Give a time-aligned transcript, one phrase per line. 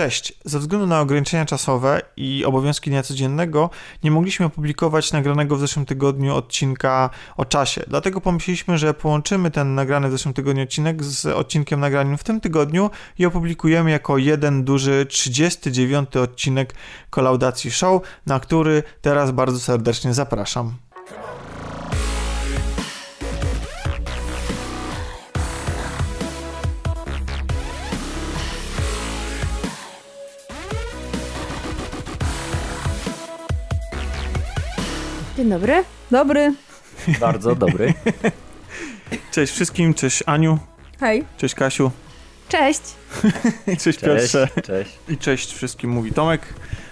[0.00, 0.32] Cześć.
[0.44, 3.70] Ze względu na ograniczenia czasowe i obowiązki dnia codziennego
[4.04, 7.84] nie mogliśmy opublikować nagranego w zeszłym tygodniu odcinka o czasie.
[7.88, 12.40] Dlatego pomyśleliśmy, że połączymy ten nagrany w zeszłym tygodniu odcinek z odcinkiem nagranym w tym
[12.40, 16.74] tygodniu i opublikujemy jako jeden duży 39 odcinek
[17.10, 20.74] Kolaudacji Show, na który teraz bardzo serdecznie zapraszam.
[35.40, 35.84] Dzień dobry.
[36.10, 36.54] Dobry.
[37.20, 37.94] Bardzo dobry.
[39.32, 40.58] Cześć wszystkim, cześć Aniu,
[41.00, 41.24] Hej.
[41.36, 41.90] cześć Kasiu,
[42.48, 42.80] Cześć.
[43.66, 44.90] cześć Cześć, Piotrze cześć.
[45.08, 46.42] i cześć wszystkim, mówi Tomek.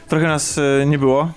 [0.09, 1.33] Trochę nas e, nie było,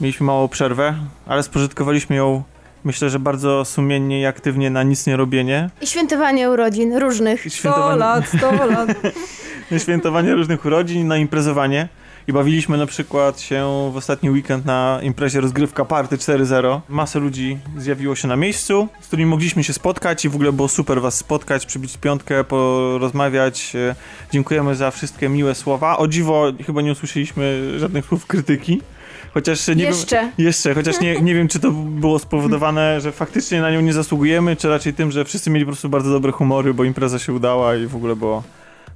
[0.00, 0.94] mieliśmy małą przerwę,
[1.26, 2.42] ale spożytkowaliśmy ją
[2.84, 5.70] myślę, że bardzo sumiennie i aktywnie na nic nie robienie.
[5.80, 7.52] I świętowanie urodzin różnych.
[7.54, 8.88] 100 lat, 100 lat.
[9.82, 11.88] świętowanie różnych urodzin, na imprezowanie.
[12.28, 16.80] I bawiliśmy na przykład się w ostatni weekend na imprezie rozgrywka Party 4.0.
[16.88, 20.68] Masę ludzi zjawiło się na miejscu, z którymi mogliśmy się spotkać i w ogóle było
[20.68, 23.72] super was spotkać, przybić piątkę, porozmawiać.
[24.32, 25.98] Dziękujemy za wszystkie miłe słowa.
[25.98, 28.80] O dziwo chyba nie usłyszeliśmy żadnych słów krytyki.
[29.34, 30.16] Chociaż nie Jeszcze.
[30.16, 33.92] Wiem, jeszcze, chociaż nie, nie wiem, czy to było spowodowane, że faktycznie na nią nie
[33.92, 37.32] zasługujemy, czy raczej tym, że wszyscy mieli po prostu bardzo dobre humory, bo impreza się
[37.32, 38.42] udała i w ogóle było,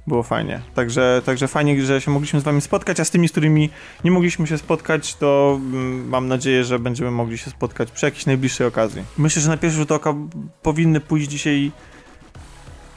[0.07, 0.61] było fajnie.
[0.75, 3.69] Także, także fajnie, że się mogliśmy z wami spotkać, a z tymi, z którymi
[4.03, 8.25] nie mogliśmy się spotkać, to mm, mam nadzieję, że będziemy mogli się spotkać przy jakiejś
[8.25, 9.03] najbliższej okazji.
[9.17, 10.13] Myślę, że na pierwszy rzut oka
[10.61, 11.71] powinny pójść dzisiaj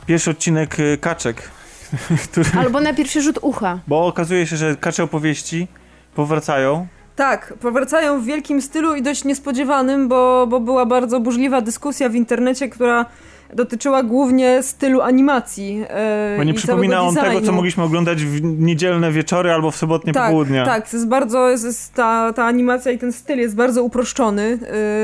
[0.06, 1.50] pierwszy odcinek y, Kaczek,
[2.25, 3.78] który, Albo na pierwszy rzut ucha.
[3.86, 5.69] bo okazuje się, że Kacze opowieści
[6.14, 6.86] powracają.
[7.16, 12.14] Tak, powracają w wielkim stylu i dość niespodziewanym, bo, bo była bardzo burzliwa dyskusja w
[12.14, 13.06] internecie, która
[13.55, 15.84] dotyczyła głównie stylu animacji.
[15.89, 17.53] E, Bo nie przypomina on tego, co designu.
[17.53, 20.65] mogliśmy oglądać w niedzielne wieczory albo w sobotnie tak, popołudnia.
[20.65, 24.59] Tak, to jest bardzo, jest, jest ta, ta animacja i ten styl jest bardzo uproszczony,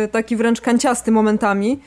[0.05, 1.81] e, taki wręcz kanciasty momentami.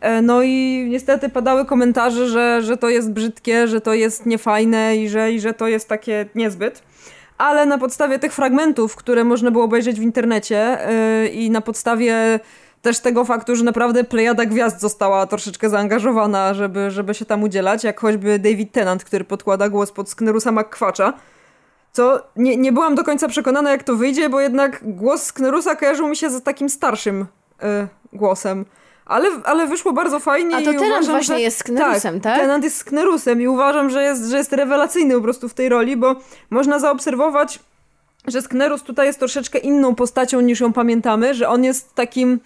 [0.00, 4.96] E, No i niestety padały komentarze, że, że to jest brzydkie, że to jest niefajne
[4.96, 6.82] i że, i że to jest takie niezbyt.
[7.38, 10.78] Ale na podstawie tych fragmentów, które można było obejrzeć w internecie
[11.22, 12.40] yy, i na podstawie
[12.86, 17.84] też tego faktu, że naprawdę plejada gwiazd została troszeczkę zaangażowana, żeby, żeby się tam udzielać,
[17.84, 21.12] jak choćby David Tennant, który podkłada głos pod Sknerusa McQuatcha,
[21.92, 26.08] co nie, nie byłam do końca przekonana, jak to wyjdzie, bo jednak głos Sknerusa kojarzył
[26.08, 27.26] mi się z takim starszym
[27.62, 28.64] yy, głosem.
[29.06, 31.40] Ale, ale wyszło bardzo fajnie A to Tennant uważam, właśnie że...
[31.40, 32.40] jest Sknerusem, tak?
[32.40, 35.96] Tennant jest Sknerusem i uważam, że jest, że jest rewelacyjny po prostu w tej roli,
[35.96, 36.16] bo
[36.50, 37.58] można zaobserwować,
[38.26, 42.40] że Sknerus tutaj jest troszeczkę inną postacią niż ją pamiętamy, że on jest takim,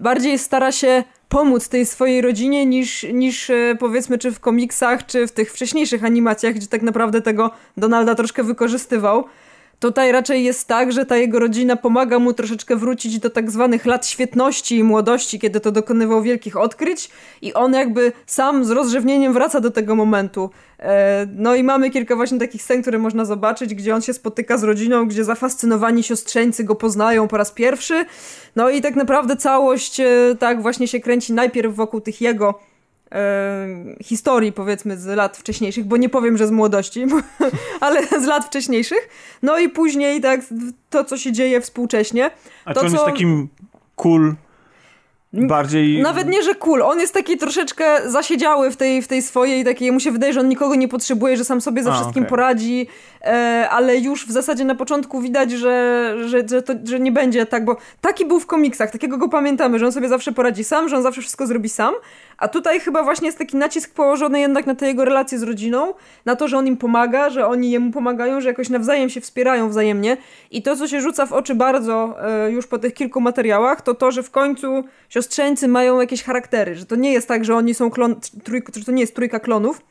[0.00, 5.26] bardziej stara się pomóc tej swojej rodzinie niż, niż e, powiedzmy czy w komiksach, czy
[5.26, 9.24] w tych wcześniejszych animacjach, gdzie tak naprawdę tego Donalda troszkę wykorzystywał.
[9.80, 13.86] Tutaj raczej jest tak, że ta jego rodzina pomaga mu troszeczkę wrócić do tak zwanych
[13.86, 17.10] lat świetności i młodości, kiedy to dokonywał wielkich odkryć
[17.42, 20.50] i on jakby sam z rozrzewnieniem wraca do tego momentu.
[20.78, 24.58] E, No i mamy kilka właśnie takich scen, które można zobaczyć, gdzie on się spotyka
[24.58, 28.04] z rodziną, gdzie zafascynowani siostrzeńcy go poznają po raz pierwszy.
[28.56, 30.06] No i tak naprawdę całość e,
[30.38, 32.69] tak właśnie się kręci najpierw wokół tych jego
[34.02, 37.16] historii, powiedzmy, z lat wcześniejszych, bo nie powiem, że z młodości, bo,
[37.86, 39.08] ale z lat wcześniejszych.
[39.42, 40.40] No i później tak
[40.90, 42.30] to, co się dzieje współcześnie.
[42.64, 43.48] A to, czy on jest co- takim
[43.96, 44.34] cool,
[45.32, 46.02] bardziej...
[46.02, 46.82] Nawet nie, że cool.
[46.82, 50.40] On jest taki troszeczkę zasiedziały w tej, w tej swojej takiej, mu się wydaje, że
[50.40, 52.30] on nikogo nie potrzebuje, że sam sobie ze A, wszystkim okej.
[52.30, 52.86] poradzi,
[53.19, 53.19] e,
[53.70, 57.64] ale już w zasadzie na początku widać, że, że, że, to, że nie będzie tak,
[57.64, 60.96] bo taki był w komiksach, takiego go pamiętamy, że on sobie zawsze poradzi sam, że
[60.96, 61.94] on zawsze wszystko zrobi sam,
[62.38, 65.94] a tutaj chyba właśnie jest taki nacisk położony jednak na te jego relacje z rodziną,
[66.24, 69.68] na to, że on im pomaga, że oni jemu pomagają, że jakoś nawzajem się wspierają
[69.68, 70.16] wzajemnie.
[70.50, 73.94] I to, co się rzuca w oczy bardzo e, już po tych kilku materiałach, to
[73.94, 77.74] to, że w końcu siostrzeńcy mają jakieś charaktery, że to nie jest tak, że oni
[77.74, 78.16] są klon,
[78.76, 79.82] że to nie jest trójka klonów,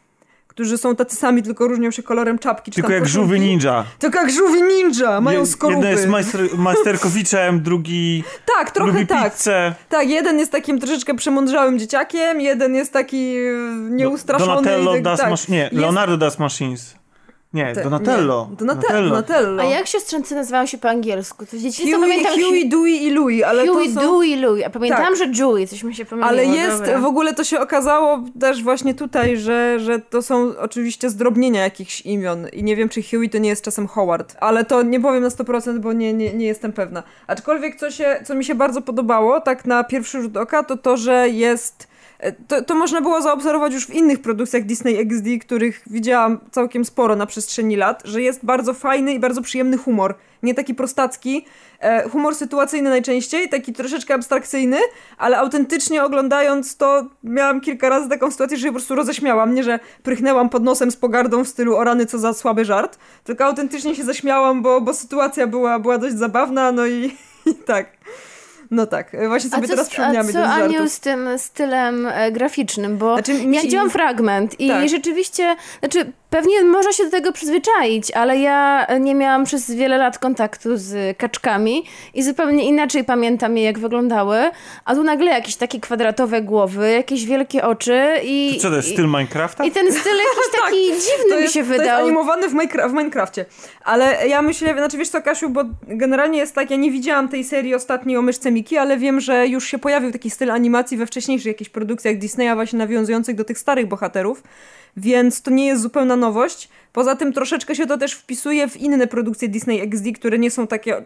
[0.60, 2.72] którzy są tacy sami, tylko różnią się kolorem czapki.
[2.72, 3.14] Tylko jak koszulki.
[3.22, 3.84] żółwy ninja.
[4.00, 5.78] Tylko jak żółwi ninja, mają Je- skorupy.
[5.78, 8.24] Jeden jest majster, majsterkowiczem, drugi
[8.58, 9.34] Tak, trochę lubi tak.
[9.34, 9.74] pizzę.
[9.90, 13.52] Tak, jeden jest takim troszeczkę przemądrzałym dzieciakiem, jeden jest taki e,
[13.90, 14.56] nieustraszony.
[14.56, 15.50] Donatello tak- das tak.
[15.50, 16.99] Nie, Jest- Leonardo das Machines.
[17.54, 18.48] Nie, te- Donatello.
[18.52, 19.10] Nie, Donatello.
[19.10, 19.64] Donatello.
[19.64, 21.46] A jak siostrzeńcy nazywają się po angielsku?
[21.46, 24.12] To dzieci Huey, pamiętam Huey, Dewey i Louie, ale Huey, to są...
[24.12, 24.66] Dewey, Louie.
[24.66, 25.36] A pamiętałam, Tak.
[25.36, 26.30] że Julie, coś mi się pomyliło.
[26.30, 27.00] Ale jest, dobra.
[27.00, 32.02] w ogóle to się okazało też właśnie tutaj, że, że to są oczywiście zdrobnienia jakichś
[32.02, 35.24] imion i nie wiem, czy Huey to nie jest czasem Howard, ale to nie powiem
[35.24, 37.04] na 100%, bo nie, nie, nie jestem pewna.
[37.28, 40.98] Aczkolwiek co, się, co mi się bardzo podobało, tak na pierwszy rzut oka, to to,
[40.98, 41.89] że jest
[42.48, 47.16] to, to można było zaobserwować już w innych produkcjach Disney XD, których widziałam całkiem sporo
[47.16, 50.16] na przestrzeni lat, że jest bardzo fajny i bardzo przyjemny humor.
[50.44, 51.46] Nie taki prostacki,
[51.80, 54.78] e, humor sytuacyjny najczęściej, taki troszeczkę abstrakcyjny,
[55.18, 59.54] ale autentycznie oglądając to miałam kilka razy taką sytuację, że się po prostu roześmiałam.
[59.54, 63.00] Nie, że prychnęłam pod nosem z pogardą w stylu o rany, co za słaby żart,
[63.24, 67.16] tylko autentycznie się zaśmiałam, bo, bo sytuacja była, była dość zabawna, no i,
[67.52, 67.88] i tak.
[68.72, 72.98] No tak, właśnie sobie co, teraz przypomniamy A co Aniu z tym stylem e, graficznym,
[72.98, 74.90] bo znaczy, ja widziałam fragment i tak.
[74.90, 80.20] rzeczywiście, znaczy Pewnie można się do tego przyzwyczaić, ale ja nie miałam przez wiele lat
[80.20, 81.84] kontaktu z kaczkami
[82.14, 84.38] i zupełnie inaczej pamiętam je, jak wyglądały.
[84.86, 88.54] A tu nagle jakieś takie kwadratowe głowy, jakieś wielkie oczy i...
[88.56, 89.66] To co, to jest styl Minecrafta?
[89.66, 91.86] I ten styl jakiś tak, taki dziwny jest, mi się wydał.
[91.86, 93.46] To jest animowany w, Minecra w Minecrafcie.
[93.84, 97.44] Ale ja myślę, znaczy wiesz co Kasiu, bo generalnie jest tak, ja nie widziałam tej
[97.44, 101.06] serii ostatniej o myszce Miki, ale wiem, że już się pojawił taki styl animacji we
[101.06, 104.44] wcześniejszych jakichś produkcjach Disneya właśnie nawiązujących do tych starych bohaterów
[104.98, 106.70] więc to nie jest zupełna nowość.
[106.94, 110.68] Poza tym troszeczkę się to też wpisuje w inne produkcje Disney XD, które nie są
[110.68, 111.02] takie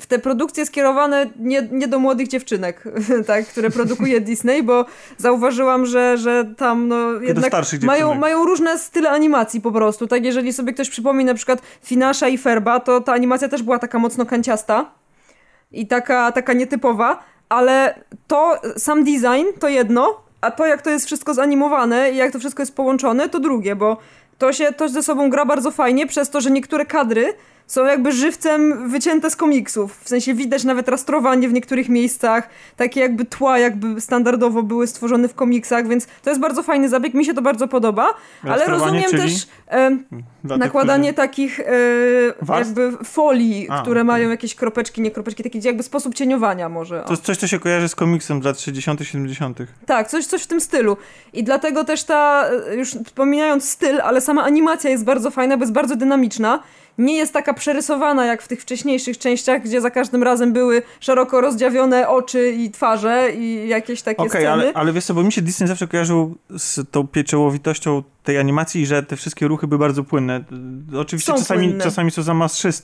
[0.00, 2.84] w te produkcje skierowane nie, nie do młodych dziewczynek,
[3.26, 4.86] tak, które produkuje Disney, bo
[5.18, 7.52] zauważyłam, że, że tam no, jednak
[7.82, 10.06] mają, mają różne style animacji po prostu.
[10.06, 13.78] Tak, jeżeli sobie ktoś przypomni na przykład Finasza i Ferba, to ta animacja też była
[13.78, 14.90] taka mocno kanciasta
[15.72, 17.94] i taka, taka nietypowa, ale
[18.26, 22.38] to sam design to jedno, a to jak to jest wszystko zanimowane i jak to
[22.38, 23.96] wszystko jest połączone, to drugie, bo
[24.38, 27.34] to się to ze sobą gra bardzo fajnie przez to, że niektóre kadry
[27.66, 30.00] są jakby żywcem wycięte z komiksów.
[30.02, 35.28] W sensie widać nawet rastrowanie w niektórych miejscach, takie jakby tła jakby standardowo były stworzone
[35.28, 39.10] w komiksach, więc to jest bardzo fajny zabieg, mi się to bardzo podoba, ale rozumiem
[39.10, 39.22] czyli?
[39.22, 39.98] też e,
[40.44, 41.64] nakładanie takich e,
[42.58, 44.04] jakby folii, A, które okay.
[44.04, 47.02] mają jakieś kropeczki, nie kropeczki, taki jakby sposób cieniowania może.
[47.06, 50.46] To jest coś, co się kojarzy z komiksem lat 60 70 Tak, coś, coś w
[50.46, 50.96] tym stylu.
[51.32, 55.72] I dlatego też ta, już wspominając styl, ale sama animacja jest bardzo fajna, bo jest
[55.72, 56.62] bardzo dynamiczna
[56.98, 61.40] nie jest taka przerysowana jak w tych wcześniejszych częściach, gdzie za każdym razem były szeroko
[61.40, 64.48] rozdziawione oczy i twarze i jakieś takie okay, sceny.
[64.48, 68.86] Ale, ale wiesz co, bo mi się Disney zawsze kojarzył z tą pieczołowitością tej animacji,
[68.86, 70.44] że te wszystkie ruchy były bardzo płynne.
[70.96, 71.84] Oczywiście są czasami, płynne.
[71.84, 72.22] czasami są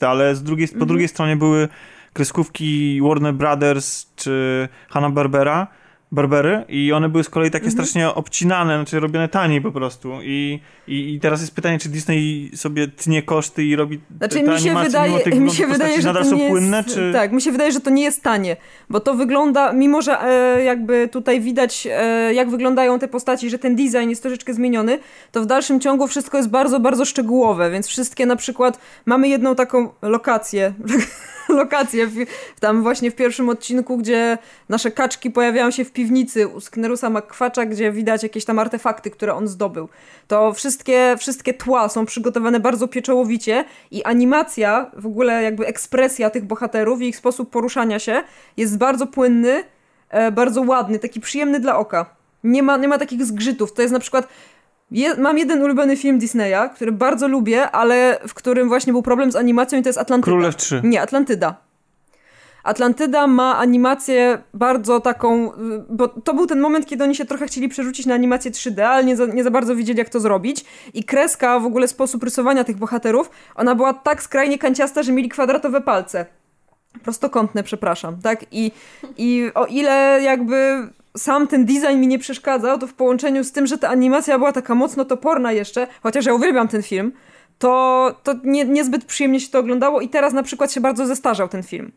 [0.08, 0.88] ale z drugiej, po mhm.
[0.88, 1.68] drugiej stronie były
[2.12, 5.66] kreskówki Warner Brothers czy Hanna-Barbera,
[6.12, 7.72] barbery i one były z kolei takie mhm.
[7.72, 12.50] strasznie obcinane, znaczy robione taniej po prostu I, i, i teraz jest pytanie, czy Disney
[12.54, 16.02] sobie tnie koszty i robi znaczy, te, te mi się wydaje, tych mi się wydaje,
[16.02, 17.12] że nadal to są nie płynne, jest, czy...
[17.12, 18.56] Tak, mi się wydaje, że to nie jest tanie,
[18.90, 23.58] bo to wygląda, mimo że e, jakby tutaj widać e, jak wyglądają te postaci, że
[23.58, 24.98] ten design jest troszeczkę zmieniony,
[25.32, 29.54] to w dalszym ciągu wszystko jest bardzo, bardzo szczegółowe, więc wszystkie na przykład mamy jedną
[29.54, 30.72] taką lokację
[31.52, 32.16] lokację w,
[32.60, 34.38] tam właśnie w pierwszym odcinku, gdzie
[34.68, 39.34] nasze kaczki pojawiają się w piwnicy u Sknerusa McQuacza, gdzie widać jakieś tam artefakty, które
[39.34, 39.88] on zdobył.
[40.28, 46.44] To wszystkie, wszystkie tła są przygotowane bardzo pieczołowicie i animacja, w ogóle jakby ekspresja tych
[46.44, 48.22] bohaterów i ich sposób poruszania się
[48.56, 49.64] jest bardzo płynny,
[50.08, 52.06] e, bardzo ładny, taki przyjemny dla oka.
[52.44, 53.72] Nie ma, nie ma takich zgrzytów.
[53.72, 54.28] To jest na przykład
[54.92, 59.32] je, mam jeden ulubiony film Disneya, który bardzo lubię, ale w którym właśnie był problem
[59.32, 60.32] z animacją i to jest Atlantyda.
[60.32, 60.80] Królew 3.
[60.84, 61.56] Nie, Atlantyda.
[62.64, 65.52] Atlantyda ma animację bardzo taką,
[65.88, 69.04] bo to był ten moment, kiedy oni się trochę chcieli przerzucić na animację 3D, ale
[69.04, 70.64] nie za, nie za bardzo wiedzieli, jak to zrobić.
[70.94, 75.28] I kreska, w ogóle sposób rysowania tych bohaterów, ona była tak skrajnie kanciasta, że mieli
[75.28, 76.26] kwadratowe palce.
[77.04, 78.44] Prostokątne, przepraszam, tak?
[78.50, 78.72] I,
[79.16, 83.66] i o ile jakby sam ten design mi nie przeszkadzał, to w połączeniu z tym,
[83.66, 87.12] że ta animacja była taka mocno toporna jeszcze, chociaż ja uwielbiam ten film,
[87.58, 91.48] to, to nie, niezbyt przyjemnie się to oglądało i teraz na przykład się bardzo zestarzał
[91.48, 91.92] ten film.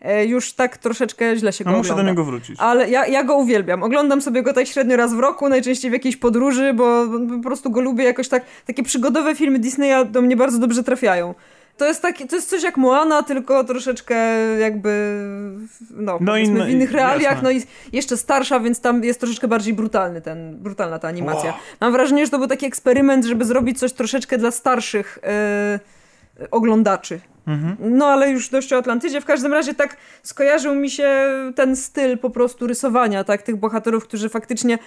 [0.00, 2.02] E, już tak troszeczkę źle się go no, muszę ogląda.
[2.02, 2.56] do niego wrócić.
[2.58, 3.82] Ale ja, ja go uwielbiam.
[3.82, 7.04] Oglądam sobie go tak średnio raz w roku, najczęściej w jakiejś podróży, bo
[7.36, 8.44] po prostu go lubię jakoś tak.
[8.66, 11.34] Takie przygodowe filmy Disneya do mnie bardzo dobrze trafiają.
[11.76, 14.16] To jest, taki, to jest coś jak Moana, tylko troszeczkę
[14.58, 15.20] jakby
[15.90, 17.42] no, no in, w innych realiach, jasne.
[17.42, 17.62] no i
[17.92, 21.50] jeszcze starsza, więc tam jest troszeczkę bardziej brutalny ten, brutalna ta animacja.
[21.50, 21.60] Wow.
[21.80, 25.18] Mam wrażenie, że to był taki eksperyment, żeby zrobić coś troszeczkę dla starszych
[26.38, 27.20] yy, oglądaczy.
[27.46, 27.76] Mhm.
[27.80, 29.20] No ale już dość o Atlantydzie.
[29.20, 34.04] W każdym razie tak skojarzył mi się ten styl po prostu rysowania, tak, tych bohaterów,
[34.04, 34.78] którzy faktycznie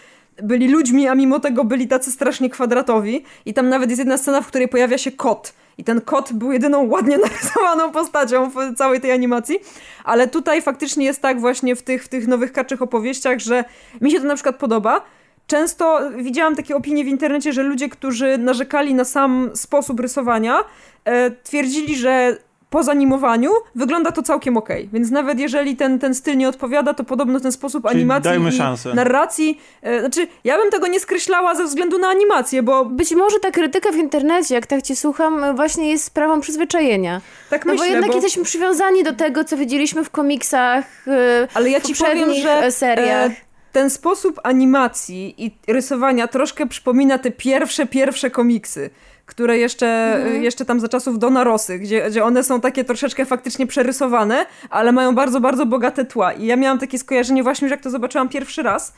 [0.43, 3.23] byli ludźmi, a mimo tego byli tacy strasznie kwadratowi.
[3.45, 5.53] I tam nawet jest jedna scena, w której pojawia się kot.
[5.77, 9.59] I ten kot był jedyną ładnie narysowaną postacią w całej tej animacji.
[10.03, 13.63] Ale tutaj faktycznie jest tak właśnie w tych, w tych nowych kaczych opowieściach, że
[14.01, 15.01] mi się to na przykład podoba.
[15.47, 20.63] Często widziałam takie opinie w internecie, że ludzie, którzy narzekali na sam sposób rysowania,
[21.05, 22.37] e, twierdzili, że
[22.69, 24.69] po zanimowaniu wygląda to całkiem ok.
[24.93, 28.49] Więc nawet jeżeli ten, ten styl nie odpowiada, to podobno ten sposób Czyli animacji dajmy
[28.49, 28.93] i szansę.
[28.93, 32.85] narracji, e, znaczy ja bym tego nie skreślała ze względu na animację, bo...
[32.85, 37.21] Być może ta krytyka w internecie, jak tak cię słucham, właśnie jest sprawą przyzwyczajenia.
[37.49, 38.15] Tak no myślę, bo jednak bo...
[38.15, 42.71] jesteśmy przywiązani do tego, co widzieliśmy w komiksach, e, Ale ja ci powiem, że e,
[42.71, 43.31] seriach.
[43.31, 48.89] E, ten sposób animacji i rysowania troszkę przypomina te pierwsze, pierwsze komiksy
[49.27, 50.43] które jeszcze, mhm.
[50.43, 54.91] jeszcze tam za czasów Dona Rosy, gdzie, gdzie one są takie troszeczkę faktycznie przerysowane, ale
[54.91, 56.33] mają bardzo, bardzo bogate tła.
[56.33, 58.93] I ja miałam takie skojarzenie właśnie, że jak to zobaczyłam pierwszy raz,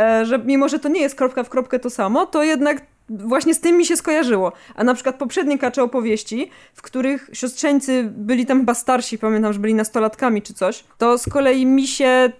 [0.00, 3.54] e, że mimo, że to nie jest kropka w kropkę to samo, to jednak właśnie
[3.54, 4.52] z tym mi się skojarzyło.
[4.74, 9.58] A na przykład poprzednie kacze opowieści, w których siostrzeńcy byli tam chyba starsi, pamiętam, że
[9.58, 12.30] byli nastolatkami czy coś, to z kolei mi się e,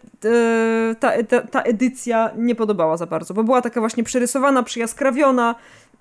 [1.00, 5.54] ta, ta, ta edycja nie podobała za bardzo, bo była taka właśnie przerysowana, przyjaskrawiona,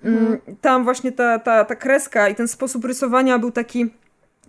[0.04, 0.38] Mhm.
[0.60, 3.90] Tam właśnie ta, ta, ta kreska i ten sposób rysowania był taki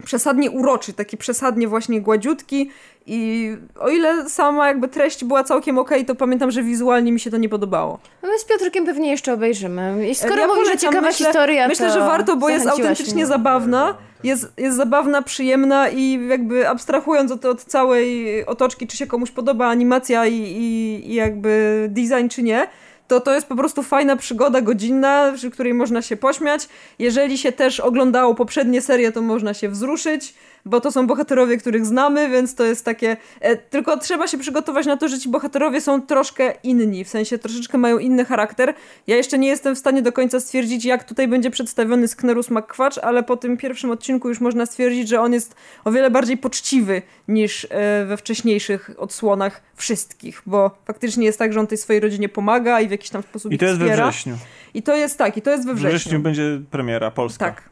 [0.06, 2.70] przesadnie uroczy, taki przesadnie właśnie gładziutki
[3.06, 7.20] i o ile sama jakby treść była całkiem okej, okay, to pamiętam, że wizualnie mi
[7.20, 8.00] się to nie podobało.
[8.24, 10.10] No my z Piotrkiem pewnie jeszcze obejrzymy.
[10.10, 13.26] I skoro ja że ciekawa myślę, historia, Myślę, że warto, bo jest autentycznie mnie.
[13.26, 19.32] zabawna, jest, jest zabawna, przyjemna i jakby abstrahując od, od całej otoczki, czy się komuś
[19.32, 22.68] podoba animacja i, i, i jakby design, czy nie,
[23.10, 26.70] to to jest po prostu fajna przygoda godzinna, przy której można się pośmiać.
[27.00, 30.34] Jeżeli się też oglądało poprzednie serie, to można się wzruszyć
[30.66, 33.18] bo to są bohaterowie, których znamy, więc to jest takie.
[33.42, 37.38] E, tylko trzeba się przygotować na to, że ci bohaterowie są troszkę inni, w sensie
[37.38, 38.74] troszeczkę mają inny charakter.
[39.08, 42.98] Ja jeszcze nie jestem w stanie do końca stwierdzić, jak tutaj będzie przedstawiony Sknerus McQuatch,
[43.02, 47.02] ale po tym pierwszym odcinku już można stwierdzić, że on jest o wiele bardziej poczciwy
[47.28, 52.30] niż e, we wcześniejszych odsłonach wszystkich, bo faktycznie jest tak, że on tej swojej rodzinie
[52.30, 54.06] pomaga i w jakiś tam sposób I to jest wspiera.
[54.06, 54.38] we wrześniu.
[54.74, 55.92] I to jest tak, i to jest we wrześniu.
[55.92, 57.46] We wrześniu będzie premiera polska.
[57.46, 57.70] Tak.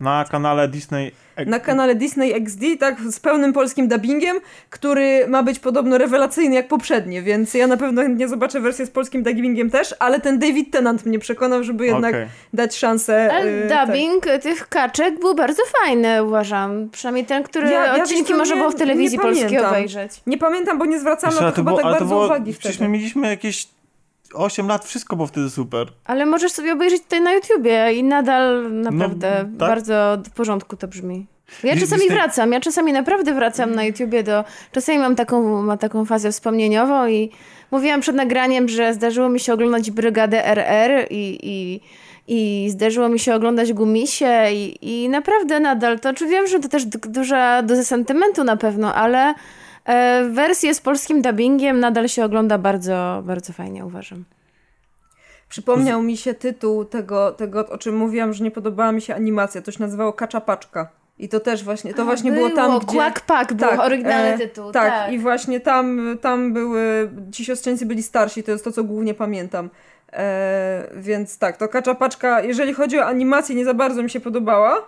[0.00, 1.12] Na kanale Disney
[1.46, 4.36] na kanale Disney XD, tak, z pełnym polskim dubbingiem,
[4.70, 8.90] który ma być podobno rewelacyjny jak poprzednie, więc ja na pewno nie zobaczę wersję z
[8.90, 12.28] polskim dubbingiem też, ale ten David Tennant mnie przekonał, żeby jednak okay.
[12.52, 13.30] dać szansę.
[13.32, 14.42] Ale yy, dubbing tak.
[14.42, 16.88] tych kaczek był bardzo fajny, uważam.
[16.92, 20.12] Przynajmniej ten, który ja, ja odcinki można było w telewizji polskiej obejrzeć.
[20.26, 22.58] Nie pamiętam, bo nie zwracałam na to, to chyba było, tak bardzo było, uwagi wtedy.
[22.58, 23.77] Przecież my mieliśmy jakieś
[24.34, 25.88] 8 lat, wszystko było wtedy super.
[26.04, 29.48] Ale możesz sobie obejrzeć tutaj na YouTubie i nadal naprawdę no, tak?
[29.48, 31.26] bardzo w porządku to brzmi.
[31.64, 34.44] Ja czasami wracam, ja czasami naprawdę wracam na YouTubie do...
[34.72, 37.30] Czasami mam taką, mam taką fazę wspomnieniową i
[37.70, 41.80] mówiłam przed nagraniem, że zdarzyło mi się oglądać Brygadę RR i, i,
[42.28, 46.14] i zdarzyło mi się oglądać Gumisie i, i naprawdę nadal to...
[46.14, 49.34] Czy wiem, że to też duża doza sentymentu na pewno, ale
[50.30, 54.24] wersję z polskim dubbingiem nadal się ogląda bardzo, bardzo fajnie, uważam.
[55.48, 59.62] Przypomniał mi się tytuł tego, tego, o czym mówiłam, że nie podobała mi się animacja.
[59.62, 60.88] To się nazywało Kaczapaczka.
[61.18, 62.96] I to też właśnie, to A, właśnie było, było tam, gdzie...
[62.96, 64.72] Quack Pack był tak, oryginalny e, tytuł.
[64.72, 68.84] Tak, tak, i właśnie tam, tam były, ci siostrzeńcy byli starsi, to jest to, co
[68.84, 69.70] głównie pamiętam.
[70.12, 74.20] E, więc tak, to Kacza Paczka, jeżeli chodzi o animację, nie za bardzo mi się
[74.20, 74.86] podobała,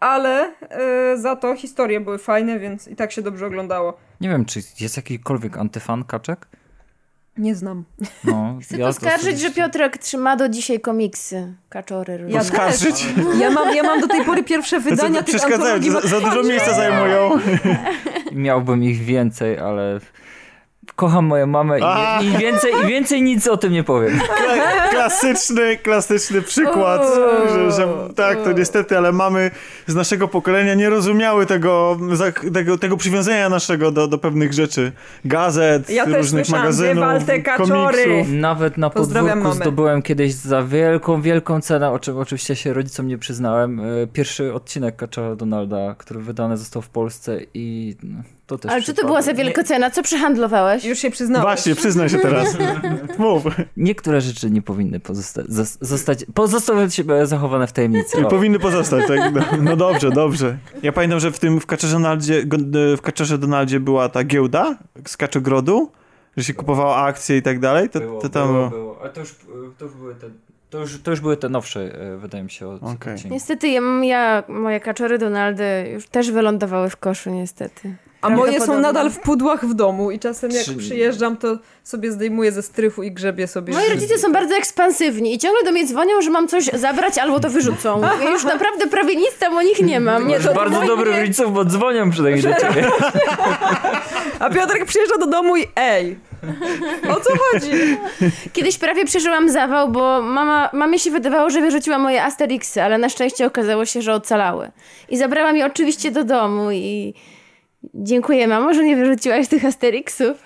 [0.00, 4.05] ale e, za to historie były fajne, więc i tak się dobrze oglądało.
[4.20, 6.48] Nie wiem, czy jest jakikolwiek antyfan Kaczek?
[7.38, 7.84] Nie znam.
[8.24, 12.26] No, Chcę ja poskarżyć, że Piotrek trzyma do dzisiaj komiksy Kaczory.
[12.28, 13.06] Ja Poskarżyć?
[13.38, 16.74] Ja mam, ja mam do tej pory pierwsze wydania tych Przeszkadzają, za, za dużo miejsca
[16.74, 17.30] zajmują.
[18.32, 20.00] Miałbym ich więcej, ale
[20.92, 24.20] kocham moją mamę i, i, więcej, i więcej nic o tym nie powiem.
[24.90, 27.02] Klasyczny, klasyczny przykład,
[27.54, 29.50] że, że, tak, to niestety, ale mamy
[29.86, 31.98] z naszego pokolenia nie rozumiały tego,
[32.54, 34.92] tego, tego przywiązania naszego do, do pewnych rzeczy.
[35.24, 37.04] Gazet, ja różnych magazynów,
[37.56, 38.32] komiksów.
[38.32, 43.18] Nawet na podwórku zdobyłem kiedyś za wielką, wielką cenę, o czym oczywiście się rodzicom nie
[43.18, 48.72] przyznałem, e, pierwszy odcinek Kaczora Donalda, który wydany został w Polsce i no, to też
[48.72, 49.90] Ale co to była za wielka cena?
[49.90, 50.84] Co przehandlowałeś?
[50.84, 51.42] Już się przyznałeś.
[51.42, 52.56] Właśnie, przyznaj się teraz.
[53.18, 53.44] Mów.
[53.76, 55.46] Niektóre rzeczy nie powinny pozostać,
[55.80, 58.26] zostać, pozostawać zachowane w tajemnicy.
[58.26, 58.30] O.
[58.30, 59.34] Powinny pozostać, tak?
[59.34, 60.58] No, no, dobrze, dobrze.
[60.82, 62.42] Ja pamiętam, że w tym w Kaczerze Donaldzie,
[62.96, 65.92] w Kaczerze Donaldzie była ta giełda z Kaczogrodu,
[66.36, 67.90] że się kupowało akcje i tak dalej.
[67.90, 68.98] To, było, to tam było, było.
[69.00, 69.34] Ale to już,
[69.78, 70.26] to już były te
[70.70, 73.16] to już, to już były te nowsze, e, wydaje mi się, okay.
[73.30, 77.96] Niestety ja, ja, moje kaczory Donaldy już też wylądowały w koszu, niestety.
[78.20, 82.52] A moje są nadal w pudłach w domu i czasem jak przyjeżdżam, to sobie zdejmuję
[82.52, 83.72] ze strychu i grzebię sobie.
[83.72, 87.40] Moi rodzice są bardzo ekspansywni i ciągle do mnie dzwonią, że mam coś zabrać albo
[87.40, 88.00] to wyrzucą.
[88.22, 90.28] Ja już naprawdę prawie nic tam o nich nie mam.
[90.28, 91.20] Nie, to bardzo dobrych nie...
[91.20, 92.88] rodziców, bo dzwonią przynajmniej do ciebie.
[94.38, 96.18] A Piotrek przyjeżdża do domu i ej,
[97.10, 97.70] o co chodzi?
[98.52, 103.08] Kiedyś prawie przeżyłam zawał, bo mama, mamie się wydawało, że wyrzuciła moje Asterixy, ale na
[103.08, 104.70] szczęście okazało się, że ocalały.
[105.08, 107.14] I zabrała mi oczywiście do domu i
[107.94, 110.42] dziękuję mamo, że nie wyrzuciłaś tych Asterixów.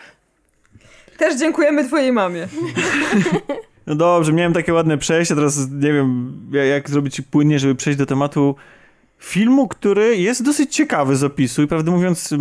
[1.19, 2.49] Też dziękujemy twojej mamie.
[3.87, 6.33] No dobrze, miałem takie ładne przejście, teraz nie wiem
[6.69, 8.55] jak zrobić płynnie, żeby przejść do tematu
[9.19, 12.35] filmu, który jest dosyć ciekawy z opisu i prawdę mówiąc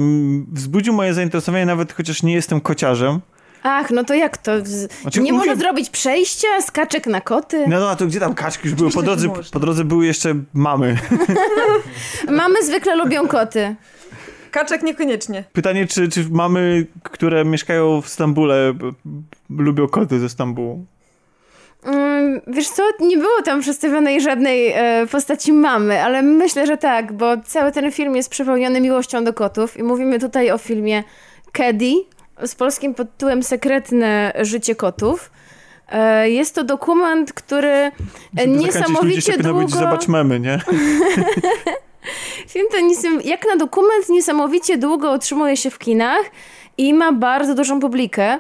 [0.52, 3.20] wzbudził moje zainteresowanie nawet chociaż nie jestem kociarzem.
[3.64, 4.52] Ach, no to jak to?
[5.02, 7.66] Znaczy, nie można zrobić przejścia z kaczek na koty?
[7.68, 8.92] No, no, a to gdzie tam kaczki już były?
[8.92, 10.98] Po drodze, po drodze były jeszcze mamy.
[12.42, 13.76] mamy zwykle lubią koty.
[14.52, 15.44] Kaczek niekoniecznie.
[15.54, 18.74] Pytanie, czy, czy mamy, które mieszkają w Stambule,
[19.50, 20.86] lubią koty ze Stambułu?
[21.84, 27.14] Mm, wiesz co, nie było tam przedstawionej żadnej e, postaci mamy, ale myślę, że tak,
[27.14, 31.04] bo cały ten film jest przepełniony miłością do kotów i mówimy tutaj o filmie
[31.52, 31.94] Caddy
[32.46, 35.32] z polskim tytułem Sekretne życie kotów.
[35.90, 37.92] E, jest to dokument, który
[38.38, 39.60] Żeby niesamowicie długo...
[39.60, 40.60] Być, zobacz memy, nie?
[42.48, 42.90] Film ten
[43.24, 46.32] jak na dokument niesamowicie długo utrzymuje się w kinach
[46.78, 48.40] i ma bardzo dużą publikę.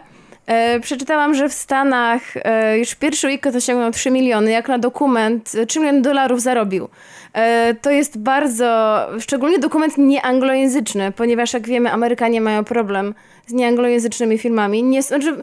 [0.50, 5.52] E, przeczytałam, że w Stanach e, już pierwszy weekend osiągnął 3 miliony, jak na dokument
[5.68, 6.90] 3 miliony dolarów zarobił.
[7.34, 13.14] E, to jest bardzo, szczególnie dokument nieanglojęzyczny, ponieważ jak wiemy, Amerykanie mają problem
[13.50, 14.84] z nieanglojęzycznymi filmami.
[14.84, 15.36] Nie, znaczy,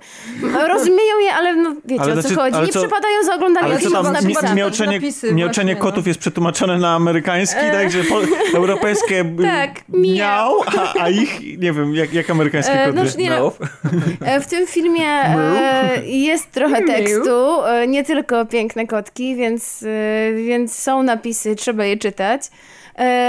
[0.69, 2.61] rozumieją je, ale no, wiecie ale o co znaczy, chodzi.
[2.61, 4.57] Nie co, przepadają za oglądaniem filmów z napisami.
[4.57, 5.01] Miauczenie,
[5.33, 5.81] miauczenie no.
[5.81, 8.05] kotów jest przetłumaczone na amerykański, e...
[8.09, 8.21] po,
[8.57, 12.97] europejskie tak, miał, a, a, ich, nie wiem, jak, jak amerykańskie e, koty.
[12.97, 13.53] No, nie, no,
[14.21, 19.85] e, w tym filmie e, jest trochę tekstu, e, nie tylko piękne kotki, więc,
[20.47, 22.43] więc są napisy, trzeba je czytać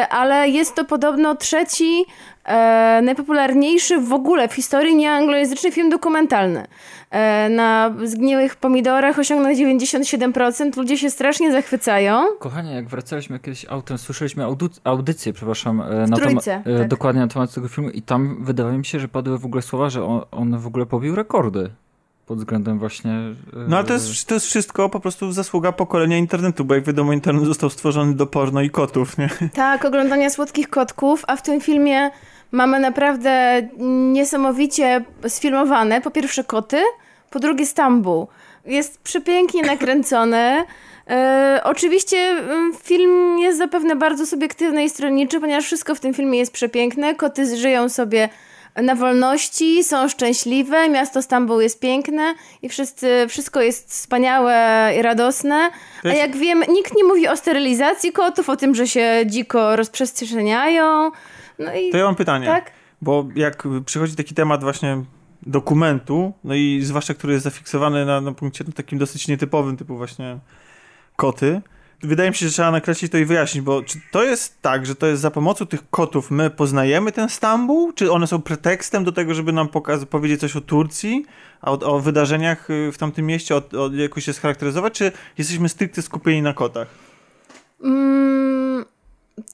[0.10, 2.05] ale jest to podobno trzeci
[2.48, 6.68] e, najpopularniejszy w ogóle w historii nieanglojęzyczny film dokumentalny.
[7.12, 12.25] E, na zgniłych pomidorach osiągnął 97%, ludzie się strasznie zachwycają.
[12.39, 14.44] Kochanie, jak wracaliśmy kiedyś autem, słyszeliśmy
[14.84, 16.88] audycję, przepraszam, e, na trójce, e, tak.
[16.88, 19.89] dokładnie na temat tego filmu i tam wydaje mi się, że padły w ogóle słowa,
[19.89, 21.70] że on, on w ogóle pobił rekordy
[22.25, 23.12] pod względem właśnie...
[23.68, 27.13] No ale to jest, to jest wszystko po prostu zasługa pokolenia internetu, bo jak wiadomo
[27.13, 29.30] internet został stworzony do porno i kotów, nie?
[29.54, 32.12] Tak, oglądania słodkich kotków, a w tym filmie
[32.51, 33.62] mamy naprawdę
[34.12, 36.81] niesamowicie sfilmowane, po pierwsze koty,
[37.29, 38.27] po drugie Stambuł.
[38.66, 40.64] Jest przepięknie nakręcony.
[41.10, 46.40] E, oczywiście mm, film jest zapewne bardzo subiektywny i stronniczy, ponieważ wszystko w tym filmie
[46.40, 47.16] jest przepiękne.
[47.16, 48.29] Koty żyją sobie
[48.75, 55.70] na wolności, są szczęśliwe, miasto Stambuł jest piękne i wszyscy, wszystko jest wspaniałe i radosne.
[56.03, 61.12] A jak wiem, nikt nie mówi o sterylizacji kotów, o tym, że się dziko rozprzestrzeniają.
[61.59, 62.46] No i, to ja mam pytanie.
[62.46, 62.72] Tak?
[63.01, 65.03] Bo jak przychodzi taki temat właśnie
[65.41, 69.98] dokumentu, no i zwłaszcza, który jest zafiksowany na, na punkcie no, takim dosyć nietypowym, typu
[69.98, 70.39] właśnie
[71.15, 71.61] koty,
[72.03, 74.96] wydaje mi się, że trzeba nakreślić to i wyjaśnić, bo czy to jest tak, że
[74.96, 77.93] to jest za pomocą tych kotów my poznajemy ten Stambuł?
[77.93, 81.25] Czy one są pretekstem do tego, żeby nam pokaz- powiedzieć coś o Turcji,
[81.61, 86.01] o, o wydarzeniach y, w tamtym mieście, o, o jakoś się scharakteryzować, czy jesteśmy stricte
[86.01, 86.87] skupieni na kotach?
[87.83, 88.85] Mm,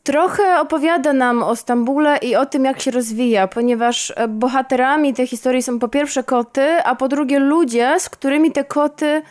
[0.04, 5.28] trochę opowiada nam o Stambule i o tym, jak się rozwija, ponieważ e, bohaterami tej
[5.28, 9.22] historii są po pierwsze koty, a po drugie ludzie, z którymi te koty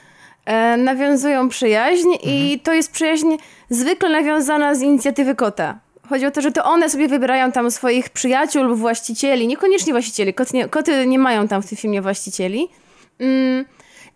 [0.45, 2.33] e, nawiązują przyjaźń mhm.
[2.33, 3.37] i to jest przyjaźń
[3.71, 5.79] zwykle nawiązana z inicjatywy kota.
[6.09, 10.35] Chodzi o to, że to one sobie wybierają tam swoich przyjaciół lub właścicieli, niekoniecznie właścicieli,
[10.35, 12.69] koty nie, koty nie mają tam w tym filmie właścicieli.
[13.21, 13.65] Mm.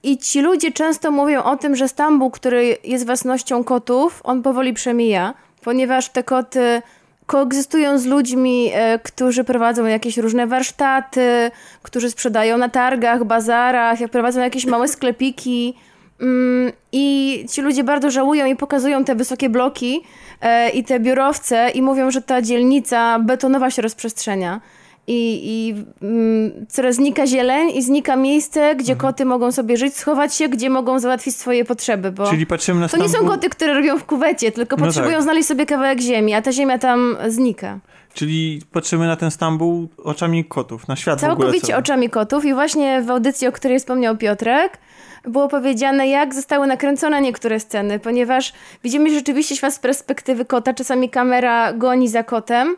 [0.02, 4.72] I ci ludzie często mówią o tym, że Stambuł, który jest własnością kotów, on powoli
[4.72, 5.34] przemija
[5.66, 6.82] ponieważ te koty
[7.26, 11.50] koegzystują z ludźmi, e, którzy prowadzą jakieś różne warsztaty,
[11.82, 15.74] którzy sprzedają na targach, bazarach, jak prowadzą jakieś małe sklepiki.
[16.20, 20.00] Mm, I ci ludzie bardzo żałują i pokazują te wysokie bloki
[20.40, 24.60] e, i te biurowce i mówią, że ta dzielnica betonowa się rozprzestrzenia
[25.06, 29.12] i, i mm, coraz znika zieleń i znika miejsce, gdzie mhm.
[29.12, 32.88] koty mogą sobie żyć, schować się, gdzie mogą załatwić swoje potrzeby, bo Czyli patrzymy na
[32.88, 35.22] to nie są koty, które robią w kuwecie, tylko no potrzebują tak.
[35.22, 37.78] znaleźć sobie kawałek ziemi, a ta ziemia tam znika.
[38.14, 43.10] Czyli patrzymy na ten Stambuł oczami kotów, na świat Całkowicie oczami kotów i właśnie w
[43.10, 44.78] audycji, o której wspomniał Piotrek,
[45.24, 48.52] było powiedziane, jak zostały nakręcone niektóre sceny, ponieważ
[48.84, 52.76] widzimy rzeczywiście świat z perspektywy kota, czasami kamera goni za kotem,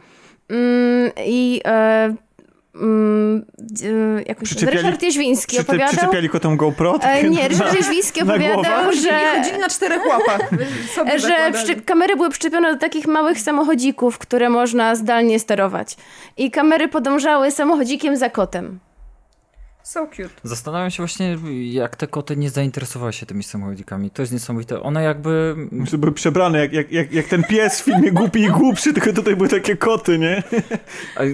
[1.26, 2.14] I e,
[2.80, 3.44] Mm,
[4.26, 5.88] jakoś, Ryszard Jeźwiński przy, opowiadał...
[5.88, 6.98] Przyczepiali kotom GoPro?
[7.02, 9.20] E, nie, Ryszard Jeźwiński opowiadał, że...
[9.36, 10.50] chodzili na czterech łapach.
[11.26, 15.96] że przy, kamery były przyczepione do takich małych samochodzików, które można zdalnie sterować.
[16.36, 18.78] I kamery podążały samochodzikiem za kotem.
[19.88, 20.28] So cute.
[20.42, 24.10] Zastanawiam się właśnie, jak te koty nie zainteresowały się tymi samochodzikami.
[24.10, 24.82] To jest niesamowite.
[24.82, 25.54] One jakby...
[25.72, 29.12] Myślę, były przebrane, jak, jak, jak, jak ten pies w filmie Głupi i Głupszy, tylko
[29.12, 30.42] tutaj były takie koty, nie?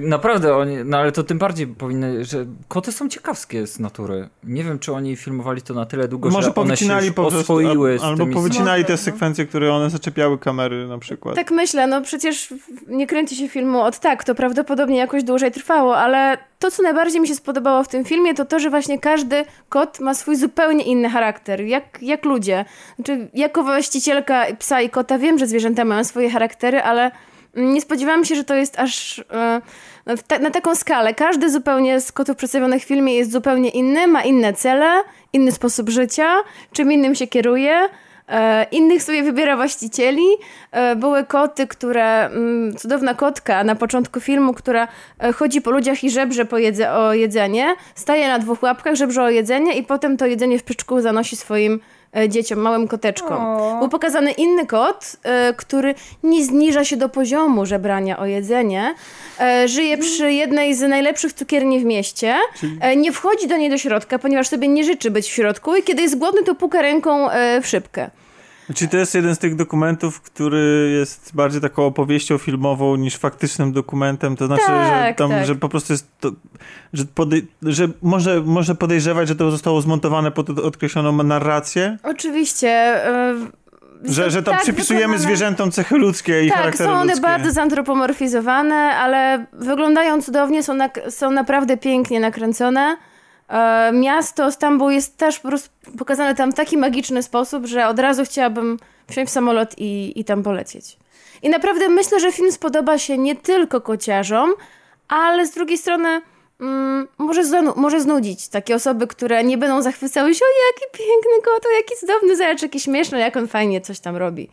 [0.03, 4.29] Naprawdę, oni, no ale to tym bardziej powinny, że koty są ciekawskie z natury.
[4.45, 7.23] Nie wiem, czy oni filmowali to na tyle długo, Może że one się już po
[7.23, 8.35] prostu, oswoiły Albo tymi...
[8.35, 8.97] powycinali te no.
[8.97, 11.35] sekwencje, które one zaczepiały kamery na przykład.
[11.35, 12.55] Tak myślę, no przecież
[12.87, 17.21] nie kręci się filmu od tak, to prawdopodobnie jakoś dłużej trwało, ale to, co najbardziej
[17.21, 20.85] mi się spodobało w tym filmie, to to, że właśnie każdy kot ma swój zupełnie
[20.85, 22.64] inny charakter, jak, jak ludzie.
[22.96, 27.11] Znaczy, jako właścicielka psa i kota wiem, że zwierzęta mają swoje charaktery, ale
[27.57, 29.61] nie spodziewałam się, że to jest aż e,
[30.40, 31.14] na taką skalę.
[31.14, 35.02] Każdy zupełnie z kotów przedstawionych w filmie jest zupełnie inny, ma inne cele,
[35.33, 36.35] inny sposób życia,
[36.72, 37.88] czym innym się kieruje.
[38.29, 40.27] E, innych sobie wybiera właścicieli.
[40.73, 46.05] E, były koty, które, mm, cudowna kotka na początku filmu, która e, chodzi po ludziach
[46.05, 50.17] i żebrze po jedze, o jedzenie, staje na dwóch łapkach, żebrze o jedzenie i potem
[50.17, 51.81] to jedzenie w pyczku zanosi swoim
[52.29, 53.46] dzieciom, małym koteczkom.
[53.46, 53.77] O.
[53.79, 55.16] Był pokazany inny kot,
[55.57, 58.94] który nie zniża się do poziomu żebrania o jedzenie.
[59.66, 62.37] Żyje przy jednej z najlepszych cukierni w mieście.
[62.96, 66.03] Nie wchodzi do niej do środka, ponieważ sobie nie życzy być w środku i kiedy
[66.03, 67.29] jest głodny, to puka ręką
[67.62, 68.11] w szybkę.
[68.74, 73.72] Czy to jest jeden z tych dokumentów, który jest bardziej taką opowieścią filmową niż faktycznym
[73.72, 74.37] dokumentem?
[74.37, 75.46] To znaczy, tak, że, tam, tak.
[75.46, 76.31] że po prostu jest to,
[76.92, 81.98] że, podej- że może, może podejrzewać, że to zostało zmontowane pod określoną narrację?
[82.03, 83.00] Oczywiście.
[84.03, 85.22] Yy, że, że tam tak przypisujemy wykonane.
[85.22, 87.20] zwierzętom cechy ludzkie i tak, charaktery są one ludzkie.
[87.20, 92.96] bardzo zantropomorfizowane, ale wyglądają cudownie, są, na, są naprawdę pięknie nakręcone.
[93.48, 97.98] E, miasto Stambuł jest też po prostu pokazane tam w taki magiczny sposób, że od
[97.98, 98.78] razu chciałabym
[99.11, 100.96] wsiąść w samolot i, i tam polecieć.
[101.42, 104.50] I naprawdę myślę, że film spodoba się nie tylko kociarzom,
[105.09, 106.22] ale z drugiej strony
[106.61, 107.42] mm, może,
[107.76, 111.94] może znudzić takie osoby, które nie będą zachwycały się, o jaki piękny kot, o jaki
[112.00, 114.48] cudowny zając, jaki śmieszny, jak on fajnie coś tam robi.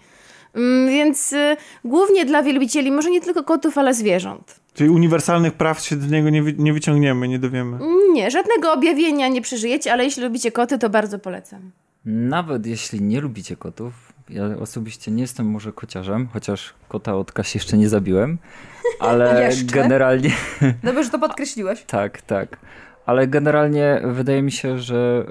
[0.56, 4.61] Mm, więc y, głównie dla wielbicieli, może nie tylko kotów, ale zwierząt.
[4.74, 7.80] Czyli uniwersalnych praw się z niego nie, wy, nie wyciągniemy, nie dowiemy.
[8.14, 11.72] Nie, żadnego objawienia nie przeżyjecie, ale jeśli lubicie koty, to bardzo polecam.
[12.06, 17.58] Nawet jeśli nie lubicie kotów, ja osobiście nie jestem może kociarzem, chociaż kota od Kasi
[17.58, 18.38] jeszcze nie zabiłem,
[19.00, 20.32] ale generalnie...
[20.84, 21.84] Dobrze, że to podkreśliłeś.
[21.84, 22.58] tak, tak.
[23.06, 25.26] Ale generalnie wydaje mi się, że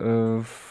[0.44, 0.69] w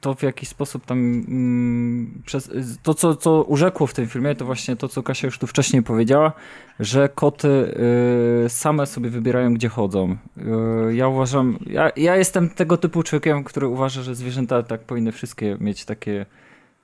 [0.00, 2.50] to w jakiś sposób tam mm, przez,
[2.82, 5.82] to, co, co urzekło w tym filmie, to właśnie to, co Kasia już tu wcześniej
[5.82, 6.32] powiedziała,
[6.80, 7.48] że koty
[8.46, 10.16] y, same sobie wybierają, gdzie chodzą.
[10.88, 15.12] Y, ja uważam, ja, ja jestem tego typu człowiekiem, który uważa, że zwierzęta tak powinny
[15.12, 16.26] wszystkie mieć takie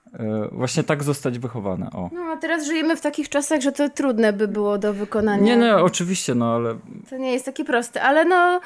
[0.06, 0.18] y,
[0.52, 1.90] właśnie tak zostać wychowane.
[1.90, 2.11] O.
[2.12, 5.42] No a teraz żyjemy w takich czasach, że to trudne by było do wykonania.
[5.42, 6.78] Nie, no oczywiście, no ale...
[7.11, 8.61] To nie jest takie proste, ale no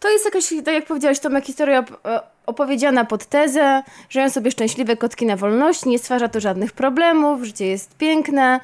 [0.00, 1.84] to jest jakaś, tak jak powiedziałeś, Tomek, historia
[2.46, 7.66] opowiedziana pod tezę, żyją sobie szczęśliwe kotki na wolności, nie stwarza to żadnych problemów, życie
[7.66, 8.60] jest piękne.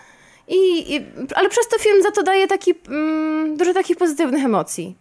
[0.48, 4.96] I, i ale przez to film za to daje taki, mm, dużo takich pozytywnych emocji.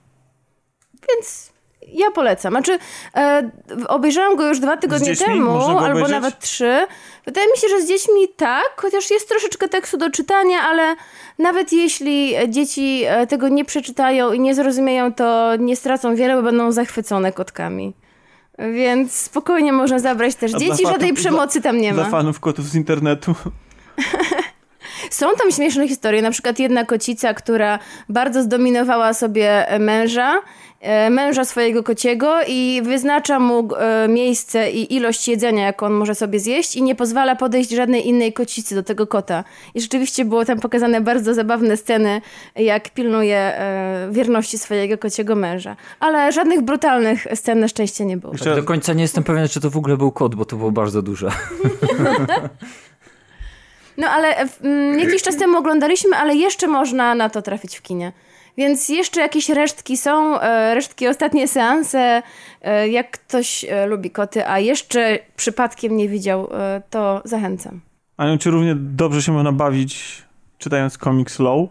[1.10, 1.55] Więc
[1.88, 2.54] ja polecam.
[2.54, 2.80] Znaczy,
[3.16, 3.50] e,
[3.88, 6.86] obejrzałam go już dwa tygodnie temu, albo nawet trzy.
[7.26, 10.96] Wydaje mi się, że z dziećmi tak, chociaż jest troszeczkę tekstu do czytania, ale
[11.40, 16.44] nawet jeśli dzieci e, tego nie przeczytają i nie zrozumieją, to nie stracą wiele, bo
[16.44, 17.94] będą zachwycone kotkami.
[18.60, 22.02] Więc spokojnie można zabrać też A dzieci, fanów, żadnej przemocy tam nie ma.
[22.02, 23.36] Dla fanów kotów z internetu.
[25.10, 30.42] Są tam śmieszne historie, na przykład jedna kocica, która bardzo zdominowała sobie męża
[31.10, 36.40] męża swojego kociego i wyznacza mu e, miejsce i ilość jedzenia, jaką on może sobie
[36.40, 39.44] zjeść i nie pozwala podejść żadnej innej kocicy do tego kota.
[39.74, 42.22] I rzeczywiście było tam pokazane bardzo zabawne sceny,
[42.56, 45.76] jak pilnuje e, wierności swojego kociego męża.
[46.00, 48.34] Ale żadnych brutalnych scen na szczęście nie było.
[48.34, 50.72] Tak do końca nie jestem pewien, czy to w ogóle był kot, bo to było
[50.72, 51.30] bardzo duże.
[53.98, 58.12] No ale m, jakiś czas temu oglądaliśmy, ale jeszcze można na to trafić w kinie.
[58.58, 62.24] Więc jeszcze jakieś resztki są, e, resztki ostatnie seanse.
[62.62, 66.50] E, jak ktoś e, lubi koty, a jeszcze przypadkiem nie widział,
[66.90, 67.82] to zachęcam.
[68.18, 70.24] Aniu, czy równie dobrze się można bawić
[70.58, 71.70] czytając komiks Low?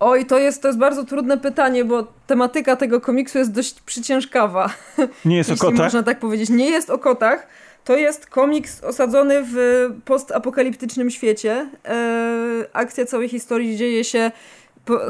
[0.00, 4.70] Oj, to jest, to jest bardzo trudne pytanie, bo tematyka tego komiksu jest dość przyciężkawa.
[5.24, 5.78] Nie jest o kotach?
[5.78, 6.50] można tak powiedzieć.
[6.50, 7.46] Nie jest o kotach.
[7.84, 9.56] To jest komiks osadzony w
[10.04, 11.68] postapokaliptycznym świecie.
[12.72, 14.30] akcja całej historii dzieje się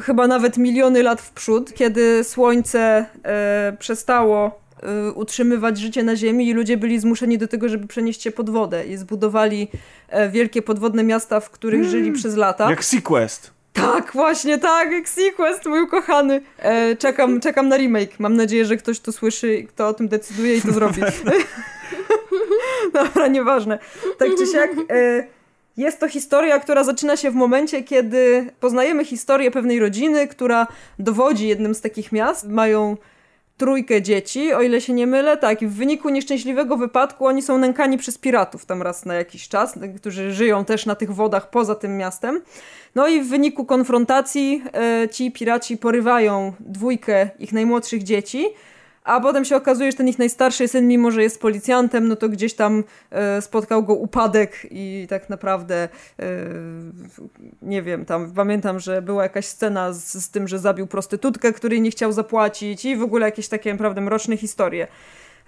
[0.02, 6.48] chyba nawet miliony lat w przód, kiedy słońce e, przestało e, utrzymywać życie na Ziemi
[6.48, 9.68] i ludzie byli zmuszeni do tego, żeby przenieść się pod wodę i zbudowali
[10.08, 11.90] e, wielkie podwodne miasta, w których mm.
[11.90, 12.70] żyli przez lata.
[12.70, 13.50] Jak Sequest.
[13.72, 16.40] Tak, właśnie tak, jak Sequest, mój ukochany.
[16.58, 18.20] E, czekam, czekam na remake.
[18.20, 21.00] Mam nadzieję, że ktoś to słyszy, kto o tym decyduje i to zrobi.
[22.92, 23.78] Dobra, nieważne.
[24.18, 24.70] Tak czy siak...
[24.90, 25.37] E,
[25.78, 30.66] jest to historia, która zaczyna się w momencie, kiedy poznajemy historię pewnej rodziny, która
[30.98, 32.48] dowodzi jednym z takich miast.
[32.48, 32.96] Mają
[33.56, 37.58] trójkę dzieci, o ile się nie mylę, tak, i w wyniku nieszczęśliwego wypadku oni są
[37.58, 41.74] nękani przez piratów tam raz na jakiś czas, którzy żyją też na tych wodach poza
[41.74, 42.40] tym miastem.
[42.94, 48.46] No i w wyniku konfrontacji e, ci piraci porywają dwójkę ich najmłodszych dzieci,
[49.08, 52.28] a potem się okazuje, że ten ich najstarszy syn, mimo że jest policjantem, no to
[52.28, 56.26] gdzieś tam e, spotkał go upadek i tak naprawdę e,
[57.62, 61.80] nie wiem, tam pamiętam, że była jakaś scena z, z tym, że zabił prostytutkę, której
[61.80, 64.86] nie chciał zapłacić i w ogóle jakieś takie naprawdę mroczne historie.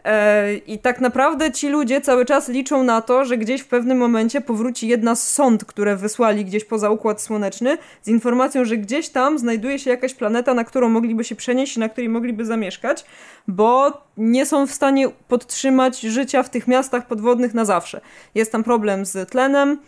[0.04, 3.98] E, I tak naprawdę ci ludzie cały czas liczą na to, że gdzieś w pewnym
[3.98, 9.08] momencie powróci jedna z sąd, które wysłali gdzieś poza Układ Słoneczny, z informacją, że gdzieś
[9.08, 13.04] tam znajduje się jakaś planeta, na którą mogliby się przenieść i na której mogliby zamieszkać,
[13.48, 18.00] bo nie są w stanie podtrzymać życia w tych miastach podwodnych na zawsze.
[18.34, 19.78] Jest tam problem z tlenem.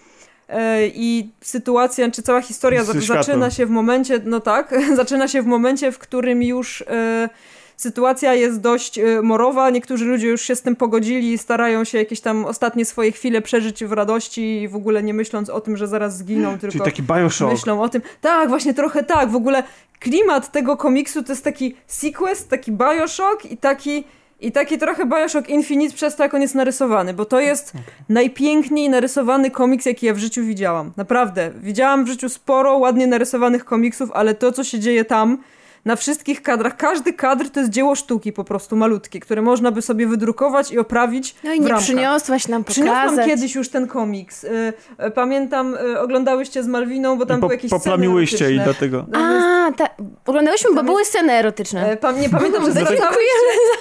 [0.49, 5.47] E, I sytuacja, czy cała historia zaczyna się w momencie, no tak, zaczyna się w
[5.47, 7.29] momencie, w którym już e,
[7.77, 9.71] sytuacja jest dość y, morowa.
[9.71, 13.43] Niektórzy ludzie już się z tym pogodzili i starają się jakieś tam ostatnie swoje chwile
[13.43, 17.03] przeżyć w radości, w ogóle nie myśląc o tym, że zaraz zginą, tylko Czyli taki
[17.03, 17.53] Bioshock.
[17.53, 18.03] myślą o tym.
[18.21, 19.31] Tak, właśnie trochę tak.
[19.31, 19.63] W ogóle
[20.01, 24.05] klimat tego komiksu to jest taki sequest, taki Bioshock i taki
[24.43, 27.83] i taki trochę Bioshock Infinite przez to, jak on jest narysowany, bo to jest okay.
[28.09, 30.93] najpiękniej narysowany komiks, jaki ja w życiu widziałam.
[30.97, 31.51] Naprawdę.
[31.61, 35.39] Widziałam w życiu sporo ładnie narysowanych komiksów, ale to, co się dzieje tam,
[35.85, 36.77] na wszystkich kadrach.
[36.77, 40.79] Każdy kadr to jest dzieło sztuki po prostu malutkie, które można by sobie wydrukować i
[40.79, 41.85] oprawić No i nie ramkach.
[41.85, 42.85] przyniosłaś nam pokazać.
[42.85, 44.45] Przyniosłam kiedyś już ten komiks.
[44.45, 44.73] Y,
[45.07, 49.07] y, pamiętam, y, oglądałyście z Malwiną, bo tam po, były jakieś Poplamiłyście i dlatego.
[49.13, 49.89] A, ta,
[50.27, 51.97] oglądałyśmy, bo były sceny erotyczne.
[51.97, 53.13] Pa, nie pamiętam, że zwracałyście,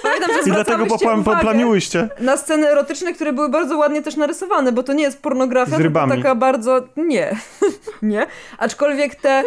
[0.02, 0.86] pamiętam, że I dlatego
[1.24, 2.08] poplamiłyście.
[2.20, 6.08] Na sceny erotyczne, które były bardzo ładnie też narysowane, bo to nie jest pornografia, to
[6.08, 6.80] taka bardzo...
[6.96, 7.36] Nie.
[8.02, 8.26] nie.
[8.58, 9.42] Aczkolwiek te,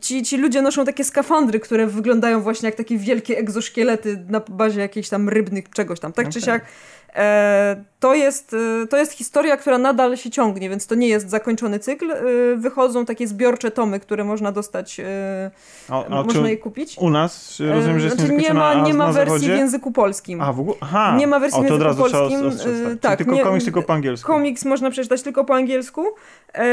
[0.00, 4.80] ci, ci ludzie noszą takie skafandry, które wyglądają właśnie jak takie wielkie egzoszkielety na bazie
[4.80, 6.12] jakichś tam rybnych czegoś tam.
[6.12, 6.32] Tak okay.
[6.32, 6.64] czy siak
[8.00, 11.78] to jest, e, to jest historia, która nadal się ciągnie, więc to nie jest zakończony
[11.78, 12.12] cykl.
[12.12, 12.16] E,
[12.56, 15.00] wychodzą takie zbiorcze tomy, które można dostać,
[15.88, 16.96] a, a można je kupić.
[16.98, 20.40] U nas rozumiem, że jest znaczy, nie ma, nie ma wersji w języku polskim.
[20.40, 20.76] A, w ogóle?
[20.80, 21.16] Aha.
[21.18, 22.50] Nie ma wersji o, w języku polskim.
[22.58, 24.32] Trzeba, tak, tylko nie, komiks tylko po angielsku.
[24.32, 26.04] Komiks można przeczytać tylko po angielsku.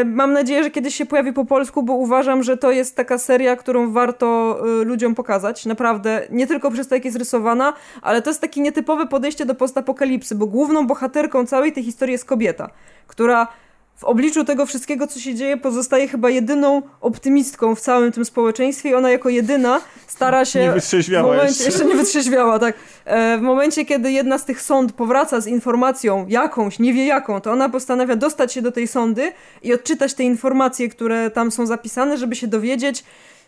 [0.06, 3.56] Mam nadzieję, że kiedyś się pojawi po polsku, bo uważam, że to jest taka seria,
[3.56, 5.66] którą warto ludziom pokazać.
[5.66, 9.56] Naprawdę, nie tylko przez to, jak jest rysowana, ale to jest takie nietypowe podejście do
[9.56, 12.70] postapokalipsy bo główną bohaterką całej tej historii jest kobieta,
[13.08, 13.48] która
[13.96, 18.90] w obliczu tego wszystkiego, co się dzieje, pozostaje chyba jedyną optymistką w całym tym społeczeństwie
[18.90, 20.60] i ona jako jedyna stara się...
[20.60, 21.64] Nie wytrzeźwiała momencie, jeszcze.
[21.64, 21.86] jeszcze.
[21.86, 22.76] nie wytrzeźwiała, tak.
[23.06, 27.42] E, w momencie, kiedy jedna z tych sąd powraca z informacją jakąś, nie wie jaką,
[27.42, 29.32] to ona postanawia dostać się do tej sądy
[29.64, 33.04] i odczytać te informacje, które tam są zapisane, żeby się dowiedzieć,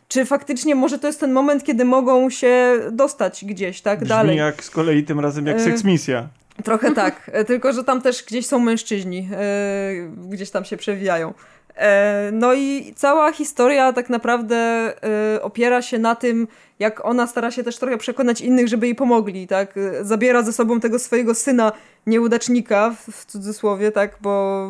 [0.08, 4.38] czy faktycznie może to jest ten moment, kiedy mogą się dostać gdzieś, tak, Brzmi dalej.
[4.38, 6.28] jak z kolei tym razem jak e, seksmisja.
[6.64, 9.92] Trochę tak, e, tylko że tam też gdzieś są mężczyźni, e,
[10.30, 11.34] gdzieś tam się przewijają.
[11.76, 14.94] E, no i cała historia tak naprawdę
[15.42, 16.48] opiera się na tym,
[16.80, 19.76] jak ona stara się też trochę przekonać innych, żeby jej pomogli, tak?
[20.02, 21.72] Zabiera ze sobą tego swojego syna,
[22.08, 24.18] nieudacznika w cudzysłowie, tak?
[24.22, 24.66] Bo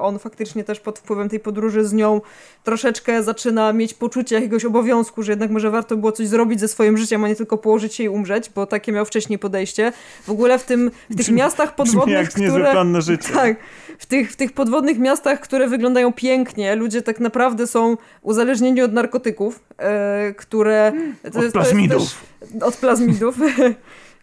[0.00, 2.20] on faktycznie też pod wpływem tej podróży z nią
[2.64, 6.98] troszeczkę zaczyna mieć poczucie jakiegoś obowiązku, że jednak może warto było coś zrobić ze swoim
[6.98, 9.92] życiem, a nie tylko położyć się i umrzeć, bo takie miał wcześniej podejście.
[10.24, 12.70] W ogóle w tym, w tych brzmi, miastach podwodnych, jak które...
[12.70, 13.32] plan na życie.
[13.34, 13.56] Tak.
[13.98, 18.92] W tych, w tych podwodnych miastach, które wyglądają pięknie, ludzie tak naprawdę są uzależnieni od
[18.92, 20.92] narkotyków, e, które...
[21.32, 22.14] To od plazmidów.
[22.40, 23.36] Też, od plazmidów.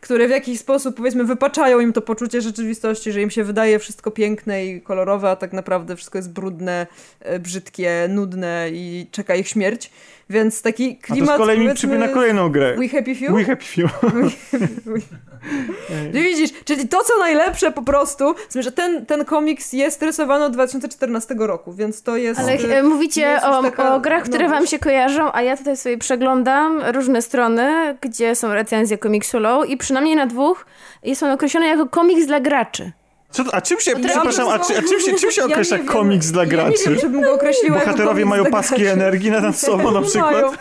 [0.01, 4.11] które w jakiś sposób, powiedzmy, wypaczają im to poczucie rzeczywistości, że im się wydaje wszystko
[4.11, 6.87] piękne i kolorowe, a tak naprawdę wszystko jest brudne,
[7.19, 9.91] e, brzydkie, nudne i czeka ich śmierć.
[10.29, 11.29] Więc taki klimat.
[11.29, 12.75] A to z kolei mi przypomina kolejną grę.
[12.77, 13.31] We Happy Few?
[13.31, 13.89] We Happy Few.
[16.13, 21.35] Widzisz, czyli to co najlepsze po prostu, że ten, ten komiks jest rysowany od 2014
[21.37, 22.39] roku, więc to jest...
[22.39, 25.77] Ale e, mówicie o, taka, o grach, które no, wam się kojarzą, a ja tutaj
[25.77, 30.65] sobie przeglądam różne strony, gdzie są recenzje komiksu Low i przynajmniej na dwóch
[31.03, 32.91] jest on określony jako komiks dla graczy.
[33.31, 36.31] Co, a czym się, przepraszam, a, czy, a czym się, czym się określa ja komiks
[36.31, 36.73] dla graczy?
[36.85, 40.31] Ja nie wiem, żebym go określiła Bohaterowie mają paski energii nad sobą na przykład?
[40.31, 40.51] Mają.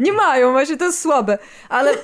[0.00, 1.38] Nie mają, właśnie to jest słabe.
[1.68, 1.98] Ale, yy,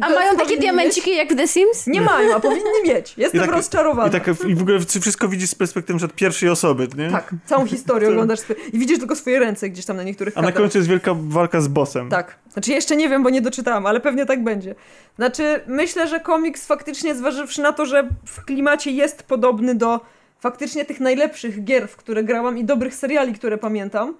[0.00, 1.18] a mają takie diamenciki mieć?
[1.18, 1.86] jak w The Sims?
[1.86, 3.14] Nie mają, a powinni mieć.
[3.18, 4.08] Jestem I tak, rozczarowany.
[4.08, 7.10] I, tak, I w ogóle wszystko widzisz z perspektywy pierwszej osoby, nie?
[7.10, 8.40] Tak, całą historię oglądasz
[8.72, 11.60] i widzisz tylko swoje ręce gdzieś tam na niektórych A na końcu jest wielka walka
[11.60, 12.08] z bossem.
[12.08, 12.36] Tak.
[12.52, 14.74] Znaczy jeszcze nie wiem, bo nie doczytałam, ale pewnie tak będzie.
[15.16, 20.00] Znaczy myślę, że komiks faktycznie zważywszy na to, że w klimacie jest podobny do
[20.40, 24.14] faktycznie tych najlepszych gier, w które grałam i dobrych seriali, które pamiętam,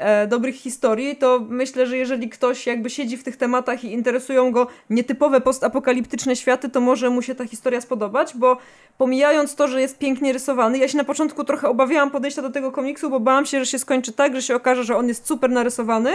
[0.00, 4.52] e, dobrych historii, to myślę, że jeżeli ktoś jakby siedzi w tych tematach i interesują
[4.52, 8.56] go nietypowe postapokaliptyczne światy, to może mu się ta historia spodobać, bo
[8.98, 12.72] pomijając to, że jest pięknie rysowany, ja się na początku trochę obawiałam podejścia do tego
[12.72, 15.50] komiksu, bo bałam się, że się skończy tak, że się okaże, że on jest super
[15.50, 16.10] narysowany,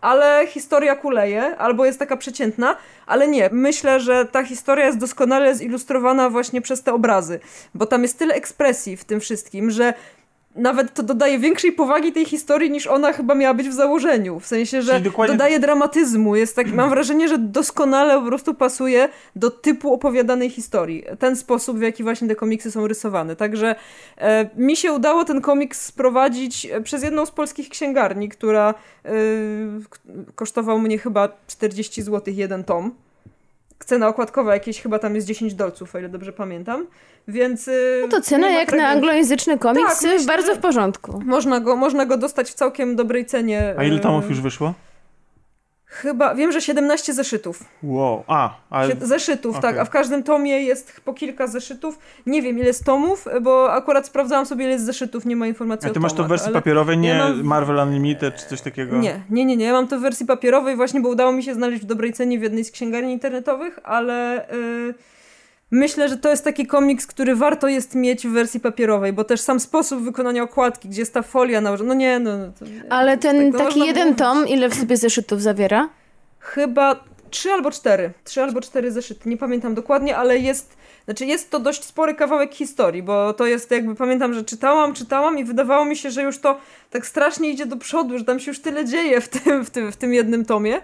[0.00, 3.48] ale historia kuleje, albo jest taka przeciętna, ale nie.
[3.52, 7.40] Myślę, że ta historia jest doskonale zilustrowana właśnie przez te obrazy,
[7.74, 9.94] bo tam jest tyle ekspresji w tym wszystkim, że
[10.56, 14.40] nawet to dodaje większej powagi tej historii niż ona chyba miała być w założeniu.
[14.40, 15.34] W sensie, że dokładnie...
[15.34, 16.36] dodaje dramatyzmu.
[16.36, 21.04] Jest tak, mam wrażenie, że doskonale po prostu pasuje do typu opowiadanej historii.
[21.18, 23.36] Ten sposób, w jaki właśnie te komiksy są rysowane.
[23.36, 23.74] Także
[24.18, 29.10] e, mi się udało ten komiks sprowadzić e, przez jedną z polskich księgarni, która e,
[30.34, 33.05] kosztował mnie chyba 40 zł jeden tom
[33.84, 36.86] cena okładkowa jakieś chyba tam jest 10 dolców, o ile dobrze pamiętam.
[37.28, 37.68] Więc.
[37.68, 41.22] Y, no to cena jak na anglojęzyczny komiks tak, myślę, bardzo w porządku.
[41.24, 43.74] Można go, można go dostać w całkiem dobrej cenie.
[43.78, 44.74] A ile tomów już wyszło?
[45.96, 47.64] Chyba, wiem, że 17 zeszytów.
[47.82, 48.96] Wow, a, ale...
[49.00, 49.62] Zeszytów, okay.
[49.62, 51.98] tak, a w każdym tomie jest po kilka zeszytów.
[52.26, 55.90] Nie wiem ile jest tomów, bo akurat sprawdzałam sobie ile jest zeszytów, nie ma informacji
[55.90, 57.42] a ty masz to w wersji papierowej, nie ja mam...
[57.42, 58.96] Marvel Unlimited czy coś takiego?
[58.96, 61.54] Nie, nie, nie, nie, ja mam to w wersji papierowej właśnie, bo udało mi się
[61.54, 64.46] znaleźć w dobrej cenie w jednej z księgarni internetowych, ale...
[64.86, 65.15] Yy
[65.70, 69.40] Myślę, że to jest taki komiks, który warto jest mieć w wersji papierowej, bo też
[69.40, 72.36] sam sposób wykonania okładki, gdzie jest ta folia nałożona, no nie, no...
[72.36, 74.18] no nie, Ale ten tak taki jeden mówić.
[74.18, 75.88] tom, ile w sobie zeszytów zawiera?
[76.38, 78.12] Chyba trzy albo cztery.
[78.24, 80.76] Trzy albo cztery zeszyty, nie pamiętam dokładnie, ale jest...
[81.04, 85.38] Znaczy jest to dość spory kawałek historii, bo to jest jakby, pamiętam, że czytałam, czytałam
[85.38, 86.58] i wydawało mi się, że już to
[86.90, 89.92] tak strasznie idzie do przodu, że tam się już tyle dzieje w tym, w tym,
[89.92, 90.80] w tym jednym tomie.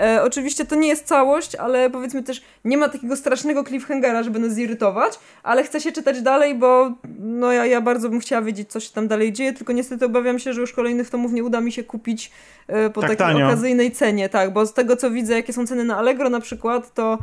[0.00, 4.38] E, oczywiście to nie jest całość, ale powiedzmy też nie ma takiego strasznego cliffhangera, żeby
[4.38, 8.72] nas zirytować, ale chcę się czytać dalej, bo no ja, ja bardzo bym chciała wiedzieć,
[8.72, 11.60] co się tam dalej dzieje, tylko niestety obawiam się, że już kolejnych tomów nie uda
[11.60, 12.30] mi się kupić
[12.66, 13.46] e, po tak takiej tanio.
[13.46, 16.94] okazyjnej cenie, tak, bo z tego co widzę, jakie są ceny na Allegro na przykład,
[16.94, 17.18] to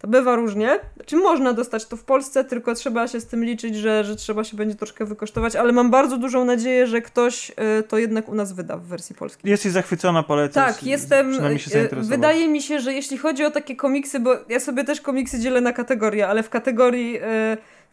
[0.00, 0.78] to bywa różnie.
[1.06, 4.44] Czy można dostać to w Polsce, tylko trzeba się z tym liczyć, że, że trzeba
[4.44, 8.34] się będzie troszkę wykosztować, ale mam bardzo dużą nadzieję, że ktoś y, to jednak u
[8.34, 9.50] nas wyda w wersji polskiej.
[9.50, 10.74] Jesteś zachwycona, polecasz?
[10.74, 11.34] Tak, jestem.
[11.34, 11.58] Y,
[11.94, 15.60] wydaje mi się, że jeśli chodzi o takie komiksy, bo ja sobie też komiksy dzielę
[15.60, 17.22] na kategorie, ale w kategorii y,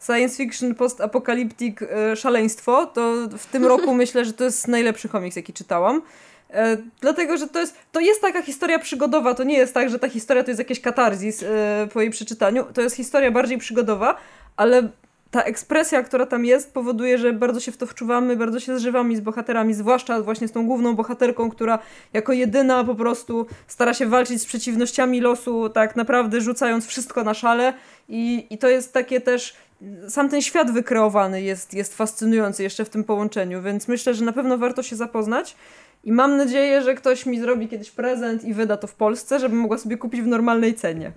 [0.06, 1.80] science fiction, post-apokaliptik,
[2.16, 6.02] szaleństwo, to w tym roku myślę, że to jest najlepszy komiks, jaki czytałam.
[6.50, 9.98] E, dlatego, że to jest, to jest taka historia przygodowa, to nie jest tak, że
[9.98, 14.16] ta historia to jest jakieś katarzis e, po jej przeczytaniu, to jest historia bardziej przygodowa,
[14.56, 14.88] ale
[15.30, 19.16] ta ekspresja, która tam jest, powoduje, że bardzo się w to wczuwamy, bardzo się zżywamy
[19.16, 21.78] z bohaterami, zwłaszcza właśnie z tą główną bohaterką, która
[22.12, 27.34] jako jedyna po prostu stara się walczyć z przeciwnościami losu, tak naprawdę rzucając wszystko na
[27.34, 27.72] szale
[28.08, 29.56] i, i to jest takie też
[30.08, 34.32] sam ten świat wykreowany jest, jest fascynujący jeszcze w tym połączeniu, więc myślę, że na
[34.32, 35.56] pewno warto się zapoznać.
[36.04, 39.58] I mam nadzieję, że ktoś mi zrobi kiedyś prezent i wyda to w Polsce, żebym
[39.58, 41.12] mogła sobie kupić w normalnej cenie.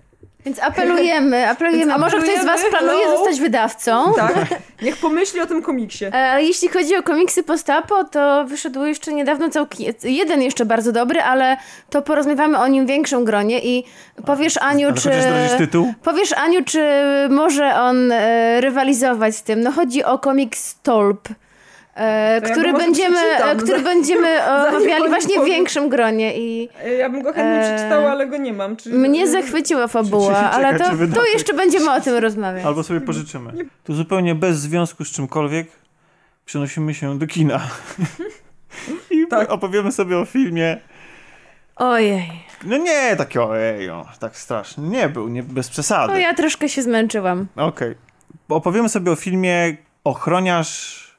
[0.46, 1.94] Więc apelujemy, apelujemy.
[1.94, 3.18] A może ktoś z Was planuje hello?
[3.18, 4.14] zostać wydawcą?
[4.16, 4.34] Tak,
[4.82, 6.06] niech pomyśli o tym komiksie.
[6.06, 10.92] E, ale jeśli chodzi o komiksy postapo, to wyszedł jeszcze niedawno całkiem, jeden jeszcze bardzo
[10.92, 11.58] dobry, ale
[11.90, 13.84] to porozmawiamy o nim w większym gronie i
[14.26, 15.58] powiesz Aniu, ale czy...
[15.58, 15.94] tytuł?
[16.04, 16.82] Powiesz Aniu, czy
[17.30, 19.62] może on e, rywalizować z tym.
[19.62, 21.30] No chodzi o komiks Stolp.
[21.96, 26.38] E, który, ja będziemy, e, który będziemy omawiali właśnie w większym gronie.
[26.38, 27.76] I, ja bym go chętnie e...
[27.76, 28.76] przeczytała, ale go nie mam.
[28.76, 28.90] Czy...
[28.90, 32.66] Mnie zachwyciła fabuła, ale to, to jeszcze będziemy o tym rozmawiać.
[32.66, 33.52] Albo sobie pożyczymy.
[33.84, 35.68] Tu zupełnie bez związku z czymkolwiek
[36.46, 37.62] przenosimy się do kina.
[39.12, 39.52] I tak.
[39.52, 40.78] opowiemy sobie o filmie.
[41.76, 42.32] Ojej.
[42.64, 44.84] No nie, takie ojej, o, tak strasznie.
[44.84, 46.14] Nie był, nie, bez przesady.
[46.14, 47.48] No ja troszkę się zmęczyłam.
[47.56, 47.68] Okej.
[47.68, 47.96] Okay.
[48.50, 51.11] Opowiemy sobie o filmie Ochroniarz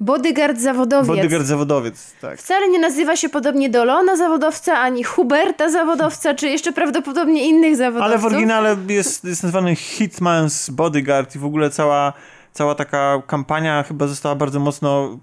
[0.00, 1.06] Bodyguard zawodowiec.
[1.06, 2.38] Bodyguard zawodowiec, tak.
[2.38, 7.76] Wcale nie nazywa się podobnie do Lona zawodowca, ani Huberta zawodowca, czy jeszcze prawdopodobnie innych
[7.76, 8.12] zawodowców.
[8.12, 12.12] Ale w oryginale jest, jest nazwany Hitman's Bodyguard i w ogóle cała,
[12.52, 15.18] cała taka kampania chyba została bardzo mocno,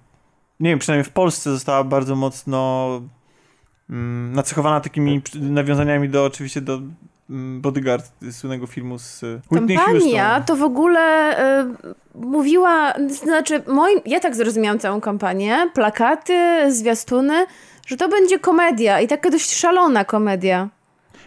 [0.60, 2.88] nie wiem, przynajmniej w Polsce została bardzo mocno
[3.90, 6.82] mm, nacechowana takimi nawiązaniami do oczywiście do
[7.62, 10.44] Bodyguard słynnego filmu z Whitney Kampania Houston.
[10.46, 11.76] to w ogóle y,
[12.16, 17.46] mówiła, znaczy moim, ja tak zrozumiałam całą kampanię, plakaty, zwiastuny,
[17.88, 20.70] że to będzie komedia i taka dość szalona komedia.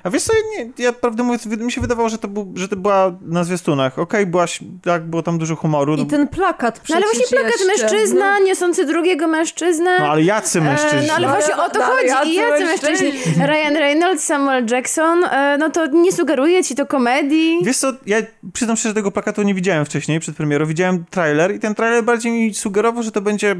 [0.05, 2.77] A wiesz co, nie, ja prawdę mówiąc, mi się wydawało, że to, był, że to
[2.77, 3.93] była na zwiastunach.
[3.93, 4.47] Okej, okay, była,
[4.83, 5.95] tak, było tam dużo humoru.
[5.95, 6.05] I no.
[6.05, 8.47] ten plakat przecież No ale właśnie plakat jeszcze, mężczyzna, no.
[8.47, 9.99] niosący drugiego mężczyznę.
[9.99, 10.99] No ale jacy mężczyźni?
[10.99, 12.07] E, no ale No, właśnie ale- o to no, chodzi.
[12.09, 13.13] jacy I jacy mężczyźni?
[13.13, 13.47] mężczyźni?
[13.47, 17.59] Ryan Reynolds, Samuel Jackson, e, no to nie sugeruje ci to komedii.
[17.63, 18.19] Wiesz co, ja
[18.53, 20.67] przyznam szczerze, że tego plakatu nie widziałem wcześniej, przed premierą.
[20.67, 23.57] Widziałem trailer i ten trailer bardziej mi sugerował, że to będzie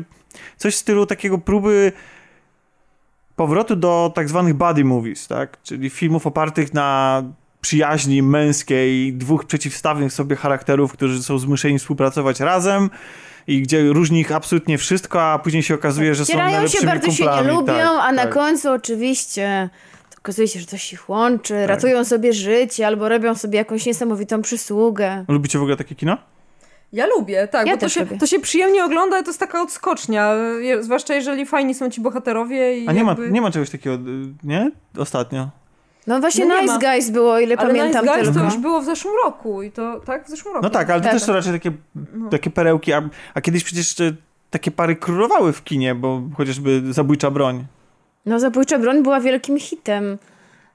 [0.57, 1.93] coś w stylu takiego próby
[3.37, 5.63] powrotu do tak zwanych buddy movies, tak?
[5.63, 7.23] Czyli filmów opartych na
[7.61, 12.91] przyjaźni męskiej dwóch przeciwstawnych sobie charakterów, którzy są zmuszeni współpracować razem
[13.47, 17.11] i gdzie różni ich absolutnie wszystko, a później się okazuje, że są najlepszymi się, bardzo
[17.11, 17.47] się kumplami.
[17.49, 18.35] nie lubią, tak, a na tak.
[18.35, 19.69] końcu oczywiście
[20.19, 21.69] okazuje się, że coś ich łączy, Tak.
[21.69, 25.25] ratują sobie życie albo robią sobie jakąś niesamowitą przysługę.
[25.29, 26.17] Lubicie w ogóle takie kino?
[26.93, 28.19] Ja lubię, tak, Ja bo to się, lubię.
[28.19, 30.35] to się przyjemnie ogląda, to jest taka odskocznia,
[30.81, 33.31] zwłaszcza jeżeli fajni są ci bohaterowie i A nie ma, jakby...
[33.31, 33.99] nie ma czegoś takiego, y,
[34.45, 34.71] nie?
[34.99, 35.49] Ostatnio.
[36.07, 36.79] No właśnie No Nice ma.
[36.79, 38.41] Guys było, o ile Ale pamiętam Nice Guys tylko.
[38.41, 40.27] to już było w zeszłym roku i to, tak?
[40.27, 40.65] W zeszłym roku.
[40.65, 41.13] No tak, ale to Tak.
[41.13, 41.73] też są raczej takie,
[42.15, 42.29] No.
[42.31, 44.13] takie perełki, a, a kiedyś przecież jeszcze
[44.51, 47.65] takie pary królowały w kinie, bo chociażby Zabójcza Broń.
[48.27, 50.19] No Zabójcza Broń była wielkim hitem.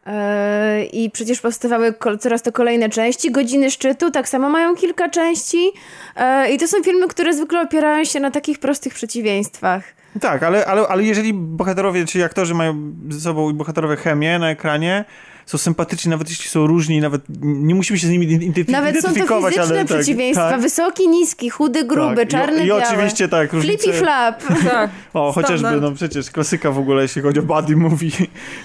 [0.10, 3.32] Yy, I przecież powstawały coraz to kolejne części.
[3.32, 5.72] Godziny Szczytu tak samo mają kilka części.
[6.18, 9.84] Yy, I to są filmy, które zwykle opierają się na takich prostych przeciwieństwach.
[10.22, 15.06] Tak, ale, ale, ale jeżeli bohaterowie, czyli aktorzy mają ze sobą bohaterowe chemię na ekranie,
[15.50, 19.08] są sympatyczni, nawet jeśli są różni, nawet nie musimy się z nimi identyfikować, Nawet są
[19.08, 20.50] to fizyczne ale tak, przeciwieństwa.
[20.50, 22.28] tak, Wysoki, niski, chudy, gruby, tak.
[22.30, 22.84] czarny, I, I biały.
[22.84, 23.84] oczywiście tak, różnice...
[23.84, 24.44] Flip i flap.
[24.72, 24.90] tak.
[25.14, 25.82] O, chociażby, Standard.
[25.84, 28.10] no przecież klasyka w ogóle, jeśli chodzi o buddy movie.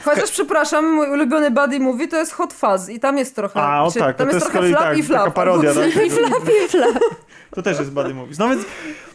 [0.04, 3.60] Chociaż przepraszam, mój ulubiony buddy movie to jest Hot Fuzz i tam jest trochę...
[3.60, 5.18] A, o czy- tak, tam to jest jest z trochę flap tak, i flap.
[5.20, 5.88] taka parodia, tak?
[6.06, 7.02] I flap i flap.
[7.54, 8.38] To też jest buddy movies.
[8.38, 8.62] No więc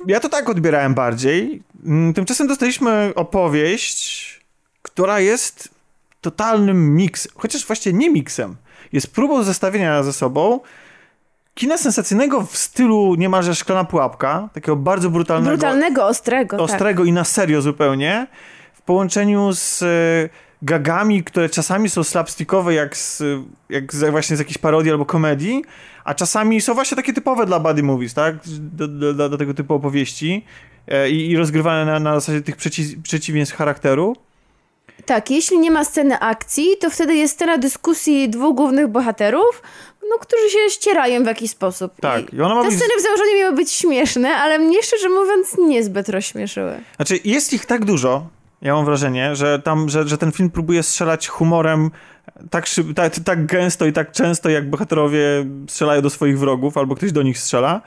[0.07, 1.63] ja to tak odbierałem bardziej.
[1.85, 4.29] Mm, Tymczasem dostaliśmy opowieść,
[4.81, 5.78] która jest
[6.21, 8.55] totalnym miksem, chociaż właściwie nie miksem.
[8.93, 10.59] Jest próbą zestawienia ze sobą
[11.53, 16.57] kina sensacyjnego w stylu niemalże szklana pułapka, takiego bardzo brutalnego, Brutalnego, ostrego.
[16.57, 16.65] tak.
[16.65, 18.27] ostrego i na serio zupełnie,
[18.73, 19.85] w połączeniu z e,
[20.61, 23.23] gagami, które czasami są slapstickowe, jak, z,
[23.69, 25.63] jak z, właśnie z jakiejś parodii albo komedii,
[26.03, 28.35] a czasami są właśnie takie typowe dla buddy movies, tak?
[28.47, 30.45] Do, do, do, do tego typu opowieści
[30.87, 34.15] e, i, i rozgrywane na, na zasadzie tych przeci, przeciwieństw charakteru.
[35.05, 39.61] Tak, jeśli nie ma sceny akcji, to wtedy jest scena dyskusji dwóch głównych bohaterów,
[40.09, 41.91] no, którzy się ścierają w jakiś sposób.
[42.01, 42.77] Tak, I ona ma te być...
[42.77, 46.79] sceny w założeniu miały być śmieszne, ale mnie szczerze mówiąc niezbyt rozśmieszyły.
[46.95, 48.27] Znaczy, jest ich tak dużo,
[48.61, 51.91] ja mam wrażenie, że tam, że, że ten film próbuje strzelać humorem
[52.49, 56.95] tak, szyb, tak, tak gęsto i tak często, jak bohaterowie strzelają do swoich wrogów, albo
[56.95, 57.81] ktoś do nich strzela,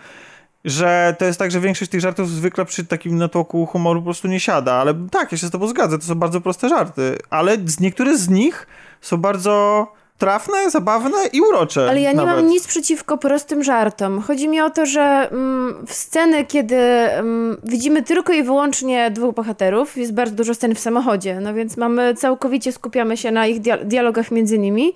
[0.64, 4.28] że to jest tak, że większość tych żartów zwykle przy takim natłoku humoru po prostu
[4.28, 7.56] nie siada, ale tak, ja się z tobą zgadzam, to są bardzo proste żarty, ale
[7.64, 8.66] z, niektóre z nich
[9.00, 9.86] są bardzo
[10.18, 11.90] trafne, zabawne i urocze.
[11.90, 12.36] Ale ja nie nawet.
[12.36, 14.20] mam nic przeciwko prostym żartom.
[14.20, 19.34] Chodzi mi o to, że mm, w sceny, kiedy mm, widzimy tylko i wyłącznie dwóch
[19.34, 23.60] bohaterów, jest bardzo dużo scen w samochodzie, no więc mamy, całkowicie skupiamy się na ich
[23.60, 24.92] dia- dialogach między nimi.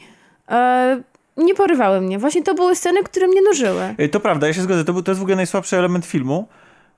[1.39, 2.19] E, nie porywały mnie.
[2.19, 3.95] Właśnie to były sceny, które mnie nużyły.
[3.99, 4.85] Ej, To prawda, ja się zgodzę.
[4.85, 6.49] To, był, to jest w ogóle najsłabszy element filmu.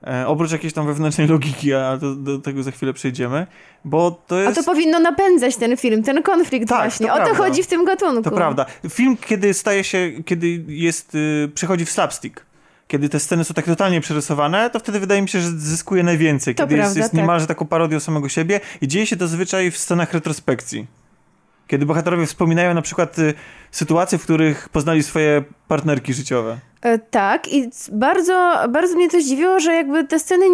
[0.07, 3.47] E, oprócz jakiejś tam wewnętrznej logiki, a do, do tego za chwilę przejdziemy.
[3.85, 4.55] Bo to A jest.
[4.55, 7.07] to powinno napędzać ten film, ten konflikt Tak, właśnie.
[7.07, 7.43] to O to prawda.
[7.43, 8.21] chodzi w tym gatunku.
[8.23, 8.65] To prawda.
[8.89, 12.45] Film, kiedy staje się, kiedy jest, y, przechodzi w slapstick,
[12.87, 16.55] kiedy te sceny są tak totalnie przerysowane, to wtedy wydaje mi się, że zyskuje najwięcej.
[16.55, 17.21] To kiedy jest, prawda, jest tak.
[17.21, 20.87] niemalże taką parodią samego siebie i dzieje się to zazwyczaj w scenach retrospekcji.
[21.69, 23.33] Kiedy bohaterowie wspominają na przykład y,
[23.71, 26.57] sytuacje, w których poznali swoje partnerki życiowe.
[26.81, 30.45] E, tak, i bardzo, bardzo mnie to zdziwiło, że jakby te sceny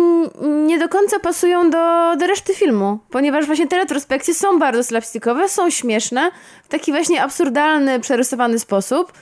[0.68, 5.50] nie do końca pasują do, do reszty filmu, ponieważ właśnie te retrospekcje są bardzo slapstickowe,
[5.50, 6.32] są śmieszne,
[6.64, 9.14] w taki właśnie absurdalny, przerysowany sposób,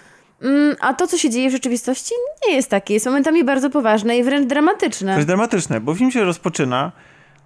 [0.41, 2.13] mm, a to, co się dzieje w rzeczywistości,
[2.47, 2.93] nie jest takie.
[2.93, 5.11] Jest momentami bardzo poważne i wręcz dramatyczne.
[5.11, 6.91] To jest dramatyczne, bo film się rozpoczyna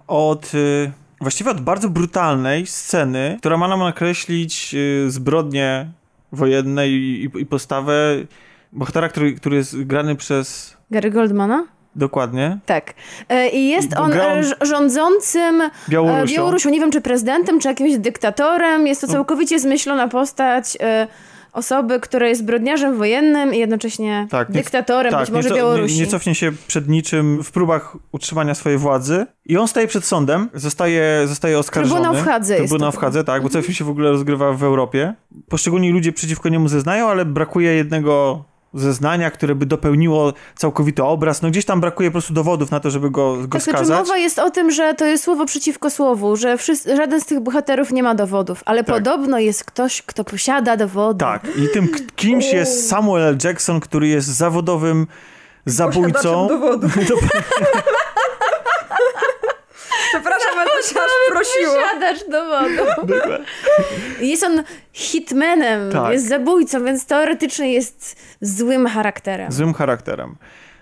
[0.06, 0.54] od...
[0.54, 5.86] Y, właściwie od bardzo brutalnej sceny, która ma nam nakreślić y, zbrodnie
[6.32, 8.16] wojenne i, i, i postawę
[8.72, 10.76] bohatera, który, który jest grany przez...
[10.90, 11.66] Gary Goldmana?
[11.96, 12.58] Dokładnie.
[12.66, 12.94] Tak.
[13.28, 16.34] E, I jest on grał- e, rządzącym Białorusią.
[16.34, 18.86] E, Białorusią, nie wiem czy prezydentem, czy jakimś dyktatorem.
[18.86, 19.12] Jest to No.
[19.12, 20.78] całkowicie zmyślona postać.
[21.52, 25.94] Osoby, która jest zbrodniarzem wojennym i jednocześnie tak, dyktatorem, tak, być może nie, Białorusi.
[25.94, 30.04] Nie, nie cofnie się przed niczym w próbach utrzymania swojej władzy i on staje przed
[30.04, 32.00] sądem, zostaje, zostaje oskarżony.
[32.00, 34.62] Trybunał w Hadze Trybunał w Hadze, tak, bo cały film się w ogóle rozgrywa w
[34.62, 35.14] Europie.
[35.48, 38.44] Poszczególni ludzie przeciwko niemu zeznają, ale brakuje jednego
[38.74, 41.42] zeznania, które by dopełniło całkowity obraz.
[41.42, 43.86] No gdzieś tam brakuje po prostu dowodów na to, żeby go, go tak, skazać.
[43.86, 47.26] Znaczy mowa jest o tym, że to jest słowo przeciwko słowu, że wszyscy, żaden z
[47.26, 48.96] tych bohaterów nie ma dowodów, ale tak.
[48.96, 51.20] podobno jest ktoś, kto posiada dowody.
[51.20, 53.38] Tak, i tym kimś jest Samuel L.
[53.44, 55.06] Jackson, który jest zawodowym
[55.66, 56.48] zabójcą.
[56.48, 56.92] dowodów.
[60.58, 61.74] Ale to się aż prosiło.
[61.74, 63.44] Posiadacz dowodu.
[64.20, 66.12] Jest on hitmanem, tak.
[66.12, 69.52] jest zabójcą, więc teoretycznie jest złym charakterem.
[69.52, 70.36] Złym charakterem.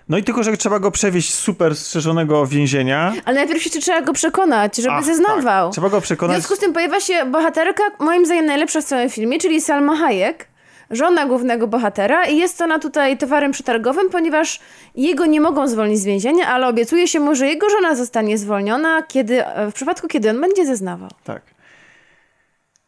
[0.09, 3.13] No i tylko, że trzeba go przewieźć z super strzeżonego więzienia.
[3.25, 5.67] Ale najpierw jeszcze trzeba go przekonać, żeby Ach, zeznawał.
[5.67, 5.73] Tak.
[5.73, 6.37] Trzeba go przekonać.
[6.37, 9.95] W związku z tym pojawia się bohaterka, moim zdaniem najlepsza w całym filmie, czyli Salma
[9.95, 10.47] Hayek
[10.91, 14.59] żona głównego bohatera i jest ona tutaj towarem przetargowym, ponieważ
[14.95, 19.03] jego nie mogą zwolnić z więzienia, ale obiecuje się mu, że jego żona zostanie zwolniona,
[19.03, 21.09] kiedy, w przypadku kiedy on będzie zeznawał.
[21.23, 21.41] Tak.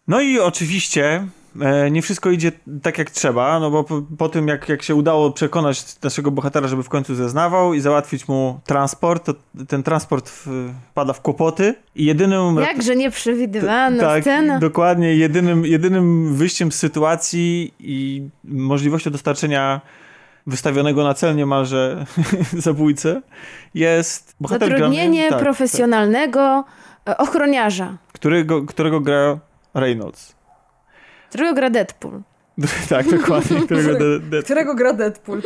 [0.07, 1.38] No i oczywiście E,
[1.91, 5.31] nie wszystko idzie tak jak trzeba, no bo po, po, tym jak, jak się udało
[5.31, 9.33] przekonać naszego bohatera, żeby w końcu zeznawał i załatwić mu transport, to
[9.67, 10.29] ten transport
[10.91, 12.55] wpada w kłopoty i jedynym...
[12.55, 14.59] Jakże nieprzewidywana tak, scena.
[14.59, 15.15] dokładnie.
[15.15, 19.81] Jedynym, jedynym wyjściem z sytuacji i możliwością dostarczenia
[20.47, 22.05] wystawionego na cel niemalże
[22.53, 23.21] zabójcę
[23.73, 26.65] jest bohater Zatrudnienie grany, tak, profesjonalnego
[27.03, 27.21] tak.
[27.21, 27.97] ochroniarza.
[28.13, 29.39] Którego, którego gra
[29.73, 30.38] Reynolds.
[31.29, 32.21] Którego gra Deadpool.
[32.89, 33.61] tak, dokładnie.
[33.61, 34.43] Którego, Deadpool.
[34.43, 35.41] którego gra Deadpool.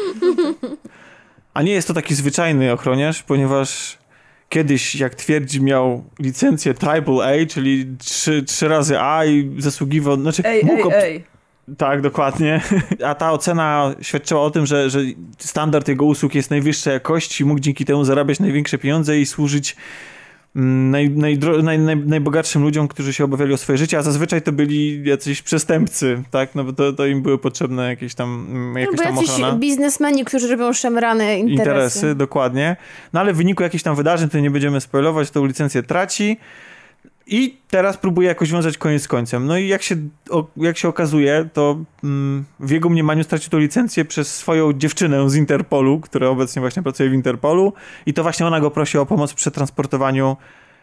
[1.53, 3.97] A nie jest to taki zwyczajny ochroniarz, ponieważ
[4.49, 10.21] kiedyś, jak twierdzi, miał licencję AAA, czyli trzy, trzy razy A i zasługiwał...
[10.21, 11.23] Znaczy, ej, mógł ej, ej.
[11.77, 12.61] Tak, dokładnie.
[13.07, 14.99] A ta ocena świadczyła o tym, że, że
[15.37, 19.75] standard jego usług jest najwyższej jakości, mógł dzięki temu zarabiać największe pieniądze i służyć
[20.55, 25.03] naj, naj, naj, najbogatszym ludziom, którzy się obawiali o swoje życie, a zazwyczaj to byli
[25.03, 26.55] jacyś przestępcy, tak?
[26.55, 29.51] No bo to, to im były potrzebne jakieś tam mm, jakieś no, tam ochrona.
[29.51, 31.69] biznesmeni, którzy robią szemrane interesy.
[31.69, 32.75] Interesy, dokładnie.
[33.13, 36.37] No ale w wyniku jakichś tam wydarzeń, to nie będziemy spoilować, tą licencję traci.
[37.27, 39.45] I teraz próbuje jakoś wiązać koniec z końcem.
[39.47, 39.95] No i jak się,
[40.57, 45.35] jak się okazuje, to mm, w jego mniemaniu stracił tę licencję przez swoją dziewczynę z
[45.35, 47.73] Interpolu, która obecnie właśnie pracuje w Interpolu
[48.05, 50.37] i to właśnie ona go prosi o pomoc w przetransportowaniu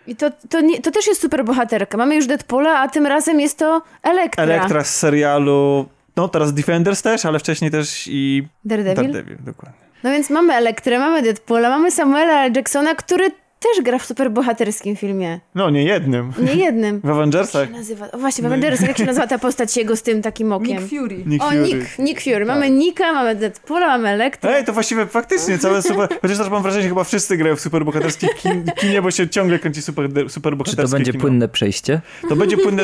[0.06, 1.98] i to, to, nie, to też jest super bohaterka.
[1.98, 4.44] Mamy już Deadpoola, a tym razem jest to Elektra.
[4.44, 9.12] Elektra z serialu, no teraz Defenders też, ale wcześniej też i Daredevil.
[9.12, 9.80] Daredevil, dokładnie.
[10.02, 12.46] No więc mamy Elektrę, mamy Deadpoola, mamy Samuela.
[12.46, 13.30] Jacksona, który
[13.60, 15.40] też gra w superbohaterskim filmie.
[15.54, 16.32] No, nie jednym.
[16.38, 17.00] Nie jednym.
[17.04, 17.60] W Avengersach.
[17.60, 18.10] Jak się nazywa?
[18.10, 18.88] O właśnie, w Avengersach.
[18.88, 20.76] Jak się nazywa ta postać jego z tym takim okiem?
[20.82, 21.22] Nick Fury.
[21.26, 21.62] Nick o, Fury.
[21.62, 22.44] Nick, Nick Fury.
[22.44, 22.78] Mamy tak.
[22.78, 24.50] Nika, mamy Deadpoola, mamy Elektra.
[24.56, 26.08] Ej, to właściwie faktycznie całe super...
[26.22, 29.58] Chociaż też mam wrażenie, że chyba wszyscy grają w superbohaterskie kin, kinie, bo się ciągle
[29.58, 31.22] kręci super, superbohaterskie Czy to będzie kino.
[31.22, 32.00] płynne przejście?
[32.28, 32.82] To będzie płynne,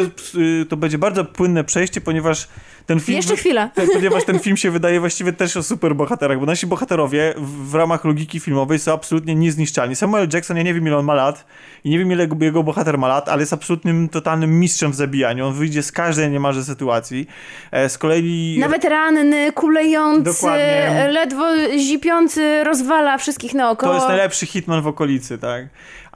[0.62, 2.49] y, to będzie bardzo płynne przejście, ponieważ
[2.87, 3.16] ten film...
[3.16, 3.68] Jeszcze chwila.
[3.68, 7.74] Ten, ponieważ ten film się wydaje właściwie też o superbohaterach, bo nasi bohaterowie w, w
[7.74, 9.97] ramach logiki filmowej są absolutnie niezniszczalni.
[9.97, 11.47] Samuel Jackson, ja nie wiem ile on ma lat,
[11.85, 15.47] i nie wiem ile jego bohater ma lat, ale jest absolutnym, totalnym mistrzem w zabijaniu.
[15.47, 17.27] On wyjdzie z każdej niemalże sytuacji.
[17.71, 18.57] E, z kolei...
[18.61, 21.09] Nawet ranny, kulejący, Dokładnie.
[21.11, 21.45] ledwo
[21.79, 23.93] zipiący, rozwala wszystkich naokoło.
[23.93, 25.67] To jest najlepszy hitman w okolicy, tak?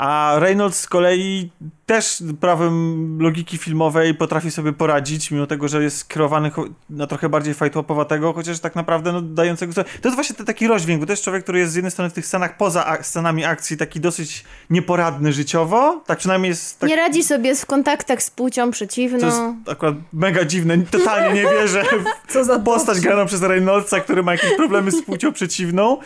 [0.00, 1.50] A Reynolds z kolei
[1.86, 6.50] też prawem logiki filmowej potrafi sobie poradzić, mimo tego, że jest skierowany
[6.90, 9.74] na trochę bardziej fajtłapowatego, chociaż tak naprawdę no, dającego...
[9.74, 12.10] To jest właśnie ten taki rozdźwięk, bo to jest człowiek, który jest z jednej strony
[12.10, 16.78] w tych scenach poza scenami akcji taki dosyć nieporadny życiowo, tak przynajmniej jest...
[16.78, 16.90] Tak...
[16.90, 19.18] Nie radzi sobie w kontaktach z płcią przeciwną.
[19.20, 21.84] To jest akurat mega dziwne, totalnie nie wierzę
[22.28, 25.98] w Co za postać graną przez Reynoldsa, który ma jakieś problemy z płcią przeciwną.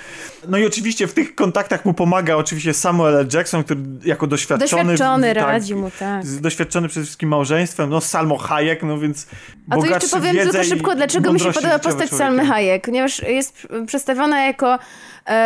[0.49, 3.29] No i oczywiście w tych kontaktach mu pomaga oczywiście Samuel L.
[3.33, 4.85] Jackson, który jako doświadczony...
[4.85, 6.27] Doświadczony tak, radzi mu, tak.
[6.41, 9.27] Doświadczony przede wszystkim małżeństwem, no Salmo Hayek, no więc
[9.71, 13.69] A to jeszcze powiem tylko szybko, dlaczego mi się podoba postać Salmy Hayek, ponieważ jest
[13.87, 14.79] przedstawiona jako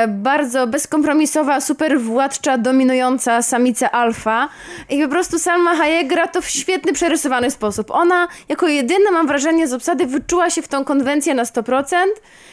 [0.09, 4.49] bardzo bezkompromisowa, super władcza, dominująca samica alfa
[4.91, 7.91] i po prostu Salma Hayek gra to w świetny, przerysowany sposób.
[7.91, 11.95] Ona jako jedyna, mam wrażenie, z obsady wyczuła się w tą konwencję na 100%.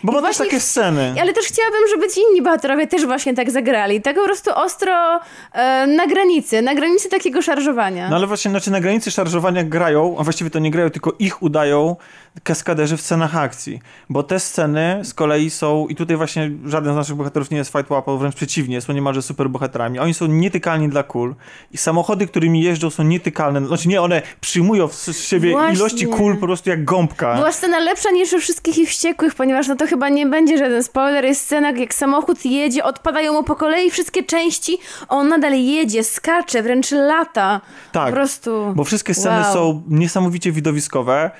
[0.03, 1.15] Bo ma też takie sceny.
[1.21, 4.01] Ale też chciałabym, żeby ci inni bohaterowie też właśnie tak zagrali.
[4.01, 5.19] Tak po prostu ostro...
[5.55, 8.09] E, e, na granicy, na granicy takiego szarżowania.
[8.09, 11.43] No ale właśnie, znaczy na granicy szarżowania grają, a właściwie to nie grają, tylko ich
[11.43, 11.95] udają
[12.43, 13.79] kaskaderzy w scenach akcji.
[14.09, 17.71] Bo te sceny z kolei są, i tutaj właśnie żaden z naszych bohaterów nie jest
[17.71, 19.99] fight łapą, wręcz przeciwnie, są niemalże super bohaterami.
[19.99, 21.35] Oni są nietykalni dla kul
[21.71, 23.67] i samochody, którymi jeżdżą są nietykalne.
[23.67, 25.75] Znaczy nie, one przyjmują w siebie właśnie.
[25.75, 27.35] ilości kul po prostu jak gąbka.
[27.35, 30.83] Była scena lepsza niż u wszystkich ich wściekłych, ponieważ no to chyba nie będzie żaden
[30.83, 31.25] spoiler.
[31.25, 34.77] Jest scena, jak samochód jedzie, odpadają mu po kolei wszystkie części,
[35.09, 37.61] on nadal jedzie, skacze, wręcz lata.
[37.91, 38.73] Tak, po prostu.
[38.75, 39.53] bo wszystkie sceny wow.
[39.53, 41.31] są niesamowicie widowiskowe.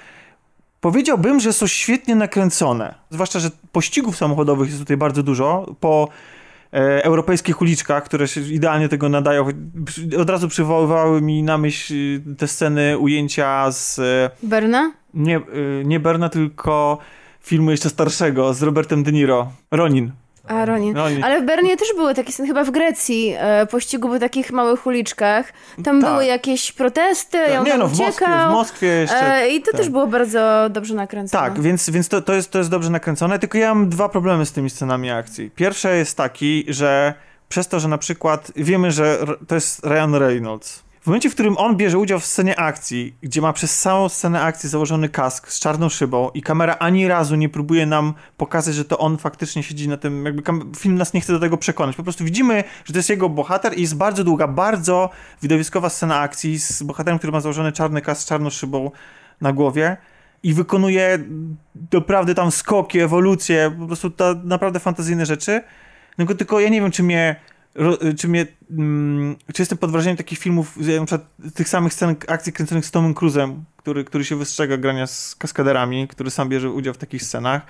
[0.86, 2.96] Powiedziałbym, że są świetnie nakręcone.
[3.10, 5.76] Zwłaszcza, że pościgów samochodowych jest tutaj bardzo dużo.
[5.80, 6.10] Po
[6.74, 9.48] e, europejskich uliczkach, które się idealnie tego nadają.
[10.20, 14.00] Od razu przywoływały mi na myśl y, te sceny ujęcia z...
[14.00, 14.92] E, Berna?
[15.14, 16.98] Nie, y, nie Berna, tylko
[17.42, 19.52] filmu jeszcze starszego z Robertem De Niro.
[19.72, 20.12] Ronin.
[20.48, 20.96] A, Ronin.
[20.96, 21.24] Ronin.
[21.24, 24.86] Ale w Bernie też były takie sceny, chyba w Grecji, e, pościgu po takich małych
[24.88, 25.54] uliczkach.
[25.84, 26.12] Tam tak.
[26.12, 27.66] były jakieś protesty, tak.
[27.66, 29.36] Nie no, w Moskwie, w Moskwie jeszcze.
[29.36, 29.82] E, I to tak.
[29.82, 31.44] też było bardzo dobrze nakręcone.
[31.44, 34.46] Tak, więc, więc to, to, jest, to jest dobrze nakręcone, tylko ja mam dwa problemy
[34.46, 35.52] z tymi scenami akcji.
[35.56, 37.14] Pierwszy jest taki, że
[37.50, 39.18] przez to, że na przykład wiemy, że
[39.48, 43.42] to jest Ryan Reynolds, w momencie, w którym on bierze udział w scenie akcji, gdzie
[43.42, 47.50] ma przez całą scenę akcji założony kask z czarną szybą i kamera ani razu nie
[47.50, 50.44] próbuje nam pokazać, że to on faktycznie siedzi na tym, jakby
[50.78, 51.96] film nas nie chce do tego przekonać.
[51.96, 55.10] Po prostu widzimy, że to jest jego bohater i jest bardzo długa, bardzo
[55.42, 58.92] widowiskowa scena akcji z bohaterem, który ma założony czarny kask z czarną szybą
[59.42, 59.98] na głowie
[60.44, 61.20] i wykonuje
[61.94, 64.12] naprawdę tam skoki, ewolucje, po prostu
[64.44, 65.62] naprawdę fantazyjne rzeczy.
[66.18, 67.36] No tylko ja nie wiem, czy mnie
[68.18, 72.54] czy mnie, mm, czy jestem pod wrażeniem takich filmów, na przykład tych samych scen akcji
[72.54, 76.94] kręconych z Tomem Cruzem, który, który się wystrzega grania z kaskaderami, który sam bierze udział
[76.94, 77.66] w takich scenach.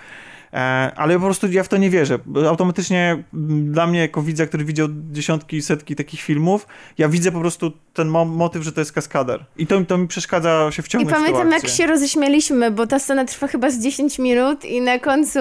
[0.54, 0.58] E,
[0.96, 2.20] ale po prostu ja w to nie wierzę.
[2.48, 3.24] Automatycznie
[3.64, 8.08] dla mnie, jako widza, który widział dziesiątki, setki takich filmów, ja widzę po prostu ten
[8.08, 9.46] motyw, że to jest kaskader.
[9.58, 13.26] I to, to mi przeszkadza się wciągnąć I pamiętam, jak się roześmialiśmy, bo ta scena
[13.26, 15.40] trwa chyba z 10 minut i na końcu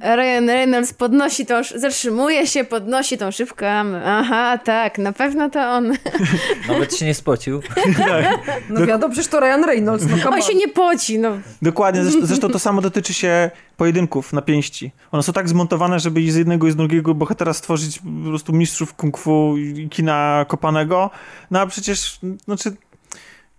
[0.00, 3.70] Ryan Reynolds podnosi tą, zatrzymuje się, podnosi tą szybkę.
[4.04, 5.92] Aha, tak, na pewno to on.
[6.68, 7.60] Nawet się nie spocił.
[8.68, 10.06] No wiadomo, przecież to Ryan Reynolds.
[10.24, 11.38] No on się nie poci, no.
[11.62, 14.92] Dokładnie, zresztą, zresztą to samo dotyczy się pojedynków na pięści.
[15.12, 18.94] One są tak zmontowane, żeby z jednego i z drugiego bohatera stworzyć po prostu mistrzów
[18.94, 21.10] kung fu i kina kopanego.
[21.50, 21.91] No a przecież,
[22.44, 22.76] znaczy,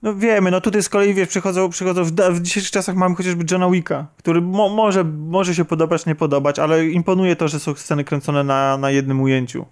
[0.03, 3.45] no wiemy, no tutaj z kolei, wiesz, przychodzą, przychodzą w, w dzisiejszych czasach mamy chociażby
[3.51, 7.75] Johna Wicka, który mo, może, może się podobać, nie podobać, ale imponuje to, że są
[7.75, 9.65] sceny kręcone na, na jednym ujęciu.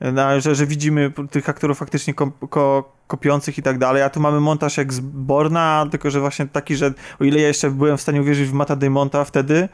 [0.00, 4.20] Na, że, że widzimy tych aktorów faktycznie ko, ko, kopiących i tak dalej, a tu
[4.20, 7.96] mamy montaż jak z Borna, tylko że właśnie taki, że o ile ja jeszcze byłem
[7.96, 9.68] w stanie uwierzyć w Mata Damonta wtedy,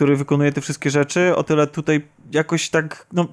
[0.00, 3.26] który wykonuje te wszystkie rzeczy, o tyle tutaj jakoś tak, no,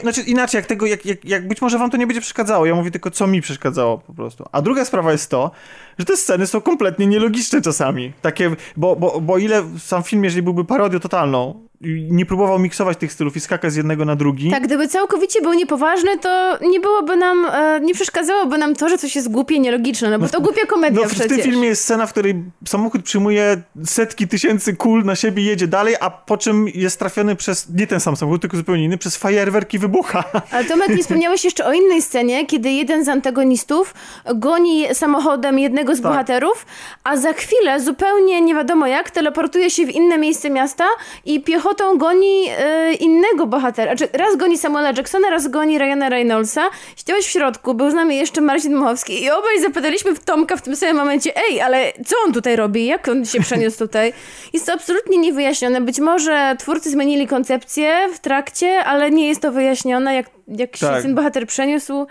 [0.00, 2.74] znaczy inaczej, jak tego, jak, jak, jak być może wam to nie będzie przeszkadzało, ja
[2.74, 4.44] mówię tylko, co mi przeszkadzało po prostu.
[4.52, 5.50] A druga sprawa jest to,
[5.98, 8.12] że te sceny są kompletnie nielogiczne czasami.
[8.22, 11.68] Takie, bo, bo, bo ile sam film, jeżeli byłby parodią totalną,
[12.10, 14.50] nie próbował miksować tych stylów i skakać z jednego na drugi.
[14.50, 18.98] Tak, gdyby całkowicie był niepoważny, to nie byłoby nam, e, nie przeszkadzałoby nam to, że
[18.98, 21.68] coś jest głupie, nielogiczne, no bo no, to głupia komedia no, w, w tym filmie
[21.68, 26.36] jest scena, w której samochód przyjmuje setki tysięcy kul na siebie jedzie dalej, a po
[26.36, 30.24] czym jest trafiony przez, nie ten sam samochód, tylko zupełnie inny, przez fajerwerki wybucha.
[30.50, 33.94] Ale Tomek, nie wspomniałeś jeszcze o innej scenie, kiedy jeden z antagonistów
[34.34, 36.12] goni samochodem jednego z tak.
[36.12, 36.66] bohaterów,
[37.04, 40.84] a za chwilę zupełnie nie wiadomo jak teleportuje się w inne miejsce miasta
[41.24, 42.44] i piechotą goni
[42.90, 43.96] y, innego bohatera.
[43.96, 46.70] Znaczy, raz goni Samuela Jacksona, raz goni Ryana Reynoldsa.
[46.96, 50.62] Siedziałeś w środku, był z nami jeszcze Marcin Dmuchowski i obaj zapytaliśmy w Tomka w
[50.62, 52.86] tym samym momencie, ej, ale co on tutaj robi?
[52.86, 54.12] Jak on się przeniósł tutaj?
[54.52, 55.80] Jest to absolutnie niewyjaśnione.
[55.80, 60.96] Być może twórcy zmienili koncepcję w trakcie, ale nie jest to wyjaśnione, jak, jak tak.
[60.96, 62.06] się ten bohater przeniósł.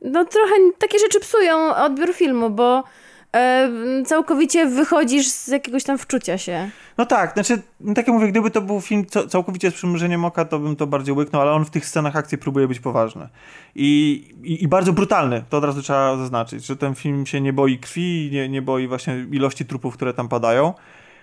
[0.00, 2.82] No trochę takie rzeczy psują odbiór filmu, bo e,
[4.06, 6.70] całkowicie wychodzisz z jakiegoś tam wczucia się.
[6.98, 10.58] No tak, znaczy, tak jak mówię, gdyby to był film całkowicie z przymrużeniem oka, to
[10.58, 13.28] bym to bardziej łyknął, ale on w tych scenach akcji próbuje być poważny.
[13.74, 17.52] I, i, i bardzo brutalny, to od razu trzeba zaznaczyć, że ten film się nie
[17.52, 20.74] boi krwi, nie, nie boi właśnie ilości trupów, które tam padają.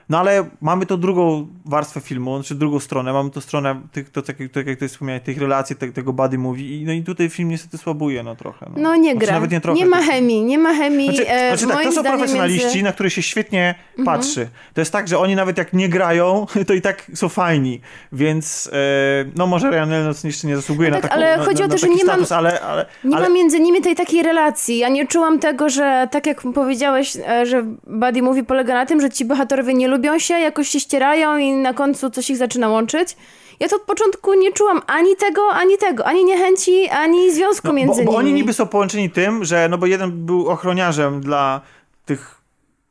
[0.10, 4.22] No ale mamy to drugą warstwę filmu, znaczy drugą stronę, mamy to stronę, tych, to,
[4.22, 7.30] tak, tak jak ty wspomniałeś, tych relacji, te, tego body movie i, no i tutaj
[7.30, 8.66] film niestety słabuje, no trochę.
[8.70, 11.16] No, no nie znaczy, gra, nie, trochę, nie ma chemii, nie ma chemii.
[11.16, 12.84] Znaczy, e, znaczy tak, to są profesjonaliści, między...
[12.84, 14.06] na których się świetnie mhm.
[14.06, 14.50] patrzy.
[14.74, 17.82] To jest tak, że oni nawet jak nie grają, to i tak są fajni,
[18.12, 21.44] więc e, no może Ryan Reynolds jeszcze nie zasługuje no tak, na taką ale na,
[21.44, 23.30] chodzi na, o to, że nie status, ale, ale, nie ale...
[23.30, 24.78] ma między nimi tej takiej relacji.
[24.78, 29.02] Ja nie czułam tego, że tak jak powiedziałeś, e, że body movie polega na tym,
[29.02, 32.38] że ci bohaterowie nie lubią lubią się, jakoś się ścierają i na końcu coś ich
[32.38, 33.18] zaczyna łączyć.
[33.60, 37.74] Ja to od początku nie czułam ani tego, ani tego, ani niechęci, ani związku no,
[37.74, 38.12] między bo, nimi.
[38.12, 41.62] Bo oni niby są połączeni tym, że no bo jeden był ochroniarzem dla
[42.06, 42.39] tych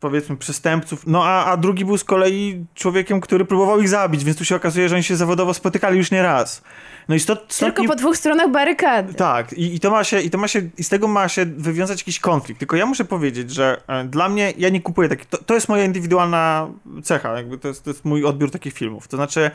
[0.01, 4.39] powiedzmy przestępców, no a, a drugi był z kolei człowiekiem, który próbował ich zabić, więc
[4.39, 6.63] tu się okazuje, że oni się zawodowo spotykali już nie raz.
[7.09, 7.89] No i stot Tylko nie...
[7.89, 9.15] po dwóch stronach barykady.
[9.15, 11.47] Tak, i, i, to ma się, i to ma się, i z tego ma się
[11.47, 12.59] wywiązać jakiś konflikt.
[12.59, 15.69] Tylko ja muszę powiedzieć, że e, dla mnie, ja nie kupuję takich, to, to jest
[15.69, 16.69] moja indywidualna
[17.03, 19.09] cecha, jakby to jest, to jest mój odbiór takich filmów.
[19.09, 19.51] To znaczy,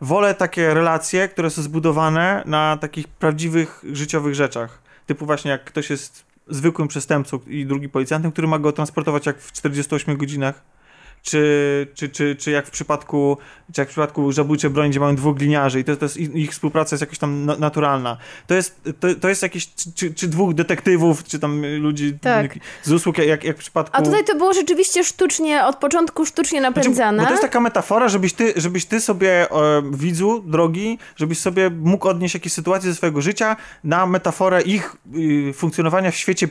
[0.00, 4.82] wolę takie relacje, które są zbudowane na takich prawdziwych, życiowych rzeczach.
[5.06, 9.40] Typu właśnie jak ktoś jest zwykłym przestępcą i drugi policjantem, który ma go transportować jak
[9.40, 10.75] w 48 godzinach
[11.22, 13.38] czy, czy, czy, czy jak w przypadku
[13.72, 16.50] czy jak w przypadku zabójczej broni, gdzie mamy dwóch gliniarzy i to, to jest, ich
[16.50, 18.16] współpraca jest jakoś tam naturalna.
[18.46, 22.54] To jest, to, to jest jakieś, czy, czy dwóch detektywów, czy tam ludzi tak.
[22.82, 23.96] z usług, jak, jak w przypadku...
[23.96, 27.18] A tutaj to było rzeczywiście sztucznie, od początku sztucznie napędzane.
[27.18, 31.70] Znaczy, to jest taka metafora, żebyś ty, żebyś ty sobie, e, widzu, drogi, żebyś sobie
[31.70, 36.48] mógł odnieść jakieś sytuacje ze swojego życia na metaforę ich y, funkcjonowania w świecie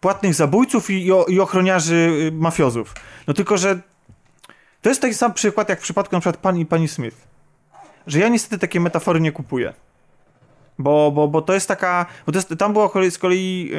[0.00, 2.94] płatnych zabójców i, i, ochroniarzy y, mafiozów.
[3.26, 3.80] No tylko, że
[4.82, 7.16] to jest taki sam przykład, jak w przypadku na przykład pani i pani Smith.
[8.06, 9.72] Że ja niestety takie metafory nie kupuję.
[10.78, 12.06] Bo, bo, bo to jest taka.
[12.26, 13.70] Bo jest, tam było z kolei.
[13.70, 13.76] Yy,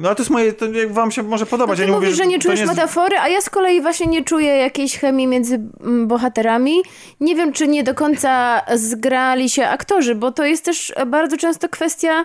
[0.00, 0.52] no ale to jest moje.
[0.52, 1.70] To jak wam się może podobać.
[1.70, 2.76] No ty ja nie mówisz, mówię, że nie czujesz nie jest...
[2.76, 6.82] metafory, a ja z kolei właśnie nie czuję jakiejś chemii między mm, bohaterami.
[7.20, 11.68] Nie wiem, czy nie do końca zgrali się aktorzy, bo to jest też bardzo często
[11.68, 12.24] kwestia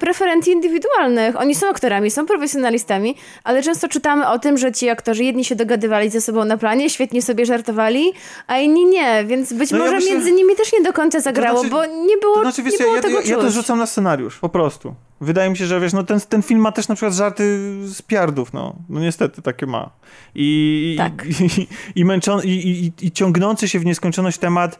[0.00, 1.40] preferencji indywidualnych.
[1.40, 5.56] Oni są aktorami, są profesjonalistami, ale często czytamy o tym, że ci aktorzy jedni się
[5.56, 8.12] dogadywali ze sobą na planie, świetnie sobie żartowali,
[8.46, 10.12] a inni nie, więc być no może ja myślę...
[10.12, 12.72] między nimi też nie do końca zagrało, to znaczy, bo nie było, to znaczy, wiesz,
[12.72, 14.94] nie było ja, tego ja, ja to rzucam na scenariusz, po prostu.
[15.20, 18.02] Wydaje mi się, że wiesz, no ten, ten film ma też na przykład żarty z
[18.02, 18.76] piardów, no.
[18.88, 19.90] No niestety, takie ma.
[20.34, 21.24] I, tak.
[21.26, 21.68] i, i,
[22.00, 24.78] i, męczon, i, i, i ciągnący się w nieskończoność temat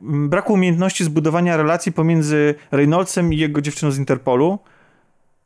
[0.00, 4.58] braku umiejętności zbudowania relacji pomiędzy Reynoldsem i jego dziewczyną z Interpolu,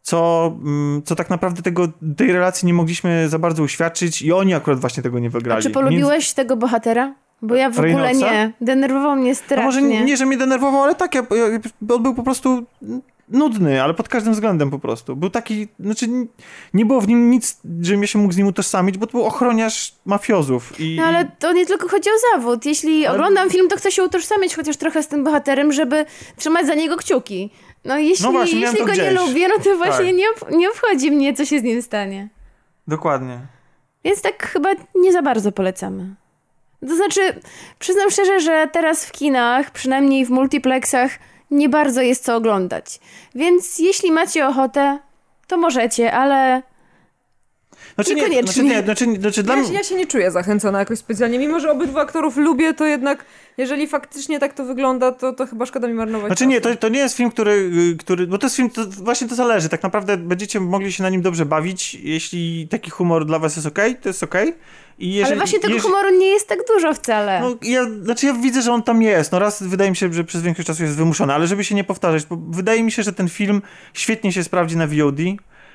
[0.02, 4.54] co, mm, co tak naprawdę tego, tej relacji nie mogliśmy za bardzo uświadczyć i oni
[4.54, 5.58] akurat właśnie tego nie wygrali.
[5.58, 6.34] A czy polubiłeś Między...
[6.34, 7.14] tego bohatera?
[7.42, 8.52] Bo ja w ogóle nie.
[8.60, 9.80] Denerwował mnie strasznie.
[9.80, 12.66] No może nie, że mnie denerwował, ale tak, ja, ja, on był po prostu
[13.30, 15.16] nudny, ale pod każdym względem po prostu.
[15.16, 16.06] Był taki, znaczy
[16.74, 19.24] nie było w nim nic, żebym ja się mógł z nim utożsamić, bo to był
[19.24, 20.80] ochroniarz mafiozów.
[20.80, 22.66] I, no ale to nie tylko chodzi o zawód.
[22.66, 23.14] Jeśli ale...
[23.18, 26.06] oglądam film, to chcę się utożsamić chociaż trochę z tym bohaterem, żeby
[26.36, 27.50] trzymać za niego kciuki.
[27.84, 28.98] No jeśli, no właśnie, jeśli go gdzieś.
[28.98, 30.14] nie lubię, no to właśnie tak.
[30.50, 32.28] nie, nie obchodzi mnie, co się z nim stanie.
[32.88, 33.40] Dokładnie.
[34.04, 36.14] Więc tak chyba nie za bardzo polecamy.
[36.88, 37.20] To znaczy,
[37.78, 41.10] przyznam szczerze, że teraz w kinach, przynajmniej w multiplexach,
[41.50, 43.00] nie bardzo jest co oglądać.
[43.34, 44.98] Więc jeśli macie ochotę,
[45.46, 46.62] to możecie, ale
[47.94, 51.38] znaczy nie, znaczy nie, znaczy, znaczy dla ja, ja się nie czuję zachęcona jakoś specjalnie.
[51.38, 53.24] Mimo, że obydwu aktorów lubię, to jednak
[53.56, 56.88] jeżeli faktycznie tak to wygląda, to, to chyba szkoda mi marnować Znaczy nie, to, to
[56.88, 59.68] nie jest film, który, który bo to jest film, to właśnie to zależy.
[59.68, 61.94] Tak naprawdę będziecie mogli się na nim dobrze bawić.
[61.94, 64.34] Jeśli taki humor dla was jest ok, to jest ok.
[65.00, 65.92] Jeżeli, Ale właśnie tego jeżeli...
[65.92, 67.40] humoru nie jest tak dużo wcale.
[67.40, 69.32] No, ja, znaczy ja widzę, że on tam jest.
[69.32, 71.84] No raz wydaje mi się, że przez większość czasu jest wymuszony, ale żeby się nie
[71.84, 73.62] powtarzać, bo wydaje mi się, że ten film
[73.94, 75.20] świetnie się sprawdzi na VOD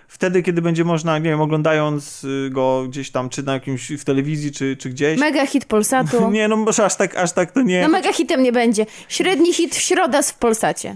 [0.08, 4.04] wtedy, kiedy będzie można, nie wiem, oglądając y, go gdzieś tam, czy na jakimś, w
[4.04, 5.20] telewizji, czy, czy gdzieś.
[5.20, 6.30] Mega hit Polsatu.
[6.32, 7.82] nie, no może aż tak, aż tak to nie.
[7.82, 8.86] No mega hitem nie będzie.
[9.10, 10.96] Średni hit w środa w Polsacie.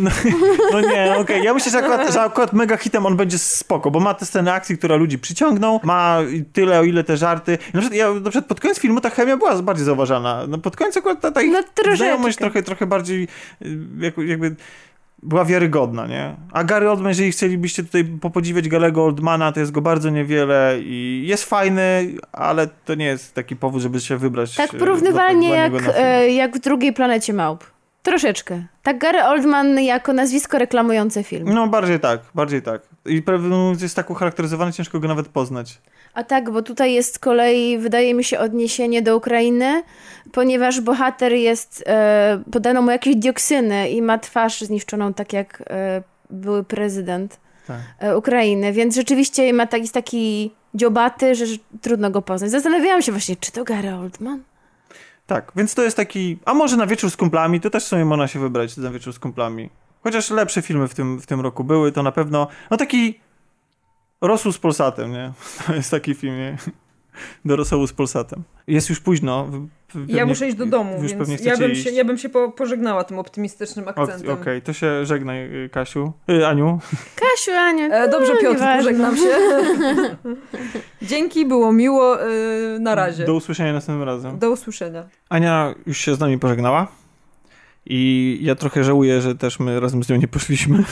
[0.00, 0.10] No,
[0.72, 1.20] no nie, okej.
[1.20, 1.44] Okay.
[1.44, 4.52] Ja myślę, że akurat, że akurat mega hitem on będzie spoko, bo ma te sceny
[4.52, 6.18] akcji, które ludzi przyciągną, ma
[6.52, 7.58] tyle, o ile te żarty.
[7.74, 10.46] Na przykład, ja, na przykład pod koniec filmu ta chemia była bardziej zauważana.
[10.48, 13.28] No pod koniec akurat ta, ta ich no, znajomość trochę, trochę bardziej
[13.62, 14.56] y, jakby
[15.22, 16.36] była wiarygodna, nie?
[16.52, 21.24] A Gary Oldman, jeżeli chcielibyście tutaj popodziwiać Galego Oldmana, to jest go bardzo niewiele i
[21.26, 24.54] jest fajny, ale to nie jest taki powód, żeby się wybrać.
[24.54, 27.71] Tak porównywalnie jak, e, jak w drugiej planecie małp.
[28.02, 28.62] Troszeczkę.
[28.82, 31.54] Tak Gary Oldman jako nazwisko reklamujące film.
[31.54, 32.82] No bardziej tak, bardziej tak.
[33.06, 33.48] I prawdę
[33.80, 35.78] jest tak ucharakteryzowany, ciężko go nawet poznać.
[36.14, 39.82] A tak, bo tutaj jest z kolei, wydaje mi się, odniesienie do Ukrainy,
[40.32, 46.02] ponieważ bohater jest, e, podano mu jakieś dioksyny i ma twarz zniszczoną, tak jak e,
[46.30, 47.80] były prezydent tak.
[47.98, 52.50] e, Ukrainy, więc rzeczywiście ma taki, jest taki dziobaty, że, że trudno go poznać.
[52.50, 54.42] Zastanawiałam się właśnie, czy to Gary Oldman?
[55.32, 58.28] Tak, więc to jest taki, a może na wieczór z kumplami, to też sobie można
[58.28, 59.70] się wybrać na wieczór z kumplami.
[60.02, 63.20] Chociaż lepsze filmy w tym, w tym roku były, to na pewno, no taki
[64.20, 65.32] Rosół z Polsatem, nie?
[65.66, 66.56] To jest taki film, nie?
[67.44, 68.42] Do rosołu z Polsatem.
[68.66, 69.48] Jest już późno,
[69.92, 73.04] Pewnie, ja muszę iść do domu, więc ja bym, się, ja bym się po, pożegnała
[73.04, 74.20] tym optymistycznym akcentem.
[74.20, 76.12] Okej, okay, to się żegnaj, y, Kasiu.
[76.30, 76.78] Y, Aniu.
[77.16, 77.92] Kasiu, Aniu.
[77.92, 79.28] E, dobrze, Piotr, pożegnam się.
[81.02, 82.28] Dzięki, było miło.
[82.28, 83.24] Y, na razie.
[83.24, 84.38] Do usłyszenia następnym razem.
[84.38, 85.04] Do usłyszenia.
[85.28, 86.86] Ania już się z nami pożegnała.
[87.86, 90.84] I ja trochę żałuję, że też my razem z nią nie poszliśmy.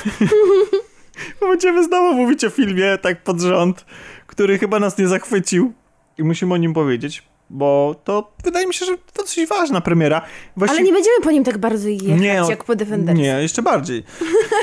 [1.41, 3.85] Bo będziemy znowu mówić o filmie tak pod rząd,
[4.27, 5.73] który chyba nas nie zachwycił.
[6.19, 10.23] I musimy o nim powiedzieć bo to wydaje mi się, że to dosyć ważna premiera.
[10.57, 10.79] Właściwie...
[10.79, 13.19] Ale nie będziemy po nim tak bardzo jechać, nie, jak po Defenders.
[13.19, 14.05] Nie, jeszcze bardziej.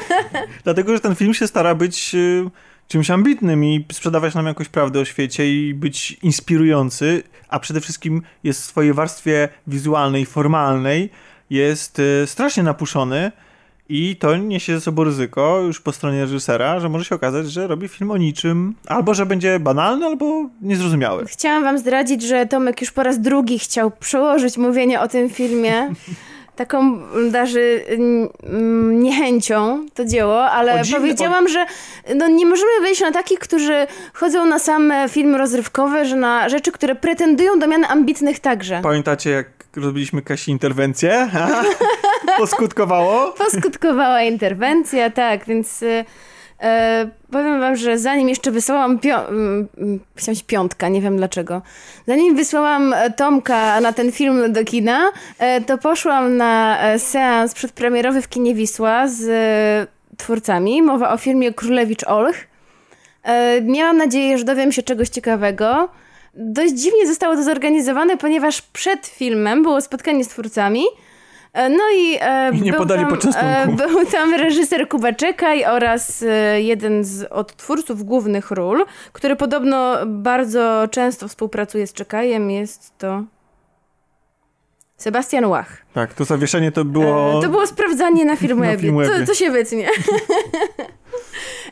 [0.64, 2.50] Dlatego, że ten film się stara być y,
[2.88, 8.22] czymś ambitnym i sprzedawać nam jakąś prawdę o świecie i być inspirujący, a przede wszystkim
[8.44, 11.10] jest w swojej warstwie wizualnej, formalnej,
[11.50, 13.32] jest y, strasznie napuszony
[13.90, 17.68] i to niesie ze sobą ryzyko już po stronie reżysera, że może się okazać, że
[17.68, 21.26] robi film o niczym, albo że będzie banalny, albo niezrozumiały.
[21.26, 25.74] Chciałam wam zdradzić, że Tomek już po raz drugi chciał przełożyć mówienie o tym filmie.
[26.58, 27.00] taką
[27.32, 27.84] darzy
[28.92, 31.48] niechęcią to dzieło, ale powiedziałam, o...
[31.48, 31.66] że
[32.16, 36.72] no, nie możemy wejść na takich, którzy chodzą na same filmy rozrywkowe, że na rzeczy,
[36.72, 38.80] które pretendują do mian ambitnych także.
[38.84, 41.30] Pamiętacie, jak robiliśmy Kasi interwencję?
[42.38, 43.32] Poskutkowało?
[43.32, 45.84] Poskutkowała interwencja, tak, więc...
[46.62, 49.68] E, powiem wam, że zanim jeszcze wysłałam pio- mm,
[50.48, 51.62] piątka, nie wiem dlaczego.
[52.08, 57.54] Zanim wysłałam e, Tomka na ten film do kina, e, to poszłam na e, seans
[57.54, 60.82] przedpremierowy w kinie Wisła z twórcami.
[60.82, 62.36] Mowa o filmie Królewicz Olch.
[63.62, 65.90] Miałam nadzieję, że dowiem się czegoś ciekawego.
[66.38, 70.84] Dość dziwnie zostało to zorganizowane, ponieważ przed filmem było spotkanie z twórcami.
[71.54, 73.34] E, no i, e, I nie podali tam.
[73.36, 79.98] E, był tam reżyser Kuba Czekaj oraz e, jeden z odtwórców głównych ról, który podobno
[80.06, 82.52] bardzo często współpracuje z Czekajem.
[82.52, 83.24] Jest to
[84.98, 85.78] Sebastian Łach.
[85.94, 87.40] Tak, to zawieszenie to było...
[87.40, 88.92] E, to było sprawdzanie na Filmwebie.
[88.92, 89.90] To, to się wytnie.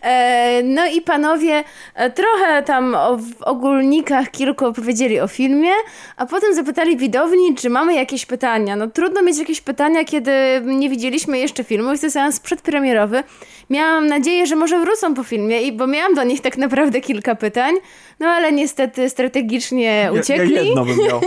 [0.02, 1.64] E, no i panowie
[1.96, 5.72] e, trochę tam w ogólnikach kilku opowiedzieli o filmie,
[6.18, 8.76] a potem zapytali widowni, czy mamy jakieś pytania.
[8.76, 10.32] No trudno mieć jakieś pytania, kiedy
[10.66, 11.91] nie widzieliśmy jeszcze filmu.
[11.91, 13.24] Jest to seans przedpremierowy.
[13.70, 17.76] Miałam nadzieję, że może wrócą po filmie, bo miałam do nich tak naprawdę kilka pytań,
[18.20, 20.54] no ale niestety strategicznie uciekli.
[20.54, 21.22] Ja, ja jedno bym miał.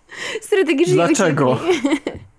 [0.40, 1.58] strategicznie Dlaczego?
[1.66, 2.00] uciekli.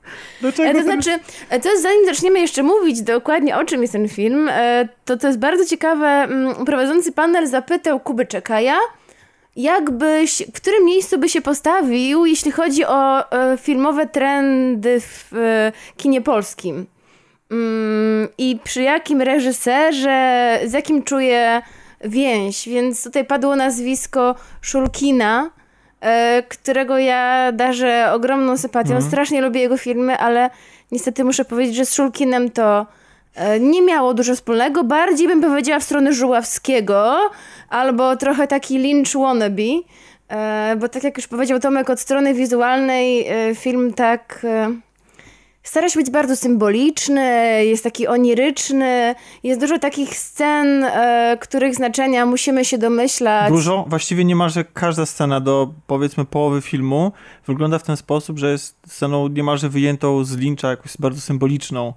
[0.43, 1.19] Dlaczego e, to znaczy,
[1.49, 5.27] e, to zanim zaczniemy jeszcze mówić dokładnie o czym jest ten film, e, to to
[5.27, 6.07] jest bardzo ciekawe.
[6.07, 8.77] Mm, prowadzący panel zapytał Kuby Czekaja,
[9.55, 13.23] jakbyś, w którym miejscu by się postawił, jeśli chodzi o
[13.57, 15.31] filmowe trendy w
[15.97, 16.85] kinie polskim.
[17.51, 21.61] Mm, I przy jakim reżyserze, z jakim czuje
[22.03, 22.69] więź.
[22.69, 25.49] Więc tutaj padło nazwisko Szulkina,
[26.49, 28.89] którego ja darzę ogromną sympatią.
[28.89, 29.07] Mhm.
[29.07, 30.49] Strasznie lubię jego filmy, ale
[30.91, 32.85] niestety muszę powiedzieć, że z Szulkinem to
[33.35, 34.83] e, nie miało dużo wspólnego.
[34.83, 37.17] Bardziej bym powiedziała w stronę Żuławskiego,
[37.69, 39.81] albo trochę taki Lynch wannabe.
[40.29, 44.45] E, bo tak jak już powiedział Tomek, od strony wizualnej film tak
[45.63, 47.21] stara się być bardzo symboliczny,
[47.65, 53.51] jest taki oniryczny, jest dużo takich scen, e, których znaczenia musimy się domyślać.
[53.51, 53.85] Dużo?
[53.87, 57.11] Właściwie niemalże każda scena do powiedzmy połowy filmu
[57.47, 61.93] wygląda w ten sposób, że jest sceną niemalże wyjętą z lincza, jakąś bardzo symboliczną.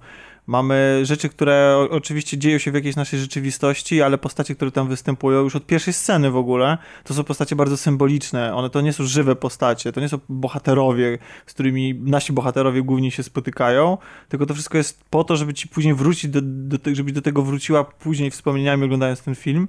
[0.47, 5.41] Mamy rzeczy, które oczywiście dzieją się w jakiejś naszej rzeczywistości, ale postacie, które tam występują
[5.41, 8.55] już od pierwszej sceny w ogóle, to są postacie bardzo symboliczne.
[8.55, 13.11] One to nie są żywe postacie, to nie są bohaterowie, z którymi nasi bohaterowie głównie
[13.11, 13.97] się spotykają,
[14.29, 17.41] tylko to wszystko jest po to, żeby ci później wrócić, do, do, żeby do tego
[17.41, 19.67] wróciła później wspomnieniami oglądając ten film.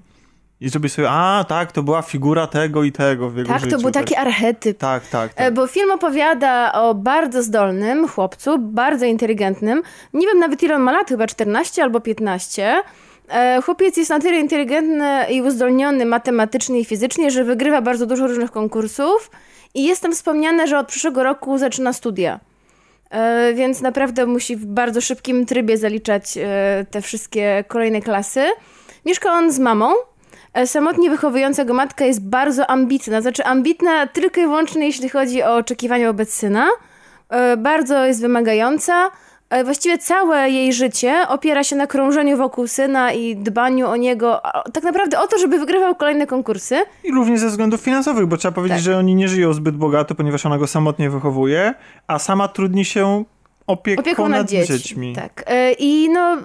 [0.61, 3.71] I żeby sobie, a tak, to była figura tego i tego w jego tak, życiu.
[3.71, 4.79] Tak, to był taki archetyp.
[4.79, 5.55] Tak, tak, tak.
[5.55, 9.83] Bo film opowiada o bardzo zdolnym chłopcu, bardzo inteligentnym.
[10.13, 12.83] Nie wiem nawet ile on ma lat, chyba 14 albo 15.
[13.29, 18.27] E, chłopiec jest na tyle inteligentny i uzdolniony matematycznie i fizycznie, że wygrywa bardzo dużo
[18.27, 19.31] różnych konkursów
[19.75, 22.41] i jest tam wspomniane, że od przyszłego roku zaczyna studia.
[23.11, 26.39] E, więc naprawdę musi w bardzo szybkim trybie zaliczać
[26.91, 28.45] te wszystkie kolejne klasy.
[29.07, 30.08] Mieszka on z mamą, E,
[30.67, 33.21] samotnie wychowująca go matka jest bardzo ambitna.
[33.21, 36.69] Znaczy ambitna tylko i wyłącznie jeśli chodzi o oczekiwania wobec syna.
[37.29, 39.11] E, bardzo jest wymagająca.
[39.51, 44.43] E, właściwie całe jej życie opiera się na krążeniu wokół syna i dbaniu o niego,
[44.73, 46.77] tak naprawdę o to, żeby wygrywał kolejne konkursy.
[47.05, 48.85] I również ze względów finansowych, bo trzeba powiedzieć, tak.
[48.85, 51.75] że oni nie żyją zbyt bogato, ponieważ ona go samotnie wychowuje,
[52.07, 53.25] a sama trudni się
[53.69, 54.77] opieką, opieką nad, nad dziećmi.
[54.77, 55.15] dziećmi.
[55.15, 55.45] Tak.
[55.47, 56.37] E, I no,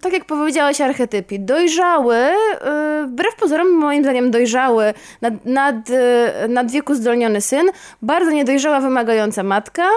[0.00, 1.40] tak jak powiedziałaś, archetypi.
[1.40, 7.66] Dojrzały, e, wbrew pozorom, moim zdaniem dojrzały, nad, nad, e, nad wieku zdolniony syn,
[8.02, 9.88] bardzo niedojrzała, wymagająca matka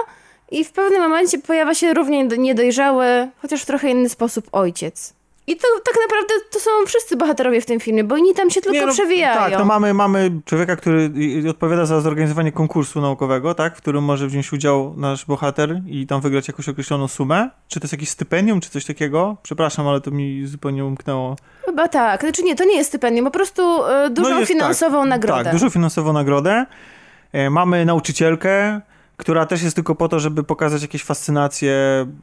[0.50, 5.19] i w pewnym momencie pojawia się równie niedojrzały, chociaż w trochę inny sposób ojciec.
[5.50, 8.60] I to tak naprawdę to są wszyscy bohaterowie w tym filmie, bo oni tam się
[8.60, 9.50] tylko nie, no, przewijają.
[9.50, 11.10] Tak, to mamy, mamy człowieka, który
[11.50, 16.20] odpowiada za zorganizowanie konkursu naukowego, tak, w którym może wziąć udział nasz bohater i tam
[16.20, 17.50] wygrać jakąś określoną sumę.
[17.68, 19.36] Czy to jest jakieś stypendium, czy coś takiego?
[19.42, 21.36] Przepraszam, ale to mi zupełnie umknęło.
[21.64, 22.20] Chyba tak.
[22.20, 25.44] Znaczy nie, to nie jest stypendium, po prostu e, dużą no jest, finansową tak, nagrodę.
[25.44, 26.66] Tak, dużą finansową nagrodę.
[27.32, 28.80] E, mamy nauczycielkę,
[29.20, 31.74] która też jest tylko po to, żeby pokazać jakieś fascynacje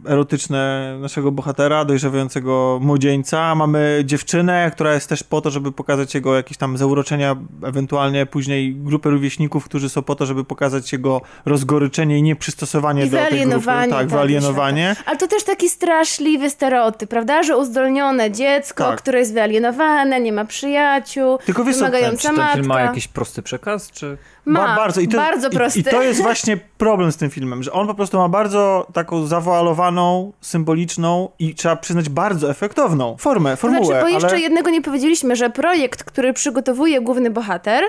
[0.08, 3.56] erotyczne naszego bohatera, dojrzewającego młodzieńca.
[3.56, 8.76] Mamy dziewczynę, która jest też po to, żeby pokazać jego jakieś tam zauroczenia, ewentualnie później
[8.76, 13.46] grupę rówieśników, którzy są po to, żeby pokazać jego rozgoryczenie i nieprzystosowanie I do tej
[13.46, 13.66] grupy.
[13.66, 14.96] Tak, tak wyalienowanie.
[15.06, 17.44] Ale to też taki straszliwy stereotyp, prawda?
[17.44, 19.02] Że uzdolnione dziecko, tak.
[19.02, 22.54] które jest wyalienowane, nie ma przyjaciół, Tylko wymagająca czy ten matka.
[22.54, 24.18] film ma jakiś prosty przekaz, czy...
[24.48, 25.80] Ma, ba bardzo, i to, bardzo prosty.
[25.80, 28.88] I, I to jest właśnie problem z tym filmem, że on po prostu ma bardzo
[28.94, 33.82] taką zawoalowaną, symboliczną i trzeba przyznać bardzo efektowną formę, formułę.
[33.82, 34.40] To znaczy, bo jeszcze ale...
[34.40, 37.84] jednego nie powiedzieliśmy, że projekt, który przygotowuje główny bohater,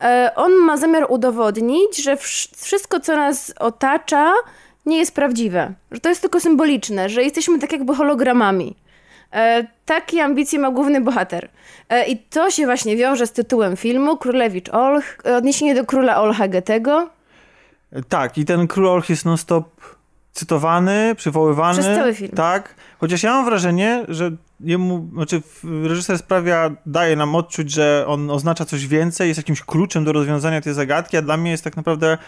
[0.00, 2.16] e, on ma zamiar udowodnić, że
[2.56, 4.32] wszystko, co nas otacza,
[4.86, 5.74] nie jest prawdziwe.
[5.90, 8.76] Że to jest tylko symboliczne, że jesteśmy tak jakby hologramami.
[9.32, 11.48] E, takie ambicje ma główny bohater.
[11.94, 15.04] E, I to się właśnie wiąże z tytułem filmu Królewicz Olch,
[15.36, 17.10] odniesienie do króla Olcha Goethego.
[18.08, 19.80] Tak, i ten król Olch jest non-stop
[20.32, 21.82] cytowany, przywoływany.
[21.82, 22.30] Przez cały film.
[22.30, 24.30] Tak, chociaż ja mam wrażenie, że
[24.60, 30.04] jemu, znaczy reżyser sprawia, daje nam odczuć, że on oznacza coś więcej, jest jakimś kluczem
[30.04, 32.18] do rozwiązania tej zagadki, a dla mnie jest tak naprawdę...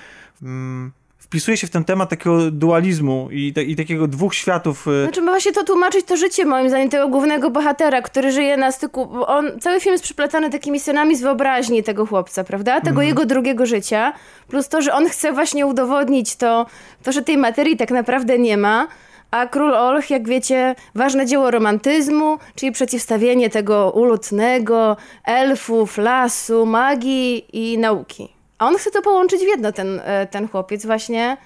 [0.42, 0.92] Mm,
[1.26, 4.86] wpisuje się w ten temat takiego dualizmu i, te, i takiego dwóch światów.
[4.88, 8.56] Y, znaczy, ma właśnie to tłumaczyć to życie, moim zdaniem, tego głównego bohatera, który żyje
[8.56, 9.06] na styku.
[9.06, 12.80] Bo on, cały film jest przyplatany takimi scenami z wyobraźni tego chłopca, prawda?
[12.80, 13.06] Tego mm.
[13.08, 14.12] jego drugiego życia.
[14.48, 16.66] Plus to, że on chce właśnie udowodnić to,
[17.02, 18.88] to, że tej materii tak naprawdę nie ma.
[19.30, 27.44] A Król Olch, jak wiecie, ważne dzieło romantyzmu, czyli przeciwstawienie tego ulotnego, elfów, lasu, magii
[27.52, 28.36] i nauki.
[28.59, 31.36] A on chce to połączyć w jedno, ten, e, ten chłopiec właśnie.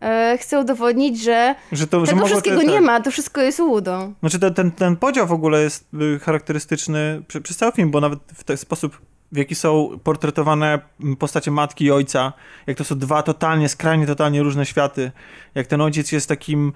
[0.00, 2.82] E, chce udowodnić, że, że to, tego że wszystkiego te, nie tak.
[2.82, 4.14] ma, to wszystko jest łudą.
[4.20, 8.00] Znaczy ten, ten, ten podział w ogóle jest y, charakterystyczny przy, przez cały film, bo
[8.00, 8.98] nawet w ten sposób,
[9.32, 10.78] w jaki są portretowane
[11.18, 12.32] postacie matki i ojca,
[12.66, 15.10] jak to są dwa totalnie, skrajnie totalnie różne światy,
[15.54, 16.72] jak ten ojciec jest takim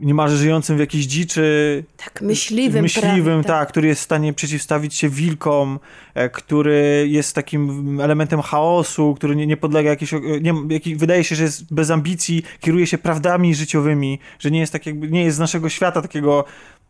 [0.00, 1.84] niemalże żyjącym w jakiejś dziczy.
[1.96, 2.82] Tak, myśliwym.
[2.82, 3.46] Myśliwym, prawie, tak.
[3.46, 3.68] tak.
[3.68, 5.78] który jest w stanie przeciwstawić się wilkom,
[6.14, 10.54] e, który jest takim elementem chaosu, który nie, nie podlega jakiejś, nie,
[10.96, 15.08] wydaje się, że jest bez ambicji, kieruje się prawdami życiowymi, że nie jest tak jakby,
[15.08, 16.44] nie jest z naszego świata takiego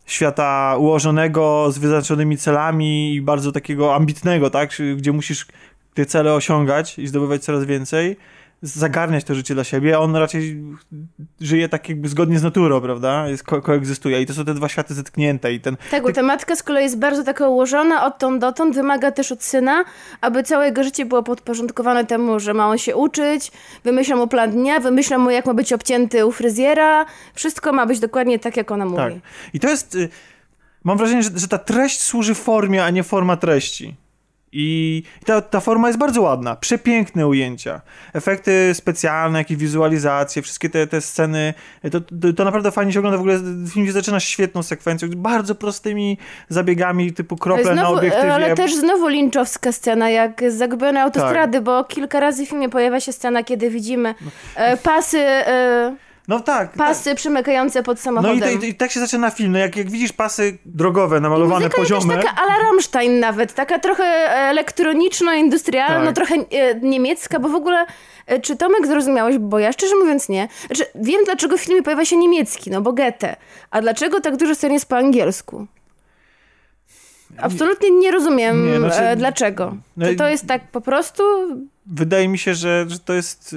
[0.07, 5.47] świata ułożonego, z wyznaczonymi celami i bardzo takiego ambitnego, tak, gdzie musisz
[5.95, 8.17] te cele osiągać i zdobywać coraz więcej
[8.63, 10.63] zagarniać to życie dla siebie, on raczej
[11.41, 13.29] żyje tak jakby zgodnie z naturą, prawda?
[13.29, 15.77] Jest, ko koegzystuje i to są te dwa światy zetknięte i ten...
[15.91, 19.43] Tak, bo ta matka z kolei jest bardzo taka ułożona odtąd dotąd, wymaga też od
[19.43, 19.85] syna,
[20.21, 23.53] aby całe jego życie było podporządkowane temu, że ma on się uczyć,
[23.85, 28.01] wymyśla mu plan dnia, wymyśla mu jak ma być obcięty u fryzjera, wszystko ma być
[28.01, 28.97] dokładnie tak, jak ona mówi.
[28.97, 29.13] Tak.
[29.55, 29.95] I to jest...
[29.95, 30.09] Y,
[30.85, 33.97] mam wrażenie, że, że ta treść służy formie, a nie forma treści.
[34.53, 37.81] I ta, ta forma jest bardzo ładna, przepiękne ujęcia,
[38.13, 41.55] efekty specjalne, jakieś wizualizacje, wszystkie te, te sceny,
[41.93, 43.39] to, to, to, naprawdę fajnie się ogląda, w ogóle
[43.73, 48.35] film się zaczyna świetną sekwencją, bardzo prostymi zabiegami typu krople na obiektywie.
[48.35, 51.65] Ale też znowu linczowska scena, jak z zagubionej autostrady, tak.
[51.65, 54.15] bo kilka razy w filmie pojawia się scena, kiedy widzimy
[54.57, 55.19] e, pasy...
[55.19, 56.73] E, no tak.
[56.73, 57.17] Pasy tak.
[57.17, 58.39] przymykające pod samochodem.
[58.39, 59.53] No i, i, i, tak się zaczyna film.
[59.53, 62.17] No jak, jak widzisz pasy drogowe namalowane I poziome.
[62.17, 64.05] taka ala Rammstein nawet, taka trochę
[64.51, 66.15] elektroniczno-industrialna, tak.
[66.15, 67.87] trochę e, niemiecka, bo w ogóle
[68.27, 70.49] e, czy Tomek zrozumiałeś, bo ja szczerze mówiąc nie.
[70.67, 73.37] Znaczy, wiem dlaczego w filmie pojawia się niemiecki, no bo Goethe.
[73.71, 75.67] A dlaczego tak dużo scen jest po angielsku?
[77.39, 79.77] Absolutnie nie rozumiem nie, znaczy, e, dlaczego.
[79.97, 81.23] No, czy to jest tak po prostu?
[81.87, 83.57] Wydaje mi się, że, że to jest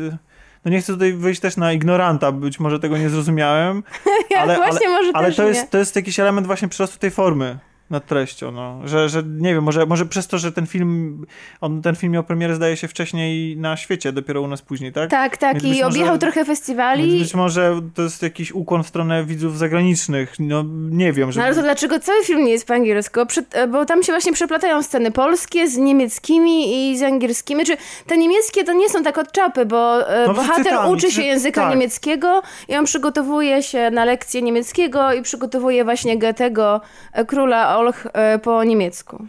[0.65, 3.83] no nie chcę tutaj wyjść też na ignoranta, być może tego nie zrozumiałem,
[4.39, 4.79] ale, ale,
[5.13, 7.59] ale to, jest, to jest jakiś element właśnie przyrostu tej formy.
[7.93, 8.87] Nad treścią, no.
[8.87, 11.25] Że, że nie wiem, może, może przez to, że ten film,
[11.61, 15.09] on, ten film miał premierę zdaje się wcześniej na świecie, dopiero u nas później, tak?
[15.09, 17.19] Tak, tak Więc i objechał trochę festiwali.
[17.19, 21.31] Być może to jest jakiś ukłon w stronę widzów zagranicznych, no nie wiem.
[21.31, 21.41] Żeby...
[21.41, 23.19] No ale to dlaczego cały film nie jest po angielsku?
[23.71, 27.65] Bo tam się właśnie przeplatają sceny polskie z niemieckimi i z angielskimi.
[27.65, 27.77] Czy
[28.07, 31.61] te niemieckie to nie są tak od czapy, bo e, no, bohater uczy się języka
[31.61, 31.69] tak.
[31.69, 36.81] niemieckiego i on przygotowuje się na lekcję niemieckiego i przygotowuje właśnie Goethego,
[37.13, 37.67] e, króla
[38.13, 39.27] E, po niemiecku.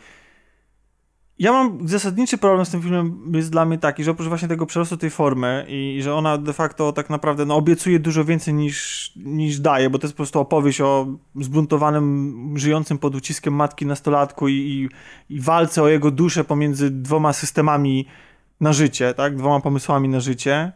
[1.38, 4.66] Ja mam zasadniczy problem z tym filmem, jest dla mnie taki, że oprócz właśnie tego
[4.66, 9.12] przerostu tej formy i że ona de facto tak naprawdę no, obiecuje dużo więcej niż,
[9.16, 11.06] niż daje, bo to jest po prostu opowieść o
[11.40, 14.88] zbuntowanym, żyjącym pod uciskiem matki nastolatku i, i,
[15.34, 18.06] i walce o jego duszę pomiędzy dwoma systemami
[18.60, 19.36] na życie, tak?
[19.36, 20.72] Dwoma pomysłami na życie.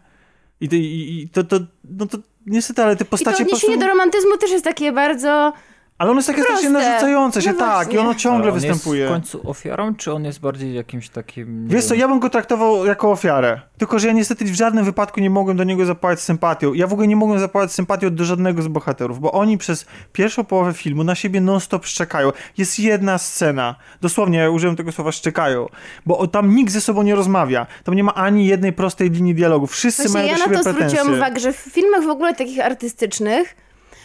[0.61, 3.31] I, i, i to, to, no to niestety, ale te postacie...
[3.31, 3.87] I to odniesienie prostu...
[3.87, 5.53] do romantyzmu też jest takie bardzo
[5.99, 9.01] ale ono jest takie strasznie narzucające się, no tak, i ono ciągle on występuje.
[9.01, 11.69] jest w końcu ofiarą, czy on jest bardziej jakimś takim...
[11.69, 13.61] Wiesz co, ja bym go traktował jako ofiarę.
[13.79, 16.75] Tylko, że ja niestety w żadnym wypadku nie mogłem do niego zapałać sympatią.
[16.75, 20.45] Ja w ogóle nie mogłem zapałać sympatią do żadnego z bohaterów, bo oni przez pierwszą
[20.45, 22.33] połowę filmu na siebie non-stop szczekają.
[22.59, 25.67] Jest jedna scena, dosłownie użyłem tego słowa szczekają,
[26.07, 27.67] bo tam nikt ze sobą nie rozmawia.
[27.85, 29.67] Tam nie ma ani jednej prostej linii dialogu.
[29.67, 30.83] Wszyscy Właśnie mają ja do siebie pretensje.
[30.83, 33.57] Ja na to zwróciłam uwagę, że w filmach w ogóle takich artystycznych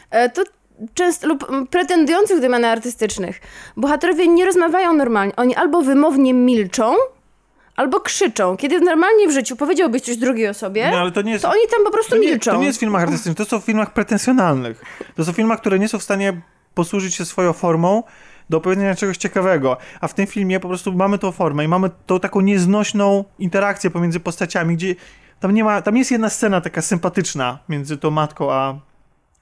[0.09, 0.43] e, to
[0.93, 3.41] często lub pretendujących do mian artystycznych
[3.77, 5.35] bohaterowie nie rozmawiają normalnie.
[5.35, 6.95] Oni albo wymownie milczą,
[7.75, 8.57] albo krzyczą.
[8.57, 11.91] Kiedy normalnie w życiu powiedziałbyś coś drugiej osobie, no, to, jest, to, oni tam po
[11.91, 12.51] prostu to nie, milczą.
[12.51, 14.81] To nie jest w filmach artystycznych, to są w filmach pretensjonalnych.
[15.15, 16.41] To są filmach, które nie są w stanie
[16.73, 18.03] posłużyć się swoją formą
[18.49, 19.77] do opowiedzenia czegoś ciekawego.
[20.01, 23.89] A w tym filmie po prostu mamy tą formę i mamy tą taką nieznośną interakcję
[23.89, 24.95] pomiędzy postaciami, gdzie
[25.39, 28.79] tam nie ma, tam jest jedna scena taka sympatyczna między tą matką a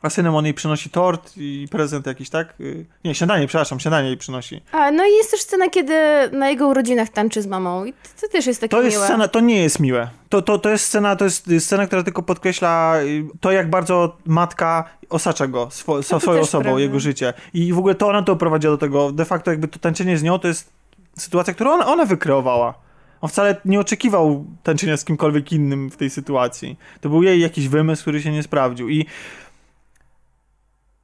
[0.02, 2.54] a synem on jej przynosi tort i prezent jakiś, tak?
[2.62, 4.62] Y, nie, śniadanie, przepraszam, śniadanie jej przynosi.
[4.72, 5.94] A, no i jest też scena, kiedy
[6.32, 9.06] na jego urodzinach tańczy z mamą i to, też jest takie to jest miłe.
[9.06, 10.10] Scena, to nie jest miłe.
[10.30, 14.18] To, to, to jest scena, to jest scena, która tylko podkreśla y, to, jak bardzo
[14.26, 17.34] matka osacza go swo, no swoją osobą, jego życie.
[17.54, 20.24] I w ogóle to ona to prowadziła do tego, de facto jakby to tańczenie z
[20.24, 20.70] nią to jest
[21.18, 22.74] sytuacja, którą ona, ona wykreowała.
[23.22, 26.78] On wcale nie oczekiwał tańczenia z kimkolwiek innym w tej sytuacji.
[27.02, 28.90] To był jej jakiś wymysł, który się nie sprawdził.
[28.90, 29.06] I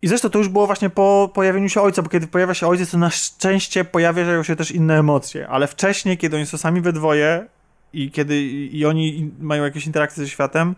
[0.02, 2.92] i zresztą to już było właśnie po pojawieniu się ojca, bo kiedy pojawia się ojciec,
[2.92, 6.94] to na szczęście pojawiają się też inne emocje, ale wcześniej, kiedy oni są sami we
[6.94, 7.46] dwoje
[7.94, 10.76] i kiedy i oni mają jakieś interakcje ze światem,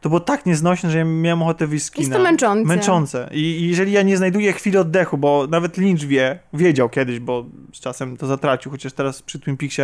[0.00, 2.68] to było tak nieznośne, że ja miałem ochotę wyjść Jest to męczące.
[2.68, 3.28] Męczące.
[3.32, 7.46] I, I, jeżeli ja nie znajduję chwili oddechu, bo nawet Lynch wie, wiedział kiedyś, bo
[7.72, 9.82] z czasem to zatracił, chociaż teraz przy Twin Peaksie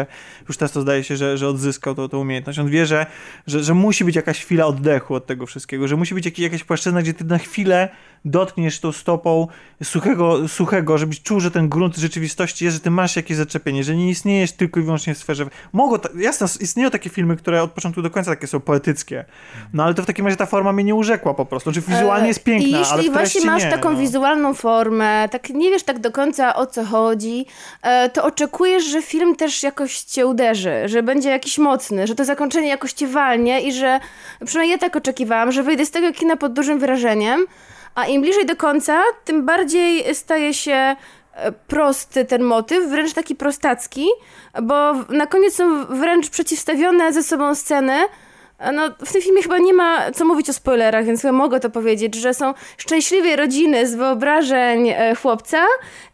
[0.49, 2.59] już teraz to zdaje się, że, że odzyskał tą, umiejętność.
[2.59, 3.07] On wie, że,
[3.47, 6.65] że, że musi być jakaś chwila oddechu od tego wszystkiego, że musi być jakiś, jakaś
[6.65, 7.89] płaszczyzna, gdzie ty na chwilę
[8.25, 9.47] dotkniesz tą stopą
[9.83, 13.97] suchego, suchego, żebyś czuł, że ten grunt rzeczywistości jest, że ty masz jakieś zaczepienie, że
[13.97, 15.47] nie istniejesz tylko i wyłącznie w sferze...
[15.73, 19.25] Mogło, jasne, istnieją takie filmy, które od początku do końca takie są poetyckie,
[19.73, 21.73] no ale to w takim razie ta forma mnie nie urzekła po prostu.
[21.73, 23.99] Znaczy wizualnie jest piękna, I jeśli ale właśnie masz nie, taką no.
[23.99, 27.47] wizualną formę, tak nie wiesz tak do końca o co chodzi,
[27.83, 32.25] e, to oczekujesz, że film też jakoś cię uderzy, że będzie jakiś mocny, że to
[32.25, 34.01] zakończenie jakoś cię walnie i że
[34.45, 37.47] przynajmniej ja tak oczekiwałam, że wyjdę z tego kina pod dużym wrażeniem,
[37.95, 40.97] a im bliżej do końca, tym bardziej staje się e,
[41.53, 44.07] prosty ten motyw, wręcz taki prostacki,
[44.63, 47.95] bo na koniec są wręcz przeciwstawione ze sobą sceny,
[48.73, 51.71] no, w tym filmie chyba nie ma co mówić o spoilerach, więc chyba mogę to
[51.71, 55.65] powiedzieć, że są szczęśliwe rodziny z wyobrażeń e, chłopca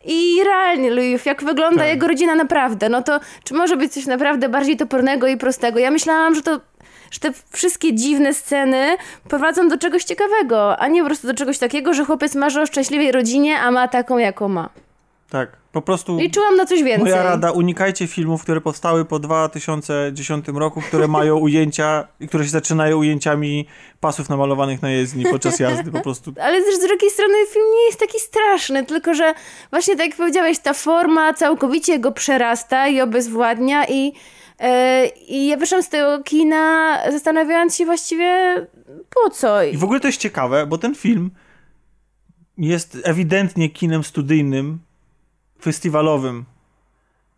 [0.04, 1.88] i realnie Louis, jak wygląda tak.
[1.88, 2.88] jego rodzina naprawdę.
[2.88, 5.78] No to czy może być coś naprawdę bardziej topornego i prostego?
[5.78, 6.60] Ja myślałam, że to
[7.10, 8.96] że te wszystkie dziwne sceny
[9.28, 12.66] prowadzą do czegoś ciekawego, a nie po prostu do czegoś takiego, że chłopiec marzy o
[12.66, 14.68] szczęśliwej rodzinie, a ma taką, jaką ma.
[15.30, 16.18] Tak, po prostu.
[16.18, 17.04] Liczyłam na coś więcej.
[17.04, 22.98] Moja rada, unikajcie filmów, które powstały po 2010 roku, które mają ujęcia, które się zaczynają
[22.98, 23.66] ujęciami
[24.00, 26.32] pasów namalowanych na jezdni podczas jazdy, po prostu.
[26.44, 29.34] Ale też z drugiej strony film nie jest taki straszny, tylko że
[29.70, 34.12] właśnie tak jak powiedziałeś, ta forma całkowicie go przerasta i obezwładnia i
[34.60, 38.54] E, I ja wyszłam z tego kina zastanawiając się właściwie
[39.10, 39.62] po co.
[39.62, 41.30] I w ogóle to jest ciekawe, bo ten film
[42.58, 44.78] jest ewidentnie kinem studyjnym,
[45.62, 46.44] festiwalowym.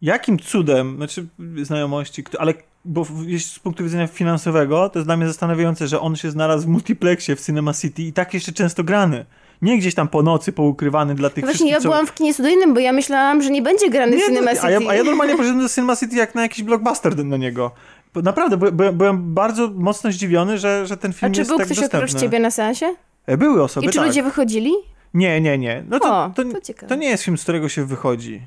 [0.03, 1.27] Jakim cudem, znaczy
[1.62, 2.55] znajomości, ale
[2.85, 3.07] bo
[3.39, 7.37] z punktu widzenia finansowego, to jest dla mnie zastanawiające, że on się znalazł w multiplexie
[7.37, 9.27] w Cinema City i tak jeszcze często grany
[9.62, 12.75] nie gdzieś tam po nocy poukrywany dla tych no Właśnie ja byłam w kinie studyjnym,
[12.75, 14.66] bo ja myślałam, że nie będzie grany nie, w Cinema City.
[14.66, 17.70] A ja, a ja normalnie poszedłem do Cinema City jak na jakiś blockbuster na niego.
[18.14, 21.73] Naprawdę, byłem, byłem bardzo mocno zdziwiony, że, że ten film jest tak dostępny.
[21.73, 22.95] A czy był ktoś oprócz ciebie na sensie?
[23.27, 24.07] E, były osoby, I czy tak.
[24.07, 24.73] ludzie wychodzili?
[25.15, 25.85] Nie, nie, nie.
[25.89, 26.43] No to, o, to,
[26.89, 28.43] to, nie jest film, z którego się wychodzi.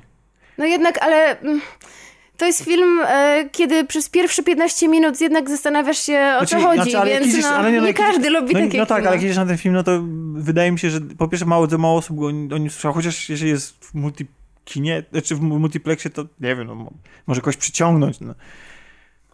[0.58, 1.40] No jednak, ale...
[1.40, 1.60] Mm,
[2.36, 6.60] to jest film, e, kiedy przez pierwsze 15 minut jednak zastanawiasz się o znaczy, co
[6.60, 9.22] chodzi, znaczy, więc no, nie, no, nie każdy lubi no, takie No tak, ale jak
[9.22, 10.02] jedziesz na ten film, no to
[10.34, 13.28] wydaje mi się, że po pierwsze mało, to mało osób go o nim słyszało, chociaż
[13.28, 16.90] jeżeli jest w multikinie, czy znaczy w multiplexie, to nie wiem, no,
[17.26, 18.20] może kogoś przyciągnąć.
[18.20, 18.34] No.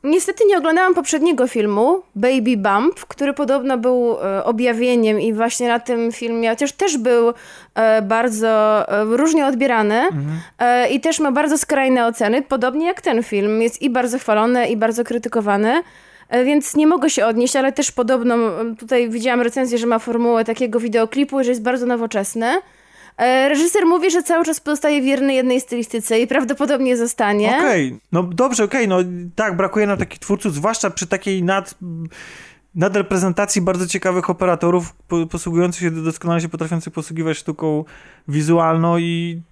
[0.05, 5.81] Niestety nie oglądałam poprzedniego filmu, Baby Bump, który podobno był e, objawieniem i właśnie na
[5.81, 7.33] tym filmie, chociaż też był
[7.75, 10.91] e, bardzo e, różnie odbierany mhm.
[10.91, 13.63] i też ma bardzo skrajne oceny, podobnie jak ten film.
[13.63, 15.83] Jest i bardzo chwalony, i bardzo krytykowany.
[16.45, 18.37] Więc nie mogę się odnieść, ale też podobno
[18.79, 22.47] tutaj widziałam recenzję, że ma formułę takiego wideoklipu, że jest bardzo nowoczesny.
[23.17, 27.49] E, reżyser mówi, że cały czas pozostaje wierny jednej stylistyce i prawdopodobnie zostanie.
[27.49, 28.01] Okej, okay.
[28.13, 29.05] no dobrze, okej, okay.
[29.05, 31.75] no tak, brakuje nam takich twórców, zwłaszcza przy takiej nad
[32.75, 34.95] nadreprezentacji bardzo ciekawych operatorów
[35.31, 37.85] posługujących się, doskonale się potrafiących posługiwać sztuką
[38.29, 39.43] wizualną i i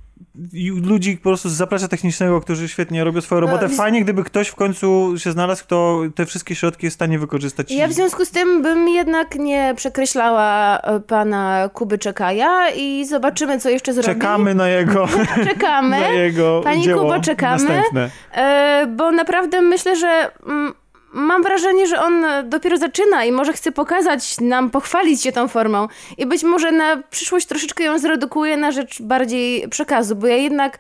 [0.83, 3.69] ludzi po prostu z zaplecza technicznego, którzy świetnie robią swoją robotę.
[3.69, 7.19] No, Fajnie, gdyby ktoś w końcu się znalazł, kto te wszystkie środki jest w stanie
[7.19, 7.71] wykorzystać.
[7.71, 13.61] Ja w związku z tym bym jednak nie przekreślała e, pana Kuby Czekaja i zobaczymy,
[13.61, 14.07] co jeszcze zrobi.
[14.07, 15.09] Czekamy na jego
[15.49, 16.01] Czekamy.
[16.01, 17.65] na jego Pani dzieło Kuba, czekamy.
[17.65, 18.11] Następne.
[18.35, 20.73] E, bo naprawdę myślę, że mm,
[21.13, 25.89] mam wrażenie, że on dopiero zaczyna i może chce pokazać nam, pochwalić się tą formą.
[26.19, 30.79] I być może na przyszłość troszeczkę ją zredukuje na rzecz bardziej przekazu, bo ja jednak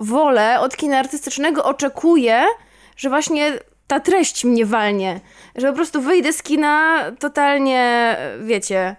[0.00, 2.44] wolę od kina artystycznego oczekuję,
[2.96, 5.20] że właśnie ta treść mnie walnie.
[5.56, 8.96] Że po prostu wyjdę z kina totalnie, wiecie,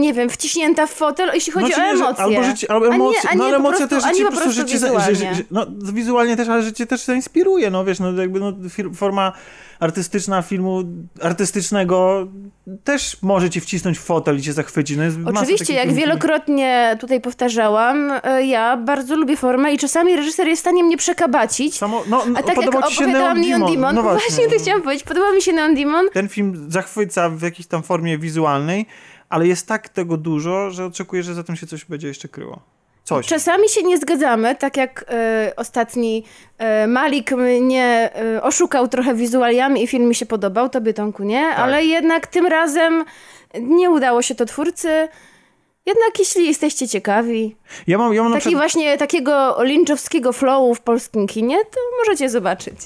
[0.00, 2.24] nie wiem, wciśnięta w fotel, jeśli chodzi znaczy, o emocje.
[2.24, 4.50] Albo życie, albo emocje, a nie, a nie no ale emocje też życie po prostu,
[4.50, 5.34] życie, wizualnie.
[5.50, 8.52] No wizualnie też, ale życie też zainspiruje, no wiesz, no jakby no,
[8.94, 9.32] forma
[9.80, 10.82] artystyczna filmu
[11.22, 12.26] artystycznego
[12.84, 14.96] też może cię wcisnąć w fotel i cię zachwyci.
[14.96, 20.60] No Oczywiście, jak wielokrotnie tutaj powtarzałam, e, ja bardzo lubię formę i czasami reżyser jest
[20.60, 21.76] w stanie mnie przekabacić.
[21.76, 25.04] Samo, no, a tak jak opowiadałam Neon Demon, Demon no właśnie, właśnie to chciałam powiedzieć,
[25.04, 26.06] podoba mi się Neon Demon.
[26.12, 28.86] Ten film zachwyca w jakiejś tam formie wizualnej,
[29.28, 32.60] ale jest tak tego dużo, że oczekuję, że za tym się coś będzie jeszcze kryło.
[33.04, 33.26] Coś.
[33.26, 35.04] Czasami się nie zgadzamy, tak jak
[35.48, 36.24] y, ostatni
[36.84, 41.42] y, Malik mnie y, oszukał trochę wizualiami i film mi się podobał, tobie Tomku nie,
[41.42, 41.58] tak.
[41.58, 43.04] ale jednak tym razem
[43.60, 45.08] nie udało się to twórcy.
[45.86, 51.26] Jednak jeśli jesteście ciekawi, ja mam, ja mam taki właśnie takiego linczowskiego flowu w polskim
[51.26, 52.76] kinie, to możecie zobaczyć.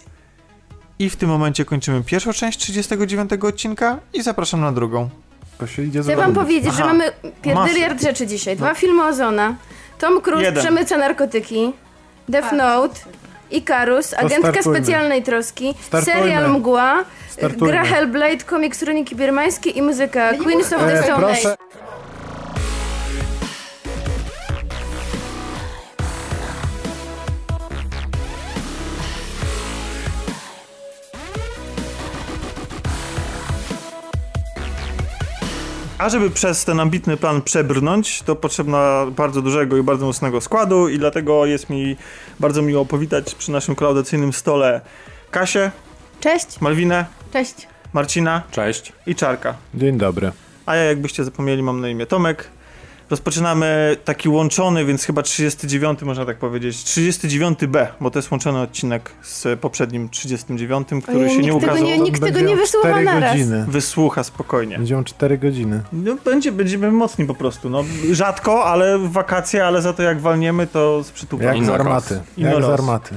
[0.98, 5.08] I w tym momencie kończymy pierwszą część 39 odcinka i zapraszam na drugą.
[6.02, 6.78] Chcę wam powiedzieć, Aha.
[6.78, 7.04] że mamy
[7.42, 8.56] pierdyliard rzeczy dzisiaj.
[8.56, 8.74] Dwa no.
[8.74, 9.54] filmy Ozona,
[9.98, 10.62] Tom Cruise Jeden.
[10.64, 11.72] przemyca narkotyki,
[12.28, 13.00] Death Note,
[13.50, 16.20] Icarus, Agentka Specjalnej Troski, Startujmy.
[16.20, 17.68] serial Mgła, Startujmy.
[17.68, 21.56] gra Hellblade, komiks Kroniki Birmańskie i muzyka Queens of the Stone Age.
[36.00, 40.88] A żeby przez ten ambitny plan przebrnąć, to potrzebna bardzo dużego i bardzo mocnego składu
[40.88, 41.96] i dlatego jest mi
[42.40, 44.80] bardzo miło powitać przy naszym klaudacyjnym stole
[45.30, 45.70] Kasię.
[46.20, 46.60] Cześć.
[46.60, 47.06] Malwinę.
[47.32, 47.68] Cześć.
[47.92, 48.42] Marcina.
[48.50, 48.92] Cześć.
[49.06, 49.54] I Czarka.
[49.74, 50.32] Dzień dobry.
[50.66, 52.48] A ja jakbyście zapomnieli mam na imię Tomek.
[53.10, 56.76] Rozpoczynamy taki łączony, więc chyba 39 można tak powiedzieć.
[56.76, 61.74] 39B, bo to jest łączony odcinek z poprzednim 39, który Ojej, się nie ukazał.
[61.74, 63.32] Tego nie, nikt tego nie wysłucha naraz.
[63.32, 63.64] Godziny.
[63.68, 64.76] Wysłucha spokojnie.
[64.76, 65.82] Będziemy 4 godziny.
[65.92, 67.70] No, będzie, będziemy mocni po prostu.
[67.70, 71.56] No, rzadko, ale w wakacje, ale za to jak walniemy, to z przytupem.
[71.56, 72.20] Jak z armaty.
[72.38, 73.14] Jak z armaty.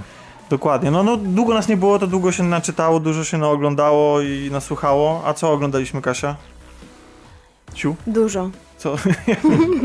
[0.49, 0.91] Dokładnie.
[0.91, 5.21] No, no, długo nas nie było, to długo się naczytało, dużo się naoglądało i nasłuchało.
[5.25, 6.35] A co oglądaliśmy, Kasia?
[7.73, 7.95] Ciu?
[8.07, 8.49] Dużo.
[8.83, 8.95] Co?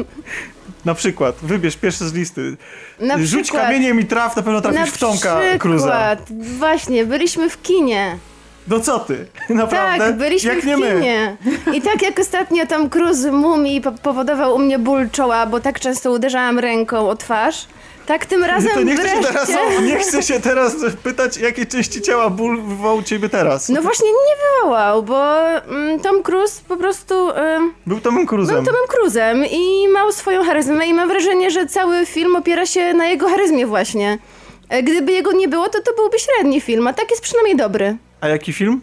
[0.84, 2.56] na przykład, wybierz pierwszy z listy.
[3.00, 6.16] Na Rzuć przykład, kamieniem i traf, na pewno trafisz w Tomka Cruza.
[6.58, 8.18] Właśnie, byliśmy w kinie.
[8.68, 9.26] No co ty?
[9.48, 10.06] Naprawdę?
[10.06, 11.36] Tak, byliśmy jak w kinie.
[11.44, 11.76] My.
[11.76, 16.12] I tak jak ostatnio tam Cruz mumi powodował u mnie ból czoła, bo tak często
[16.12, 17.66] uderzałam ręką o twarz,
[18.08, 19.50] tak tym razem to nie chcę, się teraz,
[19.82, 23.68] nie chcę się teraz pytać, jakie części ciała ból wywołał ciebie teraz.
[23.68, 27.14] No właśnie nie wywołał, bo mm, Tom Cruise po prostu...
[27.86, 28.46] był Tomem Cruise'em.
[28.46, 32.94] Był Tomem Cruise'em i miał swoją charyzmę i mam wrażenie, że cały film opiera się
[32.94, 34.18] na jego charyzmie właśnie.
[34.68, 37.96] E, gdyby jego nie było, to to byłby średni film, a tak jest przynajmniej dobry.
[38.20, 38.80] A jaki film?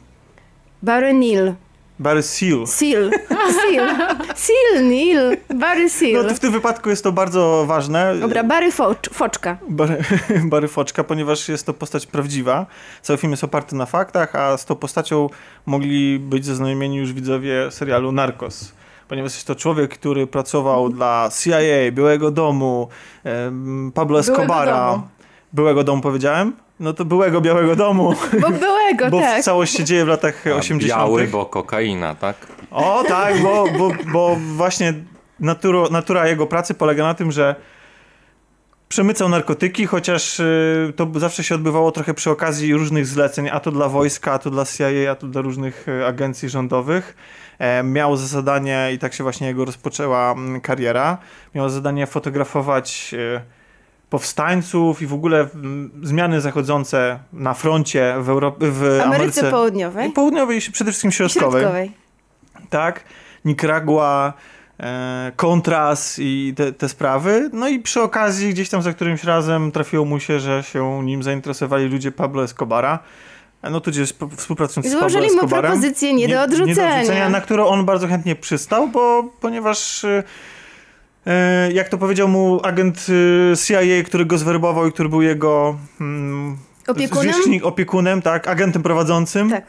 [0.83, 1.53] Barry Neal.
[1.99, 2.67] Barry Seal.
[2.67, 3.11] Seal.
[3.29, 3.95] Seal.
[4.35, 5.37] Seal, Neil.
[5.55, 6.23] Barry Seal.
[6.23, 8.15] No to w tym wypadku jest to bardzo ważne.
[8.15, 9.57] Dobra, Barry Focz, Foczka.
[9.69, 9.97] Barry,
[10.51, 12.65] Barry Foczka, ponieważ jest to postać prawdziwa.
[13.01, 15.29] Cały film jest oparty na faktach, a z tą postacią
[15.65, 18.71] mogli być zaznajomieni już widzowie serialu Narcos.
[19.07, 22.87] ponieważ jest to człowiek, który pracował dla CIA, Białego Domu,
[23.93, 24.73] Pablo Escobara.
[24.75, 25.07] Byłego domu,
[25.53, 26.53] byłego domu powiedziałem?
[26.79, 28.13] No to byłego Białego Domu.
[28.41, 29.37] Bo byłego, bo tak.
[29.37, 30.99] Bo całość się dzieje w latach A 80.
[30.99, 32.47] Biały, bo kokaina, tak?
[32.71, 34.93] O tak, bo, bo, bo właśnie
[35.39, 37.55] natura, natura jego pracy polega na tym, że
[38.89, 43.71] przemycał narkotyki, chociaż y, to zawsze się odbywało trochę przy okazji różnych zleceń, a to
[43.71, 47.15] dla wojska, a to dla CIA, a to dla różnych y, agencji rządowych.
[47.59, 51.17] E, miał za zadanie, i tak się właśnie jego rozpoczęła mm, kariera,
[51.55, 53.41] miał za zadanie fotografować y,
[54.09, 60.11] powstańców i w ogóle mm, zmiany zachodzące na froncie w, Europie, w Ameryce Ameryce Południowej.
[60.11, 61.61] Południowej i przede wszystkim środkowej.
[61.61, 61.91] środkowej.
[62.69, 63.03] Tak.
[63.45, 64.33] Nicaragua,
[64.79, 67.49] e, kontras i te, te, sprawy.
[67.53, 71.23] No i przy okazji gdzieś tam za którymś razem trafiło mu się, że się nim
[71.23, 72.99] zainteresowali ludzie Pablo Escobara.
[73.61, 75.41] E, no tudzież współpracując z Pablo Escobarem.
[75.41, 76.65] mu propozycję nie, nie, do odrzucenia.
[76.67, 80.23] Nie do odrzucenia, na którą on bardzo chętnie przystał, bo ponieważ e
[81.73, 83.07] jak to powiedział mu agent
[83.53, 86.57] e, CIA, który go zwerbował i który był jego mm,
[86.87, 87.33] opiekunem?
[87.63, 89.49] opiekunem, tak, agentem prowadzącym.
[89.49, 89.63] Tak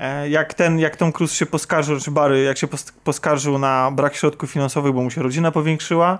[0.00, 2.68] E, jak ten, jak Tom Cruise się poskarżył, czy Barry, jak się
[3.04, 6.18] poskarżył na brak środków finansowych, bo mu się rodzina powiększyła,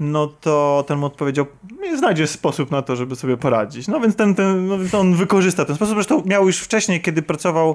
[0.00, 1.46] no to ten mu odpowiedział,
[1.96, 3.88] znajdzie sposób na to, żeby sobie poradzić.
[3.88, 5.94] No więc ten, ten no, on wykorzysta ten sposób.
[5.94, 7.74] Zresztą miał już wcześniej, kiedy pracował e,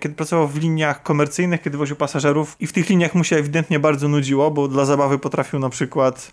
[0.00, 3.78] kiedy pracował w liniach komercyjnych, kiedy woził pasażerów i w tych liniach mu się ewidentnie
[3.78, 6.32] bardzo nudziło, bo dla zabawy potrafił na przykład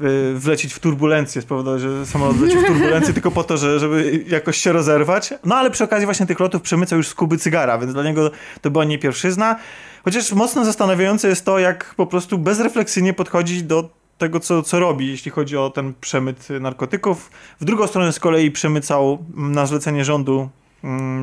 [0.00, 4.24] Y, wlecieć w turbulencję, spowodować, że samolot wlecił w turbulencję tylko po to, że, żeby
[4.28, 5.34] jakoś się rozerwać.
[5.44, 8.30] No ale przy okazji właśnie tych lotów przemycał już z Kuby cygara, więc dla niego
[8.60, 9.56] to była nie pierwszyzna.
[10.04, 13.88] Chociaż mocno zastanawiające jest to, jak po prostu bezrefleksyjnie podchodzi do
[14.18, 17.30] tego, co, co robi, jeśli chodzi o ten przemyt narkotyków.
[17.60, 20.48] W drugą stronę z kolei przemycał na zlecenie rządu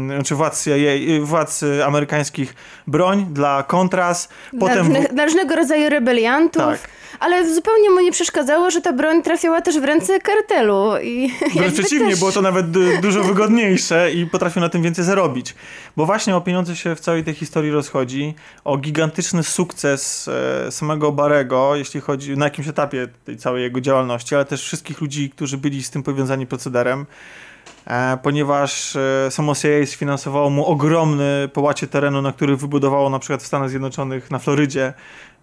[0.05, 0.65] znaczy władz,
[1.21, 2.55] władz amerykańskich
[2.87, 4.29] broń dla kontras.
[4.59, 6.63] Potem dla, dla różnego rodzaju rebeliantów.
[6.63, 10.97] Tak ale zupełnie mu nie przeszkadzało, że ta broń trafiała też w ręce kartelu.
[11.03, 12.19] I Wręcz przeciwnie, też...
[12.19, 12.71] było to nawet
[13.01, 15.55] dużo wygodniejsze i potrafił na tym więcej zarobić.
[15.97, 18.33] Bo właśnie o pieniądze się w całej tej historii rozchodzi,
[18.63, 20.27] o gigantyczny sukces
[20.67, 25.01] e, samego Barego, jeśli chodzi na jakimś etapie tej całej jego działalności, ale też wszystkich
[25.01, 27.05] ludzi, którzy byli z tym powiązani procederem
[28.23, 33.47] ponieważ e, samo CIA sfinansowało mu ogromny połacie terenu, na który wybudowało na przykład w
[33.47, 34.93] Stanach Zjednoczonych, na Florydzie,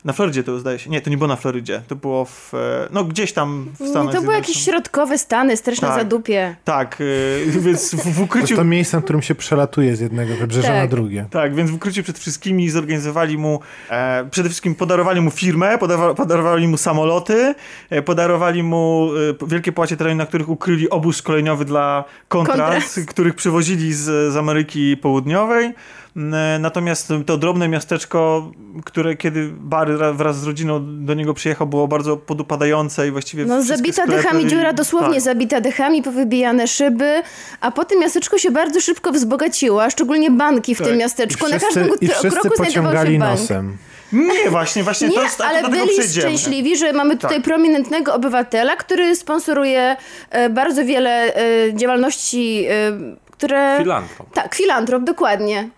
[0.04, 0.90] na Florydzie to zdaje się.
[0.90, 1.82] Nie, to nie było na Florydzie.
[1.88, 2.54] To było w.
[2.54, 4.14] E, no gdzieś tam w Stanach.
[4.14, 6.56] To były jakieś środkowe Stany, straszne tak, zadupie.
[6.64, 8.54] Tak, yy, więc w, w ukryciu.
[8.54, 10.76] To, to miejsce, na którym się przelatuje z jednego wybrzeża tak.
[10.76, 11.26] na drugie.
[11.30, 13.60] Tak, więc w ukryciu przed wszystkimi zorganizowali mu.
[13.90, 17.54] E, przede wszystkim podarowali mu firmę, podarowali, podarowali mu samoloty,
[17.90, 19.10] e, podarowali mu
[19.42, 23.10] e, wielkie płacie terenu, na których ukryli obóz szkoleniowy dla kontrast, kontrast.
[23.10, 25.74] których przywozili z, z Ameryki Południowej.
[26.16, 28.50] E, natomiast to drobne miasteczko,
[28.84, 33.62] które kiedy Barry wraz z rodziną do niego przyjechał, było bardzo podupadające i właściwie No
[33.62, 35.22] zabita dechami dziura, dosłownie tak.
[35.22, 37.22] zabita dechami, powybijane szyby,
[37.60, 40.86] a potem miasteczko się bardzo szybko wzbogaciło, a szczególnie banki w tak.
[40.86, 41.46] tym miasteczku.
[41.48, 43.40] I wszyscy, Na każdym kroku znajdował się bank.
[43.40, 43.76] nosem.
[44.12, 47.44] Nie, właśnie, właśnie nie, to jest ale byli szczęśliwi, że mamy tutaj tak.
[47.44, 49.96] prominentnego obywatela, który sponsoruje
[50.30, 52.66] e, bardzo wiele e, działalności,
[53.30, 53.78] które...
[53.78, 54.32] Filantrop.
[54.34, 55.68] Tak, filantrop, dokładnie.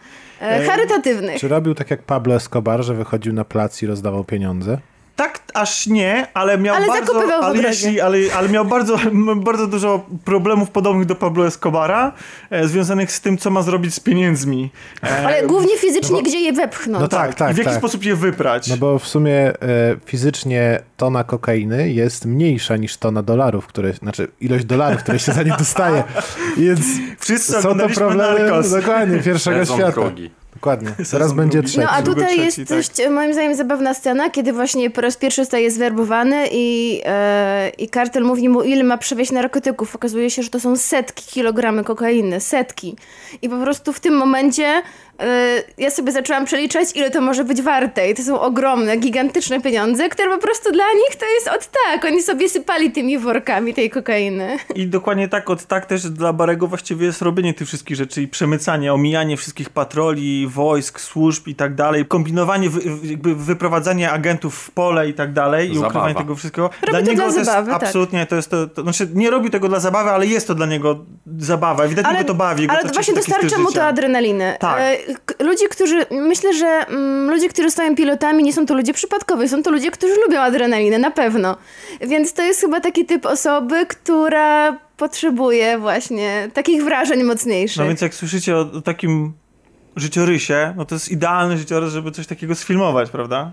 [0.44, 1.40] E, charytatywnych.
[1.40, 4.78] Czy robił tak jak Pablo Escobar, że wychodził na plac i rozdawał pieniądze?
[5.16, 8.96] Tak, aż nie, ale miał ale bardzo, ale, jeśli, ale, ale miał bardzo,
[9.36, 12.12] bardzo dużo problemów podobnych do Pablo Escobara,
[12.50, 14.70] e, związanych z tym, co ma zrobić z pieniędzmi.
[15.02, 17.02] E, ale głównie fizycznie, no bo, gdzie je wepchnąć.
[17.02, 17.50] No tak, tak.
[17.50, 17.78] I w jaki tak.
[17.78, 18.68] sposób je wyprać.
[18.68, 19.54] No bo w sumie e,
[20.06, 25.42] fizycznie tona kokainy jest mniejsza niż tona dolarów, które, znaczy ilość dolarów, które się za
[25.42, 26.04] nie dostaje.
[26.56, 26.80] Więc
[27.18, 30.02] Wszyscy są to problemy, dokładnie, pierwszego świata.
[30.64, 30.94] Dokładnie.
[31.10, 31.78] Teraz będzie trzeci.
[31.78, 33.12] No a tutaj jest trzeci, tak.
[33.12, 38.24] moim zdaniem zabawna scena, kiedy właśnie po raz pierwszy zostaje zwerbowany i, e, i kartel
[38.24, 39.96] mówi mu, ile ma przewieźć narkotyków.
[39.96, 42.96] Okazuje się, że to są setki kilogramy kokainy, setki.
[43.42, 44.82] I po prostu w tym momencie
[45.78, 48.10] ja sobie zaczęłam przeliczać, ile to może być warte.
[48.10, 52.04] I to są ogromne, gigantyczne pieniądze, które po prostu dla nich to jest od tak.
[52.04, 54.56] Oni sobie sypali tymi workami tej kokainy.
[54.74, 58.28] I dokładnie tak, od tak też dla Barego właściwie jest robienie tych wszystkich rzeczy i
[58.28, 62.68] przemycanie, omijanie wszystkich patroli, wojsk, służb i tak dalej, kombinowanie,
[63.02, 66.70] jakby wyprowadzanie agentów w pole i tak dalej i ukrywanie tego wszystkiego.
[66.82, 67.88] Robi dla to niego dla zabawy, jest, tak.
[67.88, 70.66] absolutnie to jest to, to, znaczy nie robi tego dla zabawy, ale jest to dla
[70.66, 71.04] niego
[71.38, 71.84] zabawa.
[71.84, 72.68] Ewidentnie ale, go to bawi.
[72.68, 74.56] Ale to właśnie dostarcza mu to adrenaliny.
[74.60, 74.82] Tak.
[75.40, 79.62] Ludzie, którzy, myślę, że mm, ludzie, którzy stają pilotami, nie są to ludzie przypadkowi, są
[79.62, 81.56] to ludzie, którzy lubią adrenalinę, na pewno.
[82.00, 87.78] Więc to jest chyba taki typ osoby, która potrzebuje właśnie takich wrażeń mocniejszych.
[87.78, 89.32] No więc jak słyszycie o, o takim
[89.96, 93.52] życiorysie, no to jest idealny życiorys, żeby coś takiego sfilmować, prawda?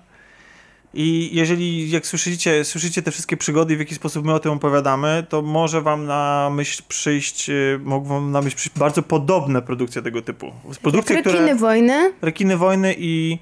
[0.93, 4.51] I jeżeli, jak słyszycie, słyszycie te wszystkie przygody i w jaki sposób my o tym
[4.51, 10.01] opowiadamy, to może wam na myśl przyjść, y, mogą na myśl przyjść bardzo podobne produkcje
[10.01, 10.51] tego typu.
[10.81, 12.13] Produkcje, Rekiny które, wojny.
[12.22, 13.39] Rekiny wojny i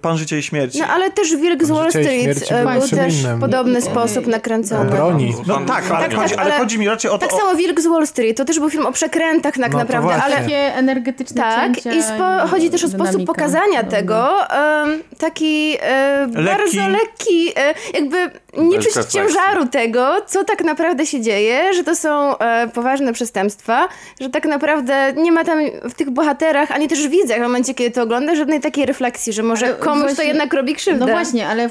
[0.00, 0.80] Pan Życia i Śmierci.
[0.80, 4.90] No ale też Wilk z Wall Street e, był też w podobny sposób nakręcony.
[4.90, 5.34] O broni.
[5.46, 7.28] No tak, ale, tak, chodzi, tak, ale, chodzi mi raczej o to...
[7.28, 10.14] Tak samo Wilk z Wall Street, to też był film o przekrętach tak no, naprawdę,
[10.22, 10.36] ale...
[10.36, 14.38] Takie energetyczne Tak, i spo, chodzi też o sposób pokazania tego,
[14.84, 15.76] um, taki
[16.20, 16.76] um, lekki.
[16.76, 21.96] bardzo lekki, um, jakby nie czuć ciężaru tego, co tak naprawdę się dzieje, że to
[21.96, 23.88] są e, poważne przestępstwa,
[24.20, 27.90] że tak naprawdę nie ma tam w tych bohaterach, ani też widzach w momencie, kiedy
[27.90, 31.06] to ogląda, żadnej takiej refleksji, że może komuś właśnie, to jednak robi krzywdę.
[31.06, 31.70] No właśnie, ale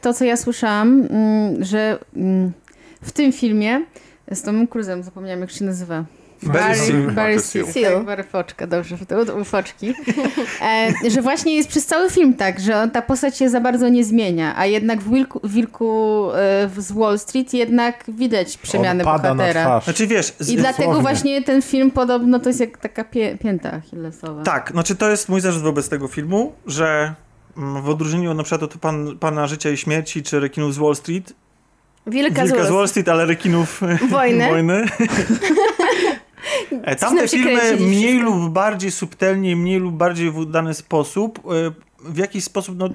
[0.00, 2.52] to, co ja słyszałam, mm, że mm,
[3.02, 3.80] w tym filmie
[4.32, 6.04] z Tomem Cruzem, zapomniałam jak się nazywa.
[6.42, 8.04] Barry, Barry Seal.
[8.04, 8.96] Barry Foczka, dobrze,
[9.40, 9.94] u Foczki.
[10.62, 14.04] E, że właśnie jest przez cały film tak, że ta postać się za bardzo nie
[14.04, 19.80] zmienia, a jednak w Wilku, Wilku e, z Wall Street jednak widać przemiany bohatera.
[19.80, 20.32] Znaczy wiesz...
[20.38, 24.42] Z, I dlatego właśnie ten film podobno to jest jak taka pie, pięta achillesowa.
[24.42, 27.14] Tak, znaczy to jest mój zarzut wobec tego filmu, że
[27.56, 30.96] mm, w odróżnieniu na przykład od pan, Pana Życia i Śmierci czy Rekinów z Wall
[30.96, 31.34] Street
[32.06, 34.48] Wilka, Wilka z Wall Street, ale rekinów wojny.
[34.50, 34.84] wojny.
[36.82, 42.16] E, tamte filmy mniej lub bardziej subtelnie, mniej lub bardziej w dany sposób, e, w
[42.16, 42.88] jakiś sposób no,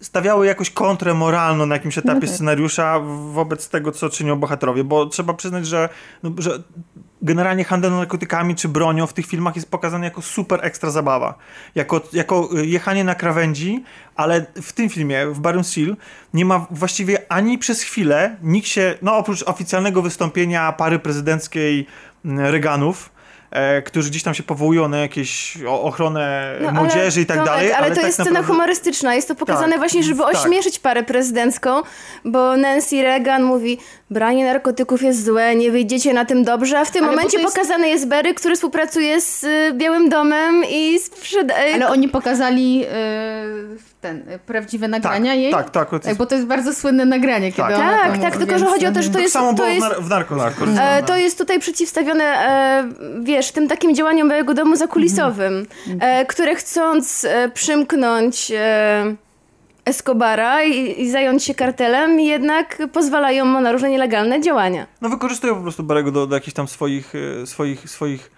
[0.00, 2.30] stawiały jakąś kontrę moralną na jakimś etapie no tak.
[2.30, 3.00] scenariusza
[3.32, 5.88] wobec tego, co czynią bohaterowie, bo trzeba przyznać, że,
[6.22, 6.62] no, że
[7.22, 11.34] generalnie handel narkotykami czy bronią w tych filmach jest pokazany jako super ekstra zabawa.
[11.74, 13.84] Jako, jako jechanie na krawędzi,
[14.16, 15.96] ale w tym filmie, w Baron Seal,
[16.34, 21.86] nie ma właściwie ani przez chwilę nikt się, no oprócz oficjalnego wystąpienia pary prezydenckiej
[22.24, 23.10] Reganów,
[23.54, 27.72] e, którzy gdzieś tam się powołują na jakieś ochronę no, młodzieży i tak Tomek, dalej.
[27.72, 28.40] Ale, ale to tak jest naprawdę...
[28.40, 29.14] scena humorystyczna.
[29.14, 30.34] Jest to pokazane tak, właśnie, żeby tak.
[30.34, 31.82] ośmieszyć parę prezydencką,
[32.24, 33.78] bo Nancy Reagan mówi
[34.10, 37.54] branie narkotyków jest złe, nie wyjdziecie na tym dobrze, a w tym ale momencie jest...
[37.54, 41.54] pokazany jest Berry, który współpracuje z y, Białym Domem i sprzeda...
[41.74, 42.86] Ale oni pokazali yy,
[44.00, 45.52] ten, y, prawdziwe nagrania tak, jej?
[45.52, 45.90] Tak, tak.
[45.90, 47.76] tak bo to jest bardzo słynne nagranie, kiedy tak.
[47.76, 49.32] Tak, tak, tak tylko że chodzi o to, że to jest...
[49.32, 52.88] samo to jest, w narko, narko, e, To jest tutaj przeciwstawione, e,
[53.20, 55.98] wiesz, tym takim działaniom Białego Domu zakulisowym, mm.
[56.00, 59.16] e, które chcąc e, przymknąć e,
[59.84, 64.86] Escobara i, i, zająć się kartelem, jednak pozwalają mu na różne nielegalne działania.
[65.00, 67.12] No wykorzystują po prostu Barego do, do jakichś tam swoich,
[67.42, 68.30] e, swoich, swoich,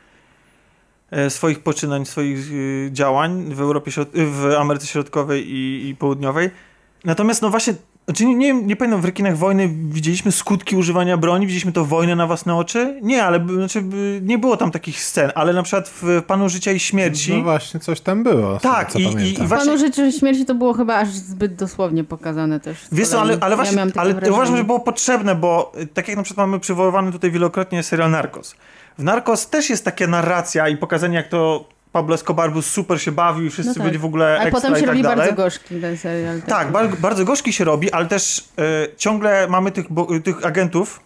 [1.10, 6.50] e, swoich poczynań, swoich e, działań w Europie, w Ameryce Środkowej i, i Południowej.
[7.04, 7.74] Natomiast no właśnie
[8.06, 12.16] znaczy, nie, nie, nie pamiętam, w rekinach wojny widzieliśmy skutki używania broni, widzieliśmy to wojnę
[12.16, 13.00] na własne oczy?
[13.02, 13.84] Nie, ale znaczy,
[14.22, 17.36] nie było tam takich scen, ale na przykład w Panu Życia i Śmierci...
[17.36, 18.58] No właśnie, coś tam było.
[18.58, 19.66] Tak, i, i, i właśnie...
[19.66, 22.78] Panu Życia i Śmierci to było chyba aż zbyt dosłownie pokazane też.
[22.92, 26.22] Wiesz co, ale, ale właśnie, ja ale uważam, że było potrzebne, bo tak jak na
[26.22, 28.54] przykład mamy przywoływany tutaj wielokrotnie serial Narcos.
[28.98, 33.12] W Narcos też jest taka narracja i pokazanie, jak to Pablo Escobar był super, się
[33.12, 33.84] bawił i wszyscy no tak.
[33.84, 35.18] byli w ogóle A potem się tak robi dalej.
[35.18, 36.40] bardzo gorzki ten serial.
[36.40, 40.46] Tak, tak bardzo, bardzo gorzki się robi, ale też y, ciągle mamy tych, bo, tych
[40.46, 41.00] agentów,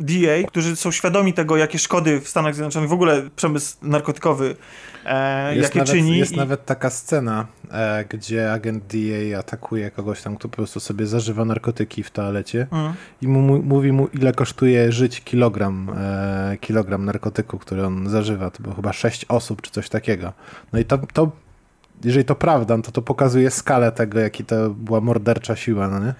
[0.00, 4.56] DA, którzy są świadomi tego, jakie szkody w Stanach Zjednoczonych, w ogóle przemysł narkotykowy,
[5.04, 6.18] e, jakie nawet, czyni.
[6.18, 6.36] Jest i...
[6.36, 11.44] nawet taka scena, e, gdzie agent DA atakuje kogoś tam, kto po prostu sobie zażywa
[11.44, 12.92] narkotyki w toalecie mm.
[13.22, 18.50] i mu, mówi mu, ile kosztuje żyć kilogram, e, kilogram narkotyku, który on zażywa.
[18.50, 20.32] To było chyba sześć osób, czy coś takiego.
[20.72, 21.30] No i to, to
[22.04, 25.98] jeżeli to prawda, no to to pokazuje skalę tego, jaki to była mordercza siła, no
[25.98, 26.14] nie?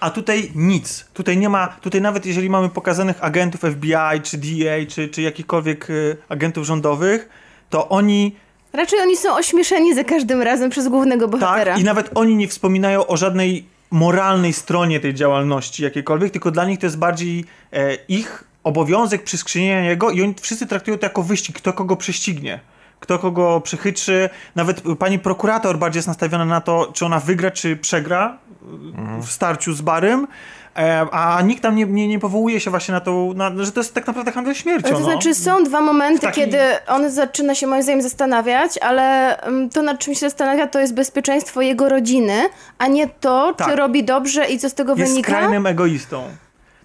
[0.00, 1.04] A tutaj nic.
[1.14, 5.90] Tutaj nie ma, tutaj nawet jeżeli mamy pokazanych agentów FBI, czy DA, czy, czy jakichkolwiek
[5.90, 7.28] y, agentów rządowych,
[7.70, 8.36] to oni
[8.72, 11.72] Raczej oni są ośmieszeni za każdym razem przez głównego bohatera.
[11.72, 16.64] Tak, i nawet oni nie wspominają o żadnej moralnej stronie tej działalności jakiejkolwiek, tylko dla
[16.64, 21.22] nich to jest bardziej e, ich obowiązek przyskrzynienia jego i oni wszyscy traktują to jako
[21.22, 22.60] wyścig, kto kogo prześcignie
[23.00, 24.30] kto kogo przychytrzy.
[24.54, 29.22] Nawet pani prokurator bardziej jest nastawiona na to, czy ona wygra, czy przegra mhm.
[29.22, 30.26] w starciu z Barym.
[30.78, 33.80] E, a nikt tam nie, nie, nie powołuje się właśnie na to, na, że to
[33.80, 34.88] jest tak naprawdę handel śmiercią.
[34.88, 35.04] To no.
[35.04, 36.40] znaczy są dwa momenty, taki...
[36.40, 40.80] kiedy on zaczyna się moim zdaniem zastanawiać, ale mm, to nad czym się zastanawia to
[40.80, 42.42] jest bezpieczeństwo jego rodziny,
[42.78, 43.68] a nie to, tak.
[43.68, 45.30] czy robi dobrze i co z tego jest wynika.
[45.30, 46.22] Jest skrajnym egoistą.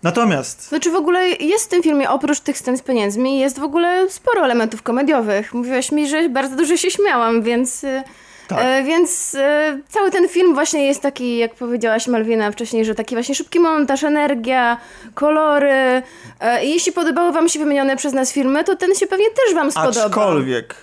[0.04, 0.68] Natomiast...
[0.68, 4.10] Znaczy w ogóle jest w tym filmie, oprócz tych scen z pieniędzmi, jest w ogóle
[4.10, 5.54] sporo elementów komediowych.
[5.54, 7.84] Mówiłaś mi, że bardzo dużo się śmiałam, więc...
[7.84, 8.04] Y,
[8.48, 8.60] tak.
[8.62, 13.16] E, więc e, cały ten film właśnie jest taki, jak powiedziałaś Malwina wcześniej, że taki
[13.16, 14.78] właśnie szybki montaż, energia,
[15.14, 16.02] kolory.
[16.40, 19.72] E, jeśli podobały wam się wymienione przez nas filmy, to ten się pewnie też wam
[19.72, 20.06] spodoba.
[20.06, 20.76] Aczkolwiek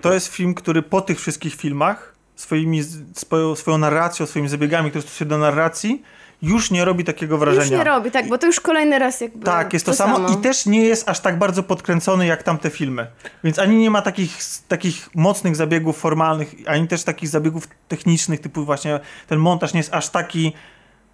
[0.00, 2.82] to jest film, który po tych wszystkich filmach swoimi,
[3.14, 6.02] swoją, swoją narracją, swoimi zabiegami, które stosuje do narracji,
[6.42, 7.64] już nie robi takiego wrażenia.
[7.64, 10.16] Już nie robi, tak, bo to już kolejny raz jakby Tak, jest to, to samo.
[10.16, 10.28] samo.
[10.28, 13.06] i też nie jest aż tak bardzo podkręcony jak tamte filmy.
[13.44, 14.38] Więc ani nie ma takich,
[14.68, 19.94] takich mocnych zabiegów formalnych, ani też takich zabiegów technicznych, typu właśnie ten montaż nie jest
[19.94, 20.52] aż taki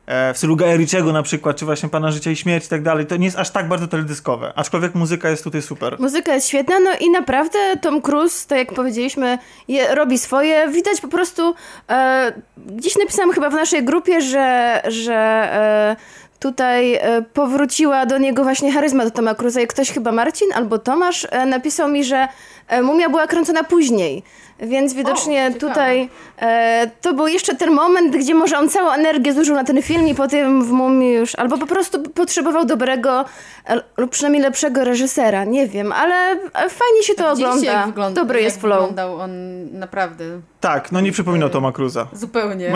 [0.07, 3.17] w stylu Gaericzego na przykład, czy właśnie Pana Życia i Śmierć i tak dalej, to
[3.17, 5.97] nie jest aż tak bardzo teledyskowe, aczkolwiek muzyka jest tutaj super.
[6.01, 9.39] Muzyka jest świetna, no i naprawdę Tom Cruise, tak jak powiedzieliśmy,
[9.69, 10.69] je, robi swoje.
[10.69, 11.55] Widać po prostu,
[11.91, 12.33] e,
[12.67, 15.97] gdzieś napisałam chyba w naszej grupie, że, że e,
[16.39, 20.79] tutaj e, powróciła do niego właśnie charyzma do Toma Cruza i ktoś chyba Marcin albo
[20.79, 22.29] Tomasz e, napisał mi, że
[22.69, 24.23] e, Mumia była kręcona później.
[24.61, 26.09] Więc widocznie o, tutaj
[26.39, 30.09] e, to był jeszcze ten moment, gdzie może on całą energię zużył na ten film
[30.09, 33.25] i potem w Mumii już, albo po prostu potrzebował dobrego
[33.97, 37.73] lub przynajmniej lepszego reżysera, nie wiem, ale fajnie się to ogląda.
[37.73, 38.21] Jak wygląda.
[38.21, 38.81] Dobry jest flow.
[38.81, 39.31] wyglądał on
[39.79, 40.25] naprawdę.
[40.61, 42.07] Tak, no nie przypominał Toma Cruza.
[42.13, 42.73] Zupełnie,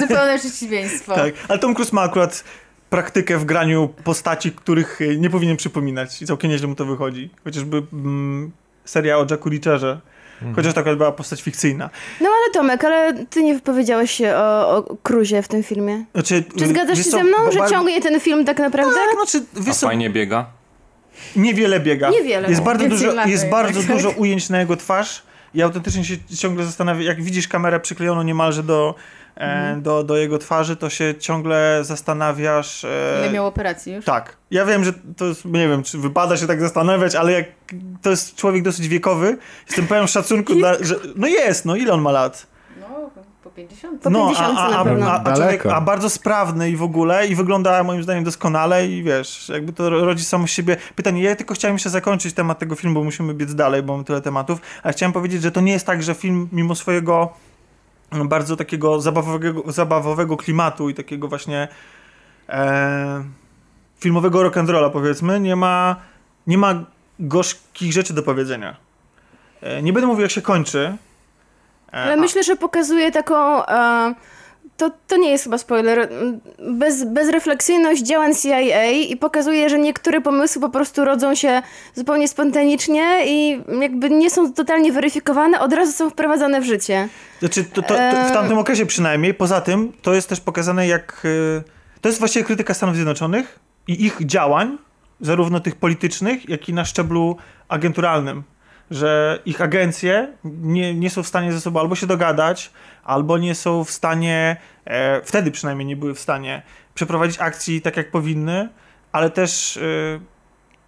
[0.00, 1.14] zupełne przeciwieństwo.
[1.14, 2.44] Tak, ale Tom Cruise ma akurat
[2.90, 7.30] praktykę w graniu postaci, których nie powinien przypominać i całkiem nieźle mu to wychodzi.
[7.44, 8.50] Chociażby mm,
[8.84, 10.00] seria o Jacku Reacherze
[10.38, 10.54] Mhm.
[10.54, 11.90] Chociaż taka była postać fikcyjna.
[12.20, 16.04] No ale Tomek, ale ty nie wypowiedziałeś się o, o Cruzie w tym filmie.
[16.12, 18.94] Znaczy, Czy zgadzasz się ze mną, że ciągnie ten film tak naprawdę?
[18.94, 20.46] Tak, znaczy, wiesz A fajnie biega?
[21.36, 22.10] Niewiele biega.
[22.10, 22.48] Niewiele.
[22.48, 23.88] Jest bardzo, dużo, jest bardzo tak.
[23.88, 25.22] dużo ujęć na jego twarz
[25.54, 28.94] i autentycznie się ciągle zastanawia, jak widzisz kamerę przyklejoną niemalże do
[29.38, 29.82] Mhm.
[29.82, 32.84] do, do jego twarzy, to się ciągle zastanawiasz.
[32.84, 33.16] E...
[33.18, 34.04] Ile miał operacji już?
[34.04, 34.36] Tak.
[34.50, 37.44] Ja wiem, że to jest, nie wiem, czy wypada się tak zastanawiać, ale jak
[38.02, 42.00] to jest człowiek dosyć wiekowy, jestem pełen szacunku, dla, że no jest, no ile on
[42.00, 42.46] ma lat?
[42.80, 43.10] No,
[43.44, 44.02] po 50.
[44.02, 47.34] Po no, 50 a, a, a, a, człowiek, a bardzo sprawny i w ogóle i
[47.34, 51.22] wygląda moim zdaniem doskonale i wiesz, jakby to rodzi samo siebie pytanie.
[51.22, 54.20] Ja tylko chciałem jeszcze zakończyć temat tego filmu, bo musimy biec dalej, bo mam tyle
[54.20, 57.32] tematów, ale chciałem powiedzieć, że to nie jest tak, że film mimo swojego
[58.10, 61.68] bardzo takiego zabawowego, zabawowego klimatu i takiego właśnie
[62.48, 63.24] e,
[64.00, 65.96] filmowego rock'n'rolla powiedzmy, nie ma,
[66.46, 66.84] nie ma
[67.18, 68.76] gorzkich rzeczy do powiedzenia.
[69.60, 70.96] E, nie będę mówił jak się kończy.
[71.88, 72.16] E, Ale a...
[72.16, 74.14] myślę, że pokazuje taką e,
[74.78, 76.08] to, to nie jest chyba spoiler,
[76.58, 81.62] bez, bezrefleksyjność działań CIA i pokazuje, że niektóre pomysły po prostu rodzą się
[81.94, 87.08] zupełnie spontanicznie i jakby nie są totalnie weryfikowane, od razu są wprowadzane w życie.
[87.38, 91.22] Znaczy, to, to, to w tamtym okresie przynajmniej, poza tym, to jest też pokazane jak...
[91.24, 91.62] Y,
[92.00, 94.78] to jest właściwie krytyka Stanów Zjednoczonych i ich działań,
[95.20, 97.36] zarówno tych politycznych, jak i na szczeblu
[97.68, 98.42] agenturalnym
[98.90, 102.70] że ich agencje nie, nie są w stanie ze sobą albo się dogadać,
[103.08, 106.62] albo nie są w stanie, e, wtedy przynajmniej nie były w stanie
[106.94, 108.68] przeprowadzić akcji tak jak powinny,
[109.12, 109.80] ale też, e,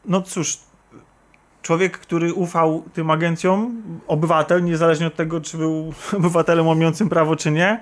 [0.04, 0.58] no cóż,
[1.62, 7.50] człowiek, który ufał tym agencjom, obywatel, niezależnie od tego, czy był obywatelem łamiącym prawo, czy
[7.50, 7.80] nie,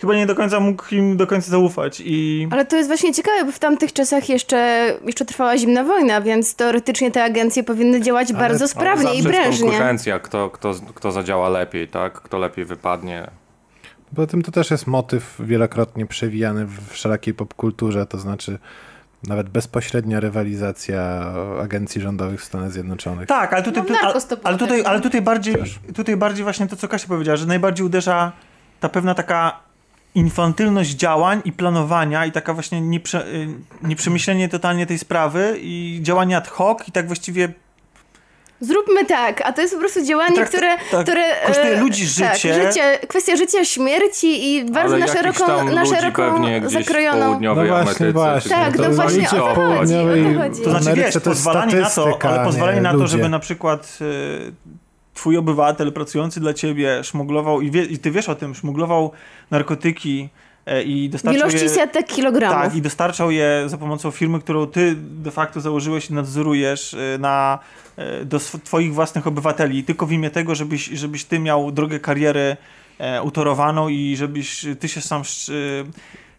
[0.00, 2.02] chyba nie do końca mógł im do końca zaufać.
[2.04, 2.48] I...
[2.50, 6.54] Ale to jest właśnie ciekawe, bo w tamtych czasach jeszcze, jeszcze trwała zimna wojna, więc
[6.54, 9.68] teoretycznie te agencje powinny działać ale, bardzo sprawnie i prężnie.
[9.68, 12.12] konkurencja, kto, kto, kto zadziała lepiej, tak?
[12.12, 13.30] Kto lepiej wypadnie.
[14.14, 18.58] Poza tym to też jest motyw wielokrotnie przewijany w wszelakiej popkulturze, to znaczy
[19.22, 23.28] nawet bezpośrednia rywalizacja agencji rządowych w Stanach Zjednoczonych.
[23.28, 25.54] Tak, ale tutaj, no, ale, ale, tutaj, ale tutaj, bardziej,
[25.94, 28.32] tutaj bardziej właśnie to, co Kasia powiedziała, że najbardziej uderza
[28.80, 29.60] ta pewna taka
[30.14, 33.48] infantylność działań i planowania i taka właśnie nieprze, y,
[33.82, 37.52] nieprzemyślenie totalnie tej sprawy i działanie ad hoc i tak właściwie
[38.60, 41.22] Zróbmy tak, a to jest po prostu działanie, tak, które, tak, które...
[41.46, 42.54] Kosztuje e, ludzi tak, życie.
[42.54, 42.98] Tak, życie.
[43.08, 46.22] Kwestia życia, śmierci i bardzo na szeroką, na szeroką
[46.68, 47.40] zakrojoną...
[47.40, 48.50] No właśnie, właśnie.
[48.50, 50.62] Tak, no właśnie o to chodzi.
[50.64, 54.52] To znaczy, wiesz, to pozwalanie na to, ale pozwalanie na to, żeby na przykład y,
[55.14, 59.12] twój obywatel pracujący dla ciebie szmuglował, i, wie, i ty wiesz o tym, szmuglował
[59.50, 60.28] narkotyki
[60.84, 62.56] i dostarczał Ilości je, setek kilogramów.
[62.56, 67.18] Tak, i dostarczał je za pomocą firmy, którą ty de facto założyłeś i nadzorujesz e,
[67.18, 67.58] na,
[67.96, 72.56] e, do twoich własnych obywateli, tylko w imię tego, żebyś, żebyś ty miał drogę kariery
[73.22, 75.22] utorowaną i żebyś ty się sam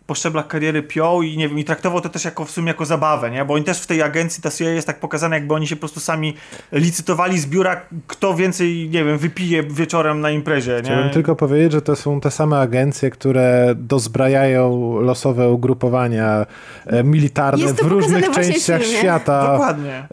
[0.07, 2.85] po szczeblach kariery piął i nie wiem, i traktował to też jako w sumie jako
[2.85, 3.45] zabawę, nie?
[3.45, 5.79] Bo oni też w tej agencji, ta CIA jest tak pokazane, jakby oni się po
[5.79, 6.33] prostu sami
[6.71, 10.83] licytowali z biura, kto więcej, nie wiem, wypije wieczorem na imprezie, nie?
[10.83, 16.45] Chciałbym tylko powiedzieć, że to są te same agencje, które dozbrajają losowe ugrupowania
[16.85, 19.51] e, militarne w różnych częściach świata.
[19.51, 20.07] Dokładnie.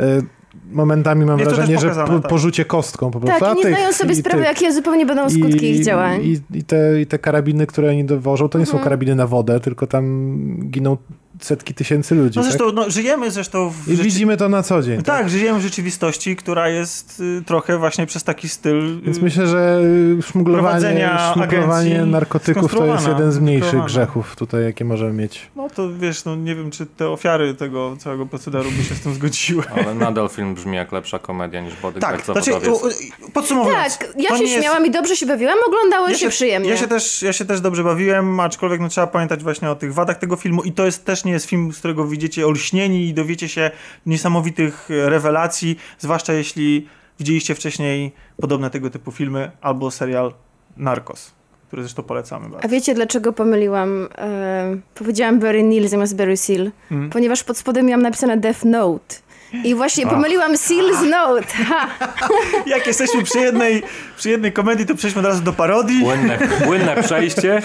[0.73, 2.29] Momentami mam wrażenie, że po, tak.
[2.29, 3.41] porzucie kostką po prostu.
[3.41, 6.21] Tak, i nie zdają sobie sprawy, jakie zupełnie będą skutki I, ich działań.
[6.23, 8.79] I, i, te, I te karabiny, które oni dowożą, to nie mhm.
[8.79, 10.05] są karabiny na wodę, tylko tam
[10.71, 10.97] giną
[11.41, 12.39] setki tysięcy ludzi.
[12.39, 12.75] No zresztą tak?
[12.75, 14.03] no, żyjemy zresztą w I rzeczy...
[14.03, 14.97] widzimy to na co dzień.
[14.97, 18.99] Tak, tak, żyjemy w rzeczywistości, która jest y, trochę właśnie przez taki styl.
[18.99, 19.81] Y, Więc myślę, że
[20.23, 25.51] szmuglowanie, szmuglowanie narkotyków to jest jeden z mniejszych grzechów tutaj, jakie możemy mieć.
[25.57, 29.01] No to wiesz, no nie wiem, czy te ofiary tego całego procederu by się z
[29.01, 29.63] tym zgodziły.
[29.77, 32.67] Ale nadal film brzmi jak lepsza komedia niż Bodyguard tak, znaczy,
[33.33, 33.99] podsumowując.
[33.99, 34.97] Tak, ja się śmiałam jest...
[34.97, 36.71] i dobrze się bawiłam, oglądałeś ja się, się przyjemnie.
[36.71, 39.95] Ja się, też, ja się też dobrze bawiłem, aczkolwiek no, trzeba pamiętać właśnie o tych
[39.95, 43.15] wadach tego filmu i to jest też nie jest film, z którego widzicie olśnieni i
[43.15, 43.71] dowiecie się
[44.07, 46.89] niesamowitych rewelacji, zwłaszcza jeśli
[47.19, 50.35] widzieliście wcześniej podobne tego typu filmy albo serial
[50.77, 51.35] Narcos
[51.75, 52.65] który zresztą polecamy bardzo.
[52.65, 54.09] A wiecie, dlaczego pomyliłam?
[54.19, 56.71] E, powiedziałam Barry Neal zamiast Barry Seal.
[56.91, 57.11] Mm.
[57.11, 59.17] Ponieważ pod spodem miałam napisane Death Note.
[59.65, 61.47] I właśnie pomyliłam Seal's Note.
[61.47, 61.89] Ha.
[62.67, 63.83] Jak jesteśmy przy jednej,
[64.17, 66.03] przy jednej komedii, to przejdźmy od razu do parodii.
[66.03, 67.63] Płynne, płynne przejście.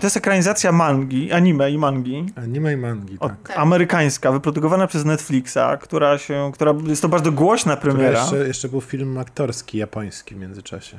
[0.00, 2.26] To jest ekranizacja mangi, anime i mangi.
[2.36, 3.34] Anime i mangi, tak.
[3.48, 3.58] tak.
[3.58, 8.20] Amerykańska, wyprodukowana przez Netflixa, która się, która jest to bardzo głośna premiera.
[8.20, 10.98] Jeszcze, jeszcze był film aktorski japoński w międzyczasie.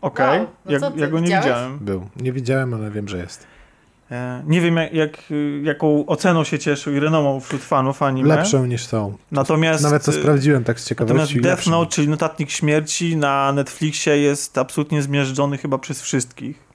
[0.00, 0.38] Okej, okay.
[0.38, 0.48] wow.
[0.64, 1.78] no ja, ja go nie widziałem.
[1.78, 2.08] Był.
[2.16, 3.46] Nie widziałem, ale wiem, że jest.
[4.10, 5.22] E, nie wiem, jak, jak,
[5.62, 8.36] jaką oceną się cieszył i renomą wśród fanów anime.
[8.36, 9.16] Lepszą niż są.
[9.32, 11.18] Natomiast, Nawet to sprawdziłem tak z ciekawości.
[11.18, 16.70] Natomiast Death Note, czyli Notatnik Śmierci na Netflixie jest absolutnie zmierzczony chyba przez wszystkich.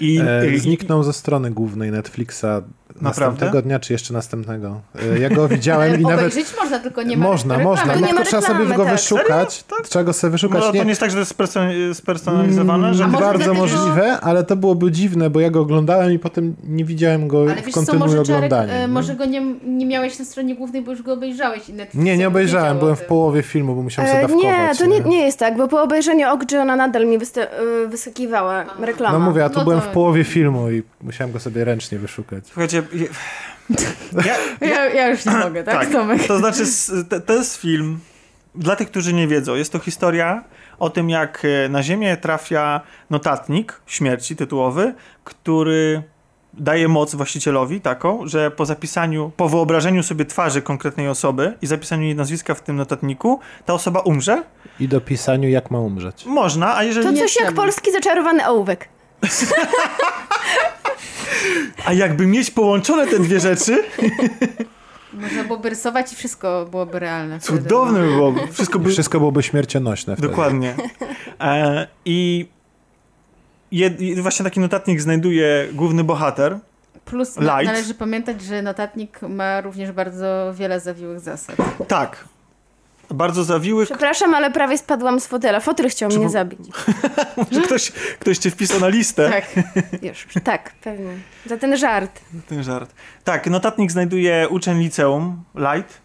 [0.00, 0.20] I,
[0.54, 2.62] e, zniknął i, ze strony głównej Netflixa
[3.00, 4.80] następnego dnia, czy jeszcze następnego.
[5.14, 6.18] E, ja go widziałem i nawet...
[6.18, 8.92] Obejrzeć można, tylko nie ma Można, można, nie tylko trzeba sobie go tak.
[8.92, 9.62] wyszukać.
[9.62, 9.88] Tak?
[9.88, 10.60] Trzeba go sobie wyszukać.
[10.60, 12.94] No, to nie jest tak, że to jest spersonalizowane?
[12.94, 13.04] Że...
[13.04, 17.28] Mm, bardzo możliwe, ale to byłoby dziwne, bo ja go oglądałem i potem nie widziałem
[17.28, 18.72] go ale w kontynuuj oglądaniu.
[18.72, 21.68] E, może go nie, nie miałeś na stronie głównej, bo już go obejrzałeś.
[21.68, 24.44] I nie, nie obejrzałem, byłem w połowie filmu, bo musiałem sobie dawkować.
[24.44, 27.18] Nie, to nie, nie jest tak, bo po obejrzeniu Okji ona nadal mi
[27.88, 29.18] wyskakiwała reklama.
[29.18, 32.44] No mówię, a tu no byłem w połowie filmu i musiałem go sobie ręcznie wyszukać.
[32.46, 32.82] Słuchajcie,
[34.26, 35.80] ja, ja, ja już nie mogę, tak?
[35.80, 36.26] tak Tomek?
[36.26, 36.64] To znaczy,
[37.26, 38.00] to jest film,
[38.54, 40.44] dla tych, którzy nie wiedzą, jest to historia
[40.78, 44.94] o tym, jak e, na Ziemię trafia notatnik śmierci tytułowy,
[45.24, 46.02] który
[46.54, 52.02] daje moc właścicielowi taką, że po zapisaniu, po wyobrażeniu sobie twarzy konkretnej osoby i zapisaniu
[52.02, 54.42] jej nazwiska w tym notatniku, ta osoba umrze.
[54.80, 56.24] I dopisaniu, jak ma umrzeć.
[56.26, 57.20] Można, a jeżeli To nie...
[57.20, 58.88] coś jak polski zaczarowany ołówek.
[61.84, 63.84] A jakby mieć połączone te dwie rzeczy...
[65.12, 67.40] Można byłoby rysować i wszystko byłoby realne.
[67.40, 68.40] Cudowne by byłoby.
[68.52, 68.90] Wszystko, by...
[68.90, 70.16] wszystko byłoby śmiercionośne.
[70.16, 70.28] Wtedy.
[70.28, 70.74] Dokładnie.
[71.40, 72.48] E, I
[73.72, 76.58] jed, właśnie taki notatnik znajduje główny bohater.
[77.04, 77.64] Plus Light.
[77.64, 81.56] należy pamiętać, że notatnik ma również bardzo wiele zawiłych zasad.
[81.88, 82.24] Tak,
[83.10, 83.88] bardzo zawiłych.
[83.88, 85.60] Przepraszam, ale prawie spadłam z fotela.
[85.60, 86.18] Fotel chciał Czy...
[86.18, 86.60] mnie zabić.
[87.50, 89.30] Może ktoś, ktoś cię wpisał na listę.
[89.30, 89.44] Tak,
[90.02, 91.10] już, tak, pewnie.
[91.46, 92.20] Za ten żart.
[92.34, 92.94] Za ten żart.
[93.24, 96.00] Tak, notatnik znajduje uczeń liceum, Light,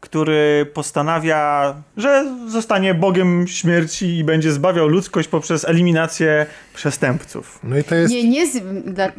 [0.00, 7.58] który postanawia, że zostanie bogiem śmierci i będzie zbawiał ludzkość poprzez eliminację przestępców.
[7.64, 8.14] No i to jest...
[8.14, 8.46] Nie, nie,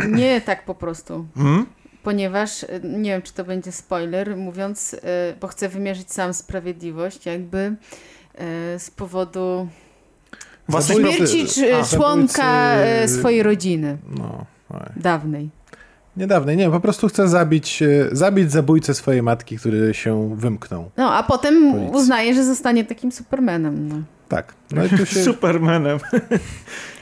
[0.08, 1.26] nie tak po prostu.
[1.36, 1.66] Hmm?
[2.04, 4.98] Ponieważ e, nie wiem, czy to będzie spoiler, mówiąc, e,
[5.42, 9.68] bo chcę wymierzyć sam sprawiedliwość, jakby e, z powodu
[10.70, 11.46] Własnej śmierci
[11.96, 12.76] członka
[13.08, 13.98] swojej rodziny.
[14.18, 14.46] No,
[14.96, 15.50] dawnej.
[16.18, 20.92] Niedawnej, nie, po prostu chce zabić, zabić zabójcę swojej matki, który się wymknął.
[20.98, 21.96] No, a potem Policji.
[21.96, 23.88] uznaje, że zostanie takim supermanem.
[23.88, 23.96] No.
[24.32, 24.54] Tak.
[24.72, 25.24] No i tu się...
[25.32, 26.00] Supermanem.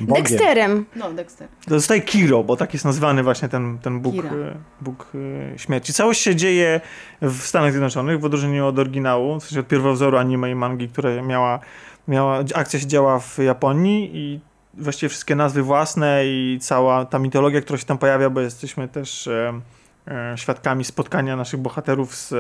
[0.02, 0.86] Dexterem.
[0.96, 1.48] No, Dexter.
[1.68, 5.12] Zostaje Kiro, bo tak jest nazwany właśnie ten, ten Bóg, e, Bóg
[5.54, 5.94] e, śmierci.
[5.94, 6.82] Całość się dzieje
[7.22, 11.22] w Stanach Zjednoczonych, w odróżnieniu od oryginału, w sensie od pierwowzoru anime i mangi, które
[11.22, 11.60] miała,
[12.08, 14.40] miała akcja się działa w Japonii i
[14.74, 19.28] właściwie wszystkie nazwy własne i cała ta mitologia, która się tam pojawia, bo jesteśmy też
[19.28, 19.62] e,
[20.08, 22.34] e, świadkami spotkania naszych bohaterów z...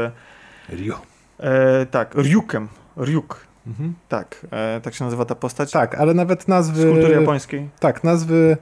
[0.70, 0.95] Ryu.
[1.40, 2.68] E, tak, Ryukiem.
[2.98, 3.93] Ryuk, Mhm.
[4.09, 5.71] Tak, e, tak się nazywa ta postać.
[5.71, 6.81] Tak, ale nawet nazwy...
[6.81, 7.69] Z kultury japońskiej.
[7.79, 8.57] Tak, nazwy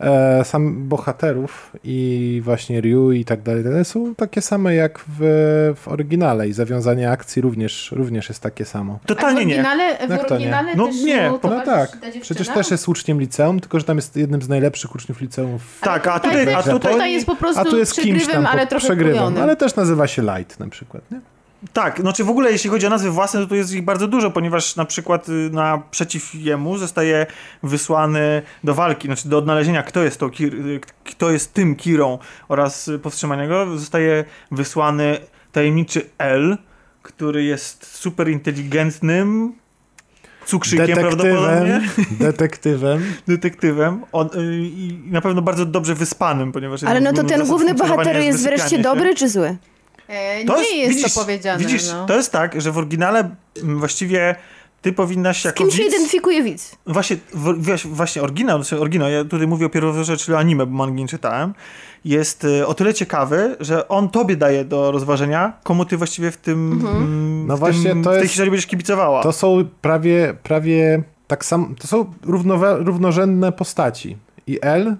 [0.00, 5.18] e, sam bohaterów i właśnie Ryu i tak dalej są takie same jak w,
[5.76, 8.98] w oryginale i zawiązanie akcji również, również jest takie samo.
[9.06, 9.64] Totalnie nie.
[10.08, 10.76] W oryginale nie?
[10.76, 11.98] No nie, no tak.
[12.20, 15.78] Przecież też jest uczniem liceum, tylko że tam jest jednym z najlepszych uczniów liceumów.
[15.80, 18.66] Tak, a tutaj, a tutaj, tutaj jest po prostu a tu jest kimś tam ale
[18.66, 21.20] trochę przegrywem, ale też nazywa się Light na przykład, nie?
[21.72, 24.30] Tak, znaczy w ogóle jeśli chodzi o nazwy własne, to tu jest ich bardzo dużo,
[24.30, 27.26] ponieważ na przykład y, naprzeciw jemu zostaje
[27.62, 32.18] wysłany do walki, znaczy do odnalezienia, kto jest, to, y, kto jest tym Kirą
[32.48, 35.18] oraz powstrzymania go, zostaje wysłany
[35.52, 36.58] tajemniczy L,
[37.02, 39.52] który jest super inteligentnym
[40.46, 41.80] cukrzykiem detektywem, prawdopodobnie.
[42.26, 43.02] Detektywem.
[43.28, 44.04] detektywem.
[44.12, 46.82] On, y, I na pewno bardzo dobrze wyspanym, ponieważ...
[46.82, 48.82] Ale no to ten główny bohater jest, jest wreszcie się.
[48.82, 49.56] dobry czy zły?
[50.10, 51.64] E, to nie jest, widzisz, to powiedziane.
[51.64, 52.06] Widzisz, no.
[52.06, 53.30] to jest tak, że w oryginale
[53.62, 54.36] właściwie
[54.82, 55.76] ty powinnaś jako Z kim widz...
[55.76, 56.76] się identyfikuje widz?
[56.86, 57.16] Właśnie,
[57.84, 61.54] właśnie oryginał, znaczy oryginał, ja tutaj mówię o pierwowzorze, czyli anime, bo mangi nie czytałem,
[62.04, 66.36] jest y, o tyle ciekawy, że on tobie daje do rozważenia, komu ty właściwie w
[66.36, 66.96] tym, mhm.
[66.96, 69.22] Mm, no w właśnie tym, to w tej jest, historii będziesz kibicowała.
[69.22, 74.16] To są prawie, prawie tak samo, to są równowe, równorzędne postaci.
[74.46, 74.96] I L,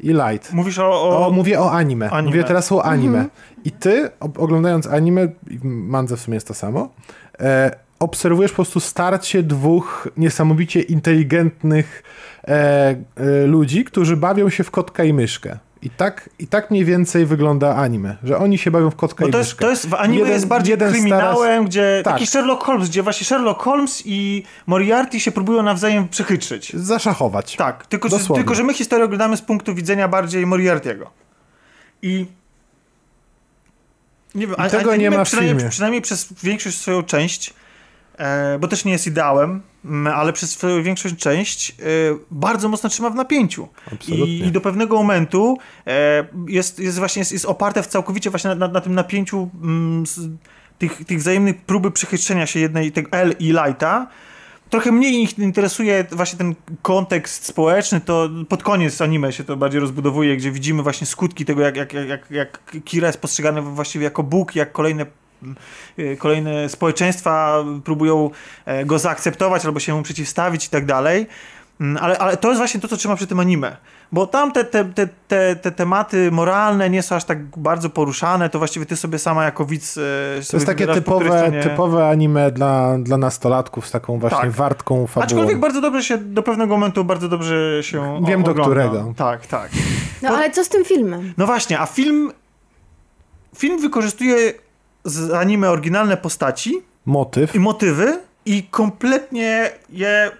[0.00, 0.52] i Light.
[0.52, 0.90] Mówisz o...
[0.90, 1.26] o...
[1.26, 2.10] o mówię o anime.
[2.10, 2.30] anime.
[2.30, 3.18] Mówię teraz o anime.
[3.18, 3.30] Mhm.
[3.64, 5.28] I ty, oglądając anime,
[5.64, 6.88] mandze w sumie jest to samo,
[7.40, 12.02] e, obserwujesz po prostu starcie dwóch niesamowicie inteligentnych
[12.44, 12.50] e,
[13.16, 15.58] e, ludzi, którzy bawią się w kotka i myszkę.
[15.84, 19.30] I tak, I tak mniej więcej wygląda anime, że oni się bawią w kotka no
[19.30, 19.58] to i jest.
[19.58, 21.66] To jest, w anime jeden, jest bardziej kryminałem, staras...
[21.66, 22.14] gdzie tak.
[22.14, 26.72] taki Sherlock Holmes, gdzie właśnie Sherlock Holmes i Moriarty się próbują nawzajem przechytrzyć.
[26.76, 27.56] Zaszachować.
[27.56, 31.06] Tak, tylko że, tylko że my historię oglądamy z punktu widzenia bardziej Moriarty'ego.
[32.02, 32.26] I
[34.34, 35.70] nie wiem, I tego anime, nie ma w przynajmniej, filmie.
[35.70, 37.54] przynajmniej przez większość swoją część
[38.18, 39.62] E, bo też nie jest ideałem,
[40.14, 41.74] ale przez swoją większość część e,
[42.30, 43.68] bardzo mocno trzyma w napięciu.
[44.08, 48.48] I, I, do pewnego momentu e, jest, jest właśnie jest, jest oparte w całkowicie właśnie
[48.50, 50.04] na, na, na tym napięciu mm,
[50.78, 54.06] tych, tych wzajemnych próby przechytrzenia się jednej, tego L i Lighta.
[54.70, 59.80] Trochę mniej ich interesuje właśnie ten kontekst społeczny, to pod koniec anime się to bardziej
[59.80, 64.22] rozbudowuje, gdzie widzimy właśnie skutki tego, jak, jak, jak, jak Kira jest postrzegany właściwie jako
[64.22, 65.23] Bóg, jak kolejne Y,
[66.18, 68.30] kolejne społeczeństwa próbują
[68.64, 71.26] e, go zaakceptować albo się mu przeciwstawić i tak dalej.
[71.80, 73.76] Mm, ale, ale to jest właśnie to, co trzyma przy tym anime.
[74.12, 78.50] Bo tam te, te, te, te, te tematy moralne nie są aż tak bardzo poruszane,
[78.50, 79.96] to właściwie ty sobie sama jako widz.
[79.96, 80.00] E,
[80.50, 84.50] to jest takie typowe, typowe anime dla, dla nastolatków z taką właśnie tak.
[84.50, 85.24] wartką fabułą.
[85.24, 88.54] Aczkolwiek bardzo dobrze się, do pewnego momentu bardzo dobrze się Wiem ogląda.
[88.54, 89.14] do którego.
[89.16, 89.70] Tak, tak.
[90.22, 91.34] No ale co z tym filmem?
[91.38, 92.32] No właśnie, a film
[93.54, 94.52] film wykorzystuje
[95.04, 96.82] z anime oryginalne postaci.
[97.06, 97.54] Motyw.
[97.54, 98.20] I motywy.
[98.46, 100.30] I kompletnie je...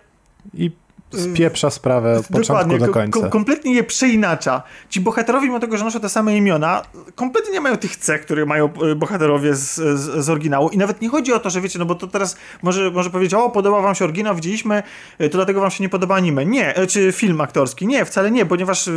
[0.54, 0.70] I
[1.18, 3.20] spieprza sprawę od początku do końca.
[3.20, 4.62] Kom kompletnie je przeinacza.
[4.88, 6.82] Ci bohaterowie, mimo tego, że noszą te same imiona,
[7.14, 10.68] kompletnie nie mają tych cech, które mają e, bohaterowie z, z, z, oryginału.
[10.68, 13.34] I nawet nie chodzi o to, że wiecie, no bo to teraz może, może powiedzieć,
[13.34, 14.82] o, podoba wam się oryginał, widzieliśmy,
[15.18, 16.46] e, to dlatego wam się nie podoba anime.
[16.46, 17.86] Nie, e, czy film aktorski.
[17.86, 18.90] Nie, wcale nie, ponieważ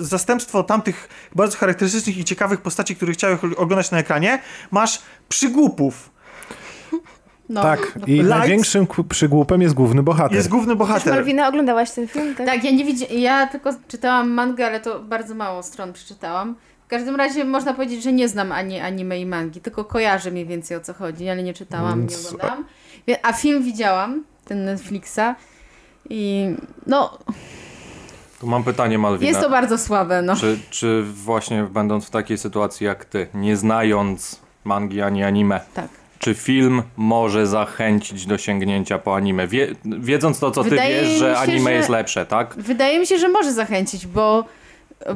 [0.00, 6.10] zastępstwo tamtych bardzo charakterystycznych i ciekawych postaci, których chciałeś oglądać na ekranie, masz przygłupów
[7.50, 8.28] no, tak, i Light...
[8.28, 10.36] największym przygłupem jest główny bohater.
[10.36, 11.14] Jest główny bohater.
[11.14, 12.34] Malwina, oglądałaś ten film?
[12.34, 16.56] Tak, tak ja nie widziałam, ja tylko czytałam mangę, ale to bardzo mało stron przeczytałam.
[16.86, 20.46] W każdym razie można powiedzieć, że nie znam ani anime i mangi, tylko kojarzę mniej
[20.46, 22.12] więcej o co chodzi, ale nie czytałam, Więc...
[22.12, 22.64] nie oglądałam.
[23.22, 25.34] A film widziałam, ten Netflixa
[26.10, 26.50] i
[26.86, 27.18] no...
[28.40, 29.28] Tu mam pytanie, Malwina.
[29.28, 30.36] Jest to bardzo słabe, no.
[30.36, 35.99] Czy, czy właśnie będąc w takiej sytuacji jak ty, nie znając mangi ani anime, tak
[36.20, 39.48] czy film może zachęcić do sięgnięcia po anime?
[39.48, 41.76] Wie, wiedząc to, co Wydaje ty wiesz, że anime że...
[41.76, 42.54] jest lepsze, tak?
[42.56, 44.44] Wydaje mi się, że może zachęcić, bo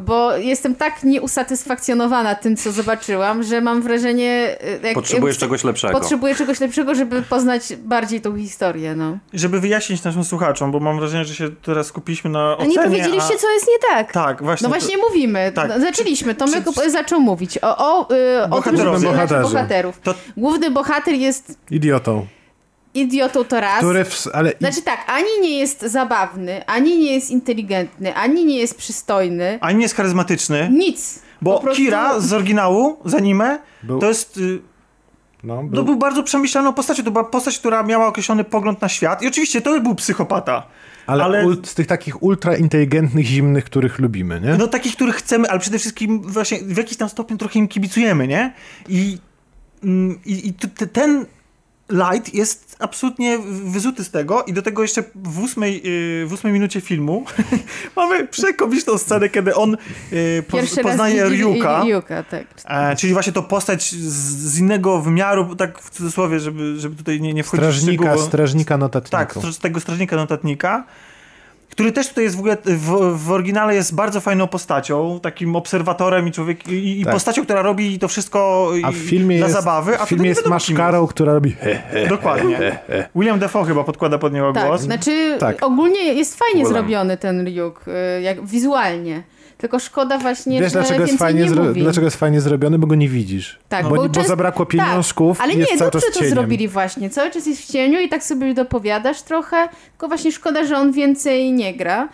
[0.01, 4.56] bo jestem tak nieusatysfakcjonowana tym, co zobaczyłam, że mam wrażenie...
[4.82, 6.01] Jak, Potrzebujesz czegoś lepszego.
[6.01, 9.19] Potrzebuję czegoś lepszego, żeby poznać bardziej tą historię, no.
[9.32, 12.89] Żeby wyjaśnić naszym słuchaczom, bo mam wrażenie, że się teraz skupiliśmy na ocenie, A nie
[12.89, 13.39] powiedzieliście, a...
[13.39, 14.12] co jest nie tak.
[14.12, 14.65] Tak, właśnie.
[14.65, 15.09] No właśnie to...
[15.09, 15.52] mówimy.
[15.55, 15.69] Tak.
[15.69, 16.35] No, zaczęliśmy.
[16.35, 16.90] Tomek czy...
[16.90, 18.09] zaczął mówić o, o,
[18.51, 18.85] o, o tym, że
[19.43, 20.01] bohaterów.
[20.01, 20.15] To...
[20.36, 21.59] Główny bohater jest...
[21.70, 22.27] Idiotą
[22.94, 23.78] idiotą to raz.
[23.78, 24.52] Który w, ale...
[24.58, 29.58] Znaczy tak, ani nie jest zabawny, ani nie jest inteligentny, ani nie jest przystojny.
[29.60, 30.68] Ani nie jest charyzmatyczny.
[30.72, 31.22] Nic.
[31.42, 31.82] Bo prostu...
[31.82, 33.98] Kira z oryginału, z anime, był...
[33.98, 34.36] to jest...
[34.36, 34.60] Y,
[35.44, 35.76] no, był...
[35.76, 37.04] To był bardzo przemyślaną postacią.
[37.04, 39.22] To była postać, która miała określony pogląd na świat.
[39.22, 40.66] I oczywiście to był psychopata.
[41.06, 41.44] Ale, ale...
[41.64, 44.54] z tych takich ultra inteligentnych, zimnych, których lubimy, nie?
[44.58, 48.28] No takich, których chcemy, ale przede wszystkim właśnie w jakiś tam stopniu trochę im kibicujemy,
[48.28, 48.52] nie?
[48.88, 49.18] I,
[49.82, 50.52] mm, i, i
[50.92, 51.26] ten
[51.89, 55.82] Light jest absolutnie wyzuty z tego i do tego jeszcze w ósmej,
[56.23, 57.24] y, w ósmej minucie filmu
[57.97, 59.77] mamy przekomiczną scenę, kiedy on
[60.12, 62.44] y, po, poznaje Ryuka, Ryuka tak.
[62.65, 63.97] E, czyli właśnie to postać z,
[64.52, 68.78] z, innego wymiaru, tak w cudzysłowie, żeby, żeby tutaj nie, nie wchodzić strażnika, w Strażnika
[68.78, 69.27] notatnika.
[69.27, 70.85] Tak, tego strażnika notatnika
[71.74, 76.28] który też tutaj jest w ogóle w, w oryginale jest bardzo fajną postacią, takim obserwatorem
[76.28, 77.12] i człowiek i, i tak.
[77.12, 79.98] postacią, która robi to wszystko a w filmie dla jest, zabawy.
[80.01, 82.56] A w filmie jest maszkarą, która robi he, he, Dokładnie.
[82.56, 83.09] He, he.
[83.16, 84.80] William Defoe chyba podkłada pod niego tak, głos.
[84.80, 85.62] Znaczy tak.
[85.62, 89.22] ogólnie jest fajnie zrobiony ten Ryuk, y, jak wizualnie.
[89.59, 91.82] Tylko szkoda właśnie, Wiesz, że dlaczego jest, fajnie nie mówi.
[91.82, 92.78] dlaczego jest fajnie zrobiony?
[92.78, 93.59] Bo go nie widzisz.
[93.68, 96.68] Tak, bo, bo, bo zabrakło pieniążków tak, ale jest nie, cały dobrze czas to zrobili
[96.68, 97.10] właśnie.
[97.10, 100.93] Cały czas jest w cieniu i tak sobie dopowiadasz trochę, tylko właśnie szkoda, że on
[100.93, 102.09] więcej nie gra.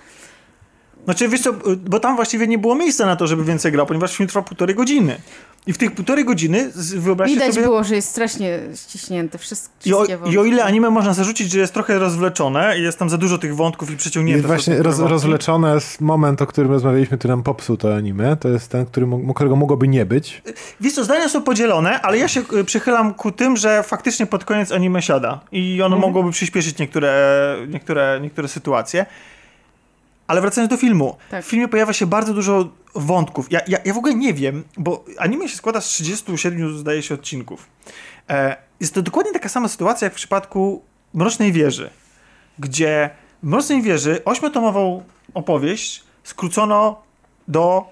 [1.04, 4.16] Znaczy, wiesz co, bo tam właściwie nie było miejsca na to, żeby więcej grał, ponieważ
[4.16, 5.16] film trwa półtorej godziny.
[5.66, 7.66] I w tych półtorej godziny wyobraźcie Widać sobie...
[7.66, 10.32] było, że jest strasznie ściśnięte wszystkie I o, wątki.
[10.32, 13.38] I o ile anime można zarzucić, że jest trochę rozwleczone i jest tam za dużo
[13.38, 14.36] tych wątków i przeciągnięte.
[14.36, 18.36] Jest właśnie roz, rozwleczone jest moment, o którym rozmawialiśmy, który nam popsuł to anime.
[18.36, 20.42] To jest ten, który, którego mogłoby nie być.
[20.80, 24.44] Wiesz co, zdania są podzielone, ale ja się y, przychylam ku tym, że faktycznie pod
[24.44, 25.40] koniec anime siada.
[25.52, 26.00] I ono mhm.
[26.00, 29.06] mogłoby przyspieszyć niektóre, niektóre, niektóre sytuacje.
[30.30, 31.16] Ale wracając do filmu.
[31.30, 31.44] Tak.
[31.44, 33.52] W filmie pojawia się bardzo dużo wątków.
[33.52, 37.14] Ja, ja, ja w ogóle nie wiem, bo anime się składa z 37, zdaje się,
[37.14, 37.66] odcinków.
[38.28, 40.82] E, jest to dokładnie taka sama sytuacja jak w przypadku
[41.14, 41.90] Mrocznej Wieży,
[42.58, 43.10] gdzie
[43.42, 45.04] w Mrocznej Wieży ośmiotomową
[45.34, 47.02] opowieść skrócono
[47.48, 47.84] do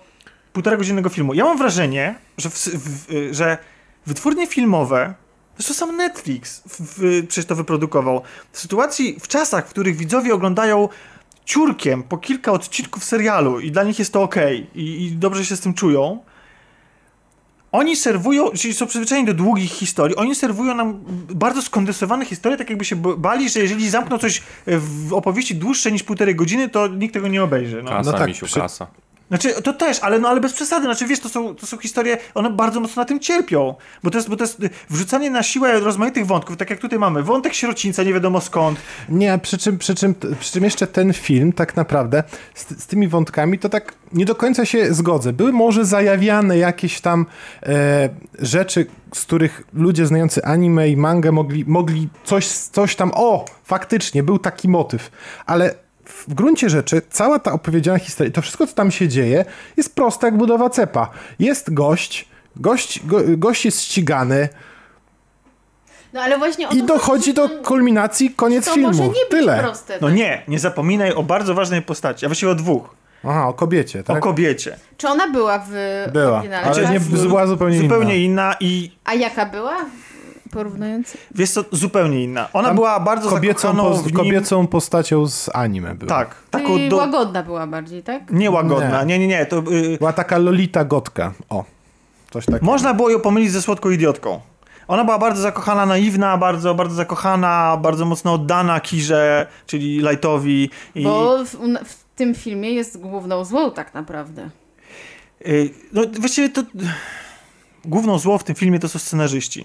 [0.52, 1.34] półtora godzinnego filmu.
[1.34, 3.58] Ja mam wrażenie, że, w, w, że
[4.06, 5.14] wytwórnie filmowe
[5.58, 8.22] Zresztą sam Netflix w, w, przecież to wyprodukował.
[8.52, 10.88] W sytuacji, w czasach, w których widzowie oglądają
[11.48, 14.36] ciurkiem po kilka odcinków serialu i dla nich jest to ok
[14.74, 16.18] i, i dobrze się z tym czują,
[17.72, 21.04] oni serwują, czyli są przyzwyczajeni do długich historii, oni serwują nam
[21.34, 26.02] bardzo skondensowane historie, tak jakby się bali, że jeżeli zamkną coś w opowieści dłuższe niż
[26.02, 27.82] półtorej godziny, to nikt tego nie obejrzy.
[27.82, 27.90] No.
[27.90, 28.60] Kasa, no tak, misiu, przy...
[28.60, 28.86] kasa.
[29.28, 30.84] Znaczy, to też, ale, no, ale bez przesady.
[30.84, 33.74] Znaczy, wiesz, to są, to są historie, one bardzo mocno na tym cierpią.
[34.02, 34.60] Bo to, jest, bo to jest
[34.90, 37.22] wrzucanie na siłę rozmaitych wątków, tak jak tutaj mamy.
[37.22, 38.78] Wątek sierocińca, nie wiadomo skąd.
[39.08, 42.22] Nie, przy czym, przy czym, przy czym jeszcze ten film tak naprawdę
[42.54, 45.32] z, z tymi wątkami to tak nie do końca się zgodzę.
[45.32, 47.26] Były może zajawiane jakieś tam
[47.62, 53.44] e, rzeczy, z których ludzie znający anime i mangę mogli, mogli coś, coś tam, o,
[53.64, 55.10] faktycznie, był taki motyw.
[55.46, 55.74] Ale
[56.08, 59.44] w gruncie rzeczy cała ta opowiedziana historia, to wszystko, co tam się dzieje,
[59.76, 61.10] jest proste jak budowa cepa.
[61.38, 64.48] Jest gość, gość, go, gość jest ścigany,
[66.12, 68.88] no, ale właśnie I dochodzi do kulminacji, koniec to filmu.
[68.88, 69.58] Może nie być Tyle.
[69.58, 70.02] Proste, tak?
[70.02, 72.94] No nie, nie zapominaj o bardzo ważnej postaci, a właściwie o dwóch.
[73.24, 74.16] Aha, o kobiecie, tak?
[74.16, 74.76] O kobiecie.
[74.96, 75.72] Czy ona była w
[76.12, 76.66] Była, oryginale?
[76.66, 78.52] ale nie, była zupełnie, zupełnie inna.
[78.52, 78.90] inna i...
[79.04, 79.76] A jaka była?
[80.50, 81.16] Porównując?
[81.34, 82.48] Wiesz co, zupełnie inna.
[82.52, 84.16] Ona Tam była bardzo kobiecą, w nim...
[84.16, 86.08] kobiecą postacią z anime była.
[86.08, 86.34] Tak.
[86.50, 86.96] Taką Czyli do...
[86.96, 88.30] łagodna była bardziej, tak?
[88.30, 89.46] Nie łagodna, nie, nie, nie.
[89.46, 89.98] To, yy...
[89.98, 91.32] Była taka Lolita Gotka.
[91.48, 91.64] O,
[92.30, 92.66] coś takiego.
[92.66, 94.40] Można było ją pomylić ze słodką idiotką.
[94.88, 100.70] Ona była bardzo zakochana, naiwna, bardzo, bardzo zakochana, bardzo mocno oddana Kirze, czyli Lightowi.
[100.94, 101.04] I...
[101.04, 101.54] Bo w,
[101.84, 104.50] w tym filmie jest główną złą tak naprawdę.
[105.44, 106.62] Yy, no właściwie to
[107.88, 109.64] główną zło w tym filmie to są scenarzyści.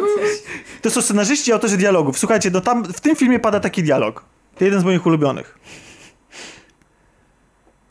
[0.82, 2.18] to, są scenarzyści i autorzy dialogów.
[2.18, 4.24] Słuchajcie, no tam w tym filmie pada taki dialog.
[4.58, 5.58] To jeden z moich ulubionych.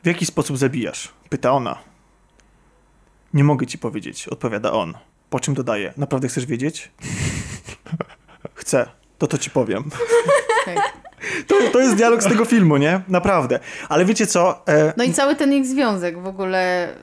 [0.03, 1.13] W jaki sposób zabijasz?
[1.29, 1.79] Pyta ona.
[3.33, 4.93] Nie mogę ci powiedzieć, odpowiada on.
[5.29, 6.91] Po czym dodaje, naprawdę chcesz wiedzieć?
[8.53, 9.83] Chcę, to to ci powiem.
[11.47, 13.01] To, to jest dialog z tego filmu, nie?
[13.07, 13.59] Naprawdę.
[13.89, 14.67] Ale wiecie co?
[14.67, 14.93] E...
[14.97, 16.93] No i cały ten ich związek w ogóle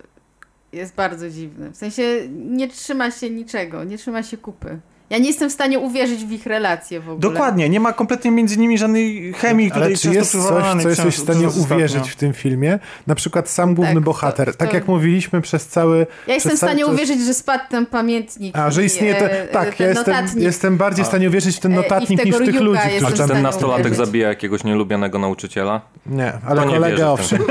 [0.73, 1.71] jest bardzo dziwny.
[1.71, 4.81] W sensie nie trzyma się niczego, nie trzyma się kupy.
[5.11, 7.21] Ja nie jestem w stanie uwierzyć w ich relacje w ogóle.
[7.21, 11.23] Dokładnie, nie ma kompletnie między nimi żadnej chemii, Ale czy jest coś, co jesteś w
[11.23, 12.79] stanie uwierzyć w tym filmie?
[13.07, 14.47] Na przykład sam główny tak, bohater.
[14.47, 14.59] To, to...
[14.59, 16.07] Tak jak mówiliśmy przez cały...
[16.27, 16.95] Ja jestem w stanie czas...
[16.95, 18.59] uwierzyć, że spadł ten pamiętnik.
[18.59, 19.25] A, że istnieje to...
[19.25, 22.37] E, tak, ten ja jestem, jestem bardziej w stanie uwierzyć w ten e, notatnik niż
[22.37, 22.81] w tych ludzi.
[23.07, 25.81] A czy ten nastolatek zabija jakiegoś nielubianego nauczyciela?
[26.07, 27.39] Nie, ale kolega owszem.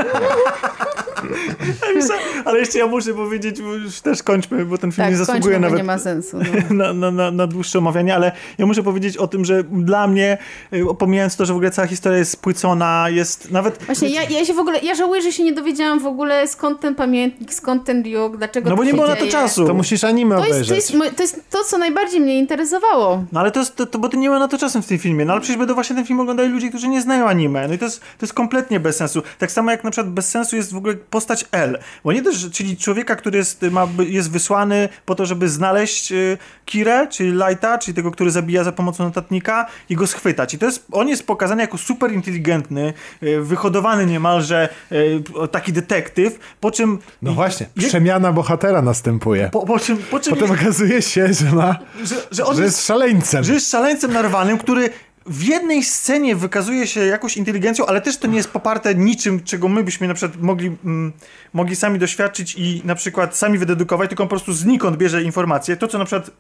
[2.46, 5.60] Ale jeszcze ja muszę powiedzieć, już też kończmy, bo ten film tak, nie zasługuje kończmy,
[5.60, 6.76] nawet nie ma sensu, no.
[6.84, 10.38] na, na, na, na, dłuższe omawianie, ale ja muszę powiedzieć o tym, że dla mnie,
[10.74, 13.84] y, pomijając to, że w ogóle cała historia jest spłycona, jest nawet...
[13.84, 16.80] Właśnie, ja, ja się w ogóle, ja żałuję, że się nie dowiedziałam w ogóle skąd
[16.80, 19.68] ten pamiętnik, skąd ten diog, dlaczego No bo nie było na to czasu.
[19.68, 20.70] To musisz anime to obejrzeć.
[20.70, 23.24] Jest, to, jest, to jest to, co najbardziej mnie interesowało.
[23.32, 24.98] No ale to jest, to, to, bo ty nie ma na to czasem w tym
[24.98, 27.74] filmie, no ale przecież będą właśnie ten film oglądali ludzie, którzy nie znają anime, no
[27.74, 29.22] i to jest, to jest kompletnie bez sensu.
[29.40, 32.50] Tak samo jak na przykład bez sensu jest w ogóle postać L, bo nie też,
[32.52, 37.78] czyli człowieka, który jest, ma, jest wysłany po to, żeby znaleźć y, Kirę, czyli Lighta,
[37.78, 40.54] czyli tego, który zabija za pomocą notatnika i go schwytać.
[40.54, 42.94] I to jest, on jest pokazany jako super inteligentny,
[43.24, 47.00] y, wyhodowany niemalże y, taki detektyw, po czym...
[47.22, 49.50] No właśnie, przemiana bohatera następuje.
[49.54, 52.76] Po, po czym, po czym Potem okazuje się, że ma, że, że, on że jest,
[52.76, 53.44] jest szaleńcem.
[53.44, 54.90] Że jest szaleńcem narwanym, który
[55.30, 59.68] w jednej scenie wykazuje się jakąś inteligencją, ale też to nie jest poparte niczym, czego
[59.68, 61.14] my byśmy na przykład mogli, mm,
[61.54, 65.78] mogli sami doświadczyć i na przykład sami wydedukować, tylko on po prostu znikąd bierze informacje.
[65.78, 66.32] To, co na przykład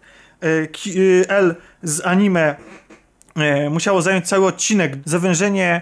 [0.43, 2.55] e, L z anime
[3.35, 5.81] e, musiało zająć cały odcinek, zawężenie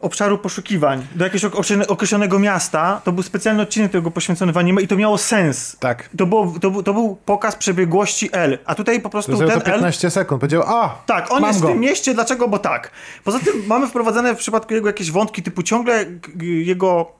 [0.00, 1.44] obszaru poszukiwań, do jakiegoś
[1.88, 5.76] określonego miasta, to był specjalny odcinek tego poświęcony w anime i to miało sens.
[5.80, 6.08] Tak.
[6.18, 9.60] To, było, to, był, to był pokaz przebiegłości L, a tutaj po prostu ten to
[9.60, 10.10] 15 L...
[10.10, 11.68] sekund, powiedział, a, Tak, on jest go.
[11.68, 12.48] w tym mieście, dlaczego?
[12.48, 12.90] Bo tak.
[13.24, 16.04] Poza tym mamy wprowadzane w przypadku jego jakieś wątki typu ciągle
[16.42, 17.17] jego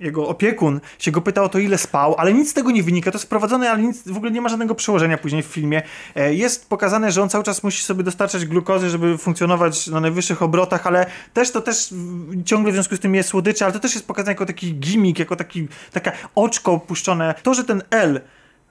[0.00, 3.10] jego opiekun się go pytał to, ile spał, ale nic z tego nie wynika.
[3.10, 5.82] To jest wprowadzone, ale nic, w ogóle nie ma żadnego przełożenia później w filmie.
[6.14, 10.42] E, jest pokazane, że on cały czas musi sobie dostarczać glukozy, żeby funkcjonować na najwyższych
[10.42, 11.94] obrotach, ale też to też
[12.44, 15.18] ciągle w związku z tym jest słodycze, ale to też jest pokazane jako taki gimmick,
[15.18, 17.34] jako taki, taka oczko opuszczone.
[17.42, 18.20] To, że ten L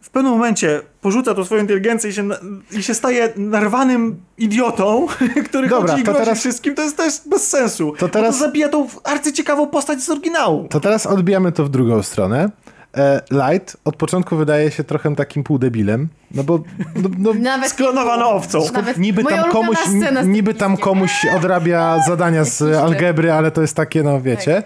[0.01, 2.29] w pewnym momencie porzuca tą swoją inteligencję i się,
[2.71, 5.07] i się staje narwanym idiotą,
[5.49, 6.39] który Dobra, chodzi i grozi teraz...
[6.39, 7.93] wszystkim, to jest też bez sensu.
[7.99, 8.39] To teraz...
[8.39, 10.67] to zabija tą arcyciekawą postać z oryginału.
[10.67, 12.49] To teraz odbijamy to w drugą stronę.
[12.97, 16.59] E, Light od początku wydaje się trochę takim półdebilem, no bo
[16.95, 18.59] no, no, Nawet sklonowaną owcą.
[18.73, 19.77] Nawet niby tam komuś,
[20.25, 24.55] niby tam komuś odrabia zadania z algebry, ale to jest takie, no wiecie.
[24.55, 24.65] Tak.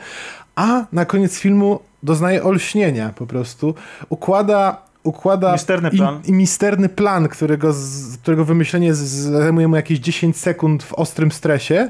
[0.55, 3.75] A na koniec filmu doznaje olśnienia po prostu.
[4.09, 6.21] Układa układa misterny plan.
[6.25, 11.31] I, i misterny plan, którego, z, którego wymyślenie zajmuje mu jakieś 10 sekund w ostrym
[11.31, 11.89] stresie.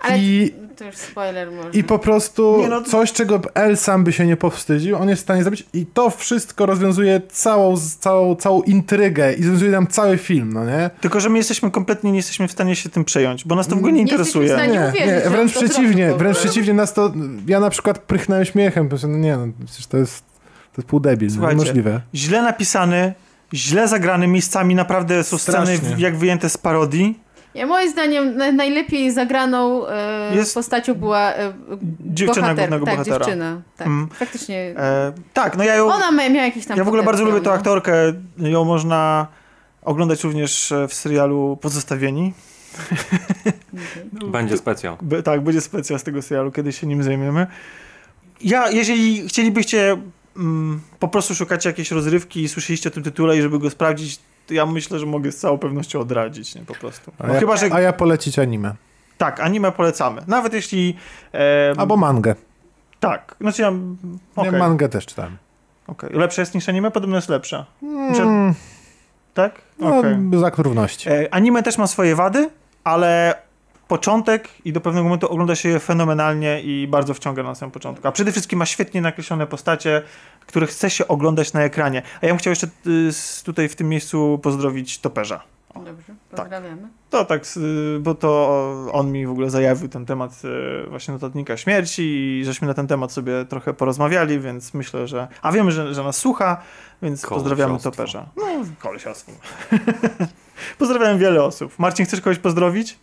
[0.00, 1.70] Ale I, to już spoiler może.
[1.70, 5.22] I po prostu nie, no, coś, czego El sam by się nie powstydził, on jest
[5.22, 10.18] w stanie zrobić i to wszystko rozwiązuje całą, całą, całą intrygę i rozwiązuje nam cały
[10.18, 10.90] film, no nie?
[11.00, 13.74] Tylko, że my jesteśmy kompletnie nie jesteśmy w stanie się tym przejąć, bo nas to
[13.74, 14.56] w ogóle nie, nie interesuje.
[14.56, 17.12] Nie, nie, wręcz przeciwnie, wręcz przeciwnie, nas to,
[17.46, 20.31] ja na przykład prychnąłem śmiechem, no nie no, przecież to jest
[20.72, 22.00] to jest pół debil, Słuchajcie, niemożliwe.
[22.14, 23.14] Źle napisany,
[23.54, 25.76] źle zagrany, miejscami naprawdę są Strasznie.
[25.76, 27.20] sceny jak wyjęte z parodii.
[27.54, 31.52] Ja, moim zdaniem najlepiej zagraną e, jest postacią była e,
[32.00, 33.18] dziewczyna bohater, głównego tak, bohatera.
[33.18, 33.62] dziewczyna.
[33.76, 34.08] Tak, mm.
[34.08, 34.74] faktycznie.
[34.76, 35.86] E, tak, no ja ją...
[35.86, 37.92] Ona miała jakiś tam Ja w ogóle bardzo lubię tę aktorkę.
[38.38, 39.26] Ją można
[39.82, 42.32] oglądać również w serialu Pozostawieni.
[44.32, 44.96] Będzie specjal.
[45.24, 47.46] tak, będzie specjal z tego serialu, kiedy się nim zajmiemy.
[48.40, 49.96] Ja, jeżeli chcielibyście
[50.36, 54.20] mm, po prostu szukacie jakiejś rozrywki i słyszeliście o tym tytule i żeby go sprawdzić,
[54.46, 57.12] to ja myślę, że mogę z całą pewnością odradzić, nie, po prostu.
[57.18, 57.68] A, ja, chyba, że...
[57.72, 58.74] a ja polecić anime.
[59.18, 60.22] Tak, anime polecamy.
[60.26, 60.96] Nawet jeśli...
[61.34, 61.74] E...
[61.76, 62.34] Albo mangę.
[63.00, 63.72] Tak, znaczy ja...
[64.36, 64.52] Okay.
[64.52, 65.36] Ja mangę też czytałem.
[65.86, 66.10] Okay.
[66.12, 66.90] Lepsze jest niż anime?
[66.90, 67.66] Podobno jest lepsza.
[67.82, 68.54] Mm.
[69.34, 69.60] Tak?
[69.80, 70.18] Okay.
[70.18, 71.08] No, równości.
[71.10, 72.50] E, anime też ma swoje wady,
[72.84, 73.34] ale
[73.88, 78.08] początek i do pewnego momentu ogląda się je fenomenalnie i bardzo wciąga na samym początku.
[78.08, 80.02] A przede wszystkim ma świetnie nakreślone postacie,
[80.46, 82.02] które chce się oglądać na ekranie.
[82.22, 83.10] A ja bym chciał jeszcze y,
[83.44, 85.42] tutaj w tym miejscu pozdrowić Toperza.
[85.74, 86.40] Dobrze, tak.
[86.40, 86.82] pozdrawiamy.
[86.82, 86.90] Tak.
[87.10, 87.44] To tak,
[88.00, 90.42] bo to on mi w ogóle zajawił ten temat
[90.84, 95.28] y, właśnie notatnika śmierci i żeśmy na ten temat sobie trochę porozmawiali, więc myślę, że...
[95.42, 96.62] A wiemy, że, że nas słucha,
[97.02, 98.26] więc pozdrawiamy Toperza.
[98.36, 98.44] No,
[98.78, 99.32] kolesiostwo.
[100.78, 101.78] Pozdrawiam wiele osób.
[101.78, 102.98] Marcin, chcesz kogoś pozdrowić?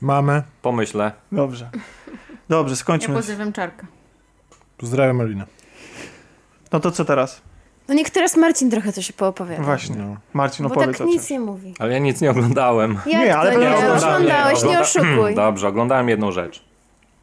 [0.00, 0.42] Mamę.
[0.62, 1.12] Pomyślę.
[1.32, 1.70] Dobrze.
[2.48, 3.14] Dobrze, skończmy.
[3.14, 3.86] Ja pozdrawiam Czarka.
[4.78, 5.46] Pozdrawiam Alina.
[6.72, 7.42] No to co teraz?
[7.88, 9.62] No niech teraz Marcin trochę coś poopowiada.
[9.62, 10.16] Właśnie, no.
[10.32, 11.74] Marcin opowiedz Bo tak nic nie mówi.
[11.78, 12.98] Ale ja nic nie oglądałem.
[13.06, 15.34] Jak nie, ale nie, oglądałeś, nie, nie oszukuj.
[15.44, 16.64] Dobrze, oglądałem jedną rzecz.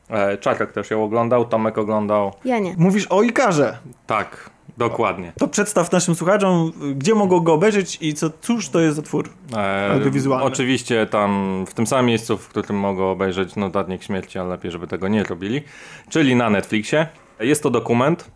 [0.10, 2.34] E, Czarek też ją oglądał, Tomek oglądał.
[2.46, 2.76] Ja nie.
[2.78, 3.78] Mówisz o Ikarze.
[4.08, 4.50] Tak.
[4.90, 5.34] Dokładnie.
[5.40, 9.30] To przedstaw naszym słuchaczom, gdzie mogą go obejrzeć i co, cóż to jest za twór
[9.54, 10.46] e, audiowizualny.
[10.46, 14.88] Oczywiście tam w tym samym miejscu, w którym mogą obejrzeć Notatnik Śmierci, ale lepiej, żeby
[14.88, 15.62] tego nie robili,
[16.10, 17.08] czyli na Netflixie.
[17.40, 18.32] Jest to dokument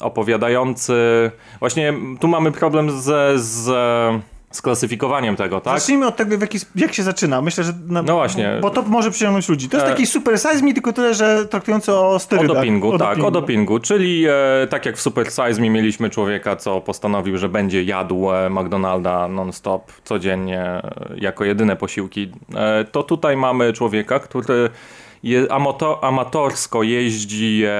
[0.00, 0.94] opowiadający...
[1.60, 3.32] Właśnie tu mamy problem ze...
[3.38, 3.70] z
[4.52, 5.78] z klasyfikowaniem tego, tak?
[5.78, 7.42] Zacznijmy od tego, jaki, jak się zaczyna.
[7.42, 7.72] Myślę, że.
[7.86, 8.58] Na, no właśnie.
[8.60, 9.68] Bo to może przyciągnąć ludzi.
[9.68, 9.90] To jest e...
[9.90, 12.50] taki super size me, tylko tyle, że traktujący o sterydach.
[12.50, 13.26] O dopingu, o tak, dopingu.
[13.26, 13.78] o dopingu.
[13.78, 18.32] Czyli e, tak jak w super size me mieliśmy człowieka, co postanowił, że będzie jadł
[18.32, 20.82] e, McDonalda non-stop codziennie e,
[21.16, 22.32] jako jedyne posiłki.
[22.54, 24.70] E, to tutaj mamy człowieka, który
[25.22, 27.72] je, amator, amatorsko jeździ, e,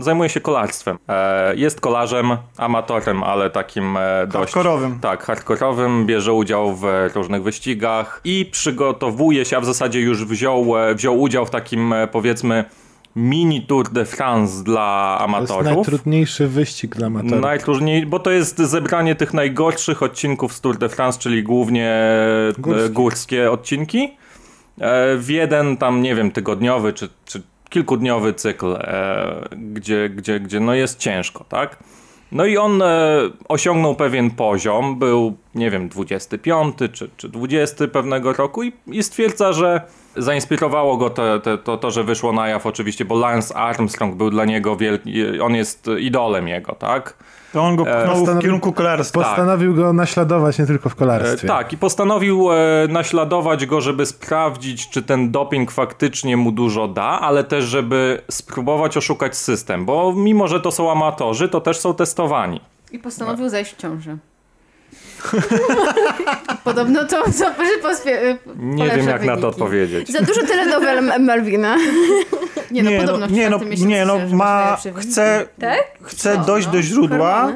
[0.00, 0.98] zajmuje się kolarstwem.
[1.08, 4.54] E, jest kolarzem, amatorem, ale takim e, dość...
[4.54, 5.00] Hardkorowym.
[5.00, 6.84] Tak, hardkorowym, bierze udział w
[7.14, 11.92] różnych wyścigach i przygotowuje się, a w zasadzie już wziął, e, wziął udział w takim
[11.92, 12.64] e, powiedzmy
[13.16, 15.48] mini Tour de France dla amatorów.
[15.48, 17.40] To jest najtrudniejszy wyścig dla amatorów.
[17.40, 22.52] Najtrudniej, bo to jest zebranie tych najgorszych odcinków z Tour de France, czyli głównie e,
[22.58, 24.19] górskie, górskie odcinki
[25.18, 30.74] w jeden tam, nie wiem, tygodniowy czy, czy kilkudniowy cykl, e, gdzie, gdzie, gdzie no
[30.74, 31.78] jest ciężko, tak?
[32.32, 33.18] No i on e,
[33.48, 39.52] osiągnął pewien poziom, był nie wiem, 25 czy, czy 20 pewnego roku i, i stwierdza,
[39.52, 39.80] że
[40.16, 44.76] zainspirowało go to, to, że wyszło na jaw oczywiście, bo Lance Armstrong był dla niego
[44.76, 47.16] wielki, on jest idolem jego, tak?
[47.52, 49.20] To on go e, pchnął w kierunku kolarstwa.
[49.22, 51.44] Postanowił go naśladować nie tylko w kolarstwie.
[51.44, 52.56] E, tak, i postanowił e,
[52.88, 58.96] naśladować go, żeby sprawdzić, czy ten doping faktycznie mu dużo da, ale też, żeby spróbować
[58.96, 62.60] oszukać system, bo mimo, że to są amatorzy, to też są testowani.
[62.92, 64.16] I postanowił zajść w ciąży.
[66.64, 67.50] Podobno to co
[67.82, 69.26] pospie- Nie wiem, jak wyniki.
[69.26, 70.12] na to odpowiedzieć.
[70.12, 71.76] Za dużo telenowel Malwina.
[72.70, 75.98] Nie, no, nie, no, podobno no, nie, no, nie, no ma, chce, tak?
[76.02, 77.52] chce dojść do źródła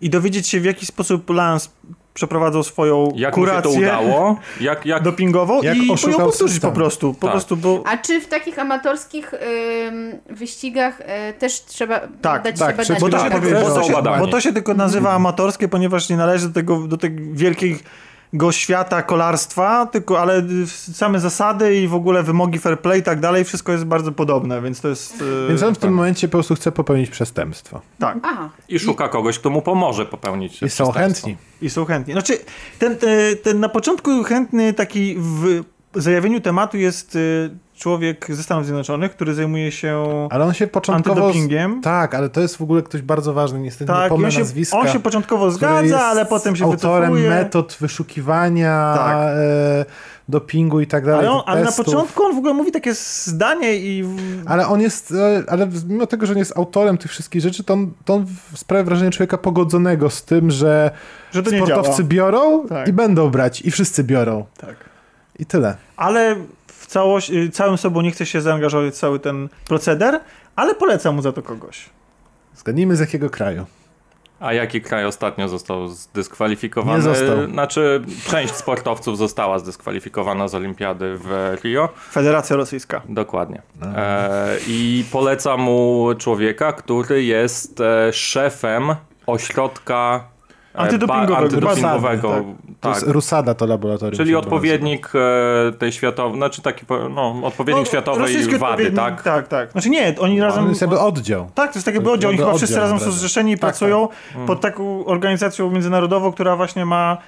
[0.00, 1.68] i dowiedzieć się, w jaki sposób Lance
[2.14, 4.38] przeprowadzał swoją jak kurację się to udało?
[4.60, 7.14] Jak, jak, dopingową jak i ją powtórzyć po prostu.
[7.14, 7.30] Po tak.
[7.30, 7.82] prostu bo...
[7.86, 11.04] A czy w takich amatorskich ym, wyścigach y,
[11.38, 13.00] też trzeba tak, dać tak, się badać?
[13.00, 16.48] Bo to się, bo, to się, bo to się tylko nazywa amatorskie, ponieważ nie należy
[16.48, 17.78] do, tego, do tej wielkiej
[18.34, 20.42] go świata kolarstwa, tylko, ale
[20.92, 24.62] same zasady i w ogóle wymogi fair play i tak dalej, wszystko jest bardzo podobne,
[24.62, 25.22] więc to jest...
[25.44, 25.96] E, więc on w tym tak.
[25.96, 27.80] momencie po prostu chce popełnić przestępstwo.
[27.98, 28.18] Tak.
[28.22, 28.50] Aha.
[28.68, 31.36] I szuka kogoś, kto mu pomoże popełnić I są chętni.
[31.62, 32.12] I są chętni.
[32.12, 32.38] Znaczy,
[32.78, 35.62] ten, ten, ten na początku chętny taki w
[35.94, 41.20] zajawieniu tematu jest y, człowiek ze Stanów Zjednoczonych, który zajmuje się ale on się początkowo
[41.20, 41.80] antydopingiem.
[41.80, 44.38] Tak, ale to jest w ogóle ktoś bardzo ważny, niestety tak, nie pomnę on się,
[44.38, 44.78] nazwiska.
[44.78, 47.30] On się początkowo zgadza, ale potem się autorem wycofuje.
[47.30, 49.16] metod wyszukiwania tak.
[49.16, 49.84] e,
[50.28, 51.26] dopingu i tak dalej.
[51.26, 54.04] Ale, on, ale na początku on w ogóle mówi takie zdanie i...
[54.46, 57.74] Ale on jest, e, ale mimo tego, że nie jest autorem tych wszystkich rzeczy, to
[57.74, 60.90] on, to on sprawia wrażenie człowieka pogodzonego z tym, że,
[61.32, 62.88] że sportowcy biorą tak.
[62.88, 64.44] i będą brać i wszyscy biorą.
[64.56, 64.76] Tak.
[65.38, 65.76] I tyle.
[65.96, 66.36] Ale
[66.94, 70.20] całość, y, całym sobą nie chce się zaangażować w cały ten proceder,
[70.56, 71.90] ale polecam mu za to kogoś.
[72.56, 73.66] Zgadnijmy z jakiego kraju.
[74.40, 76.98] A jaki kraj ostatnio został zdyskwalifikowany?
[76.98, 77.46] Nie został.
[77.50, 81.88] Znaczy, część sportowców została zdyskwalifikowana z olimpiady w Rio.
[82.10, 83.02] Federacja Rosyjska.
[83.08, 83.62] Dokładnie.
[83.96, 88.94] E, I poleca mu człowieka, który jest e, szefem
[89.26, 90.24] ośrodka
[90.74, 91.38] Antydopingowego.
[91.38, 92.44] antydopingowego tak.
[92.80, 94.16] To jest Rusada to laboratorium.
[94.16, 99.22] Czyli odpowiednik e, tej światowej, znaczy taki, no, odpowiednik no, światowej wady, tak?
[99.22, 99.72] Tak, tak.
[99.72, 100.64] Znaczy nie, oni razem...
[100.64, 101.50] To jest jakby oddział.
[101.54, 102.30] Tak, to jest taki oddział.
[102.30, 104.46] Oni chyba wszyscy razem są zrzeszeni i tak, pracują tak.
[104.46, 107.18] pod taką organizacją międzynarodową, która właśnie ma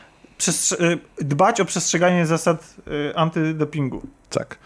[0.49, 2.75] e, dbać o przestrzeganie zasad
[3.11, 4.03] e, antydopingu.
[4.31, 4.59] Tak.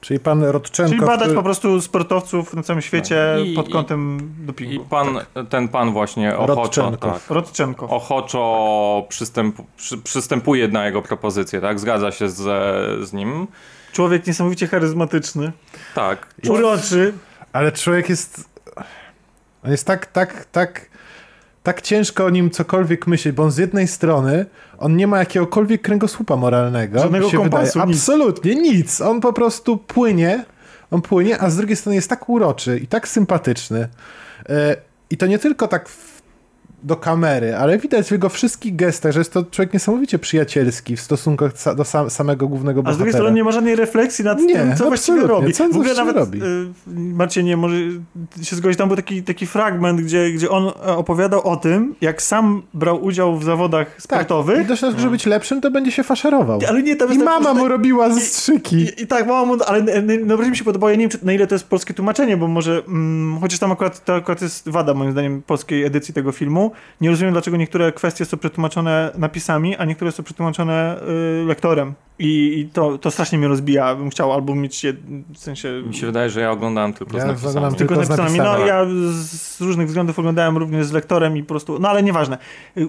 [0.00, 0.90] Czyli pan Rodczenko...
[0.90, 1.34] Czyli badać który...
[1.34, 3.44] po prostu sportowców na całym świecie no.
[3.44, 4.74] I, pod kątem i, dopingu.
[4.74, 5.48] I pan, tak.
[5.48, 7.88] ten pan właśnie ochoczo, tak, Rodczenko.
[7.88, 11.80] ochoczo przystęp, przy, przystępuje na jego propozycję, tak?
[11.80, 12.42] Zgadza się z,
[13.08, 13.46] z nim.
[13.92, 15.52] Człowiek niesamowicie charyzmatyczny.
[15.94, 16.34] Tak.
[16.48, 17.14] Uroczy.
[17.52, 18.50] Ale człowiek jest...
[19.64, 20.95] On jest tak, tak, tak
[21.66, 24.46] tak ciężko o nim cokolwiek myśleć, bo on z jednej strony
[24.78, 26.98] on nie ma jakiegokolwiek kręgosłupa moralnego.
[26.98, 27.86] Żadnego się kompasu, wydaje.
[27.86, 27.96] Nic.
[27.96, 29.00] Absolutnie nic.
[29.00, 30.44] On po prostu płynie,
[30.90, 33.88] on płynie, a z drugiej strony jest tak uroczy i tak sympatyczny.
[34.48, 34.76] E,
[35.10, 35.88] I to nie tylko tak
[36.82, 41.00] do kamery, ale widać w jego wszystkich gestach, że jest to człowiek niesamowicie przyjacielski w
[41.00, 41.44] stosunku
[41.76, 42.92] do sam, samego głównego bohatera.
[42.92, 45.52] A z drugiej strony nie ma żadnej refleksji nad nie, tym, co właściwie robi.
[45.52, 46.40] Co w ogóle nawet robi?
[47.36, 47.76] Y, nie może
[48.42, 52.62] się zgodzić, tam był taki, taki fragment, gdzie, gdzie on opowiadał o tym, jak sam
[52.74, 54.56] brał udział w zawodach tak, sportowych.
[54.56, 56.60] Tak, i dość, żeby być lepszym, to będzie się faszerował.
[56.68, 58.76] Ale nie, tam I mama mu robiła zastrzyki.
[58.76, 61.46] I, i, tak, mama mu, ale najbardziej mi się podobało, ja nie wiem, na ile
[61.46, 65.12] to jest polskie tłumaczenie, bo może, mm, chociaż tam akurat, to akurat jest wada, moim
[65.12, 66.65] zdaniem, polskiej edycji tego filmu,
[67.00, 71.00] nie rozumiem, dlaczego niektóre kwestie są przetłumaczone napisami, a niektóre są przetłumaczone
[71.42, 71.94] y, lektorem.
[72.18, 73.94] I, I, to, to strasznie mnie rozbija.
[73.94, 74.92] Bym chciał albo mieć je,
[75.34, 75.82] w sensie...
[75.86, 77.76] Mi się wydaje, że ja oglądałem tylko ja z napisami.
[77.76, 78.38] Tylko, tylko z napisami.
[78.38, 81.78] No ja z różnych względów oglądałem również z lektorem i po prostu...
[81.78, 82.38] No ale nieważne.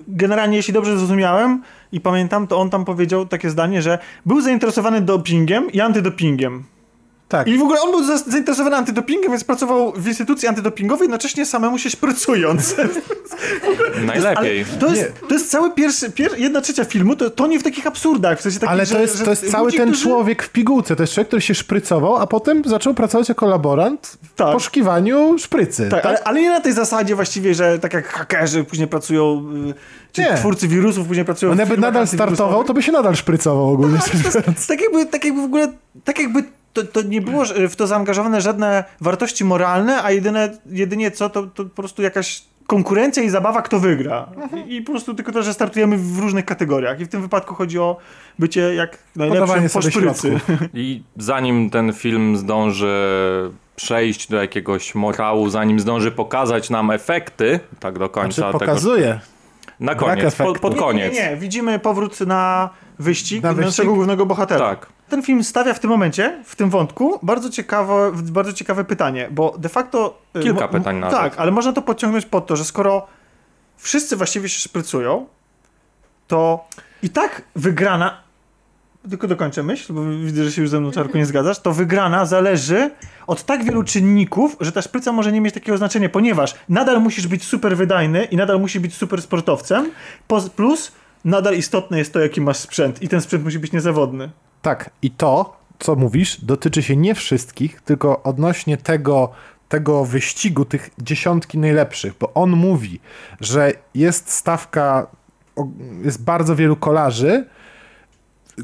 [0.07, 5.01] Generalnie, jeśli dobrze zrozumiałem i pamiętam, to on tam powiedział takie zdanie, że był zainteresowany
[5.01, 6.63] dopingiem i antydopingiem.
[7.27, 7.47] Tak.
[7.47, 11.89] I w ogóle on był zainteresowany antydopingiem, więc pracował w instytucji antydopingowej, jednocześnie samemu się
[11.89, 12.75] szprycując.
[14.05, 14.65] Najlepiej.
[14.79, 17.87] To jest, to jest cały pierwszy, pier, jedna trzecia filmu, to, to nie w takich
[17.87, 18.39] absurdach.
[18.39, 20.03] W sensie takich, ale to jest, że, to jest cały ludzi, ten którzy...
[20.03, 20.95] człowiek w pigułce.
[20.95, 24.53] To jest człowiek, który się szprycował, a potem zaczął pracować jako laborant w tak.
[24.53, 25.89] poszukiwaniu szprycy.
[25.89, 26.05] Tak, tak?
[26.05, 29.45] Ale, ale, nie na tej zasadzie właściwie, że tak jak hakerzy później pracują...
[29.69, 29.73] Y,
[30.11, 30.33] czy nie.
[30.33, 33.99] twórcy wirusów później pracują On jakby nadal startował, to by się nadal szprycował ogólnie.
[34.23, 35.67] No, tak, jakby, tak jakby w ogóle,
[36.03, 36.43] tak jakby
[36.83, 41.43] to, to nie było w to zaangażowane żadne wartości moralne, a jedyne, jedynie co, to,
[41.43, 44.27] to po prostu jakaś konkurencja i zabawa, kto wygra.
[44.35, 44.69] Mhm.
[44.69, 46.99] I po prostu tylko to, że startujemy w różnych kategoriach.
[46.99, 47.97] I w tym wypadku chodzi o
[48.39, 50.39] bycie jak najlepszym po szprycy.
[50.73, 52.95] I zanim ten film zdąży
[53.75, 58.35] przejść do jakiegoś morału, zanim zdąży pokazać nam efekty, tak do końca.
[58.35, 59.07] Znaczy, pokazuje.
[59.07, 59.37] Tego,
[59.79, 61.13] Na koniec, pod, pod koniec.
[61.13, 64.69] Nie, nie, nie, widzimy powrót na wyścig na naszego głównego bohatera.
[64.69, 64.96] Tak.
[65.09, 69.55] Ten film stawia w tym momencie, w tym wątku, bardzo ciekawe, bardzo ciekawe pytanie, bo
[69.57, 70.21] de facto...
[70.35, 71.17] Y, Kilka pytań nawet.
[71.17, 73.07] Tak, ale można to podciągnąć pod to, że skoro
[73.77, 75.25] wszyscy właściwie się szprycują,
[76.27, 76.67] to
[77.03, 78.27] i tak wygrana
[79.09, 82.25] tylko dokończę myśl, bo widzę, że się już ze mną czarko nie zgadzasz, to wygrana
[82.25, 82.91] zależy
[83.27, 87.27] od tak wielu czynników, że ta szpryca może nie mieć takiego znaczenia, ponieważ nadal musisz
[87.27, 89.91] być super wydajny i nadal musisz być super sportowcem,
[90.55, 90.91] plus
[91.25, 94.29] nadal istotne jest to, jaki masz sprzęt i ten sprzęt musi być niezawodny.
[94.61, 99.31] Tak, i to, co mówisz, dotyczy się nie wszystkich, tylko odnośnie tego,
[99.69, 102.99] tego wyścigu, tych dziesiątki najlepszych, bo on mówi,
[103.41, 105.07] że jest stawka,
[106.03, 107.45] jest bardzo wielu kolarzy,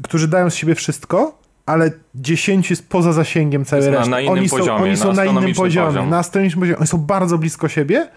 [0.02, 4.10] którzy dają z siebie wszystko, ale 10 jest poza zasięgiem całej reszty.
[4.10, 6.10] Na, na oni są, poziomie, oni są na, innym poziomie, poziom.
[6.10, 6.78] na astronomicznym poziomie.
[6.78, 8.08] Oni są bardzo blisko siebie,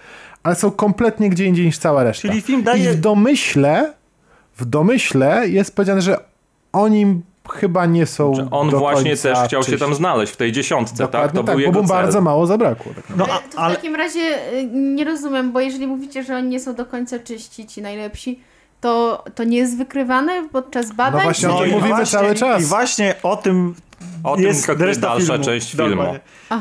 [0.44, 2.28] ale są kompletnie gdzie indziej niż cała reszta.
[2.28, 2.84] Czyli film daje...
[2.84, 3.94] I w domyśle,
[4.58, 6.18] w domyśle jest powiedziane, że
[6.74, 11.08] oni chyba nie są że On właśnie też chciał się tam znaleźć w tej dziesiątce,
[11.08, 11.12] tak?
[11.12, 11.42] Dokładnie tak?
[11.42, 12.94] To tak, był bo mu bardzo mało zabrakło.
[12.96, 16.48] Tak no, ale, to w takim razie y, nie rozumiem, bo jeżeli mówicie, że oni
[16.48, 18.40] nie są do końca czyści, ci najlepsi,
[18.82, 21.20] to, to nie jest wykrywane podczas badań?
[21.20, 22.62] No właśnie o tym mówimy właśnie, cały czas.
[22.62, 23.76] I właśnie o tym
[24.24, 25.46] o jest tym dalsza filmu.
[25.46, 26.16] część filmu.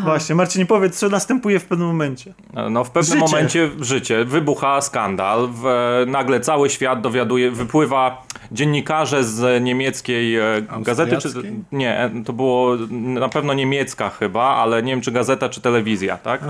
[0.05, 2.35] Właśnie, Marcin, powiedz, co następuje w pewnym momencie.
[2.71, 3.27] No w pewnym życie.
[3.27, 5.65] momencie życie, wybucha skandal, w,
[6.07, 8.23] nagle cały świat dowiaduje, wypływa
[8.53, 11.29] dziennikarze z niemieckiej e, gazety, czy
[11.73, 16.41] nie, to było na pewno niemiecka chyba, ale nie wiem czy gazeta, czy telewizja, tak?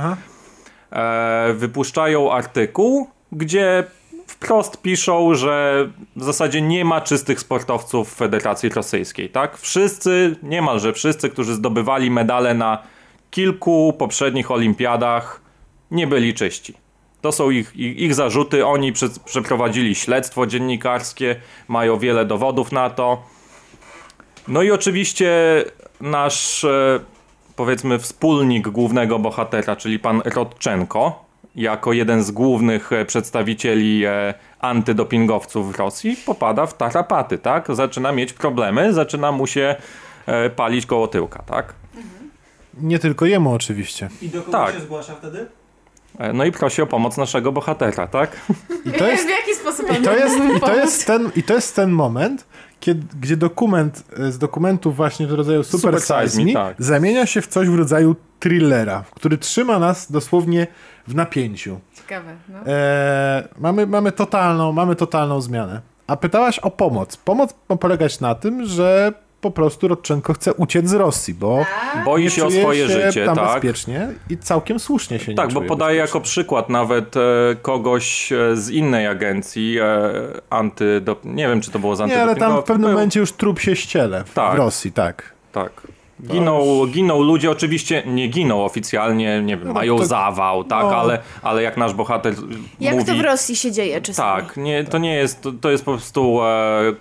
[0.93, 3.85] E, wypuszczają artykuł, gdzie
[4.41, 9.59] wprost piszą, że w zasadzie nie ma czystych sportowców w Federacji Rosyjskiej, tak?
[9.59, 12.83] Wszyscy, niemalże wszyscy, którzy zdobywali medale na
[13.31, 15.41] kilku poprzednich olimpiadach,
[15.91, 16.75] nie byli czyści.
[17.21, 18.67] To są ich, ich, ich zarzuty.
[18.67, 21.37] Oni prze, przeprowadzili śledztwo dziennikarskie,
[21.69, 23.23] mają wiele dowodów na to.
[24.49, 25.31] No i oczywiście
[26.01, 27.01] nasz, e,
[27.57, 31.26] powiedzmy, wspólnik głównego bohatera, czyli pan Rodczenko,
[31.57, 37.67] jako jeden z głównych e, przedstawicieli e, antydopingowców w Rosji, popada w tarapaty, tak?
[37.75, 39.77] Zaczyna mieć problemy, zaczyna mu się
[40.27, 41.75] e, palić koło tyłka, tak?
[42.81, 44.09] Nie tylko jemu oczywiście.
[44.23, 44.75] I do kogo tak.
[44.75, 45.47] się zgłasza wtedy?
[46.35, 48.41] No i prosi o pomoc naszego bohatera, tak?
[48.85, 51.55] I to jest, w jaki sposób i to jest, i to jest ten I to
[51.55, 52.47] jest ten moment,
[52.81, 56.77] kiedy, gdzie dokument z dokumentów właśnie w rodzaju Super, Super Size Me tak.
[56.79, 60.67] zamienia się w coś w rodzaju thrillera, który trzyma nas dosłownie
[61.07, 61.81] w napięciu.
[61.95, 62.37] Ciekawe.
[62.49, 62.59] No.
[62.67, 65.81] E, mamy, mamy, totalną, mamy totalną zmianę.
[66.07, 67.17] A pytałaś o pomoc.
[67.17, 69.13] Pomoc ma polegać na tym, że
[69.47, 71.65] po prostu Rodczenko chce uciec z Rosji, bo
[72.05, 73.53] boi się o swoje się życie, tam tak?
[73.53, 77.21] bezpiecznie i całkiem słusznie się Tak, bo podaje jako przykład nawet e,
[77.63, 80.11] kogoś e, z innej agencji e,
[80.51, 83.61] anty, nie wiem czy to było z Nie, ale tam w pewnym momencie już trup
[83.61, 84.55] się ściele w, tak.
[84.55, 85.33] w Rosji, tak.
[85.53, 85.96] Tak.
[86.23, 90.97] Giną, giną ludzie, oczywiście nie giną oficjalnie, nie wiem, no, mają to, zawał, tak, no.
[90.97, 92.35] ale, ale jak nasz bohater
[92.81, 94.43] Jak mówi, to w Rosji się dzieje czasami.
[94.43, 96.95] Tak, nie, to nie jest, to, to jest po prostu, e,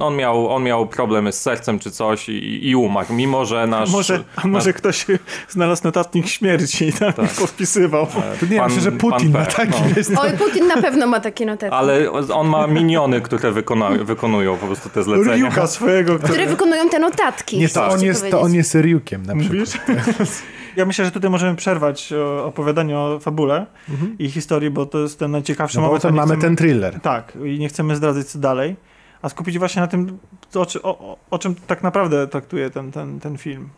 [0.00, 3.90] on, miał, on miał problemy z sercem czy coś i, i umarł, mimo że nasz...
[3.90, 5.06] Może, a może nasz, ktoś
[5.48, 7.30] znalazł notatnik śmierci i tam tak.
[7.30, 8.06] podpisywał.
[8.40, 9.96] To nie, myślę, że Putin ma taki no.
[9.96, 10.12] jest.
[10.18, 11.74] Oj, Putin na pewno ma takie notatki.
[11.76, 15.36] Ale on ma miniony, które wykona, wykonują po prostu te zlecenia.
[15.36, 16.14] Ryuka swojego.
[16.14, 17.58] Które, które wykonują te notatki.
[17.58, 19.78] Nie, to on jest, to on jest Ryukiem na przykład.
[20.76, 22.12] Ja myślę, że tutaj możemy przerwać
[22.44, 24.18] opowiadanie o fabule mhm.
[24.18, 26.02] i historii, bo to jest ten najciekawszy no moment.
[26.02, 27.00] Bo mamy chcemy, ten thriller.
[27.00, 28.76] Tak, i nie chcemy zdradzać co dalej,
[29.22, 30.18] a skupić właśnie na tym,
[30.54, 33.68] o, o, o czym tak naprawdę traktuje ten, ten, ten film.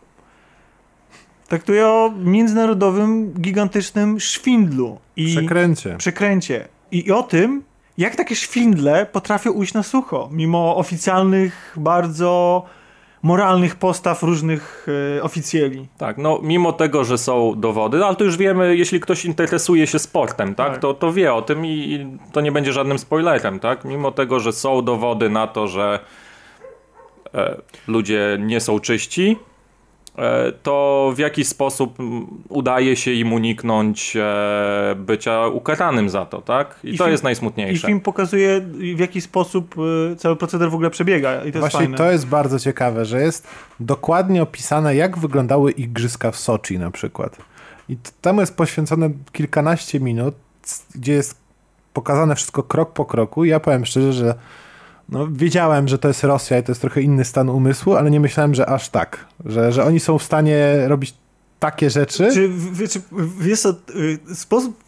[1.48, 4.98] Traktuje o międzynarodowym, gigantycznym szwindlu.
[5.16, 5.96] I przekręcie.
[5.98, 6.68] Przekręcie.
[6.90, 7.62] I, I o tym,
[7.98, 12.62] jak takie szwindle potrafią ujść na sucho, mimo oficjalnych, bardzo
[13.22, 14.86] moralnych postaw różnych
[15.18, 15.88] e, oficjeli.
[15.98, 19.98] Tak, no mimo tego, że są dowody, ale to już wiemy, jeśli ktoś interesuje się
[19.98, 20.80] sportem, tak, tak.
[20.80, 23.84] To, to wie o tym i, i, to nie będzie żadnym spoilerem, tak?
[23.84, 26.00] Mimo tego, że są dowody na to, że
[27.34, 27.56] e,
[27.88, 29.36] ludzie nie są czyści,
[30.62, 31.98] to w jakiś sposób
[32.48, 36.80] udaje się im uniknąć e, bycia ukaranym za to, tak?
[36.84, 37.86] I, I to film, jest najsmutniejsze.
[37.86, 38.60] I film pokazuje,
[38.96, 39.74] w jaki sposób
[40.12, 41.44] e, cały proceder w ogóle przebiega.
[41.44, 43.48] I to Właśnie jest to jest bardzo ciekawe, że jest
[43.80, 47.36] dokładnie opisane, jak wyglądały igrzyska w Soczi na przykład.
[47.88, 50.34] I temu jest poświęcone kilkanaście minut,
[50.94, 51.36] gdzie jest
[51.92, 53.44] pokazane wszystko krok po kroku.
[53.44, 54.34] I ja powiem szczerze, że
[55.08, 58.20] no, wiedziałem, że to jest Rosja i to jest trochę inny stan umysłu, ale nie
[58.20, 59.26] myślałem, że aż tak.
[59.44, 61.14] Że, że oni są w stanie robić
[61.62, 62.30] takie rzeczy.
[62.34, 62.50] Czy,
[63.40, 63.74] jest to
[64.30, 64.84] y, sposób,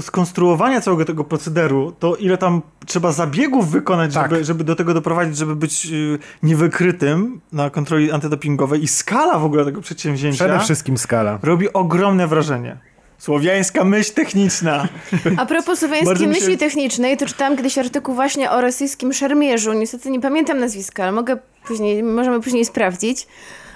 [0.00, 4.30] skonstruowania całego tego procederu, to ile tam trzeba zabiegów wykonać, tak.
[4.30, 9.44] żeby, żeby do tego doprowadzić, żeby być y, niewykrytym na kontroli antydopingowej i skala w
[9.44, 10.44] ogóle tego przedsięwzięcia.
[10.44, 11.38] Przede wszystkim skala.
[11.42, 12.76] Robi ogromne wrażenie.
[13.20, 14.88] Słowiańska myśl techniczna.
[15.36, 16.58] A propos słowiańskiej myśli się...
[16.58, 19.72] technicznej, to czytałam kiedyś artykuł właśnie o rosyjskim szermierzu.
[19.72, 21.36] Niestety nie pamiętam nazwiska, ale mogę
[21.66, 23.26] później, możemy później sprawdzić.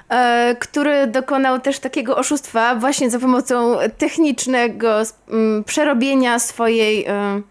[0.08, 7.04] E, który dokonał też takiego oszustwa właśnie za pomocą technicznego m, przerobienia swojej...
[7.06, 7.42] E,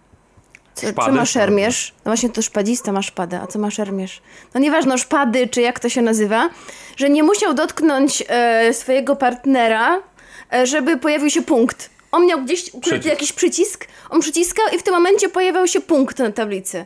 [0.73, 1.93] co, co, ma szermierz?
[2.05, 4.21] No właśnie to szpadzista ma szpadę, a co ma szermierz?
[4.53, 6.49] No nieważne, szpady czy jak to się nazywa,
[6.97, 9.99] że nie musiał dotknąć e, swojego partnera,
[10.63, 11.89] żeby pojawił się punkt.
[12.11, 13.05] On miał gdzieś ukryty przycisk.
[13.05, 16.85] jakiś przycisk, on przyciskał i w tym momencie pojawiał się punkt na tablicy.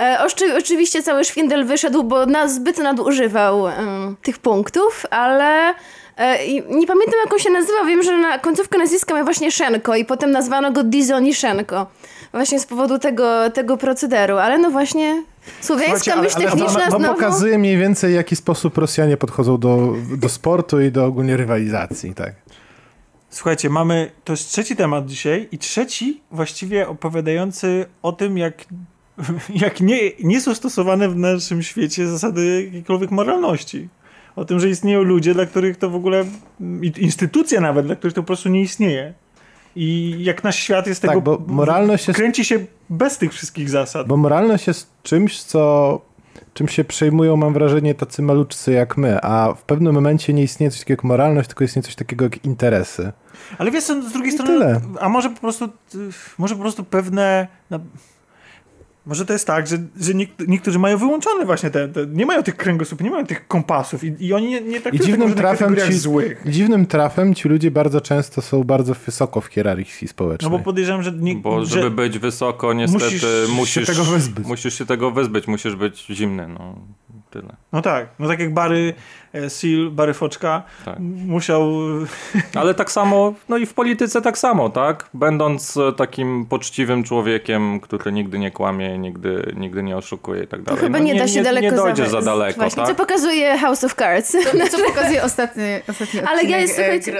[0.00, 3.74] E, oczy, oczywiście cały szwindel wyszedł, bo na, zbyt nadużywał e,
[4.22, 5.74] tych punktów, ale
[6.16, 9.96] e, nie pamiętam jak on się nazywa, wiem, że na końcówkę nazwiska miał właśnie Szenko
[9.96, 11.86] i potem nazwano go Dizoniszenko.
[12.32, 15.22] Właśnie z powodu tego, tego procederu, ale no właśnie
[15.60, 17.04] Słowiańska myśl techniczna znowu...
[17.04, 22.14] pokazuje mniej więcej, w jaki sposób Rosjanie podchodzą do, do sportu i do ogólnie rywalizacji,
[22.14, 22.32] tak.
[23.32, 28.64] Słuchajcie, mamy, to jest trzeci temat dzisiaj i trzeci właściwie opowiadający o tym, jak
[29.64, 33.88] jak nie, nie są stosowane w naszym świecie zasady jakiejkolwiek moralności.
[34.36, 36.24] O tym, że istnieją ludzie, dla których to w ogóle,
[36.98, 39.14] instytucja nawet, dla których to po prostu nie istnieje.
[39.76, 43.70] I jak nasz świat jest tak, tego, bo moralność jest, kręci się bez tych wszystkich
[43.70, 44.06] zasad.
[44.06, 46.00] Bo moralność jest czymś, co
[46.54, 50.70] czym się przejmują, mam wrażenie, tacy maluczcy jak my, a w pewnym momencie nie istnieje
[50.70, 53.12] coś takiego jak moralność, tylko istnieje coś takiego jak interesy.
[53.58, 54.80] Ale wiesz, z drugiej I strony, tyle.
[55.00, 55.68] a może po prostu,
[56.38, 57.48] może po prostu pewne
[59.06, 60.12] może to jest tak, że, że
[60.48, 64.14] niektórzy mają wyłączone właśnie te, te, nie mają tych kręgosłupów, nie mają tych kompasów i,
[64.18, 66.42] i oni nie, nie traktują I dziwnym trafem ci, złych.
[66.46, 70.50] Dziwnym trafem ci ludzie bardzo często są bardzo wysoko w hierarchii społecznej.
[70.50, 71.12] No bo podejrzewam, że...
[71.12, 73.24] Nie, bo żeby że być wysoko niestety musisz,
[73.56, 74.46] musisz, się tego wyzbyć.
[74.46, 76.76] musisz się tego wyzbyć, musisz być zimny, no
[77.30, 77.56] tyle.
[77.72, 78.94] No tak, no tak jak Bary
[79.48, 80.98] Seal, Bary Foczka tak.
[81.26, 81.70] musiał...
[82.60, 85.08] Ale tak samo, no i w polityce tak samo, tak?
[85.14, 90.62] Będąc e, takim poczciwym człowiekiem, który nigdy nie kłamie, nigdy, nigdy nie oszukuje i tak
[90.62, 90.80] dalej.
[90.80, 92.88] To chyba no, nie, nie, da się nie, daleko Nie dojdzie za daleko, Właśnie, tak?
[92.88, 94.32] co pokazuje House of Cards.
[94.32, 97.14] To, co pokazuje ostatni, ostatni Ale ja jest, słuchajcie,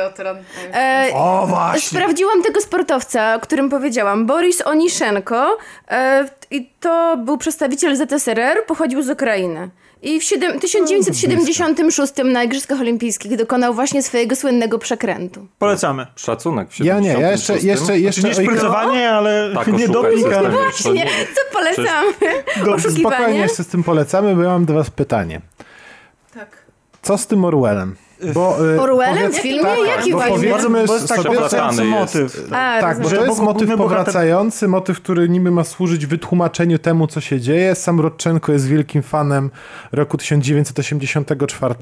[0.75, 1.99] e, O, właśnie!
[1.99, 4.27] Sprawdziłam tego sportowca, o którym powiedziałam.
[4.27, 5.57] Boris Oniszenko
[5.91, 9.71] e, i to był przedstawiciel ZSRR, pochodził z Ukrainy.
[10.03, 10.25] I w
[10.61, 15.47] 1976 na Igrzyskach Olimpijskich dokonał właśnie swojego słynnego przekrętu.
[15.59, 16.07] Polecamy.
[16.17, 16.71] Szacunek.
[16.71, 17.59] W ja nie, ja jeszcze...
[17.59, 20.27] jeszcze, jeszcze nie szprycowanie, ale tak, nie doping.
[20.43, 22.13] No właśnie, co polecamy?
[22.77, 22.95] Przez...
[22.95, 25.41] Spokojnie jeszcze z tym polecamy, bo ja mam do was pytanie.
[26.35, 26.57] Tak.
[27.03, 27.97] Co z tym Orwellem?
[28.35, 29.63] Bo, y, Orwellem w filmie?
[29.63, 30.35] Tak, Jaki właśnie?
[30.35, 32.47] Powiedzmy, bo jest tak powracający motyw.
[32.53, 37.21] A, tak, bo to jest motyw powracający, motyw, który niby ma służyć wytłumaczeniu temu, co
[37.21, 37.75] się dzieje.
[37.75, 39.51] Sam Rodczenko jest wielkim fanem
[39.93, 41.75] roku 1984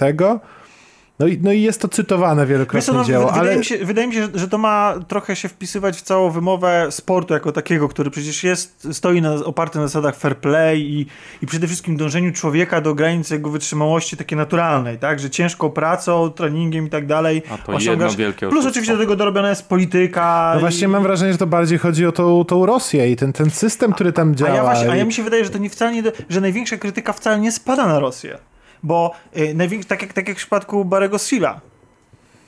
[1.21, 3.57] no i, no i jest to cytowane wielokrotnie no, dzieło, wydaje ale...
[3.57, 7.35] Mi się, wydaje mi się, że to ma trochę się wpisywać w całą wymowę sportu
[7.35, 11.07] jako takiego, który przecież jest, stoi na, oparty na zasadach fair play i,
[11.43, 15.21] i przede wszystkim dążeniu człowieka do granicy jego wytrzymałości takiej naturalnej, tak?
[15.21, 18.11] Że ciężką pracą, treningiem i tak dalej A to osiągasz...
[18.11, 20.51] jedno wielkie Plus oczywiście do tego dorobiona jest polityka.
[20.55, 20.61] No i...
[20.61, 23.93] właśnie mam wrażenie, że to bardziej chodzi o tą, tą Rosję i ten, ten system,
[23.93, 24.53] który tam działa.
[24.53, 26.77] A ja, właśnie, a ja mi się wydaje, że to nie wcale nie, że największa
[26.77, 28.39] krytyka wcale nie spada na Rosję
[28.83, 31.61] bo y, największy, tak, jak, tak jak w przypadku Barego Sila,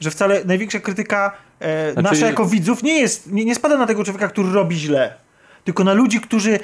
[0.00, 2.08] że wcale największa krytyka e, znaczy...
[2.08, 5.14] nasza jako widzów nie jest, nie, nie spada na tego człowieka, który robi źle,
[5.64, 6.60] tylko na ludzi, którzy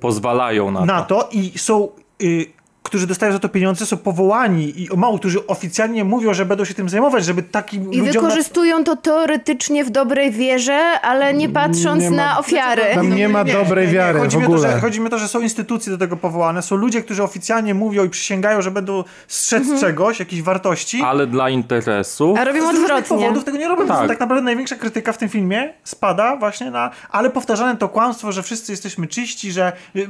[0.00, 1.22] pozwalają na, na to.
[1.22, 1.88] to i są
[2.22, 2.46] y,
[2.82, 6.74] którzy dostają za to pieniądze, są powołani i mało którzy oficjalnie mówią, że będą się
[6.74, 8.06] tym zajmować, żeby takim I ludziom...
[8.06, 12.82] I wykorzystują to teoretycznie w dobrej wierze, ale nie patrząc nie ma, na ofiary.
[12.94, 14.58] Tam nie ma dobrej nie, wiary chodzi w ogóle.
[14.58, 17.02] Mi to, że, chodzi mi o to, że są instytucje do tego powołane, są ludzie,
[17.02, 19.80] którzy oficjalnie mówią i przysięgają, że będą strzec mhm.
[19.80, 21.02] czegoś, jakiejś wartości.
[21.02, 22.34] Ale dla interesu.
[22.38, 23.02] A robią odwrotnie.
[23.02, 23.86] powodów tego nie robią.
[23.86, 24.08] Tak.
[24.08, 28.42] tak naprawdę największa krytyka w tym filmie spada właśnie na, ale powtarzane to kłamstwo, że
[28.42, 30.06] wszyscy jesteśmy czyści, że y, y,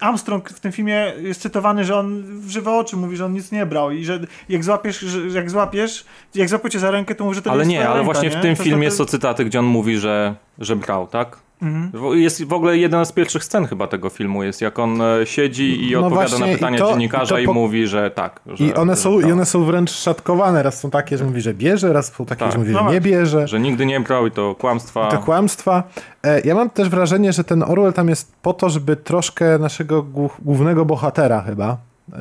[0.00, 3.52] Armstrong w tym filmie jest cytowany, że on w żywe oczy mówi, że on nic
[3.52, 6.04] nie brał i że jak złapiesz, że jak złapiesz,
[6.34, 8.04] jak złapię cię za rękę, to mówi, że to ale nie jest Ale nie, ale
[8.04, 8.36] właśnie nie?
[8.36, 8.96] w tym to filmie to...
[8.96, 11.38] są cytaty, gdzie on mówi, że, że brał, tak?
[11.62, 12.18] Mhm.
[12.18, 15.88] Jest w ogóle jedna z pierwszych scen chyba tego filmu jest, jak on e, siedzi
[15.88, 17.52] i no odpowiada na pytania to, dziennikarza i, po...
[17.52, 18.40] i, mówi, że tak.
[18.46, 20.62] Że, I, one są, I one są wręcz szatkowane.
[20.62, 22.52] Raz są takie, że mówi, że bierze, raz są takie, tak.
[22.52, 23.48] że mówi, że no nie bierze.
[23.48, 25.08] Że nigdy nie brał i to kłamstwa.
[25.08, 25.82] I to kłamstwa.
[26.22, 30.06] E, ja mam też wrażenie, że ten Orwell tam jest po to, żeby troszkę naszego
[30.42, 31.76] głównego bohatera chyba
[32.12, 32.16] e,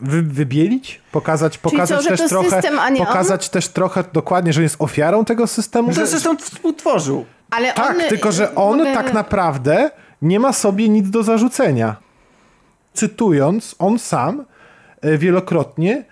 [0.00, 3.50] wy, wybielić, pokazać, pokazać co, też trochę, system, pokazać on?
[3.50, 5.94] też trochę dokładnie, że jest ofiarą tego systemu.
[5.94, 7.24] Ten system współtworzył.
[7.50, 9.90] Ale Tak, on, tylko że on tak naprawdę
[10.22, 11.96] nie ma sobie nic do zarzucenia.
[12.94, 14.44] Cytując, on sam
[15.00, 16.04] e, wielokrotnie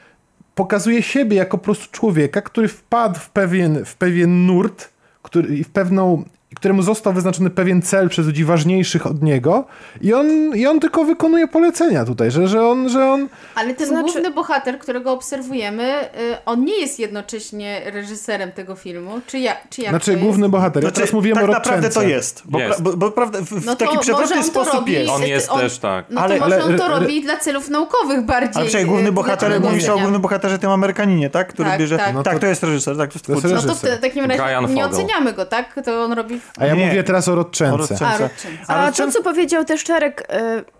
[0.54, 4.88] pokazuje siebie jako po prostu człowieka, który wpadł w pewien, w pewien nurt,
[5.22, 6.24] który, i w pewną,
[6.56, 9.64] któremu został wyznaczony pewien cel przez ludzi ważniejszych od niego
[10.00, 10.26] i on,
[10.56, 14.30] i on tylko wykonuje polecenia tutaj, że, że on, że on Ale ten znaczy- główny
[14.30, 19.20] bohater, którego obserwujemy, y, on nie jest jednocześnie reżyserem tego filmu.
[19.26, 20.50] Czy, ja, czy jak znaczy główny jest?
[20.52, 20.82] bohater.
[20.82, 22.00] Ja Znaczy, teraz mówiłem tak o naprawdę Rodczence.
[22.00, 22.42] to jest.
[22.44, 22.80] Bo, Jest.
[22.80, 25.10] pra- bo, bo prawda, w, No taki może przewrotny sposób robi- jest.
[25.10, 26.04] On jest on- też tak.
[26.10, 28.52] No Ale- to może ale- on to robi dla celów naukowych bardziej.
[28.54, 31.48] Ale przecież główny y, bohater, dla mówisz o głównym bohaterze tym Amerykaninie, tak?
[31.48, 31.96] Który Tak, bierze...
[31.96, 32.06] tak.
[32.06, 33.10] Tak, No to- to jest reżyser, tak?
[33.10, 33.48] To jest twórca.
[33.48, 35.80] No to w takim razie nie oceniamy go, tak?
[35.84, 36.40] To on robi...
[36.60, 36.86] A ja Nie.
[36.86, 37.76] mówię teraz o O Rodczence.
[37.76, 38.48] Rodczence.
[38.68, 40.28] A, Ale A to, czym- co powiedział też Czarek,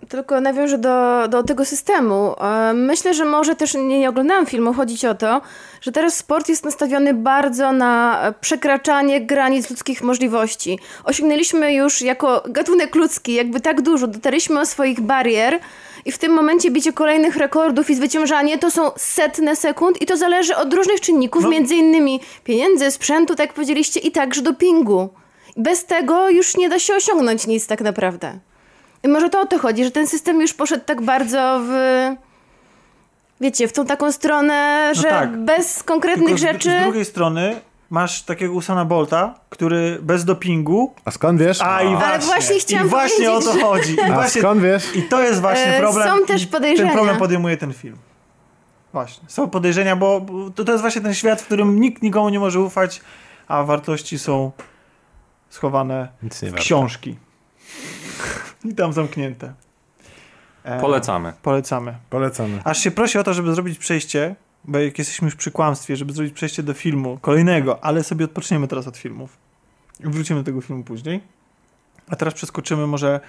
[0.02, 2.32] y, tylko nawiążę do, do tego systemu.
[2.70, 5.40] Y, myślę, że może też, nie, nie oglądałam filmu, chodzić o to,
[5.80, 10.78] że teraz sport jest nastawiony bardzo na przekraczanie granic ludzkich możliwości.
[11.04, 15.58] Osiągnęliśmy już jako gatunek ludzki jakby tak dużo, dotarliśmy o swoich barier
[16.04, 20.16] i w tym momencie bicie kolejnych rekordów i zwyciężanie to są setne sekund i to
[20.16, 21.48] zależy od różnych czynników, No.
[21.50, 25.08] między innymi pieniędzy, sprzętu, tak jak powiedzieliście, i także dopingu.
[25.56, 28.38] Bez tego już nie da się osiągnąć nic tak naprawdę.
[29.04, 31.70] I może to o to chodzi, że ten system już poszedł tak bardzo w...
[33.40, 35.36] Wiecie, w tą taką stronę, No że tak.
[35.36, 36.80] bez konkretnych Tylko z, rzeczy...
[36.80, 37.60] z drugiej strony
[37.90, 40.94] masz takiego Usana Bolta, który bez dopingu...
[41.04, 41.60] A skąd wiesz?
[41.62, 43.94] A i właśnie, właśnie chciałam i właśnie o to chodzi.
[43.94, 44.96] I A właśnie, skąd wiesz?
[44.96, 46.08] I to jest właśnie E, problem.
[46.08, 46.88] są też podejrzenia.
[46.88, 47.96] Ten problem podejmuje ten film.
[48.92, 49.28] Właśnie.
[49.28, 52.40] Są podejrzenia, bo bo to, to jest właśnie ten świat, w którym nikt nikomu nie
[52.40, 53.00] może ufać,
[53.48, 54.50] a wartości są
[55.50, 57.16] schowane Nic nie w książki.
[58.64, 59.52] I tam zamknięte.
[60.64, 61.32] E, Polecamy.
[61.42, 61.94] Polecamy.
[62.10, 62.60] Polecamy.
[62.64, 66.12] Aż się prosi o to, żeby zrobić przejście, bo jak jesteśmy już przy kłamstwie, żeby
[66.12, 69.36] zrobić przejście do filmu kolejnego, ale sobie odpoczniemy teraz od filmów.
[70.00, 71.20] Wrócimy do tego filmu później.
[72.08, 73.20] A teraz przeskoczymy może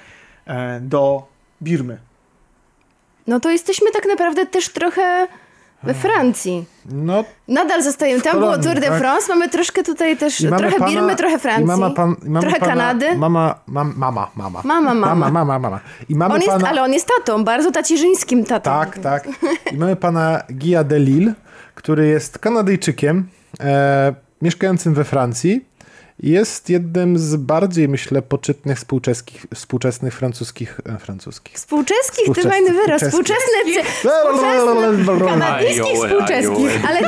[0.45, 1.27] e, do
[1.61, 1.97] Birmy.
[3.27, 5.27] No to jesteśmy tak naprawdę też trochę
[5.83, 6.65] we Francji.
[6.91, 8.21] No, Nadal zostajemy.
[8.21, 8.99] Tam było Tour de tak.
[8.99, 11.65] France, mamy troszkę tutaj też, mamy trochę pana, Birmy, trochę Francji.
[11.65, 13.17] mama pan, i mamy trochę pana, Kanady.
[13.17, 14.61] Mama, mam, mama, mama.
[14.63, 15.15] Mama, mama.
[15.15, 15.79] Mama, mama, mama.
[16.09, 16.69] I mamy On jest, pana...
[16.69, 18.71] ale on jest tatą, bardzo tacierzyńskim tatą.
[18.71, 19.27] Tak, tak.
[19.71, 21.33] I mamy pana Guya Delisle,
[21.75, 23.27] który jest Kanadyjczykiem,
[23.59, 25.65] e, mieszkającym we Francji.
[26.19, 30.79] Jest jednym z bardziej, myślę, poczytnych współczeskich, współczesnych francuskich...
[30.85, 31.55] E, francuskich.
[31.55, 33.03] Współczeskich, to Współczesnych, fajny wyraz.
[33.03, 33.53] Współczesne,
[35.19, 36.89] kanadyjskich współczeskich.
[36.89, 36.99] Ale,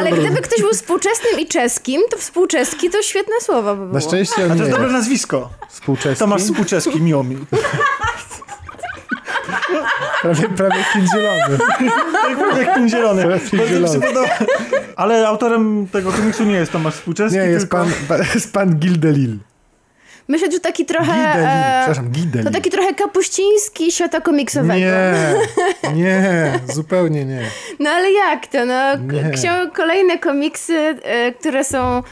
[0.00, 3.94] ale gdyby ktoś był współczesnym i czeskim, to współczeski to świetne słowo by było.
[3.94, 5.50] Na szczęście A to jest dobre nazwisko.
[5.68, 6.18] współczeski.
[6.18, 7.36] Tomasz Współczeski, miło mi.
[10.22, 11.58] Prawie, prawie film zielony.
[11.80, 13.22] Jak, jak ten zielony.
[13.22, 14.06] Prawie film Bardzo mi się zielony.
[14.06, 14.28] podoba.
[14.96, 17.76] Ale autorem tego komiksu nie jest Tomasz Współczeski, Nie, jest tylko...
[17.76, 19.36] pan, pan- jest pan Gil Delisle.
[20.28, 21.12] Myślę, że taki trochę...
[21.12, 24.74] Guy Delisle, e, przepraszam, Guy to taki trochę kapuściński świata komiksowego.
[24.74, 25.14] Nie,
[26.02, 27.42] nie, zupełnie nie.
[27.78, 28.66] No ale jak to?
[28.66, 29.70] No, Nie.
[29.74, 32.02] kolejne komiksy, e, które są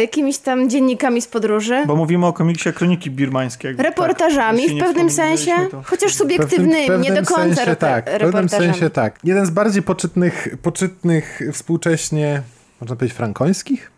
[0.00, 1.82] jakimiś tam dziennikami z podróży.
[1.86, 3.68] Bo mówimy o komiksie Kroniki Birmańskie.
[3.68, 7.76] jakby Reportażami tak, w pewnym sensie, to- chociaż subiektywnymi, pewnym- nie do pewnym końca sensie
[7.76, 9.18] tak, w pewnym sensie tak.
[9.24, 12.42] Jeden z bardziej poczytnych, poczytnych współcześnie,
[12.80, 13.90] można powiedzieć frankońskich?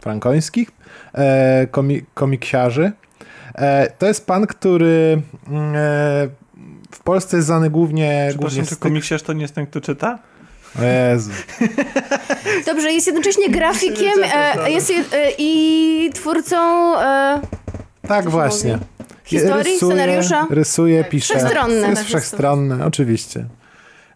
[0.00, 0.70] Frankońskich
[1.14, 2.92] e, komi, komiksiarzy.
[3.54, 5.78] E, to jest pan, który mm, e,
[6.90, 8.26] w Polsce jest znany głównie...
[8.28, 10.18] Przepraszam, głównie czy komiksiarz to nie jest ten, kto czyta?
[10.82, 11.30] Jezu.
[12.66, 16.56] Dobrze, jest jednocześnie grafikiem e, jest je- e, i twórcą
[17.00, 17.40] e,
[18.08, 18.78] Tak się właśnie.
[19.24, 20.46] historii, Rysuje, scenariusza.
[20.50, 21.34] Rysuje, pisze.
[21.34, 21.88] Wszechstronny.
[21.88, 23.44] Jest wszechstronny, oczywiście.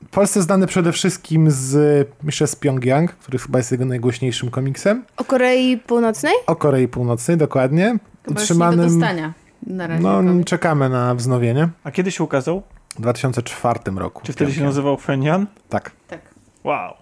[0.06, 5.04] W Polsce znany przede wszystkim z, myślę, z Pyongyang, który chyba jest jego najgłośniejszym komiksem.
[5.16, 6.32] O Korei Północnej?
[6.46, 7.84] O Korei Północnej, dokładnie.
[7.84, 9.00] Chyba już nie do Utrzymanym.
[9.00, 9.32] dostania
[9.66, 10.02] na razie.
[10.02, 10.50] No, komiks.
[10.50, 11.68] czekamy na wznowienie.
[11.84, 12.62] A kiedy się ukazał?
[12.96, 14.22] W 2004 roku.
[14.24, 14.66] Czy wtedy się Pyongyang.
[14.76, 15.46] nazywał Fenian?
[15.68, 15.90] Tak.
[16.08, 16.20] Tak.
[16.64, 16.92] Wow.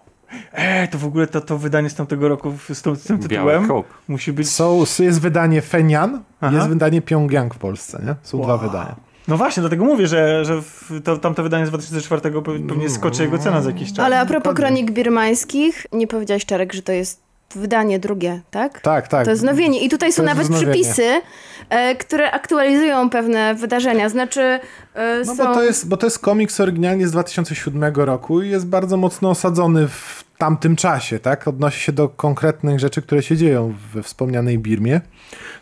[0.53, 3.69] Ej, to w ogóle to, to wydanie z tamtego roku z, tą, z tym tytułem
[4.09, 4.51] musi być...
[4.51, 6.57] Są, jest wydanie Fenian, Aha.
[6.57, 8.15] jest wydanie Pyongyang w Polsce, nie?
[8.23, 8.47] Są Wow.
[8.47, 8.97] dwa wydania.
[9.29, 10.63] No właśnie, dlatego mówię, że, że
[11.05, 14.07] to, tamto wydanie z 2004 pe- pewnie skoczy jego cena za jakiś czas.
[14.07, 17.23] Ale a propos kronik birmańskich, nie powiedziałeś Czarek, że to jest
[17.55, 18.81] wydanie drugie, tak?
[18.81, 19.25] Tak, tak.
[19.25, 19.81] To jest wznowienie.
[19.81, 20.73] I tutaj są nawet wznowienie.
[20.73, 21.21] przypisy,
[21.69, 24.09] e, które aktualizują pewne wydarzenia.
[24.09, 24.61] Znaczy,
[24.95, 25.47] e, No są...
[25.47, 29.31] bo to, jest, bo to jest komiks oryginalnie z 2007 roku i jest bardzo mocno
[29.31, 31.49] osadzony w tamtym czasie, tak?
[31.49, 35.01] Odnosi się do konkretnych rzeczy, które się dzieją we wspomnianej Birmie.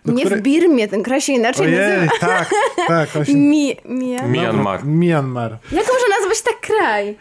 [0.05, 2.13] Nie w Birmie, ten kraj się inaczej Ojej, nazywa.
[2.21, 2.51] tak,
[2.87, 3.17] tak.
[3.17, 3.35] On się...
[3.51, 3.77] Mi,
[4.27, 4.85] Myanmar.
[4.85, 5.59] Myanmar.
[5.73, 7.17] Jak można nazwać tak kraj?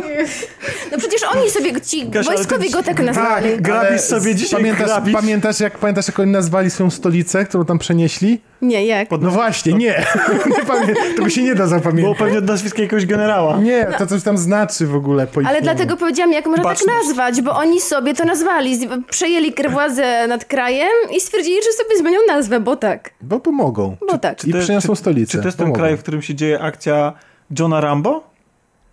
[0.92, 3.50] no przecież oni sobie, ci Gosia, wojskowi go tak nazwali.
[3.50, 5.14] Tak, grabisz sobie dzisiaj pamiętasz, grabisz?
[5.14, 8.40] Pamiętasz jak, pamiętasz, jak oni nazwali swoją stolicę, którą tam przenieśli?
[8.64, 9.10] Nie, jak?
[9.10, 10.04] No właśnie, nie.
[10.58, 10.94] nie pamię...
[11.16, 12.02] Tego się nie da zapamiętać.
[12.02, 13.56] Było pewnie od nazwiska jakiegoś generała.
[13.56, 15.26] Nie, to coś tam znaczy w ogóle.
[15.26, 18.78] Po Ale dlatego powiedziałam, jak można tak nazwać, bo oni sobie to nazwali.
[19.10, 23.10] Przejęli władzę nad krajem i stwierdzili, że sobie zmienią nazwę, bo tak.
[23.20, 23.96] Bo pomogą.
[24.10, 24.44] Bo tak.
[24.44, 25.32] I przyniosą stolicę.
[25.32, 25.80] Czy to jest ten pomogą.
[25.80, 27.12] kraj, w którym się dzieje akcja
[27.58, 28.24] Johna Rambo?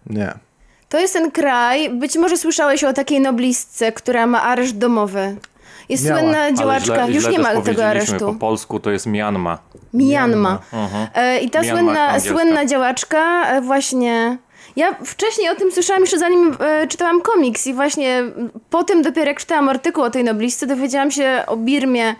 [0.05, 0.33] Nie.
[0.89, 5.35] To jest ten kraj, być może słyszałeś o takiej noblistce, która ma areszt domowy.
[5.91, 6.19] Jest Miała.
[6.19, 8.25] słynna działaczka, źle, już źle nie ma tego aresztu.
[8.25, 9.57] po polsku to jest Myanma.
[9.93, 10.59] Myanma.
[11.15, 14.37] E, I ta słynna, słynna działaczka e, właśnie...
[14.75, 18.23] Ja wcześniej o tym słyszałam jeszcze zanim e, czytałam komiks i właśnie
[18.69, 22.15] po tym dopiero jak czytałam artykuł o tej noblistce dowiedziałam się o Birmie,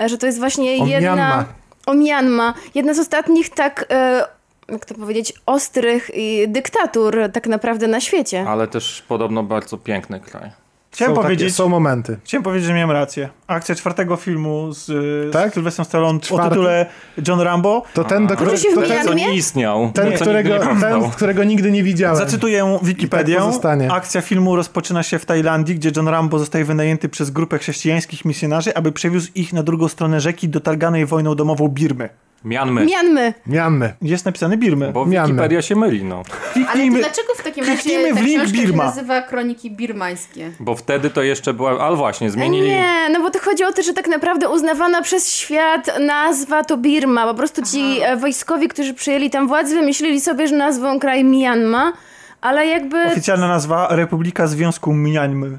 [0.00, 1.14] e, że to jest właśnie o jedna...
[1.14, 1.44] Myanma.
[1.86, 2.54] O Myanma.
[2.74, 3.86] Jedna z ostatnich tak...
[3.90, 4.24] E,
[4.68, 6.10] jak to powiedzieć, ostrych
[6.48, 8.44] dyktatur tak naprawdę na świecie.
[8.48, 10.50] Ale też podobno bardzo piękny kraj.
[10.90, 12.18] Chciałem są powiedzieć, takie, są momenty.
[12.24, 13.28] Chciałem powiedzieć, że miałem rację.
[13.46, 14.86] Akcja czwartego filmu z,
[15.32, 15.50] tak?
[15.50, 16.46] z Sylwestrem Stallone Czwarty?
[16.46, 16.86] o tytule
[17.28, 17.82] John Rambo.
[17.94, 19.90] To ten, do którego to ten, nie istniał.
[19.94, 22.16] Ten, nie, którego, ten, którego nigdy nie widziałem.
[22.16, 23.40] Zacytuję Wikipedię.
[23.62, 28.24] Tak Akcja filmu rozpoczyna się w Tajlandii, gdzie John Rambo zostaje wynajęty przez grupę chrześcijańskich
[28.24, 32.08] misjonarzy, aby przewiózł ich na drugą stronę rzeki do targanej wojną domową Birmy.
[32.44, 32.86] Mianmy.
[32.86, 33.34] Mianmy.
[33.46, 33.94] Mianmy.
[34.02, 34.92] Jest napisane Birmy.
[34.92, 35.28] Bo Mianmy.
[35.28, 36.22] Wikipedia się myli, no.
[36.68, 38.82] Ale dlaczego w takim razie w link Birma.
[38.82, 40.50] się nazywa Kroniki Birmańskie?
[40.60, 41.80] Bo wtedy to jeszcze była...
[41.80, 42.68] Ale właśnie, zmienili...
[42.68, 46.76] Nie, no bo to chodzi o to, że tak naprawdę uznawana przez świat nazwa to
[46.76, 47.26] Birma.
[47.26, 48.12] Po prostu ci Aha.
[48.12, 51.92] E, wojskowi, którzy przejęli tam władzę, wymyślili sobie, że nazwą kraj Myanmar,
[52.40, 53.04] ale jakby...
[53.04, 55.50] Oficjalna nazwa Republika Związku Myanmar.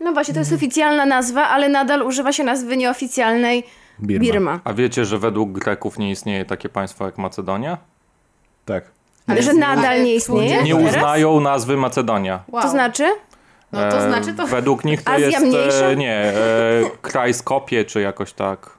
[0.00, 3.64] No właśnie, to jest oficjalna nazwa, ale nadal używa się nazwy nieoficjalnej
[4.00, 4.24] Birma.
[4.24, 4.60] Birma.
[4.64, 7.78] A wiecie, że według Greków nie istnieje takie państwo jak Macedonia?
[8.64, 8.84] Tak.
[9.26, 10.62] Ale że nadal nie istnieje?
[10.62, 12.44] Nie uznają nazwy Macedonia.
[12.48, 12.62] Wow.
[12.62, 13.04] To znaczy?
[13.72, 14.46] No to znaczy to...
[14.46, 15.46] Według nich to Azja jest...
[15.46, 15.94] Mniejsza?
[15.94, 16.34] Nie, e,
[17.02, 18.78] kraj Skopie czy jakoś tak.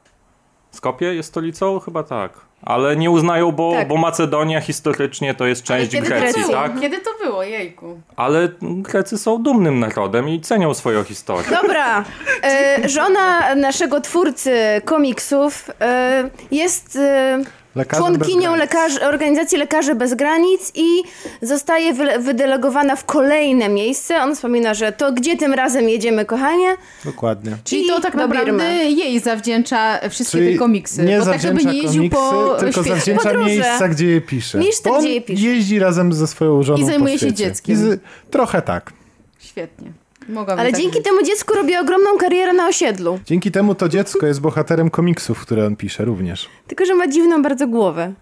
[0.71, 1.79] Skopie jest stolicą?
[1.79, 2.46] Chyba tak.
[2.61, 3.87] Ale nie uznają, bo, tak.
[3.87, 6.81] bo Macedonia historycznie to jest część Grecji, tak?
[6.81, 7.99] Kiedy to było, jejku?
[8.15, 11.51] Ale Grecy są dumnym narodem i cenią swoją historię.
[11.61, 12.03] Dobra.
[12.43, 16.95] E, żona naszego twórcy komiksów e, jest...
[16.95, 17.43] E,
[17.77, 21.03] Lekarzem członkinią lekarzy, organizacji Lekarzy Bez Granic i
[21.41, 24.17] zostaje wy, wydelegowana w kolejne miejsce.
[24.23, 26.75] On wspomina, że to gdzie tym razem jedziemy, kochanie?
[27.05, 27.57] Dokładnie.
[27.63, 31.03] Czyli to tak naprawdę jej zawdzięcza wszystkie Czyli te komiksy.
[31.03, 32.95] Nie bo tak, żeby nie jeździł komiksy, po tylko świecie.
[32.95, 33.49] zawdzięcza Podróże.
[33.49, 34.57] miejsca, gdzie je pisze.
[34.57, 35.43] Miejsce, gdzie je pisze.
[35.43, 37.75] jeździ razem ze swoją żoną I zajmuje się dzieckiem.
[37.75, 38.01] Z...
[38.31, 38.93] Trochę tak.
[39.39, 39.91] Świetnie.
[40.29, 43.19] Mogłabym Ale tak dzięki temu dziecku robi ogromną karierę na osiedlu.
[43.25, 46.49] Dzięki temu to dziecko jest bohaterem komiksów, które on pisze również.
[46.67, 48.13] Tylko, że ma dziwną bardzo głowę.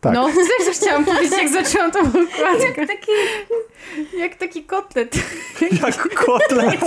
[0.00, 0.14] Tak.
[0.14, 0.28] No,
[0.66, 2.80] też chciałam powiedzieć, jak zaczęłam tą układkę.
[2.80, 3.12] Jak taki,
[4.18, 5.14] jak taki kotlet.
[5.82, 6.80] Jak kotlet.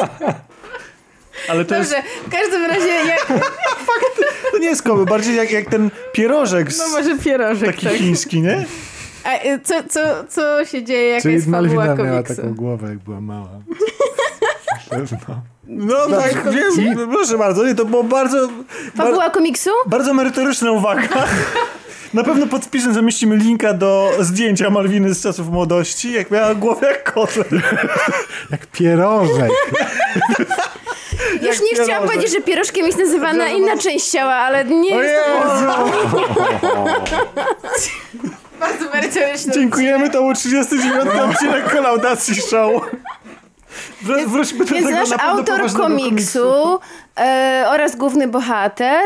[1.50, 2.08] Ale to Dobrze, jest...
[2.26, 3.28] w każdym razie jak...
[4.52, 6.72] to nie jest komy, bardziej jak, jak ten pierożek.
[6.74, 6.78] Z...
[6.80, 7.96] No może pierożek, Taki tak.
[7.96, 8.66] chiński, nie?
[9.24, 10.00] A y, co, co,
[10.30, 12.04] co się dzieje, jaka Czyli jest fabuła komiksu?
[12.06, 13.50] miała taką głowę, jak była mała.
[14.90, 15.42] Pewno.
[15.68, 18.50] No tak, wiem, proszę bardzo, nie, to było bardzo...
[18.96, 19.70] Fabuła bar komiksu?
[19.86, 21.08] Bardzo merytoryczna uwaga.
[22.14, 26.88] Na pewno pod wpisem zamieścimy linka do zdjęcia Malwiny z czasów młodości, jak miała głowę
[26.88, 27.48] jak kotlet.
[28.52, 29.52] jak pierożek.
[31.42, 35.26] Już nie chciałam powiedzieć, że pierożkiem jest nazywana inna część ciała, ale nie o jest
[35.26, 35.86] to...
[38.60, 39.54] Bardzo merytoryczne.
[39.54, 42.82] Dziękujemy, to był 39 odcinek kolaudacji show.
[44.28, 46.80] Wróćmy do Jest tego nasz autor komiksu, komiksu.
[47.18, 49.02] E, oraz główny bohater.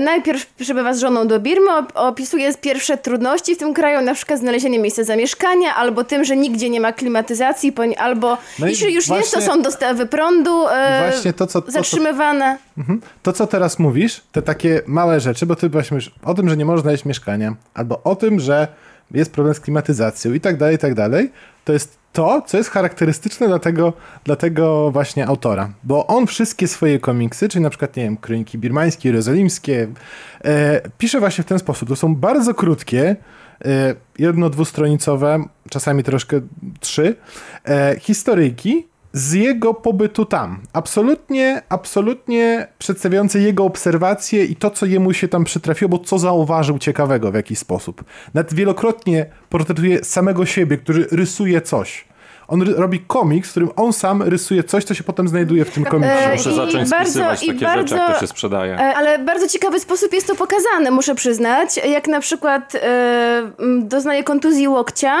[0.00, 4.78] Najpierw przybywa z żoną do Birmy, opisuje pierwsze trudności w tym kraju, na przykład znalezienie
[4.78, 9.48] miejsca zamieszkania, albo tym, że nigdzie nie ma klimatyzacji, albo no jeśli już właśnie, jest,
[9.48, 12.58] to są dostawy prądu e, właśnie to, co, to, zatrzymywane.
[12.74, 13.00] To, mhm.
[13.22, 16.56] to, co teraz mówisz, te takie małe rzeczy, bo ty właśnie mówisz o tym, że
[16.56, 18.68] nie można znaleźć mieszkania, albo o tym, że
[19.10, 21.32] jest problem z klimatyzacją i tak dalej, i tak dalej,
[21.64, 23.92] to jest to, co jest charakterystyczne dla tego,
[24.24, 25.72] dla tego właśnie autora.
[25.84, 29.88] Bo on wszystkie swoje komiksy, czyli na przykład, nie wiem, Kroniki Birmańskie, Jerozolimskie,
[30.44, 31.88] e, pisze właśnie w ten sposób.
[31.88, 33.16] To są bardzo krótkie,
[33.64, 36.40] e, jedno, dwustronicowe, czasami troszkę
[36.80, 37.16] trzy,
[37.64, 40.60] e, historyjki, z jego pobytu tam.
[40.72, 46.78] Absolutnie, absolutnie przedstawiające jego obserwacje i to, co jemu się tam przytrafiło, bo co zauważył
[46.78, 48.04] ciekawego w jakiś sposób.
[48.34, 52.09] Nawet wielokrotnie portretuje samego siebie, który rysuje coś.
[52.50, 55.84] On robi komiks, w którym on sam rysuje coś, co się potem znajduje w tym
[55.84, 56.24] komiksie.
[56.24, 58.74] E, Muszę zacząć bardzo, spisywać takie bardzo, rzeczy, jak to się sprzedaje.
[58.74, 61.76] E, ale bardzo ciekawy sposób jest to pokazane, muszę przyznać.
[61.76, 63.50] Jak na przykład e,
[63.80, 65.16] doznaje kontuzji łokcia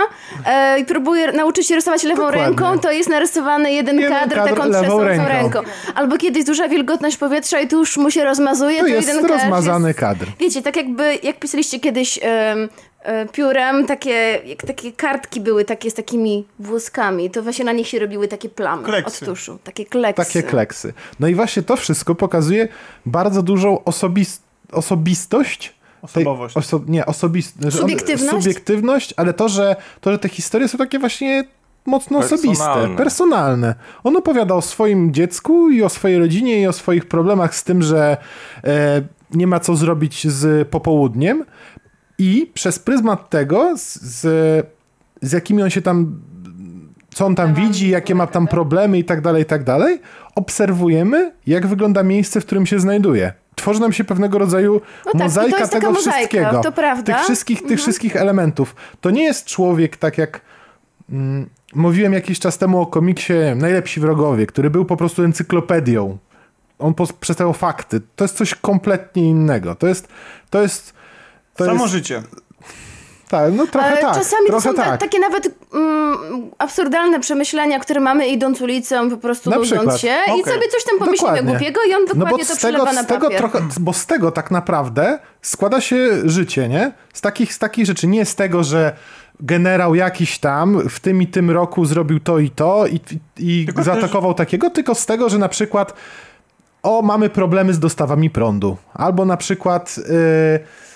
[0.46, 2.40] e, i próbuje nauczyć się rysować lewą Dokładnie.
[2.42, 5.28] ręką, to jest narysowany jeden, jeden kadr, kadr taką trzęsącą ręką.
[5.28, 5.60] ręką.
[5.94, 9.88] Albo kiedyś duża wilgotność powietrza i tuż mu się rozmazuje, to, to jest jeden rozmazany
[9.88, 10.26] jest, kadr.
[10.38, 12.68] Wiecie, tak jakby, jak pisaliście kiedyś E,
[13.32, 17.98] piórem, takie, jak takie kartki były takie z takimi włoskami, to właśnie na nich się
[17.98, 19.24] robiły takie plamy kleksy.
[19.24, 20.24] od tuszu, takie kleksy.
[20.24, 20.92] Takie kleksy.
[21.20, 22.68] No i właśnie to wszystko pokazuje
[23.06, 26.56] bardzo dużą osobist osobistość Osobowość.
[26.56, 28.44] Oso nie, osobist subiektywność?
[28.44, 31.44] subiektywność, ale to że, to, że te historie są takie właśnie
[31.86, 32.52] mocno personalne.
[32.60, 33.74] osobiste, personalne.
[34.04, 37.82] On opowiada o swoim dziecku i o swojej rodzinie i o swoich problemach z tym,
[37.82, 38.16] że
[38.64, 41.44] e, nie ma co zrobić z popołudniem.
[42.20, 44.20] I przez pryzmat tego, z,
[45.22, 46.20] z jakimi on się tam,
[47.14, 50.00] co on tam widzi, jakie ma tam problemy i tak dalej, i tak dalej,
[50.34, 53.32] obserwujemy, jak wygląda miejsce, w którym się znajduje.
[53.54, 56.60] Tworzy nam się pewnego rodzaju no tak, mozaika tego mozaika, wszystkiego.
[56.60, 57.14] To prawda.
[57.14, 57.80] Tych wszystkich, tych mhm.
[57.80, 58.76] wszystkich elementów.
[59.00, 60.40] To nie jest człowiek tak jak.
[61.10, 66.18] Mm, mówiłem jakiś czas temu o komiksie Najlepsi Wrogowie, który był po prostu encyklopedią.
[66.78, 68.00] On przedstawiał fakty.
[68.16, 69.74] To jest coś kompletnie innego.
[69.74, 70.08] To jest,
[70.50, 70.99] to jest
[71.56, 71.92] to Samo jest...
[71.92, 72.22] życie.
[73.30, 74.14] Tak, no trochę tak.
[74.14, 75.00] Czasami trochę to są tak.
[75.00, 76.16] takie nawet mm,
[76.58, 80.40] absurdalne przemyślenia, które mamy idąc ulicą, po prostu nudząc się okay.
[80.40, 81.52] i sobie coś tam pomyślimy dokładnie.
[81.52, 83.20] głupiego i on dokładnie no bo to przelewa tego, na papier.
[83.20, 86.92] Tego trochę, bo z tego tak naprawdę składa się życie, nie?
[87.12, 88.06] Z takich, z takich rzeczy.
[88.06, 88.96] Nie z tego, że
[89.40, 93.00] generał jakiś tam w tym i tym roku zrobił to i to i,
[93.38, 94.38] i zaatakował też...
[94.38, 95.94] takiego, tylko z tego, że na przykład
[96.82, 98.76] o, mamy problemy z dostawami prądu.
[98.94, 99.96] Albo na przykład...
[99.96, 100.89] Yy,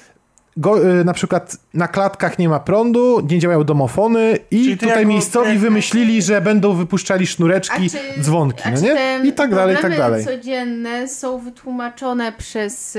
[0.56, 5.58] Go, y, na przykład na klatkach nie ma prądu, nie działają domofony i tutaj miejscowi
[5.58, 9.20] wymyślili, że będą wypuszczali sznureczki, czy, dzwonki, no nie?
[9.24, 10.24] I tak dalej, i tak dalej.
[10.24, 12.98] codzienne są wytłumaczone przez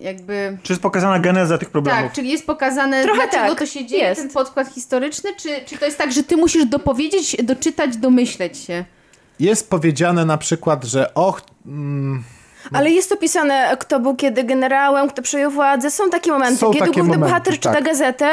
[0.00, 0.58] jakby...
[0.62, 2.02] Czy jest pokazana geneza tych problemów?
[2.02, 4.20] Tak, czyli jest pokazane, Trochę dlaczego tak, to się dzieje, jest.
[4.20, 8.84] ten podkład historyczny, czy, czy to jest tak, że ty musisz dopowiedzieć, doczytać, domyśleć się?
[9.40, 11.42] Jest powiedziane na przykład, że och...
[11.66, 12.24] Mm,
[12.72, 15.90] ale jest opisane, kto był kiedy generałem, kto przejął władzę.
[15.90, 17.62] Są takie momenty, Są kiedy takie główny momenty, bohater tak.
[17.62, 18.28] czyta gazetę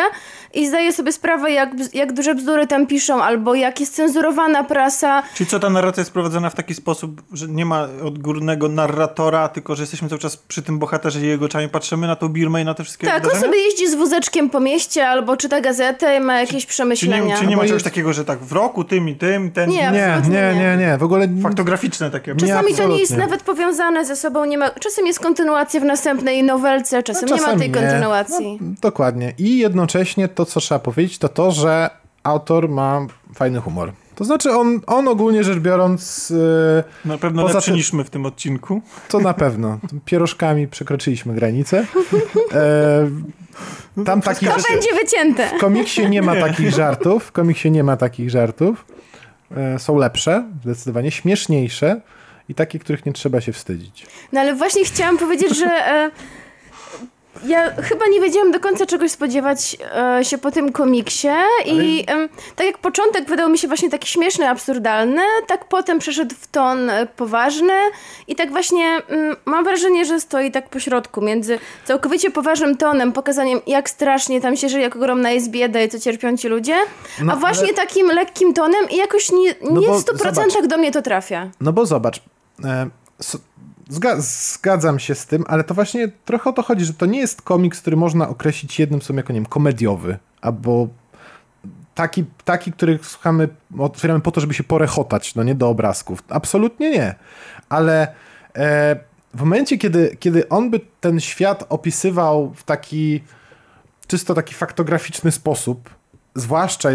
[0.54, 5.24] i zdaje sobie sprawę, jak, jak duże bzdury tam piszą, albo jak jest cenzurowana prasa.
[5.34, 9.76] Czyli co, ta narracja jest prowadzona w taki sposób, że nie ma odgórnego narratora, tylko
[9.76, 12.66] że jesteśmy cały czas przy tym bohaterze i jego oczami patrzymy na tą Birmę i
[12.66, 13.46] na te wszystkie Tak, wydarzenia?
[13.46, 17.22] on sobie jeździ z wózeczkiem po mieście, albo czyta gazetę i ma jakieś czy, przemyślenia.
[17.22, 19.70] Czy nie, czy nie ma czegoś takiego, że tak w roku tym i tym, ten...
[19.70, 21.28] Nie, nie, nie, nie, nie, w ogóle...
[21.44, 22.36] Faktograficzne takie.
[22.36, 24.70] Czasami to nie jest nawet powiązane ze sobą, nie ma...
[24.70, 27.76] Czasem jest kontynuacja w następnej nowelce, czasem, no, czasem nie ma tej nie.
[27.76, 28.58] kontynuacji.
[28.62, 29.34] No, dokładnie.
[29.38, 31.90] I jednocześnie to, co trzeba powiedzieć, to to, że
[32.24, 33.92] autor ma fajny humor.
[34.16, 36.30] To znaczy on, on ogólnie rzecz biorąc...
[36.30, 38.82] Yy, na pewno poza lepszy niż my w tym odcinku.
[39.10, 39.80] To na pewno.
[40.06, 41.86] Pierożkami przekroczyliśmy granicę.
[43.98, 45.50] E, tam taki, to będzie wycięte.
[45.58, 46.42] W komiksie nie ma nie.
[46.42, 47.24] takich żartów.
[47.24, 48.86] W komiksie nie ma takich żartów.
[49.58, 52.02] E, są lepsze, zdecydowanie śmieszniejsze
[52.50, 54.06] i takie, których nie trzeba się wstydzić.
[54.32, 56.12] No ale właśnie chciałam powiedzieć, że e,
[57.46, 61.28] ja chyba nie wiedziałam do końca czegoś spodziewać e, się po tym komiksie
[61.66, 66.36] i e, tak jak początek wydał mi się właśnie taki śmieszny, absurdalny, tak potem przeszedł
[66.40, 67.74] w ton poważny
[68.28, 73.14] i tak właśnie mm, mam wrażenie, że stoi tak po środku między całkowicie poważnym tonem,
[73.14, 76.76] pokazaniem jak strasznie tam się żyje, jak ogromna jest bieda i co cierpią ci ludzie,
[77.22, 77.74] no, a właśnie ale...
[77.74, 81.02] takim lekkim tonem i jakoś nie, no nie no w 100% zobacz, do mnie to
[81.02, 81.50] trafia.
[81.62, 82.22] No bo zobacz,
[84.30, 87.42] Zgadzam się z tym, ale to właśnie trochę o to chodzi, że to nie jest
[87.42, 90.88] komiks, który można określić jednym słowem jako, nie wiem, komediowy, albo
[91.96, 96.24] taki, taki który słuchamy, otwieramy po to, żeby się porechotać, no nie do obrazków.
[96.30, 97.16] Absolutnie nie.
[97.70, 98.08] Ale
[98.56, 99.00] e,
[99.34, 103.24] w momencie, kiedy, kiedy on by ten świat opisywał w taki
[104.08, 105.90] czysto taki faktograficzny sposób,
[106.36, 106.90] zwłaszcza,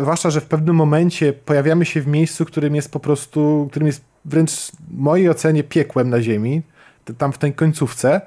[0.00, 4.13] zwłaszcza, że w pewnym momencie pojawiamy się w miejscu, którym jest po prostu, którym jest
[4.24, 6.62] wręcz w mojej ocenie piekłem na ziemi,
[7.18, 8.20] tam w tej końcówce,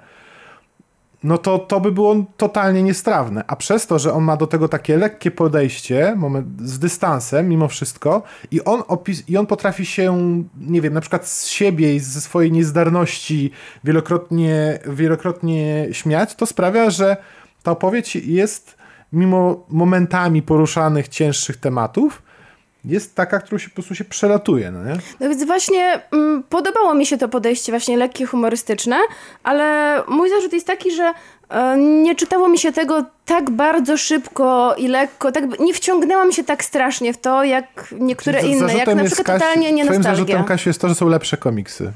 [1.24, 3.44] no to to by było totalnie niestrawne.
[3.48, 7.68] A przez to, że on ma do tego takie lekkie podejście, moment, z dystansem mimo
[7.68, 10.18] wszystko i on, opis, i on potrafi się,
[10.62, 13.52] nie wiem, na przykład z siebie i ze swojej niezdarności
[13.84, 17.18] wielokrotnie, wielokrotnie śmiać, to sprawia, że
[17.64, 18.78] ta opowieść jest
[19.14, 22.22] mimo momentami poruszanych cięższych tematów,
[22.86, 24.98] jest taka, którą się po prostu się przelatuje, no nie?
[25.20, 28.98] No więc właśnie mm, podobało mi się to podejście właśnie lekkie, humorystyczne,
[29.44, 31.14] ale mój zarzut jest taki, że
[31.50, 36.44] E, nie czytało mi się tego tak bardzo szybko i lekko, tak, nie wciągnęłam się
[36.44, 40.04] tak strasznie w to, jak niektóre Czyli inne, jak na przykład Kasi, totalnie nie Twoim
[40.04, 41.92] zarzutem, Kasiu, jest to, że są lepsze komiksy.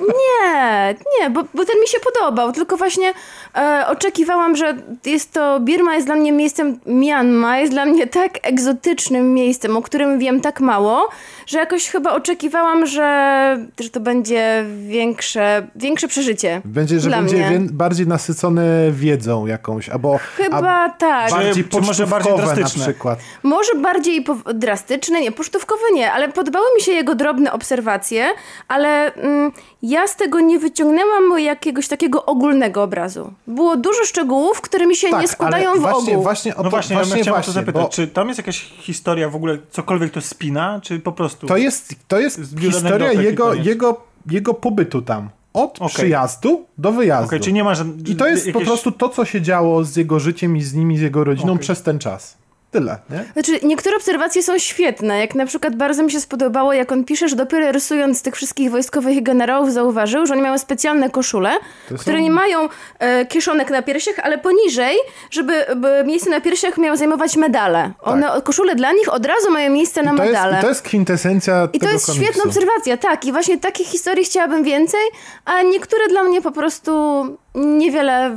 [0.00, 3.12] Nie, nie, bo, bo ten mi się podobał, tylko właśnie
[3.56, 8.38] e, oczekiwałam, że jest to, Birma jest dla mnie miejscem, Myanmar jest dla mnie tak
[8.42, 11.08] egzotycznym miejscem, o którym wiem tak mało,
[11.46, 17.36] że jakoś chyba oczekiwałam, że, że to będzie większe, większe przeżycie Będzie, że dla będzie
[17.36, 17.68] mnie.
[17.72, 21.30] bardziej nasycone wiedzą jakąś, albo chyba tak.
[21.30, 22.78] bardziej czy, może bardziej drastyczne.
[22.78, 23.18] na przykład.
[23.42, 24.24] Może bardziej
[24.54, 28.26] drastyczne, nie, pocztówkowe nie, ale podobały mi się jego drobne obserwacje,
[28.68, 33.32] ale mm, ja z tego nie wyciągnęłam jakiegoś takiego ogólnego obrazu.
[33.46, 36.22] Było dużo szczegółów, które mi się tak, nie składają w właśnie, ogół.
[36.22, 37.88] Właśnie, o no właśnie, właśnie, ja chciałem właśnie, to zapytać, bo...
[37.88, 41.46] czy tam jest jakaś historia w ogóle, cokolwiek to spina, czy po prostu...
[41.46, 45.30] To jest, to jest historia jego, jego, jego pobytu tam.
[45.52, 45.88] Od okay.
[45.88, 47.26] przyjazdu do wyjazdu.
[47.26, 47.72] Okay, czyli nie ma
[48.06, 48.62] I to jest jakieś...
[48.62, 51.52] po prostu to, co się działo z jego życiem i z nimi, z jego rodziną
[51.52, 51.62] okay.
[51.62, 52.36] przez ten czas.
[52.74, 53.24] Tyle, nie?
[53.32, 55.20] Znaczy, niektóre obserwacje są świetne.
[55.20, 58.70] Jak na przykład bardzo mi się spodobało, jak on pisze, że dopiero rysując tych wszystkich
[58.70, 61.50] wojskowych generałów zauważył, że oni mają specjalne koszule,
[61.88, 61.96] są...
[61.96, 64.96] które nie mają e, kieszonek na piersiach, ale poniżej,
[65.30, 65.66] żeby
[66.04, 67.92] miejsce na piersiach miało zajmować medale.
[68.02, 68.42] One, tak.
[68.42, 70.52] Koszule dla nich od razu mają miejsce na I medale.
[70.52, 72.24] Jest, I to jest kwintesencja I to jest komiksu.
[72.24, 73.24] świetna obserwacja, tak.
[73.24, 75.04] I właśnie takich historii chciałabym więcej,
[75.44, 78.36] a niektóre dla mnie po prostu niewiele...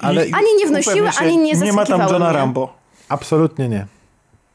[0.00, 2.38] Ale ani nie wnosiły, ani nie zaskakiwały Nie ma tam Johna mnie.
[2.38, 2.77] Rambo.
[3.08, 3.86] Absolutnie nie.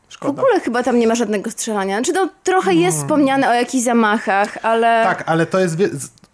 [0.09, 0.33] Szkoda.
[0.33, 1.95] W ogóle chyba tam nie ma żadnego strzelania.
[1.95, 3.07] Znaczy to trochę jest hmm.
[3.07, 5.03] wspomniane o jakichś zamachach, ale...
[5.03, 5.77] Tak, ale to jest...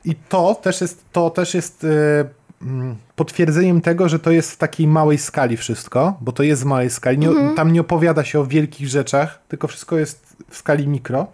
[0.06, 4.88] I to też jest, to też jest yy, potwierdzeniem tego, że to jest w takiej
[4.88, 7.18] małej skali wszystko, bo to jest w małej skali.
[7.18, 7.56] Nie, mhm.
[7.56, 11.28] Tam nie opowiada się o wielkich rzeczach, tylko wszystko jest w skali mikro.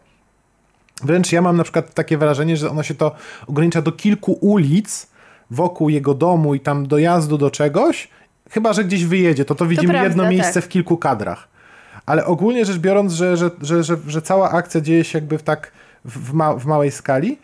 [1.04, 3.16] Wręcz ja mam na przykład takie wrażenie, że ono się to
[3.48, 5.08] ogranicza do kilku ulic
[5.52, 8.10] wokół jego domu i tam dojazdu do czegoś
[8.50, 10.64] Chyba, że gdzieś wyjedzie, to to widzimy to prawda, jedno miejsce tak.
[10.64, 11.48] w kilku kadrach.
[12.06, 15.44] Ale ogólnie rzecz biorąc, że, że, że, że, że cała akcja dzieje się jakby w
[15.44, 15.72] tak
[16.06, 17.38] w, ma, w małej skali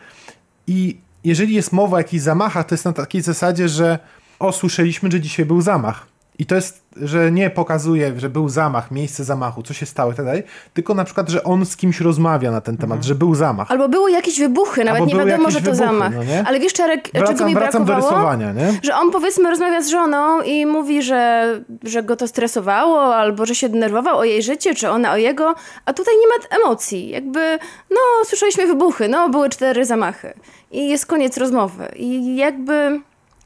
[0.67, 3.99] i jeżeli jest mowa o jakichś zamachach, to jest na takiej zasadzie, że
[4.39, 6.10] o, słyszeliśmy, że dzisiaj był zamach.
[6.41, 10.15] I to jest, że nie pokazuje, że był zamach, miejsce zamachu, co się stało i
[10.15, 13.07] tak dalej, tylko na przykład, że on z kimś rozmawia na ten temat, mhm.
[13.07, 13.71] że był zamach.
[13.71, 16.13] Albo były jakieś wybuchy, nawet Albo nie wiadomo, że to wybuchy, zamach.
[16.15, 18.11] No Ale wiesz, Czarek, wracam, czego mi wracam brakowało?
[18.11, 18.79] do rysowania, nie?
[18.83, 23.55] Że on powiedzmy rozmawia z żoną i mówi, że, że go to stresowało, albo że
[23.55, 25.55] się denerwował o jej życie, czy ona o jego,
[25.85, 27.09] a tutaj nie ma emocji.
[27.09, 27.59] Jakby,
[27.91, 30.33] no, słyszeliśmy wybuchy, no, były cztery zamachy.
[30.71, 31.91] I jest koniec rozmowy.
[31.95, 33.01] I jakby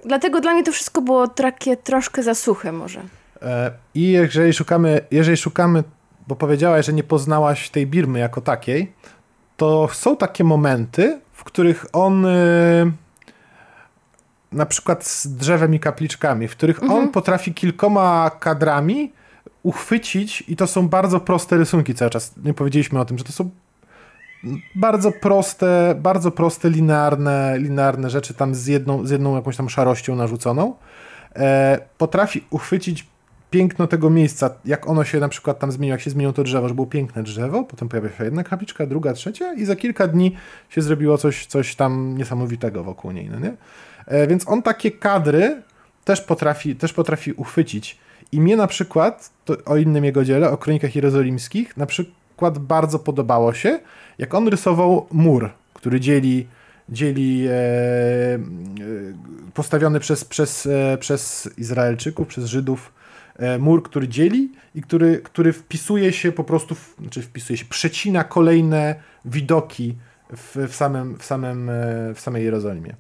[0.06, 3.02] Dlatego dla mnie to wszystko było takie troszkę za suche może.
[3.42, 5.84] E, I jeżeli szukamy, jeżeli szukamy,
[6.28, 8.94] bo powiedziałaś, że nie poznałaś tej Birmy jako takiej,
[9.58, 12.92] to są takie momenty, w których on y,
[14.52, 17.00] na przykład z drzewem i kapliczkami, w których mhm.
[17.02, 19.14] on potrafi kilkoma kadrami
[19.64, 22.34] uchwycić i to są bardzo proste rysunki cały czas.
[22.44, 23.50] Nie powiedzieliśmy o tym, że to są
[24.76, 30.16] bardzo proste, bardzo proste, linearne, linearne rzeczy tam z jedną, z jedną jakąś tam szarością
[30.16, 30.74] narzuconą.
[31.36, 33.08] E, potrafi uchwycić
[33.50, 36.68] piękno tego miejsca, jak ono się na przykład tam zmieniło, jak się zmieniło to drzewo,
[36.68, 40.36] że było piękne drzewo, potem pojawia się jedna kapliczka, druga, trzecia i za kilka dni
[40.70, 43.54] się zrobiło coś, coś tam niesamowitego wokół niej, no nie?
[44.06, 45.62] E, więc on takie kadry
[46.06, 47.98] też potrafi, też potrafi uchwycić.
[48.32, 49.32] I mnie na przykład,
[49.66, 52.25] o innym jego dziele, o kronikach jerozolimskich, na przykład
[52.60, 53.80] bardzo podobało się,
[54.18, 56.48] jak on rysował mur, który dzieli,
[56.90, 58.40] dzieli e, e,
[59.54, 62.94] postawiony przez, przez, e, przez Izraelczyków, przez Żydów
[63.36, 67.66] e, mur, który dzieli i który, który wpisuje się po prostu, w, znaczy wpisuje się,
[67.66, 69.96] przecina kolejne widoki
[70.38, 71.72] w, w, samym, w, samym,
[72.16, 72.96] w samej Jerozolimie.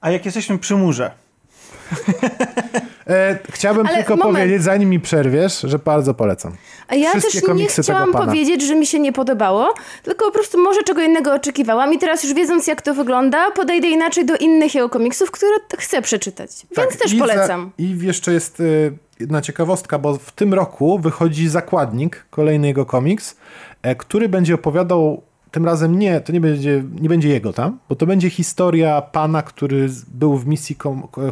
[0.00, 1.10] A jak jesteśmy przy murze,
[3.10, 4.36] E, chciałbym Ale tylko moment.
[4.36, 6.52] powiedzieć, zanim mi przerwiesz, że bardzo polecam.
[6.88, 10.58] A ja Wszystkie też nie chciałam powiedzieć, że mi się nie podobało, tylko po prostu
[10.58, 14.74] może czego innego oczekiwałam i teraz już wiedząc jak to wygląda, podejdę inaczej do innych
[14.74, 16.50] jego komiksów, które chcę przeczytać.
[16.74, 17.72] Tak, Więc też i polecam.
[17.78, 22.86] Za, I jeszcze jest y, jedna ciekawostka, bo w tym roku wychodzi Zakładnik, kolejny jego
[22.86, 23.36] komiks,
[23.82, 25.22] e, który będzie opowiadał
[25.56, 29.42] tym razem nie, to nie będzie, nie będzie jego tam, bo to będzie historia pana,
[29.42, 30.76] który był w misji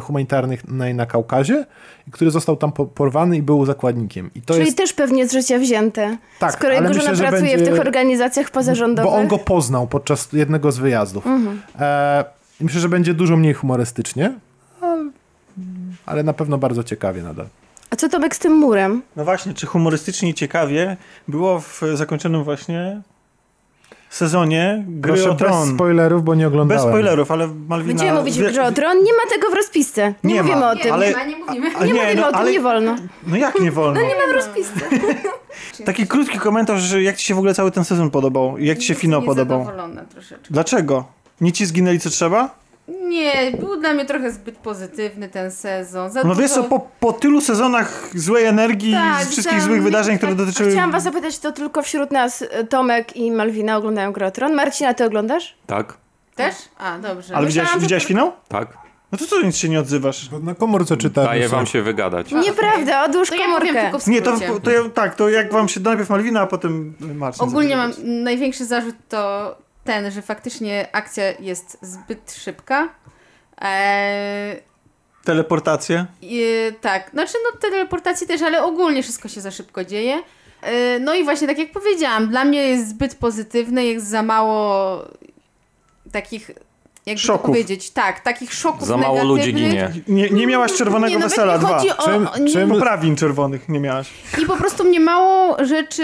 [0.01, 0.59] humanitarnej
[0.95, 1.65] na Kaukazie
[2.07, 4.31] i który został tam porwany i był zakładnikiem.
[4.35, 4.77] I to Czyli jest...
[4.77, 6.17] też pewnie z życia wzięte.
[6.39, 7.65] Tak, skoro jego żona myślę, pracuje będzie...
[7.65, 9.11] w tych organizacjach pozarządowych.
[9.11, 11.27] Bo on go poznał podczas jednego z wyjazdów.
[11.27, 11.61] Mhm.
[11.79, 12.25] E,
[12.61, 14.33] myślę, że będzie dużo mniej humorystycznie,
[14.81, 15.05] ale,
[16.05, 17.47] ale na pewno bardzo ciekawie nadal.
[17.89, 19.01] A co Tomek z tym murem?
[19.15, 20.97] No właśnie, czy humorystycznie ciekawie
[21.27, 23.01] było w zakończonym właśnie
[24.15, 25.65] sezonie gry Proszę o Tron.
[25.65, 26.83] bez spoilerów, bo nie oglądałem.
[26.83, 27.87] Bez spoilerów, ale Malwina...
[27.87, 30.13] Będziemy mówić w grze o Tron, nie ma tego w rozpisce.
[30.23, 30.93] Nie, Nie mówimy ma, o tym.
[30.93, 31.67] ale- Nie, ma, nie mówimy.
[31.77, 32.95] A nie, nie, mówimy no, o tym, ale- nie wolno.
[33.27, 34.01] No jak nie wolno?
[34.01, 34.79] Nie ma w rozpisce.
[35.85, 38.57] Taki krótki komentarz, że jak ci się w ogóle cały ten sezon podobał?
[38.57, 39.67] Jak ci się finał podobał?
[40.49, 41.05] Dlaczego?
[41.41, 42.49] Nie ci zginęli co trzeba?
[42.87, 46.11] Nie, był dla mnie trochę zbyt pozytywny ten sezon.
[46.11, 46.41] Za No dużo...
[46.41, 50.35] wiesz co, po, po tylu sezonach złej energii Tak, z wszystkich za- złych wydarzeń, które
[50.35, 50.71] dotyczyły...
[50.71, 54.53] Chciałam was zapytać, to tylko wśród nas e, Tomek i Malwina oglądają grę o Tron.
[54.53, 55.55] Marcina, ty oglądasz?
[55.67, 55.93] Tak,
[56.35, 56.55] Też?
[56.77, 57.35] A, dobrze.
[57.35, 58.31] Ale widziałeś to- finał?
[58.47, 58.67] tak.
[59.11, 60.29] No to co nic się nie odzywasz?
[60.29, 61.29] Bo na komórce czytałem.
[61.29, 62.31] Daję wam się wygadać.
[62.31, 63.81] Nieprawda, odłóż To ja komórkę.
[63.81, 64.31] tylko w Nie, to,
[64.63, 67.43] to ja, tak, to jak wam się najpierw Malwina, a potem Marcin.
[67.43, 69.55] Ogólnie mam największy zarzut to
[69.85, 72.89] ten, że faktycznie akcja jest zbyt szybka.
[73.61, 74.61] Eee,
[75.23, 76.05] Teleportację?
[76.21, 76.43] i,
[76.81, 80.23] tak, znaczy no teleportacji też, ale ogólnie wszystko się za szybko dzieje.
[80.63, 85.01] Eee, no i właśnie tak jak powiedziałam, dla mnie jest zbyt pozytywne, jest za mało
[86.11, 86.51] takich,
[87.05, 87.45] jakby to Szoków.
[87.45, 89.91] powiedzieć, tak, takich szoków Za mało ludzi ginie.
[90.07, 91.81] Nie, nie miałaś czerwonego Nie, nawet wesela dwa.
[91.97, 92.05] o...
[92.05, 94.09] Czym- nie, czym- Poprawin czerwonych nie miałaś.
[94.41, 96.03] I po prostu mnie mało rzeczy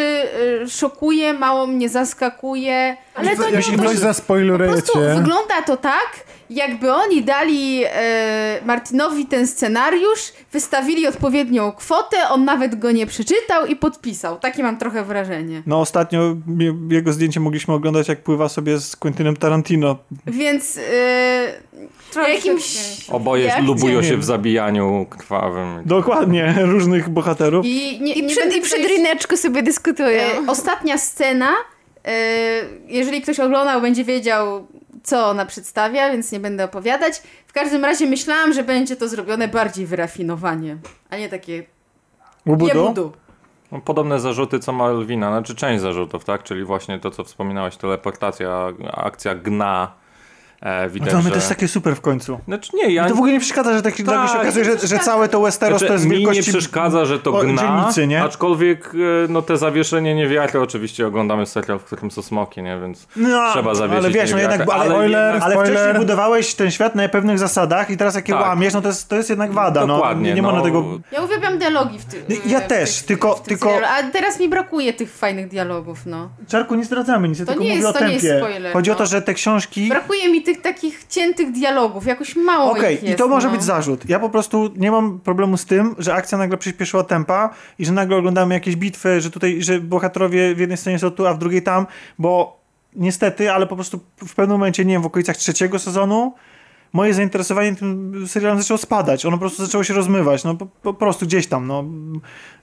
[0.63, 2.97] y, szokuje, mało mnie zaskakuje.
[3.15, 4.99] Ale to nie Jeśli to, coś Po prostu zaspoilerujecie...
[5.15, 6.09] wygląda to tak,
[6.51, 13.65] jakby oni dali e, Martinowi ten scenariusz, wystawili odpowiednią kwotę, on nawet go nie przeczytał
[13.65, 14.39] i podpisał.
[14.39, 15.63] Takie mam trochę wrażenie.
[15.65, 19.97] No ostatnio je- jego zdjęcie mogliśmy oglądać, jak pływa sobie z Quentinem Tarantino.
[20.27, 21.53] Więc e,
[22.11, 25.81] trochę Jakimś- Oboje Jak lubują się w zabijaniu krwawym.
[25.85, 27.65] Dokładnie, różnych bohaterów.
[27.65, 30.21] I, nie, I nie przy, będę i drineczku sobie dyskutują.
[30.21, 31.49] E, ostatnia scena,
[32.05, 32.11] e,
[32.88, 34.67] jeżeli ktoś oglądał, będzie wiedział,
[35.03, 37.21] co ona przedstawia, więc nie będę opowiadać.
[37.47, 40.77] W każdym razie myślałam, że będzie to zrobione bardziej wyrafinowanie,
[41.09, 41.63] a nie takie
[42.45, 42.80] Łubudu?
[42.80, 43.11] jebudu.
[43.71, 46.43] No, Podobne zarzuty co Malwina, znaczy część zarzutów, tak?
[46.43, 50.00] Czyli właśnie to, co wspominałeś, teleportacja, akcja gna.
[50.61, 51.35] E, No widać, to mamy że...
[51.35, 52.40] też takie super w końcu.
[52.48, 53.06] Znaczy nie, ja...
[53.06, 54.41] I to w ogóle nie przeszkadza, że tak, nagle się Tak.
[54.41, 56.43] okazuje, że, że całe to Westeros Znaczy, to jest mi wielkości...
[56.51, 58.23] nie przeszkadza, że to gna, dzielnicy, nie?
[58.23, 62.80] aczkolwiek e, no, te zawieszenie niewiary oczywiście oglądamy serial, w którym są smoki, nie?
[62.81, 65.73] Więc No, trzeba zawiesić ale wiesz, no jednak, ale, Ale ale, jednak- ale spoiler.
[65.77, 68.43] wcześniej budowałeś ten świat na pewnych zasadach i teraz jak je Tak.
[68.43, 69.88] łamiesz, no to jest, to jest jednak wada.
[69.88, 70.48] Dokładnie, no, nie nie no.
[70.48, 70.99] można tego...
[71.11, 72.23] Ja uwielbiam dialogi w tym.
[72.45, 76.30] Ja w też, tych- tylko- tylko- serialu, A teraz mi brakuje tych fajnych dialogów, no.
[76.48, 78.45] Czarku, nie zdradzamy nic, ja To tylko nie mówię jest- o to nie jest tempie.
[78.45, 78.98] spoiler, Chodzi o no.
[78.98, 79.90] to, że te książki...
[79.90, 83.07] Brakuje mi tych takich ciętych dialogów, jakoś mało Okej, jest.
[83.07, 83.53] i to może no.
[83.53, 84.09] być zarzut.
[84.09, 87.49] Ja po prostu nie mam problemu z tym, że akcja nagle przyspieszyła tempa
[87.80, 91.27] i że nagle oglądamy jakieś bitwy, że tutaj, że bohaterowie w jednej scenie są tu,
[91.27, 91.88] a w drugiej tam,
[92.19, 92.61] bo
[92.95, 96.33] niestety, ale po prostu w pewnym momencie, nie wiem, w okolicach trzeciego sezonu
[96.93, 99.25] moje zainteresowanie tym serialem zaczęło spadać.
[99.25, 101.83] Ono po prostu zaczęło się rozmywać, no po, po prostu gdzieś tam, no.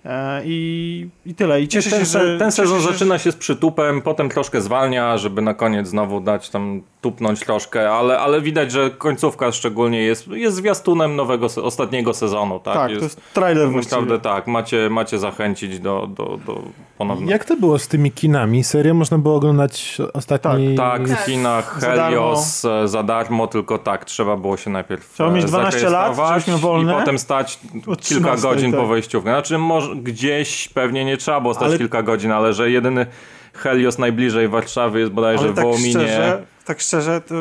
[0.04, 1.62] E, i, I tyle.
[1.62, 2.38] I cieszę ten, się, że...
[2.38, 6.50] ten sezon się, zaczyna się z przytupem, potem troszkę zwalnia, żeby na koniec znowu dać
[6.50, 12.60] tam tupnąć troszkę, ale, ale widać, że końcówka szczególnie jest, jest zwiastunem nowego, ostatniego sezonu,
[12.60, 12.74] tak?
[12.74, 13.70] Tak, to jest trailer.
[13.70, 16.62] Naprawdę tak, macie, macie zachęcić do, do, do
[16.98, 17.30] ponownego.
[17.30, 18.64] Jak to było z tymi kinami?
[18.64, 20.74] Serię można było oglądać ostatni...
[20.74, 21.24] Tak, w Tak.
[21.24, 22.04] kinach Za darmo.
[22.04, 25.90] Helios e, za darmo, tylko tak, trzeba było się najpierw Trzeba e, mieć 12 lat,
[25.90, 26.92] zarejestrować żebyśmy wolne.
[26.92, 28.80] i potem stać kilka 13, godzin tak.
[28.80, 29.30] po wejściówkę.
[29.30, 33.06] Znaczy może gdzieś pewnie nie trzeba było stać Ale- kilka godzin, ale że jedyny
[33.54, 35.90] Helios najbliżej Warszawy jest bodajże Ale w tak Wołominie.
[35.90, 37.34] szczerze, tak szczerze, to,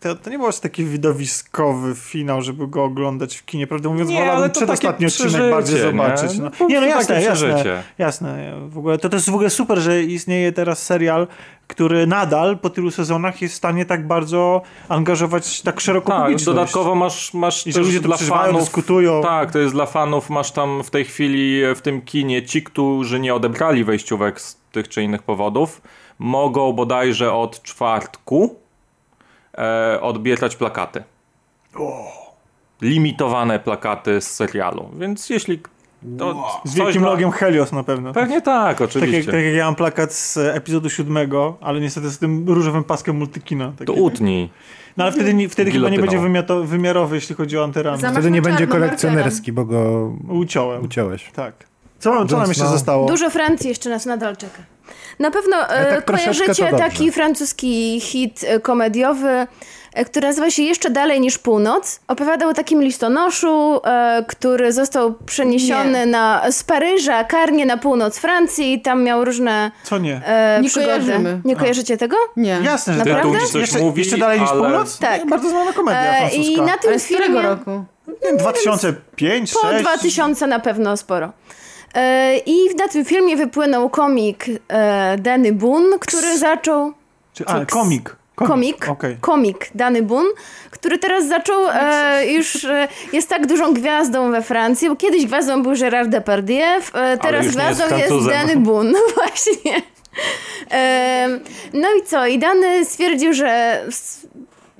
[0.00, 3.66] to, to nie był aż taki widowiskowy finał, żeby go oglądać w kinie.
[3.66, 5.82] Prawdę mówiąc, Nie, wolałbym przedostatni odcinek bardziej nie?
[5.82, 6.38] zobaczyć.
[6.38, 8.52] No No, nie, no jasne, jasne, jasne.
[8.68, 11.26] W ogóle to, to jest w ogóle super, że istnieje teraz serial,
[11.66, 16.44] który nadal po tylu sezonach jest w stanie tak bardzo angażować tak szeroko Tak, publiczność.
[16.44, 19.22] dodatkowo masz, masz I też dla fanów, dyskutują.
[19.22, 23.20] Tak, to jest dla fanów, masz tam w tej chwili w tym kinie ci, którzy
[23.20, 25.82] nie odebrali wejściówek z tych czy innych powodów,
[26.18, 28.56] mogą bodajże od czwartku
[29.60, 31.02] e, odbierać plakaty.
[32.82, 35.60] Limitowane plakaty z serialu, więc jeśli...
[36.18, 38.12] To Z wielkim dla- logiem Helios na pewno.
[38.12, 39.32] Pewnie tak, Tak jak, oczywiście.
[39.32, 43.72] tak jak ja mam plakat z epizodu siódmego, ale niestety z tym różowym paskiem multikina.
[43.78, 44.00] To Taki.
[44.00, 44.50] utnij.
[44.96, 46.18] No ale wtedy, wtedy chyba nie będzie
[46.64, 47.98] wymiarowy, jeśli chodzi o antyramy.
[47.98, 50.84] Wtedy nie będzie kolekcjonerski, bo go Uciąłem.
[50.84, 51.30] uciąłeś.
[51.34, 51.69] Tak.
[52.00, 52.72] Co, nam- co nam jeszcze Snow.
[52.72, 53.06] zostało?
[53.06, 54.58] Dużo Francji jeszcze nas nadal czeka.
[55.18, 59.46] Na pewno e, tak kojarzycie taki francuski hit e, komediowy,
[59.94, 62.00] e, który nazywa się Jeszcze dalej niż północ.
[62.08, 63.80] Opowiadał o takim listonoszu,
[64.28, 66.06] który został przeniesiony Nie.
[66.06, 70.22] na, z Paryża karnie na północ Francji i tam miał różne Co nie?
[70.26, 70.92] e, Nie przygody.
[70.92, 71.40] kojarzymy.
[71.44, 72.16] Nie kojarzycie tego?
[72.36, 72.58] Nie.
[72.64, 73.22] Jasne, że Naprawdę?
[73.32, 74.98] Tytuł ci coś jeszcze, mówi, jeszcze dalej niż ale- północ?
[74.98, 75.26] Tak.
[75.28, 76.42] Bardzo znana komedia francuska.
[76.42, 77.42] I na tym Ale z którego filmie...
[77.42, 77.84] roku?
[78.24, 79.82] Nie, 2005, Po 2006.
[79.84, 81.32] 2000 na pewno sporo.
[81.94, 84.44] E, I na tym filmie wypłynął komik
[85.18, 86.92] Danny Boone, który zaczął...
[87.34, 88.16] Czy, a, komik.
[88.46, 89.16] Komik, okay.
[89.20, 90.26] komik Dany Boon,
[90.70, 95.62] który teraz zaczął, e, już e, jest tak dużą gwiazdą we Francji, bo kiedyś gwiazdą
[95.62, 99.82] był Gérard Depardieu, e, teraz gwiazdą jest, jest Dany no właśnie.
[100.70, 101.28] E,
[101.72, 102.26] no i co?
[102.26, 103.80] I Dany stwierdził, że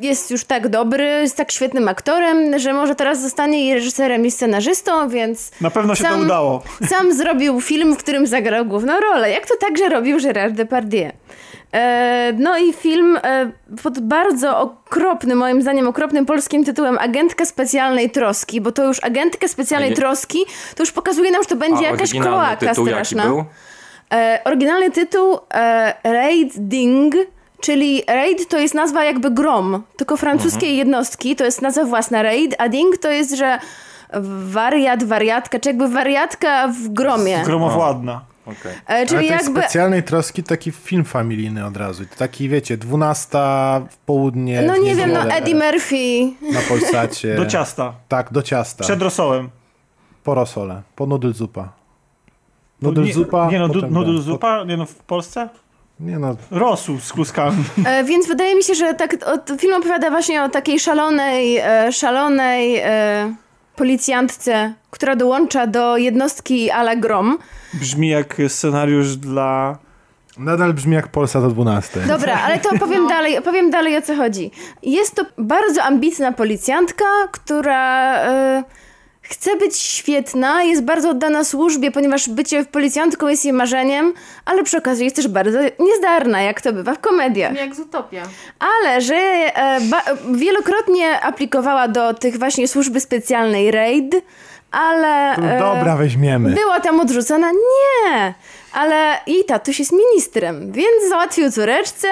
[0.00, 4.30] jest już tak dobry, jest tak świetnym aktorem, że może teraz zostanie i reżyserem i
[4.30, 5.50] scenarzystą, więc...
[5.60, 6.62] Na pewno się sam, to udało.
[6.88, 11.10] Sam zrobił film, w którym zagrał główną rolę, jak to także robił Gérard Depardieu.
[11.72, 13.50] E, no i film e,
[13.82, 19.48] pod bardzo okropnym, moim zdaniem okropnym polskim tytułem Agentka Specjalnej Troski, bo to już Agentka
[19.48, 20.38] Specjalnej Troski
[20.76, 23.44] to już pokazuje nam, że to będzie A jakaś kołaka straszna.
[24.12, 27.14] E, oryginalny tytuł e, Raid Ding
[27.60, 30.78] Czyli raid to jest nazwa jakby grom, tylko francuskiej mhm.
[30.78, 33.58] jednostki, to jest nazwa własna raid, a ding to jest, że
[34.42, 37.42] wariat, wariatka, czy jakby wariatka w gromie.
[37.44, 38.20] Gromowładna.
[38.46, 38.72] Okay.
[38.86, 39.60] E, czyli Ale jakby...
[39.60, 42.04] specjalnej troski taki film familijny od razu.
[42.18, 44.62] Taki, wiecie, dwunasta w południe.
[44.62, 46.32] No nie wiem, no Eddie Murphy.
[46.52, 47.34] Na Polsacie.
[47.34, 47.92] Do ciasta.
[48.08, 48.84] Tak, do ciasta.
[48.84, 49.50] Przed rosołem.
[50.24, 50.82] Po rosole.
[50.96, 51.72] Po nudel zupa.
[52.82, 53.50] Nudel zupa.
[53.50, 54.64] Nie, no, nudel zupa?
[54.64, 55.48] Nie no, w Polsce?
[56.00, 56.36] Nie no.
[56.50, 57.64] Rosół z kluskami.
[57.84, 61.92] E, więc wydaje mi się, że tak, o, film opowiada właśnie o takiej szalonej, e,
[61.92, 63.34] szalonej e,
[63.76, 67.38] policjantce, która dołącza do jednostki Ala Grom.
[67.74, 69.78] Brzmi jak scenariusz dla...
[70.38, 72.00] Nadal brzmi jak Polsa do 12.
[72.00, 73.08] Dobra, ale to powiem, no.
[73.08, 74.50] dalej, powiem dalej o co chodzi.
[74.82, 78.14] Jest to bardzo ambitna policjantka, która...
[78.16, 78.64] E,
[79.30, 84.78] Chce być świetna, jest bardzo oddana służbie, ponieważ bycie policjantką jest jej marzeniem, ale przy
[84.78, 87.54] okazji jest też bardzo niezdarna, jak to bywa w komediach.
[87.54, 88.22] Jak z Utopia.
[88.58, 89.80] Ale że e,
[90.32, 94.14] wielokrotnie aplikowała do tych właśnie służby specjalnej RAID,
[94.70, 95.36] ale...
[95.36, 96.50] E, dobra, weźmiemy.
[96.50, 97.50] Była tam odrzucona.
[97.52, 98.34] Nie!
[98.72, 102.08] ale jej tatuś jest ministrem, więc załatwił córeczce,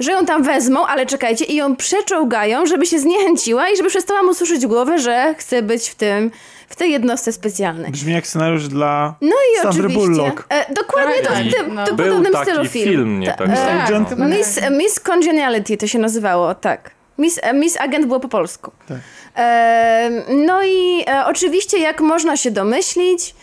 [0.00, 4.22] że ją tam wezmą, ale czekajcie, i ją przeczołgają, żeby się zniechęciła i żeby przestała
[4.22, 6.30] mu suszyć głowę, że chce być w tym
[6.72, 7.92] w tej jednostce specjalnej.
[7.92, 10.46] Brzmi jak scenariusz dla no i Sandry oczywiście, Bullock.
[10.48, 11.84] E, dokładnie to w tym no.
[11.84, 12.90] podobnym stylu film.
[12.90, 13.48] film nie tak.
[13.48, 14.18] tak.
[14.18, 16.90] Miss, Miss Congeniality to się nazywało, tak.
[17.18, 18.72] Miss, Miss Agent było po polsku.
[18.88, 18.98] Tak.
[19.36, 20.10] E,
[20.46, 23.34] no i e, oczywiście, jak można się domyślić,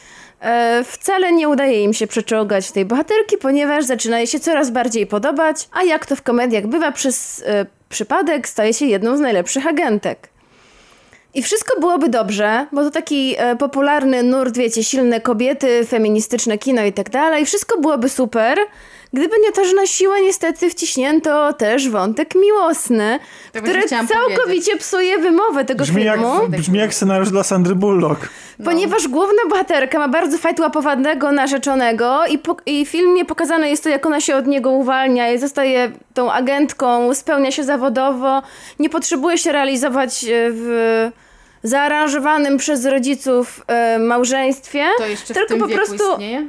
[0.41, 5.07] e, wcale nie udaje im się przeczołgać tej bohaterki, ponieważ zaczyna jej się coraz bardziej
[5.07, 9.67] podobać, a jak to w komediach bywa, przez e, przypadek staje się jedną z najlepszych
[9.67, 10.28] agentek.
[11.33, 16.83] I wszystko byłoby dobrze, bo to taki e, popularny nurt, wiecie, silne kobiety, feministyczne kino
[16.83, 17.45] i tak dalej.
[17.45, 18.57] Wszystko byłoby super,
[19.13, 23.19] gdyby nie to, że na siłę niestety wciśnięto też wątek miłosny,
[23.53, 24.79] to który całkowicie powiedzieć.
[24.79, 26.41] psuje wymowę tego brzmi filmu.
[26.41, 28.29] Jak, brzmi jak scenariusz dla Sandry Bullock.
[28.59, 28.65] No.
[28.65, 33.89] Ponieważ główna bohaterka ma bardzo fajtłapowanego narzeczonego i, po, i w filmie pokazane jest to,
[33.89, 38.41] jak ona się od niego uwalnia i zostaje tą agentką, spełnia się zawodowo,
[38.79, 41.11] nie potrzebuje się realizować e, w
[41.63, 44.85] zaaranżowanym przez rodziców e, małżeństwie.
[44.97, 46.47] To jeszcze tylko w tym po prostu istnieje?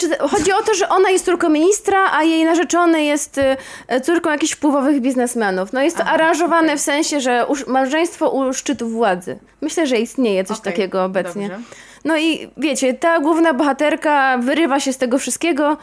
[0.00, 3.40] Znaczy, chodzi o to, że ona jest córką ministra, a jej narzeczony jest
[3.88, 5.72] e, córką jakichś wpływowych biznesmenów.
[5.72, 6.76] No jest to Aha, aranżowane okay.
[6.76, 9.38] w sensie, że u, małżeństwo u szczytu władzy.
[9.60, 11.48] Myślę, że istnieje coś okay, takiego obecnie.
[11.48, 11.64] Dobrze.
[12.04, 15.76] No i wiecie, ta główna bohaterka wyrywa się z tego wszystkiego.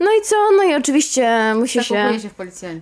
[0.00, 0.36] No i co?
[0.56, 2.20] No i oczywiście musi się, się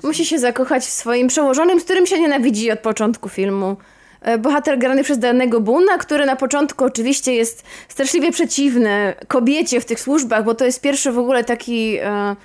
[0.02, 3.76] musi się zakochać w swoim przełożonym, z którym się nienawidzi od początku filmu.
[4.24, 9.84] E, bohater grany przez danego Buna, który na początku oczywiście jest straszliwie przeciwny kobiecie w
[9.84, 11.96] tych służbach, bo to jest pierwszy w ogóle taki...
[11.96, 12.36] E,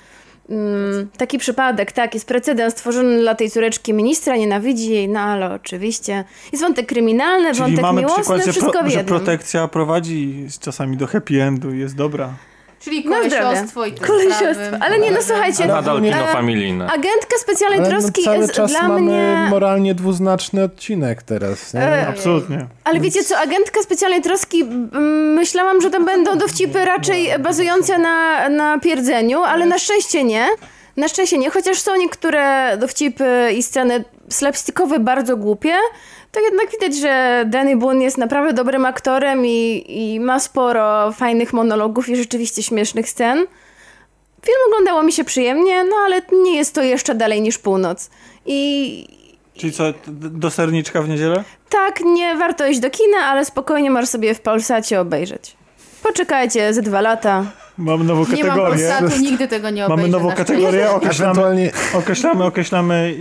[0.50, 5.54] mm, taki przypadek, tak, jest precedens stworzony dla tej córeczki ministra, nienawidzi jej, no ale
[5.54, 10.48] oczywiście jest wątek kryminalny, Czyli wątek mamy miłosny, przykład, wszystko że, pro, że protekcja prowadzi
[10.60, 12.34] czasami do happy endu, jest dobra.
[12.90, 14.78] Czyli kolesiostwo i te Kolesiostwo.
[14.80, 15.66] Ale nie, no słuchajcie.
[15.68, 16.88] Nadal kino familijne.
[16.88, 19.48] Agentka specjalnej ale troski no cały jest czas dla mamy mnie...
[19.50, 21.74] moralnie dwuznaczny odcinek teraz.
[21.74, 21.82] Nie?
[21.82, 22.68] E, Absolutnie.
[22.84, 24.66] Ale wiecie co, agentka specjalnej troski,
[25.36, 30.48] myślałam, że to będą dowcipy raczej bazujące na, na pierdzeniu, ale na szczęście nie.
[30.98, 35.74] Na szczęście nie, chociaż są niektóre dowcipy i sceny slapstickowe bardzo głupie,
[36.32, 41.54] to jednak widać, że Danny Boone jest naprawdę dobrym aktorem i, i ma sporo fajnych
[41.54, 43.38] monologów i rzeczywiście śmiesznych scen.
[44.46, 48.10] Film oglądało mi się przyjemnie, no ale nie jest to jeszcze dalej niż północ.
[48.46, 49.08] I...
[49.54, 51.44] Czyli co, do serniczka w niedzielę?
[51.70, 55.56] Tak, nie warto iść do kina, ale spokojnie możesz sobie w Polsacie obejrzeć.
[56.04, 57.46] Poczekajcie ze dwa lata.
[57.78, 58.78] Mamy nową kategorię.
[58.78, 60.02] Nie mam Polsatu, nigdy tego nie obejrzę.
[60.02, 63.16] Mamy nową kategorię, określamy, określamy, określamy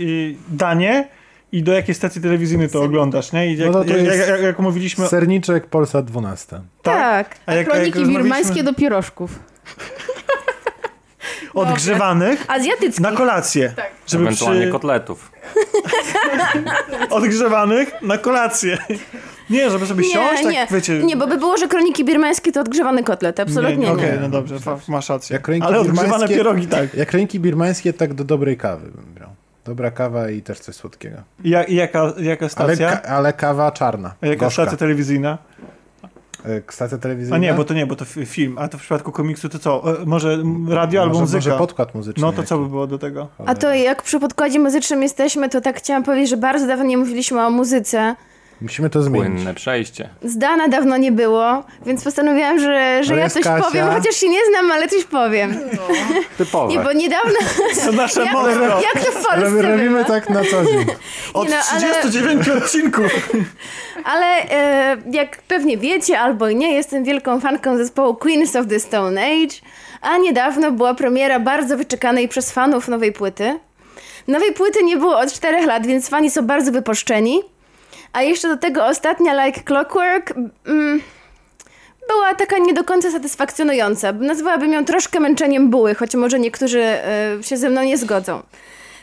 [0.49, 1.07] danie
[1.51, 3.53] i do jakiej stacji telewizyjnej to oglądasz, nie?
[3.53, 5.07] I jak, no to jak, jak, jak, jak mówiliśmy...
[5.07, 6.61] Serniczek, Polsat 12.
[6.81, 7.35] Tak.
[7.45, 9.39] A, jak, Kroniki birmańskie do pierożków.
[11.53, 12.99] odgrzewanych Azjatyckich.
[12.99, 13.73] na kolację.
[13.75, 13.91] Tak.
[14.07, 14.71] Żeby Ewentualnie przy...
[14.71, 15.31] kotletów.
[17.09, 18.77] odgrzewanych na kolację.
[19.49, 20.67] Nie, żeby sobie nie, siąść, tak nie.
[20.71, 21.03] wiecie...
[21.03, 23.85] Nie, bo by było, że kroniki birmańskie to odgrzewany kotlet, absolutnie nie.
[23.85, 23.91] nie.
[23.91, 24.55] Okej, okay, no dobrze,
[24.87, 25.39] masz rację.
[25.61, 26.93] Ale odgrzewane pierogi tak.
[26.93, 28.91] Jak kroniki birmańskie, tak do dobrej kawy.
[29.69, 31.17] Dobra kawa i też coś słodkiego.
[31.43, 32.87] I, i jaka, jaka stacja?
[32.87, 34.13] Ale, ka ale, kawa czarna.
[34.21, 34.63] A jaka gorzka.
[34.63, 35.37] stacja telewizyjna?
[36.45, 37.35] E, stacja telewizyjna?
[37.35, 38.57] A nie, bo to nie, bo to film.
[38.57, 40.01] A to w przypadku komiksu to co?
[40.01, 41.37] E, może radio może, albo muzyka?
[41.37, 42.21] Może podkład muzyczny.
[42.21, 43.27] No to co by było do tego?
[43.45, 46.97] A to jak przy podkładzie muzycznym jesteśmy, to tak chciałam powiedzieć, że bardzo dawno nie
[46.97, 48.15] mówiliśmy o muzyce.
[48.61, 49.33] Musimy to zmienić.
[49.35, 50.09] Płynne przejście.
[50.23, 53.65] Zdana dawno nie było, więc postanowiłam, że, że ja coś Kasia.
[53.65, 55.59] powiem, chociaż się nie znam, ale coś powiem.
[55.73, 55.81] No.
[56.37, 56.67] Typowe.
[56.73, 57.39] Nie, bo niedawno...
[57.85, 58.49] To nasze jak, motto.
[58.59, 60.85] Jak to w Polsce Robimy tak na co dzień.
[61.33, 62.57] Od no, 39 ale...
[62.63, 63.29] odcinków.
[64.03, 68.79] Ale e, jak pewnie wiecie, albo i nie, jestem wielką fanką zespołu Queens of the
[68.79, 69.55] Stone Age,
[70.01, 73.59] a niedawno była premiera bardzo wyczekanej przez fanów nowej płyty.
[74.27, 77.41] Nowej płyty nie było od 4 lat, więc fani są bardzo wyposzczeni.
[78.13, 80.33] A jeszcze do tego ostatnia Like Clockwork
[80.67, 81.01] mm,
[82.07, 84.11] była taka nie do końca satysfakcjonująca.
[84.11, 86.83] Nazwałabym ją troszkę męczeniem buły, choć może niektórzy
[87.39, 88.41] y, się ze mną nie zgodzą.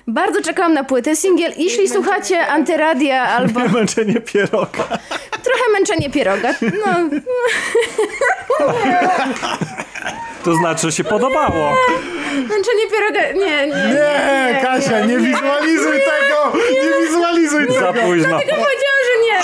[0.08, 1.52] Bardzo czekałam na płytę singiel.
[1.56, 3.60] Jeśli słuchacie Antyradia albo...
[3.60, 4.84] Męczenie pieroga.
[5.30, 6.54] Trochę męczenie pieroga.
[6.62, 7.10] No.
[10.46, 11.76] To znaczy, że się podobało.
[12.34, 13.32] Męczenie pieroga...
[13.32, 13.88] Nie, nie, nie.
[13.88, 16.58] Nie, nie Kasia, nie, wizualizuj tego!
[16.72, 18.06] Nie, wizualizuj Za tego!
[18.06, 18.28] późno.
[18.28, 19.38] Dlatego powiedziałam, że nie.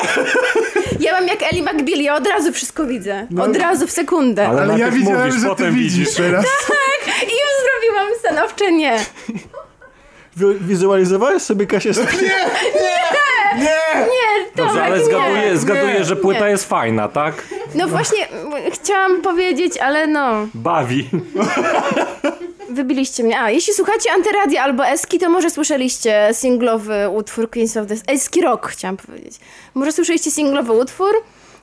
[1.00, 3.26] Ja mam jak Ellie McBeal, ja od razu wszystko widzę.
[3.30, 3.44] No.
[3.44, 4.48] Od razu w sekundę.
[4.48, 6.44] Ale, Ale ja widziałem, mówisz, że potem ty widzisz teraz.
[6.68, 8.98] Tak, i już zrobiłam stanowcze nie.
[10.36, 11.96] Wizualizowałeś sobie Kasię Nie!
[12.22, 12.28] Nie!
[13.58, 13.64] Nie!
[13.96, 14.06] Nie,
[14.56, 15.56] Dobrze, Tomek, ale zgaduję, nie.
[15.56, 16.50] zgaduję że płyta Nie.
[16.50, 17.34] jest fajna, tak?
[17.74, 18.28] No właśnie,
[18.72, 21.08] chciałam powiedzieć, ale no, Bawi.
[22.70, 23.40] wybiliście mnie.
[23.40, 27.94] A, jeśli słuchacie Antyradia albo Eski, to może słyszeliście singlowy utwór Queens of the...
[28.06, 29.40] Eski Rock, chciałam powiedzieć.
[29.74, 31.12] Może słyszeliście singlowy utwór,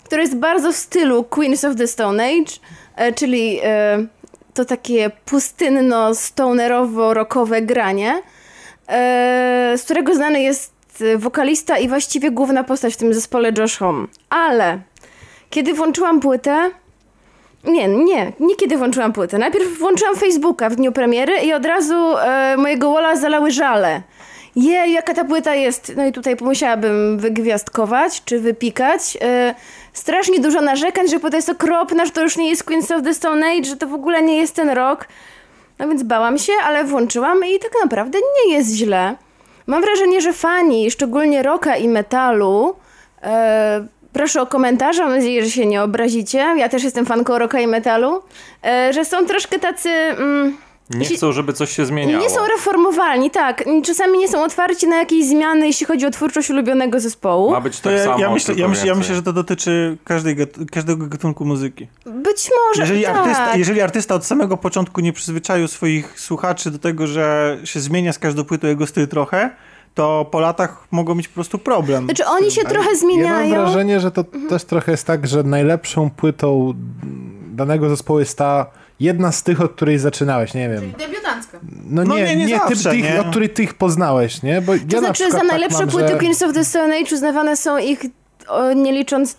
[0.03, 2.51] który jest bardzo w stylu Queens of the Stone Age,
[2.95, 4.05] e, czyli e,
[4.53, 8.21] to takie pustynno-stonerowo-rockowe granie,
[9.77, 10.73] z którego znany jest
[11.17, 14.07] wokalista i właściwie główna postać w tym zespole Josh Homme.
[14.29, 14.79] Ale
[15.49, 16.69] kiedy włączyłam płytę,
[17.63, 19.37] nie, nie, nie kiedy włączyłam płytę.
[19.37, 24.01] Najpierw włączyłam Facebooka w dniu premiery i od razu e, mojego walla zalały żale.
[24.55, 25.93] Je, jaka ta płyta jest.
[25.95, 29.17] No i tutaj musiałabym wygwiazdkować, czy wypikać.
[29.21, 29.55] E,
[29.93, 33.13] strasznie dużo narzekań, że płyta jest okropna, że to już nie jest Queens of the
[33.13, 35.07] Stone Age, że to w ogóle nie jest ten rok.
[35.79, 39.15] No więc bałam się, ale włączyłam i tak naprawdę nie jest źle.
[39.67, 42.75] Mam wrażenie, że fani, szczególnie rocka i metalu,
[43.23, 46.37] e, proszę o komentarze, mam nadzieję, że się nie obrazicie.
[46.37, 48.21] Ja też jestem fanką rocka i metalu,
[48.65, 49.89] e, że są troszkę tacy...
[49.89, 50.57] Mm,
[50.89, 52.23] nie chcą, żeby coś się zmieniało.
[52.23, 53.63] Nie są reformowalni, tak.
[53.85, 57.51] Czasami nie są otwarci na jakieś zmiany, jeśli chodzi o twórczość ulubionego zespołu.
[57.51, 58.19] Ma być tak ja, samo.
[58.19, 60.35] Ja myślę, ja, myślę, ja myślę, że to dotyczy każdej,
[60.71, 61.87] każdego gatunku muzyki.
[62.05, 63.15] Być może, jeżeli tak.
[63.15, 68.13] Artysta, jeżeli artysta od samego początku nie przyzwyczaił swoich słuchaczy do tego, że się zmienia
[68.13, 69.49] z każdą płytą jego styl trochę,
[69.93, 72.05] to po latach mogą mieć po prostu problem.
[72.05, 73.49] Znaczy oni się trochę zmieniają.
[73.49, 74.47] Ja mam wrażenie, że to mhm.
[74.47, 76.73] też trochę jest tak, że najlepszą płytą
[77.51, 78.65] danego zespołu jest ta
[78.99, 80.79] jedna z tych, od której zaczynałeś, nie wiem.
[80.79, 81.59] Czyli debiutancka.
[81.89, 83.21] No, no nie, nie, nie, nie zawsze, tych, nie?
[83.21, 84.61] od której ty ich poznałeś, nie?
[84.61, 86.17] Bo to ja znaczy za tak najlepsze mam, płyty że...
[86.17, 87.99] Queens of the Stone Age uznawane są ich,
[88.47, 89.35] o, nie licząc y,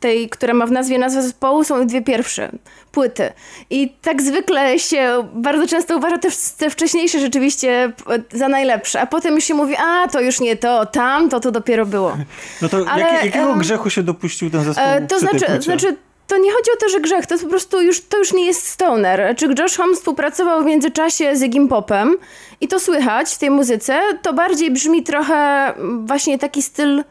[0.00, 2.50] tej, która ma w nazwie nazwę zespołu, są dwie pierwsze
[2.92, 3.32] płyty.
[3.70, 7.92] I tak zwykle się bardzo często uważa też te wcześniejsze rzeczywiście
[8.32, 11.50] za najlepsze, a potem już się mówi, a to już nie to, tam, to to
[11.50, 12.16] dopiero było.
[12.62, 15.96] No to Ale, jak, jakiego um, grzechu się dopuścił ten zespół e, To znaczy, znaczy
[16.28, 18.46] to nie chodzi o to, że grzech, to jest po prostu już, to już nie
[18.46, 19.36] jest stoner.
[19.36, 22.16] Czy Josh Homme współpracował w międzyczasie z Iggy Popem
[22.60, 25.72] i to słychać w tej muzyce, to bardziej brzmi trochę
[26.04, 27.04] właśnie taki styl,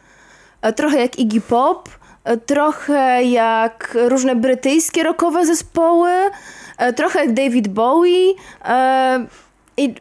[0.75, 1.89] trochę jak Iggy Pop,
[2.45, 6.11] trochę jak różne brytyjskie rockowe zespoły,
[6.95, 8.33] trochę jak David Bowie.
[9.77, 9.95] I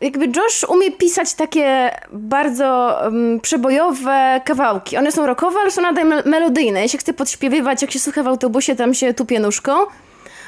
[0.00, 4.96] jakby Josh umie pisać takie bardzo um, przebojowe kawałki.
[4.96, 6.80] One są rockowe, ale są nadal me melodyjne.
[6.80, 9.72] Ja się chcę podśpiewywać, jak się słucha w autobusie, tam się tupie nóżką.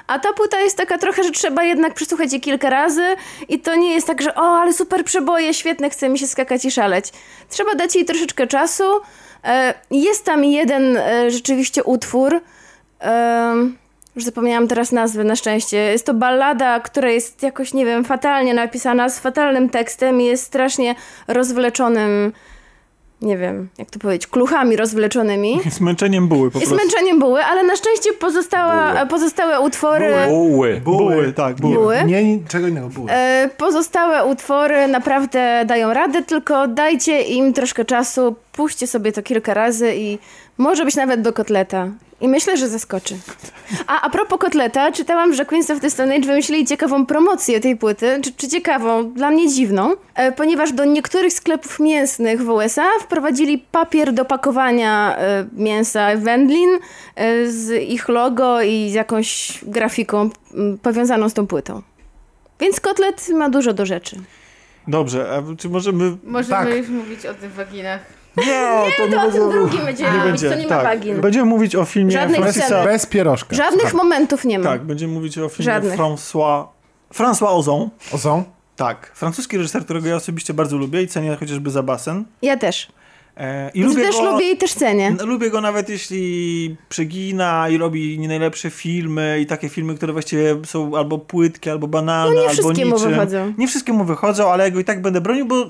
[0.06, 3.04] A ta płyta jest taka trochę, że trzeba jednak przesłuchać je kilka razy
[3.48, 6.64] i to nie jest tak, że o, ale super przeboje, świetne, chce mi się skakać
[6.64, 7.06] i szaleć.
[7.48, 8.84] Trzeba dać jej troszeczkę czasu.
[9.90, 10.98] Jest tam jeden
[11.28, 12.40] rzeczywiście utwór,
[14.20, 15.76] już zapomniałam teraz nazwy na szczęście.
[15.76, 20.44] Jest to ballada, która jest jakoś, nie wiem, fatalnie napisana, z fatalnym tekstem i jest
[20.44, 20.94] strasznie
[21.28, 22.32] rozwleczonym
[23.22, 25.60] nie wiem, jak to powiedzieć, kluchami rozwleczonymi.
[25.70, 26.74] Zmęczeniem buły po prostu.
[26.74, 29.06] I zmęczeniem buły, ale na szczęście pozostała, buły.
[29.06, 30.14] pozostałe utwory...
[30.28, 30.80] Buły.
[30.84, 31.74] Buły, buły tak, buły.
[31.74, 31.96] buły.
[32.06, 33.10] Nie, niczego innego, buły.
[33.10, 39.54] E, pozostałe utwory naprawdę dają radę, tylko dajcie im troszkę czasu, puśćcie sobie to kilka
[39.54, 40.18] razy i
[40.60, 41.88] może być nawet do kotleta.
[42.20, 43.18] I myślę, że zaskoczy.
[43.86, 47.76] A a propos kotleta, czytałam, że Queens of the Stone Age wymyślili ciekawą promocję tej
[47.76, 52.86] płyty, czy, czy ciekawą, dla mnie dziwną, e, ponieważ do niektórych sklepów mięsnych w USA
[53.00, 56.70] wprowadzili papier do pakowania e, mięsa wędlin
[57.16, 61.82] e, z ich logo i z jakąś grafiką m, powiązaną z tą płytą.
[62.60, 64.16] Więc kotlet ma dużo do rzeczy.
[64.88, 66.16] Dobrze, a czy możemy...
[66.24, 66.76] Możemy tak.
[66.76, 68.19] już mówić o tych waginach.
[68.36, 70.84] Nie, to nie, to o tym drugim będziemy mówić, będzie, to nie tak.
[70.84, 71.20] ma bagin.
[71.20, 72.84] Będziemy mówić o filmie Francisa...
[72.84, 73.56] Bez pierożka.
[73.56, 73.96] Żadnych Słucham.
[73.96, 74.64] momentów nie ma.
[74.64, 75.98] Tak, będziemy mówić o filmie Żadnych.
[75.98, 76.66] François...
[77.14, 77.90] François Ozon.
[78.12, 78.44] Ozon?
[78.76, 79.10] Tak.
[79.14, 82.24] Francuski reżyser, którego ja osobiście bardzo lubię i cenię chociażby za basen.
[82.42, 82.88] Ja też.
[83.40, 85.16] E, I lubię też go, lubię i też cenię.
[85.24, 90.56] Lubię go nawet jeśli przegina i robi nie najlepsze filmy i takie filmy, które właściwie
[90.66, 92.88] są albo płytkie, albo banalne, no nie albo niczym.
[92.88, 93.54] mu wychodzą.
[93.58, 95.68] Nie wszystkie mu wychodzą, ale ja go i tak będę bronił, bo y,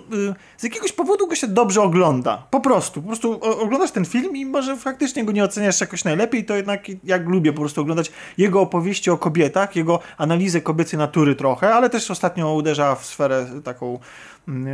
[0.57, 2.47] z jakiegoś powodu go się dobrze ogląda.
[2.51, 3.03] Po prostu.
[3.03, 6.81] Po prostu oglądasz ten film i może faktycznie go nie oceniasz jakoś najlepiej, to jednak
[7.05, 11.91] jak lubię po prostu oglądać jego opowieści o kobietach, jego analizę kobiecej natury trochę, ale
[11.91, 13.99] też ostatnio uderza w sferę taką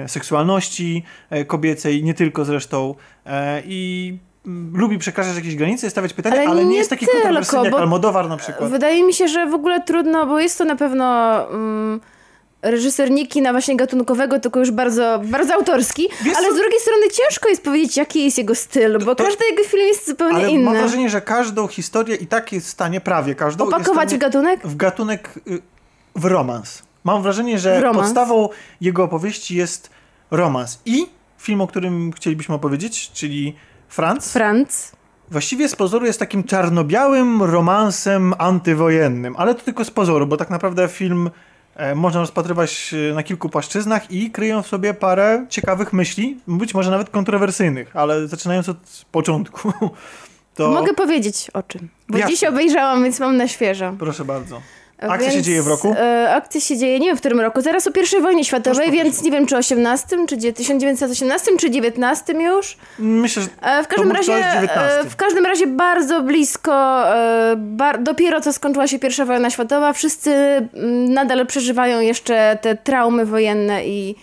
[0.06, 2.94] seksualności e, kobiecej, nie tylko zresztą.
[3.26, 4.12] E, I
[4.46, 7.74] mm, lubi przekraczać jakieś granice, stawiać pytania, ale, ale nie, nie, jest taki kontrowersyjny jak
[7.74, 8.70] Almodowar na przykład.
[8.70, 11.36] Wydaje mi się, że w ogóle trudno, bo jest to na pewno...
[11.50, 12.00] Um
[12.62, 17.10] reżyser nie kina właśnie gatunkowego, tylko już bardzo, bardzo autorski, Wiesz, ale z drugiej strony
[17.10, 20.50] ciężko jest powiedzieć, jaki jest jego styl, bo to, każdy jego film jest zupełnie ale
[20.50, 20.64] inny.
[20.64, 23.66] mam wrażenie, że każdą historię i tak jest w stanie, prawie każdą...
[23.66, 24.60] Opakować w gatunek?
[24.66, 25.62] W gatunek, y,
[26.14, 26.82] w romans.
[27.06, 28.04] Mam wrażenie, że romans.
[28.04, 28.48] podstawą
[28.80, 29.90] jego opowieści jest
[30.30, 30.80] romans.
[30.84, 31.06] I
[31.38, 33.56] film, o którym chcielibyśmy opowiedzieć, czyli
[33.88, 34.32] Franz.
[34.32, 34.92] Franz.
[35.30, 40.50] Właściwie z pozoru jest takim czarno-białym romansem antywojennym, ale to tylko z pozoru, bo tak
[40.50, 41.30] naprawdę film
[41.74, 46.74] e, można rozpatrywać e, na kilku płaszczyznach i kryją w sobie parę ciekawych myśli, być
[46.74, 49.72] może nawet kontrowersyjnych, ale zaczynając od początku.
[50.54, 50.70] To...
[50.70, 52.32] Mogę powiedzieć o czym, bo Jasne.
[52.32, 53.94] dziś obejrzałam, więc mam na świeżo.
[53.98, 54.60] Proszę bardzo.
[54.98, 55.94] Akcja więc, się dzieje w roku?
[55.98, 59.22] E, akcja się dzieje, nie wiem w którym roku, zaraz o I wojnie światowej, więc
[59.22, 62.76] nie wiem czy 18, czy 1918, czy 19 już.
[62.98, 68.40] Myślę, że e, w każdym razie, e, W każdym razie bardzo blisko, e, bar, dopiero
[68.40, 74.16] co skończyła się I wojna światowa, wszyscy mm, nadal przeżywają jeszcze te traumy wojenne i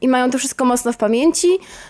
[0.00, 1.48] i mają to wszystko mocno w pamięci.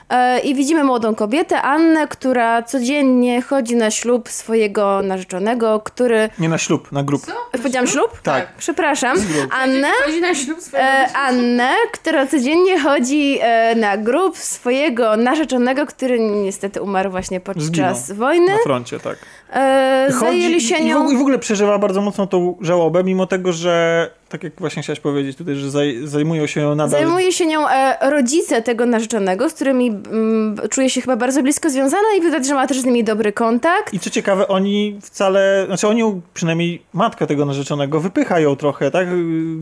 [0.09, 6.31] E, I widzimy młodą kobietę, Annę, która codziennie chodzi na ślub swojego narzeczonego, który...
[6.39, 7.27] Nie na ślub, na grup.
[7.27, 7.33] Co?
[7.53, 8.21] Powiedziałam ślub?
[8.23, 8.55] Tak.
[8.59, 9.17] Przepraszam.
[9.51, 15.87] Annę, chodzi na ślub swojego e, Annę, która codziennie chodzi e, na grup swojego narzeczonego,
[15.87, 17.95] który niestety umarł właśnie podczas Zginął.
[18.15, 18.53] wojny.
[18.53, 19.19] Na froncie, tak.
[19.53, 21.11] E, zajęli się nią...
[21.11, 25.01] I w ogóle przeżywa bardzo mocno tą żałobę, mimo tego, że tak jak właśnie chciałaś
[25.01, 27.01] powiedzieć tutaj, że zaj, zajmują się nią nadal...
[27.01, 31.71] Zajmuje się nią e, rodzice tego narzeczonego, z którymi mm, czuje się chyba bardzo blisko
[31.71, 33.95] związana i widać, że ma też z nimi dobry kontakt.
[33.95, 39.09] I co ciekawe, oni wcale, znaczy oni, przynajmniej matka tego narzeczonego, wypycha ją trochę, tak,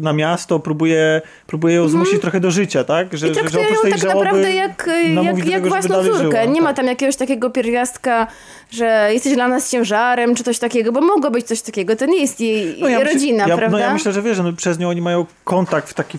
[0.00, 3.16] na miasto, próbuje, próbuje ją zmusić mm trochę do życia, tak?
[3.16, 4.90] Że, I traktują że, tak naprawdę jak,
[5.24, 6.18] jak, jak tego, własną córkę.
[6.18, 6.62] Żyła, Nie tak.
[6.62, 8.26] ma tam jakiegoś takiego pierwiastka,
[8.70, 11.96] że jesteś dla nas ciężarem, czy coś takiego, bo mogło być coś takiego.
[11.96, 13.78] To nie jest jej, no ja rodzina, myśl, ja, prawda?
[13.78, 16.18] No ja myślę, że wiesz, że no, przez nią oni mają kontakt w taki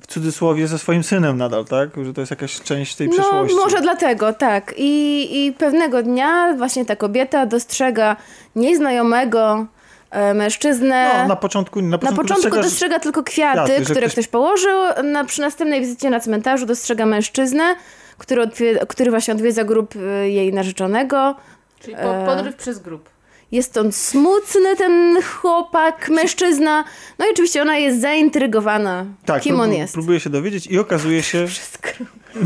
[0.00, 1.90] w cudzysłowie ze swoim synem nadal, tak?
[2.04, 3.56] Że to jest jakaś część tej no, przeszłości.
[3.56, 4.74] No może dlatego, tak.
[4.76, 8.16] I, I pewnego dnia właśnie ta kobieta dostrzega
[8.56, 9.66] nieznajomego
[10.10, 11.10] e, mężczyznę.
[11.22, 14.12] No, na początku, na początku, na początku dostrzega tylko kwiaty, kwiaty które ktoś...
[14.12, 14.78] ktoś położył.
[15.04, 17.76] Na, przy następnej wizycie na cmentarzu dostrzega mężczyznę,
[18.18, 18.48] który,
[18.88, 21.36] który właśnie odwiedza grup e, jej narzeczonego.
[21.84, 22.58] Czyli po, podryw e...
[22.58, 23.13] przez grup.
[23.54, 26.84] Jest on smutny, ten chłopak, mężczyzna.
[27.18, 29.94] No i oczywiście ona jest zaintrygowana, tak, kim on jest.
[29.94, 31.46] Próbuje się dowiedzieć i okazuje się...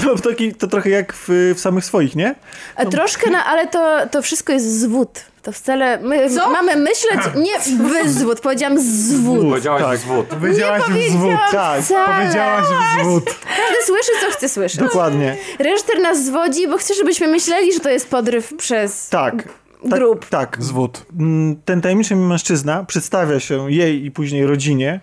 [0.05, 2.35] No taki, to trochę jak w, w samych swoich, nie?
[2.77, 2.91] E, no.
[2.91, 5.21] Troszkę, no, ale to, to wszystko jest zwód.
[5.43, 5.99] To wcale.
[6.03, 6.51] My Co?
[6.51, 7.21] mamy myśleć.
[7.37, 9.41] Nie wyzwód, powiedziałam zwód.
[9.41, 9.99] Powiedziałaś tak.
[9.99, 10.27] zwód.
[10.27, 11.33] Powiedziałaś zwód.
[11.51, 12.19] Tak, wcale.
[12.19, 12.65] powiedziałaś
[13.01, 13.25] zwód.
[13.25, 14.81] Każdy słyszy, co chce słyszeć.
[14.81, 15.37] Dokładnie.
[15.59, 19.09] Reżyser nas zwodzi, bo chce, żebyśmy myśleli, że to jest podryw przez.
[19.09, 19.49] Tak
[19.85, 20.21] grup.
[20.21, 20.65] Tak, tak.
[20.65, 21.07] Zwód.
[21.19, 25.01] Mm, ten tajemniczy mężczyzna przedstawia się jej i później rodzinie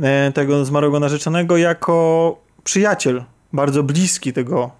[0.00, 4.70] e, tego zmarłego narzeczonego jako przyjaciel, bardzo bliski tego,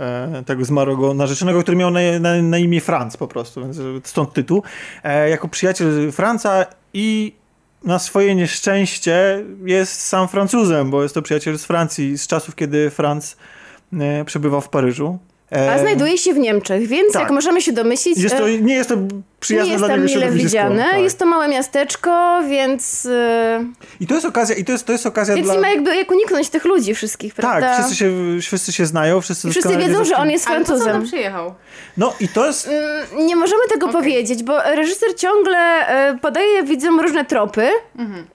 [0.00, 4.32] e, tego zmarłego narzeczonego, który miał na, na, na imię Franz po prostu, więc stąd
[4.32, 4.62] tytuł.
[5.02, 7.34] E, jako przyjaciel Franca i
[7.84, 12.90] na swoje nieszczęście jest sam Francuzem, bo jest to przyjaciel z Francji z czasów, kiedy
[12.90, 13.36] Franz
[14.26, 15.18] przebywał w Paryżu.
[15.50, 17.22] A znajduje się w Niemczech, więc tak.
[17.22, 18.18] jak możemy się domyślić...
[18.18, 18.96] Jest to, nie jest to
[19.40, 20.88] przyjazne nie jest dla tam mile widziane.
[20.90, 21.00] Tak.
[21.00, 23.08] Jest to małe miasteczko, więc...
[24.00, 25.54] I to jest okazja, i to jest, to jest okazja więc dla...
[25.54, 27.66] nie ma jakby jak uniknąć tych ludzi wszystkich, tak, prawda?
[27.66, 28.12] Tak, wszyscy się,
[28.42, 30.88] wszyscy się znają, wszyscy I wszyscy wiedzą, że on jest Francuzem.
[30.88, 31.54] Ale po co przyjechał?
[31.96, 32.68] No i to jest...
[32.68, 34.00] Mm, nie możemy tego okay.
[34.00, 37.68] powiedzieć, bo reżyser ciągle e, podaje widzom różne tropy.
[37.98, 38.26] Mhm.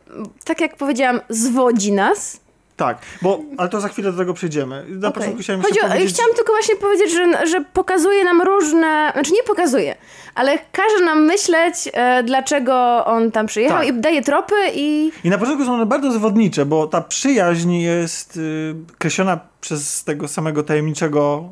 [0.46, 2.45] Tak jak powiedziałam, zwodzi nas.
[2.76, 4.86] Tak, bo, ale to za chwilę do tego przejdziemy.
[4.90, 5.12] Na okay.
[5.12, 6.14] początku chciałem Chodzi o, powiedzieć...
[6.14, 9.96] Chciałam tylko właśnie powiedzieć, że, że pokazuje nam różne, znaczy nie pokazuje,
[10.36, 13.88] ale każe nam myśleć, e, dlaczego on tam przyjechał tak.
[13.88, 15.12] i daje tropy i...
[15.24, 20.28] I na początku są one bardzo zwodnicze, bo ta przyjaźń jest y, kreślona przez tego
[20.28, 21.50] samego tajemniczego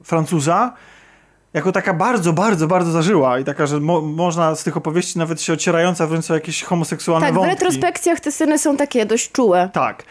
[0.00, 0.72] y, Francuza,
[1.54, 5.42] jako taka bardzo, bardzo, bardzo zażyła i taka, że mo można z tych opowieści nawet
[5.42, 7.50] się ocierająca wręcz o jakieś homoseksualne tak, wątki.
[7.50, 9.70] Tak, w retrospekcjach te sceny są takie dość czułe.
[9.72, 10.04] Tak.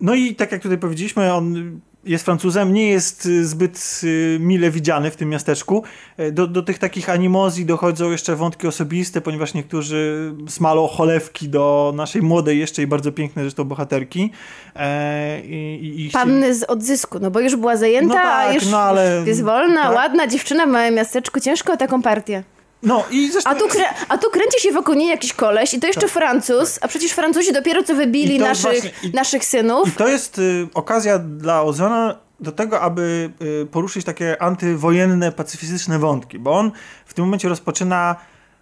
[0.00, 4.70] No i tak jak tutaj powiedzieliśmy, on jest Francuzem, nie jest y, zbyt y, mile
[4.70, 5.84] widziany w tym miasteczku.
[6.16, 11.92] E, do, do tych takich animozji dochodzą jeszcze wątki osobiste, ponieważ niektórzy smalą cholewki do
[11.96, 14.32] naszej młodej jeszcze i bardzo pięknej zresztą bohaterki.
[14.76, 18.78] E, i, i Panny z odzysku, no bo już była zajęta, no tak, już, no
[18.78, 19.94] ale, jest wolna, tak.
[19.94, 22.42] ładna dziewczyna w małym miasteczku, ciężko o taką partię.
[22.82, 23.50] No i zresztą...
[23.50, 26.10] a, tu krę- a tu kręci się wokół niej jakiś koleś i to jeszcze tak,
[26.10, 26.84] Francuz, tak.
[26.84, 29.88] a przecież Francuzi dopiero co wybili naszych, właśnie, i, naszych synów.
[29.88, 33.30] I to jest y, okazja dla Ozona do tego, aby
[33.62, 36.72] y, poruszyć takie antywojenne, pacyfistyczne wątki, bo on
[37.06, 38.16] w tym momencie rozpoczyna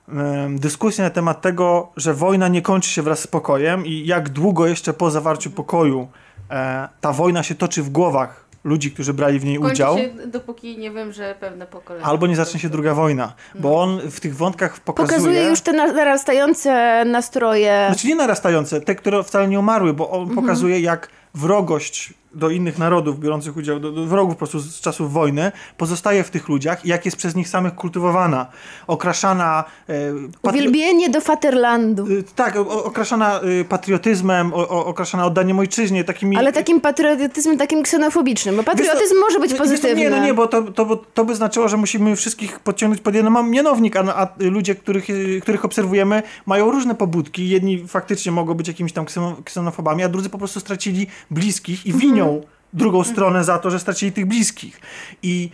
[0.08, 0.12] y,
[0.48, 4.66] dyskusję na temat tego, że wojna nie kończy się wraz z pokojem i jak długo
[4.66, 6.08] jeszcze po zawarciu pokoju
[6.50, 9.98] e, ta wojna się toczy w głowach ludzi, którzy brali w niej Kończy udział.
[9.98, 12.06] Się, dopóki nie wiem, że pewne pokolenie.
[12.06, 13.80] Albo nie zacznie się druga wojna, bo no.
[13.82, 15.18] on w tych wątkach pokazuje...
[15.18, 17.84] Pokazuje już te narastające nastroje.
[17.88, 20.40] Znaczy nie narastające, te, które wcale nie umarły, bo on mhm.
[20.40, 25.12] pokazuje jak wrogość do innych narodów biorących udział, do, do, wrogów po prostu z czasów
[25.12, 28.46] wojny, pozostaje w tych ludziach i jak jest przez nich samych kultywowana,
[28.86, 29.64] okraszana...
[29.88, 29.94] E,
[30.42, 32.06] Uwielbienie do Faterlandu.
[32.06, 36.36] E, tak, o, okraszana e, patriotyzmem, o, o, okraszana oddaniem ojczyźnie, takimi...
[36.36, 40.00] Ale takim patriotyzmem takim ksenofobicznym, bo patriotyzm to, może być pozytywny.
[40.00, 43.50] nie, no nie, bo to, to, to by znaczyło, że musimy wszystkich podciągnąć pod jeden
[43.50, 45.06] mianownik, a, a ludzie, których,
[45.42, 47.48] których obserwujemy, mają różne pobudki.
[47.48, 49.06] Jedni faktycznie mogą być jakimiś tam
[49.44, 52.42] ksenofobami, a drudzy po prostu stracili bliskich i winią winią
[52.72, 54.80] drugą stronę za to, że stracili tych bliskich.
[55.22, 55.50] I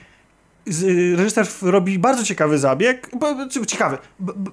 [1.17, 3.11] reżyser robi bardzo ciekawy zabieg,
[3.67, 3.99] ciekawy,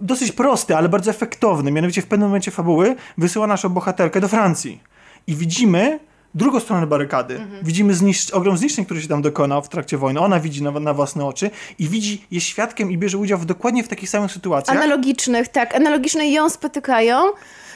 [0.01, 1.71] dosyć prosty, ale bardzo efektowny.
[1.71, 4.79] Mianowicie w pewnym momencie fabuły wysyła naszą bohaterkę do Francji.
[5.27, 5.99] I widzimy
[6.35, 7.35] drugą stronę barykady.
[7.35, 7.65] Mhm.
[7.65, 10.19] Widzimy zniszcz ogrom zniszczeń, który się tam dokonał w trakcie wojny.
[10.19, 13.83] Ona widzi na, na, własne oczy i widzi, jest świadkiem i bierze udział w dokładnie
[13.83, 14.77] w takich samych sytuacjach.
[14.77, 15.75] Analogicznych, tak.
[15.75, 17.21] Analogiczne ją spotykają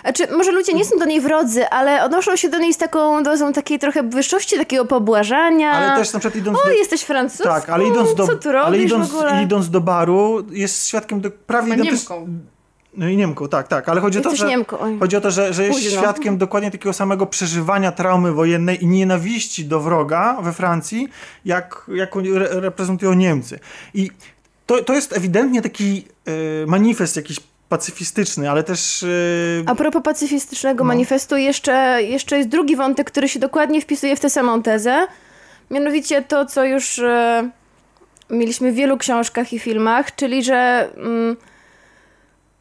[0.05, 3.23] znaczy, może ludzie nie są do niej wrodzy, ale odnoszą się do niej z taką
[3.23, 5.71] dozą takiej trochę wyższości, takiego pobłażania.
[5.71, 6.71] Ale też na przykład idąc O, do...
[6.71, 7.41] jesteś Francuz?
[7.41, 11.73] Tak, ale idąc do, co tu ale idąc, idąc do baru jest świadkiem do prawie
[11.73, 12.25] identycznego...
[12.97, 14.49] No i Niemką, tak, tak, ale chodzi o to, że,
[14.99, 16.01] chodzi o to, że, że jest Późno.
[16.01, 21.07] świadkiem dokładnie takiego samego przeżywania traumy wojennej i nienawiści do wroga we Francji,
[21.45, 23.59] jak, jak re reprezentują Niemcy.
[23.93, 24.11] I
[24.65, 26.05] to, to jest ewidentnie taki
[26.63, 29.01] y, manifest jakiś pacyfistyczny, ale też...
[29.01, 29.63] Yy...
[29.65, 30.87] A propos pacyfistycznego no.
[30.87, 35.07] manifestu, jeszcze, jeszcze jest drugi wątek, który się dokładnie wpisuje w tę samą tezę.
[35.71, 41.35] Mianowicie to, co już yy, mieliśmy w wielu książkach i filmach, czyli że yy,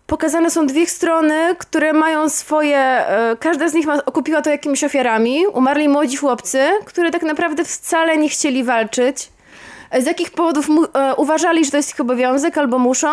[0.07, 3.05] pokazane są dwie strony, które mają swoje...
[3.33, 5.47] Y, każda z nich ma, okupiła to jakimiś ofiarami.
[5.47, 9.34] Umarli młodzi chłopcy, które tak naprawdę wcale nie chcieli walczyć
[10.03, 13.09] z jakich powodów e, uważali, że to jest ich obowiązek albo muszą.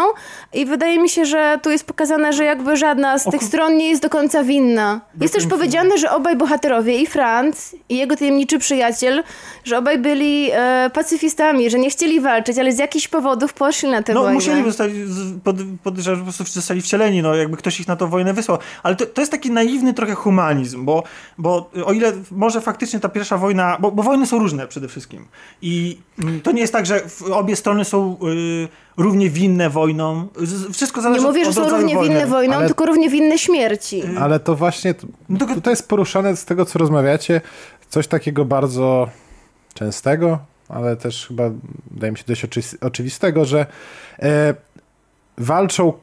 [0.54, 3.90] I wydaje mi się, że tu jest pokazane, że jakby żadna z tych stron nie
[3.90, 5.02] jest do końca winna.
[5.22, 9.24] Jest też powiedziane, że obaj bohaterowie, i Franz, i jego tajemniczy przyjaciel,
[9.64, 14.04] że obaj byli e, pacyfistami, że nie chcieli walczyć, ale z jakichś powodów poszli na
[14.04, 14.34] tę no, wojnę.
[14.34, 15.06] No musieli, zostali,
[15.44, 18.58] pod, podejrzewam, że po prostu zostali wcieleni, no jakby ktoś ich na tą wojnę wysłał.
[18.84, 21.04] Ale to, to jest taki naiwny trochę humanizm, bo,
[21.38, 25.28] bo o ile może faktycznie ta pierwsza wojna, bo, bo wojny są różne przede wszystkim.
[25.62, 28.68] I mm, to nie jest jest tak, że obie strony są y,
[28.98, 30.28] równie winne wojną.
[30.74, 32.14] Wszystko zależy Nie mówię, że są równie wojny.
[32.14, 32.68] winne wojną, ale...
[32.68, 34.04] tylko równie winne śmierci.
[34.06, 34.96] Y, ale to właśnie,
[35.30, 35.54] no to...
[35.56, 37.42] tutaj jest poruszane z tego, co rozmawiacie,
[37.90, 39.10] coś takiego bardzo
[39.74, 41.44] częstego, ale też chyba,
[41.92, 42.46] wydaje mi się, dość
[42.82, 43.66] oczywistego, że
[44.20, 44.54] e,
[45.38, 45.94] walczą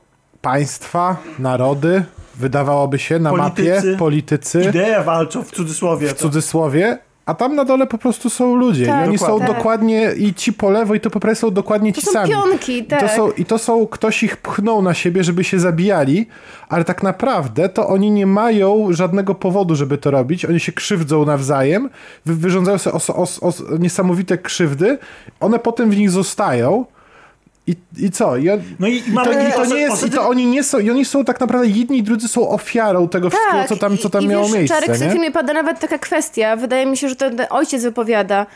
[0.42, 4.62] państwa, narody, wydawałoby się na politycy, mapie, politycy.
[4.62, 6.08] Idee walczą w cudzysłowie.
[6.08, 6.98] W cudzysłowie,
[7.28, 8.86] a tam na dole po prostu są ludzie.
[8.86, 9.47] Tak, I oni dokładnie.
[9.47, 12.32] są dokładnie, i ci po lewo, i to po prawej są dokładnie to ci sami.
[12.32, 13.02] Są pionki, tak.
[13.02, 16.26] I to są, I to są, ktoś ich pchnął na siebie, żeby się zabijali,
[16.68, 20.44] ale tak naprawdę to oni nie mają żadnego powodu, żeby to robić.
[20.44, 21.90] Oni się krzywdzą nawzajem,
[22.26, 24.98] wyrządzają sobie os, os, os, niesamowite krzywdy,
[25.40, 26.84] one potem w nich zostają,
[27.68, 28.36] i, I co?
[28.36, 30.78] I, on, no i, i, to, i to, nie jest, i to oni nie są,
[30.78, 33.98] i oni są tak naprawdę jedni i drudzy są ofiarą tego tak, wszystkiego, co tam,
[33.98, 34.80] co tam i, miało wiesz, miejsce.
[34.80, 38.47] Czarek, w filmie pada nawet taka kwestia, wydaje mi się, że ten ojciec wypowiada,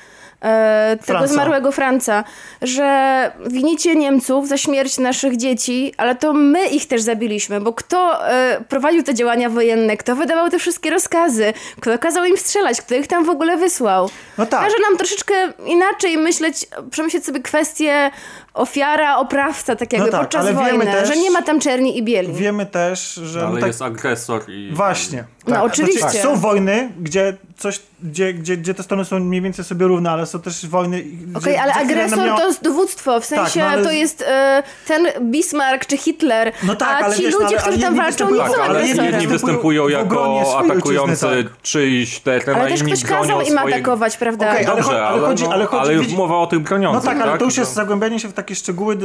[0.42, 1.34] e, tego Franca.
[1.34, 2.24] zmarłego Franca,
[2.62, 8.28] że winicie Niemców za śmierć naszych dzieci, ale to my ich też zabiliśmy, bo kto
[8.28, 12.94] e, prowadził te działania wojenne, kto wydawał te wszystkie rozkazy, kto kazał im strzelać, kto
[12.94, 14.10] ich tam w ogóle wysłał.
[14.38, 14.60] No tak.
[14.60, 15.34] Każe nam troszeczkę
[15.66, 18.10] inaczej myśleć, przemyśleć sobie kwestie
[18.54, 22.02] ofiara, oprawca, tak jakby no tak, podczas wojny, też, że nie ma tam czerni i
[22.02, 22.32] bieli.
[22.32, 23.38] Wiemy też, że...
[23.38, 24.70] No, ale no tak, jest agresor i...
[24.72, 25.24] Właśnie.
[25.46, 25.64] No tak.
[25.64, 26.00] oczywiście.
[26.00, 30.10] Znaczy, są wojny, gdzie coś, gdzie, gdzie, gdzie te strony są mniej więcej sobie równe,
[30.10, 30.96] ale są też wojny...
[31.34, 32.38] Okej, okay, ale agresor miała...
[32.38, 33.84] to jest dowództwo, w sensie tak, no, ale...
[33.84, 37.78] to jest e, ten Bismarck czy Hitler, no tak, a ci wiesz, no ludzie, którzy
[37.78, 41.62] tam walczą, nie są ale jedni występują jako atakujący tak.
[41.62, 44.52] czyjś teren, Ale też ktoś kazał im atakować, prawda?
[44.52, 47.44] Okay, Dobrze, ale, chodzi, ale, chodzi, ale mowa o tych broniących, No tak, ale to
[47.44, 48.98] już jest zagłębianie się w takie szczegóły,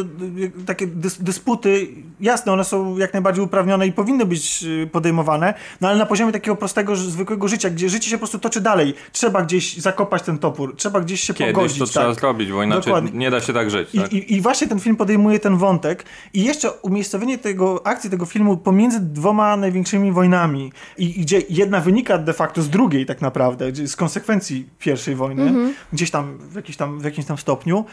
[0.65, 1.87] takie dys, dysputy,
[2.19, 6.31] jasne, one są jak najbardziej uprawnione i powinny być y, podejmowane, no ale na poziomie
[6.31, 8.93] takiego prostego, zwykłego życia, gdzie życie się po prostu toczy dalej.
[9.11, 11.79] Trzeba gdzieś zakopać ten topór, trzeba gdzieś się Kiedyś pogodzić.
[11.79, 11.91] to tak.
[11.91, 13.11] trzeba zrobić, bo inaczej Dokładnie.
[13.13, 13.89] nie da się tak żyć.
[13.91, 14.13] Tak?
[14.13, 18.25] I, I, I, właśnie ten film podejmuje ten wątek i jeszcze umiejscowienie tego akcji tego
[18.25, 23.71] filmu pomiędzy dwoma największymi wojnami i gdzie jedna wynika de facto z drugiej tak naprawdę,
[23.87, 25.69] z konsekwencji pierwszej wojny, -hmm.
[25.93, 27.85] gdzieś tam w, jakiś tam w jakimś tam stopniu,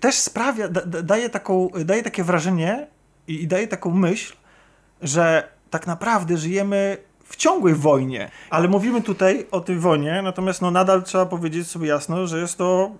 [0.00, 2.86] też sprawia, da, daje, taką, daje takie wrażenie
[3.28, 4.34] i, i daje taką myśl,
[5.02, 8.30] że tak naprawdę żyjemy w ciągłej wojnie.
[8.50, 12.58] Ale mówimy tutaj o tej wojnie, natomiast no nadal trzeba powiedzieć sobie jasno, że jest
[12.58, 12.90] to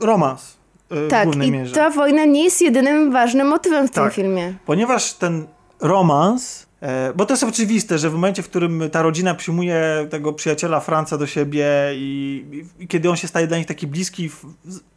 [0.00, 0.56] romans.
[0.90, 1.74] Yy, tak, w i mierze.
[1.74, 4.54] ta wojna nie jest jedynym ważnym motywem w tak, tym filmie.
[4.66, 5.46] Ponieważ ten
[5.80, 6.71] romans E,
[7.14, 11.18] bo to jest oczywiste, że w momencie, w którym ta rodzina przyjmuje tego przyjaciela Franca
[11.18, 12.44] do siebie i,
[12.78, 14.30] i kiedy on się staje dla nich taki bliski,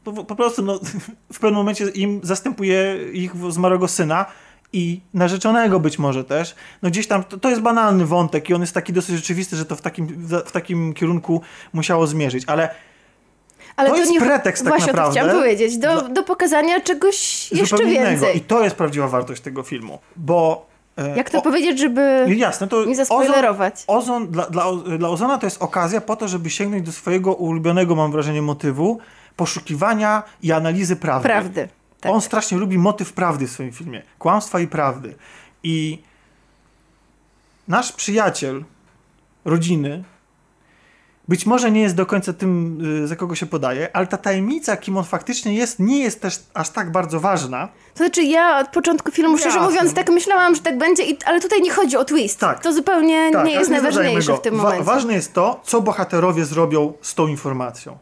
[0.04, 0.80] po, po prostu no,
[1.34, 4.26] w pewnym momencie im zastępuje ich zmarłego syna
[4.74, 8.62] i narzeczonego być może też, no gdzieś tam, to, to, jest banalny wątek i on
[8.62, 10.08] jest taki dosyć rzeczywisty, że to w takim,
[10.46, 11.42] w takim kierunku
[11.74, 12.70] musiało zmierzyć, ale
[13.76, 14.20] ale to, to jest nie...
[14.20, 15.20] pretekst tak Właśnie naprawdę.
[15.20, 17.96] Chciałam powiedzieć, do, do pokazania czegoś jeszcze więcej.
[17.96, 18.32] Innego.
[18.32, 20.75] I to jest prawdziwa wartość tego filmu, bo E,
[21.16, 23.84] Jak to o, powiedzieć, żeby jasne, to nie zaspoilerować?
[23.88, 27.34] Ozon, ozon dla, dla, dla Ozona to jest okazja po to, żeby sięgnąć do swojego
[27.34, 29.00] ulubionego, mam wrażenie, motywu
[29.36, 31.30] poszukiwania i analizy prawdy.
[31.30, 31.68] Prawdy.
[32.02, 32.12] Tak.
[32.12, 34.02] On strasznie lubi motyw prawdy w swoim filmie.
[34.20, 35.16] Kłamstwa i prawdy.
[35.64, 36.02] I
[37.68, 38.64] nasz przyjaciel
[39.46, 40.04] rodziny
[41.28, 44.78] być może nie jest do końca tym, y, za kogo się podaje, ale ta tajemnica,
[44.78, 47.68] kim on faktycznie jest, nie jest też aż tak bardzo ważna.
[47.94, 49.72] To znaczy, ja od początku filmu, szczerze Jasne.
[49.72, 52.40] mówiąc, tak myślałam, że tak będzie, i, ale tutaj nie chodzi o twist.
[52.40, 52.64] Tak.
[52.64, 54.84] To zupełnie tak, nie jest najważniejsze w tym momencie.
[54.84, 57.98] Wa ważne jest to, co bohaterowie zrobią z tą informacją.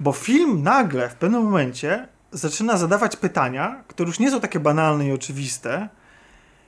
[0.00, 5.06] Bo film nagle w pewnym momencie zaczyna zadawać pytania, które już nie są takie banalne
[5.06, 5.88] i oczywiste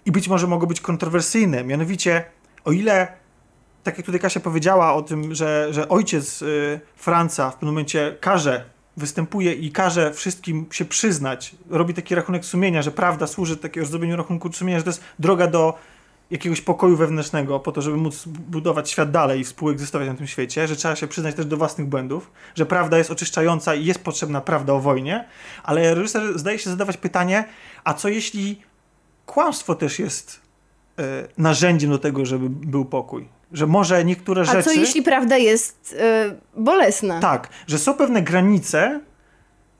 [0.06, 1.64] i być może mogą być kontrowersyjne.
[1.64, 2.24] Mianowicie,
[2.64, 3.17] o ile
[3.82, 8.16] tak jak tutaj Kasia powiedziała o tym, że, że ojciec y, Franca w pewnym momencie
[8.20, 8.64] każe,
[8.96, 14.16] występuje i każe wszystkim się przyznać, robi taki rachunek sumienia, że prawda służy takiego zrobieniu
[14.16, 15.78] rachunku sumienia, że to jest droga do
[16.30, 20.68] jakiegoś pokoju wewnętrznego po to, żeby móc budować świat dalej i współegzystować na tym świecie,
[20.68, 24.40] że trzeba się przyznać też do własnych błędów, że prawda jest oczyszczająca i jest potrzebna
[24.40, 25.24] prawda o wojnie,
[25.62, 27.44] ale reżyser zdaje się zadawać pytanie,
[27.84, 28.62] a co jeśli
[29.26, 30.40] kłamstwo też jest
[31.00, 31.02] y,
[31.38, 33.37] narzędziem do tego, żeby był pokój?
[33.52, 34.58] Że może niektóre rzeczy...
[34.58, 35.96] A co jeśli prawda jest
[36.26, 37.20] yy, bolesna?
[37.20, 39.00] Tak, że są pewne granice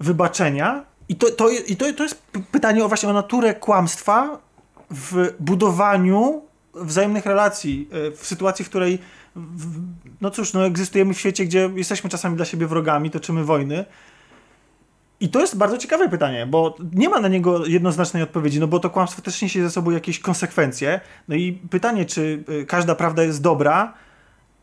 [0.01, 2.23] wybaczenia i to, to, i to, to jest
[2.53, 4.39] pytanie o właśnie o naturę kłamstwa
[4.91, 6.43] w budowaniu
[6.75, 8.99] wzajemnych relacji, y, w sytuacji, w której
[9.37, 9.81] w,
[10.21, 13.85] no cóż, no egzystujemy w świecie, gdzie jesteśmy czasami dla siebie wrogami, toczymy wojny,
[15.21, 18.81] i to jest bardzo ciekawe pytanie, bo nie ma na niego jednoznacznej odpowiedzi, no bo
[18.81, 21.01] to kłamstwo też niesie ze sobą jakieś konsekwencje.
[21.29, 23.95] No i pytanie, czy y, każda prawda jest dobra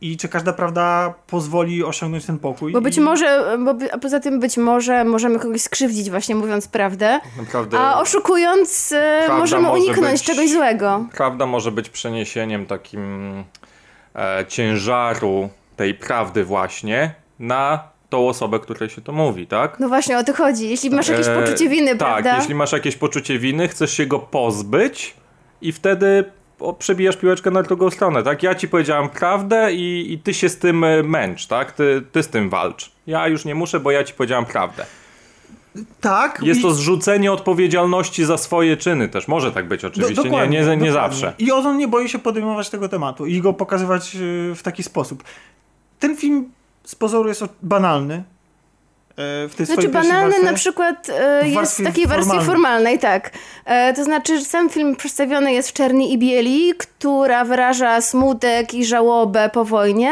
[0.02, 2.74] i czy każda prawda pozwoli osiągnąć ten pokój.
[2.74, 3.02] Bo być I...
[3.02, 8.00] może, bo a poza tym być może możemy kogoś skrzywdzić właśnie mówiąc prawdę, Naprawdę a
[8.00, 11.06] oszukując y, możemy uniknąć być, czegoś złego.
[11.16, 13.44] Prawda może być przeniesieniem takim
[14.16, 19.80] e, ciężaru tej prawdy właśnie na tą osobę, której się to mówi, tak?
[19.80, 20.70] No właśnie o to chodzi.
[20.70, 22.30] Jeśli masz jakieś e, poczucie winy, tak, prawda?
[22.30, 25.14] Tak, jeśli masz jakieś poczucie winy, chcesz się go pozbyć
[25.62, 26.24] i wtedy
[26.80, 28.44] przebijasz piłeczkę na drugą stronę, tak?
[28.44, 31.72] Ja ci powiedziałem prawdę i, i ty się z tym e, męcz, tak?
[31.72, 32.92] Ty, ty z tym walcz.
[33.08, 34.86] Ja już nie muszę, bo ja ci powiedziałem prawdę.
[36.02, 36.40] Tak.
[36.44, 39.28] Jest to zrzucenie odpowiedzialności za swoje czyny też.
[39.28, 41.34] Może tak być oczywiście, do, nie, nie, nie zawsze.
[41.40, 45.24] I on nie boi się podejmować tego tematu i go pokazywać y, w taki sposób.
[46.00, 46.52] Ten film
[46.86, 48.24] z pozoru jest banalny,
[49.18, 53.32] w tej znaczy banalny warstwie, na przykład e, jest w takiej wersji formalnej, formalnej tak.
[53.66, 58.74] E, to znaczy, że sam film przedstawiony jest w czerni i bieli, która wyraża smutek
[58.74, 60.12] i żałobę po wojnie,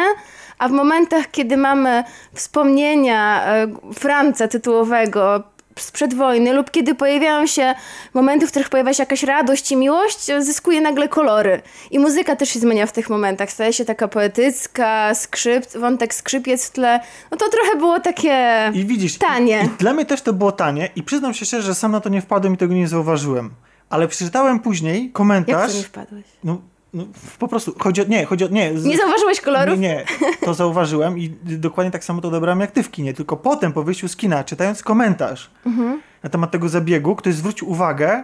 [0.57, 2.03] a w momentach, kiedy mamy
[2.33, 5.43] wspomnienia e, Franca tytułowego
[5.79, 7.75] sprzed wojny lub kiedy pojawiają się
[8.13, 11.61] momenty, w których pojawia się jakaś radość i miłość, zyskuje nagle kolory.
[11.91, 13.51] I muzyka też się zmienia w tych momentach.
[13.51, 16.99] Staje się taka poetycka, skrzyp, wątek skrzypiec w tle.
[17.31, 19.61] No to trochę było takie I widzisz, tanie.
[19.61, 22.01] I, i dla mnie też to było tanie i przyznam się szczerze, że sam na
[22.01, 23.49] to nie wpadłem i tego nie zauważyłem.
[23.89, 25.61] Ale przeczytałem później komentarz.
[25.61, 26.25] Jak to nie wpadłeś?
[26.43, 26.61] No,
[26.93, 27.05] no,
[27.39, 28.79] po prostu, chodzi o, nie, chodzi o, nie.
[28.79, 29.79] Z, nie zauważyłeś kolorów?
[29.79, 30.05] Nie, nie,
[30.45, 33.83] to zauważyłem i dokładnie tak samo to odebrałem jak ty w kinie, tylko potem po
[33.83, 36.01] wyjściu z kina, czytając komentarz mhm.
[36.23, 38.23] na temat tego zabiegu, ktoś zwrócił uwagę,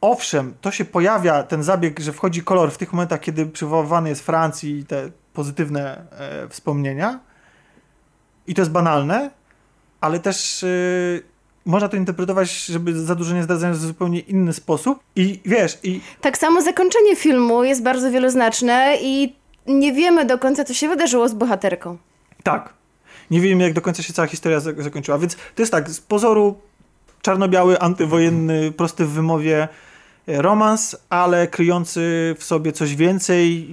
[0.00, 4.26] owszem, to się pojawia, ten zabieg, że wchodzi kolor w tych momentach, kiedy przywoływany jest
[4.26, 7.20] Francji i te pozytywne e, wspomnienia
[8.46, 9.30] i to jest banalne,
[10.00, 10.64] ale też...
[10.64, 11.33] E,
[11.66, 14.98] można to interpretować, żeby za dużo nie zdradzając, w zupełnie inny sposób.
[15.16, 16.00] I wiesz, i...
[16.20, 19.34] Tak samo zakończenie filmu jest bardzo wieloznaczne i
[19.66, 21.98] nie wiemy do końca, co się wydarzyło z bohaterką.
[22.42, 22.74] Tak.
[23.30, 25.18] Nie wiemy, jak do końca się cała historia zakończyła.
[25.18, 26.54] Więc to jest tak, z pozoru
[27.22, 29.68] czarno-biały, antywojenny, prosty w wymowie
[30.28, 33.68] e, romans, ale kryjący w sobie coś więcej.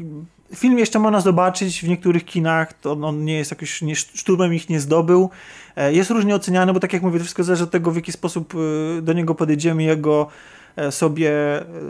[0.55, 4.69] Film jeszcze można zobaczyć w niektórych kinach, to on nie jest jakoś, nie, szturmem ich
[4.69, 5.29] nie zdobył.
[5.75, 8.11] E, jest różnie oceniany, bo tak jak mówię, to wszystko zależy od tego, w jaki
[8.11, 10.27] sposób e, do niego podejdziemy, jego
[10.75, 11.31] e, sobie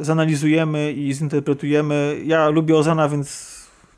[0.01, 2.17] zanalizujemy i zinterpretujemy.
[2.25, 3.50] Ja lubię Ozana, więc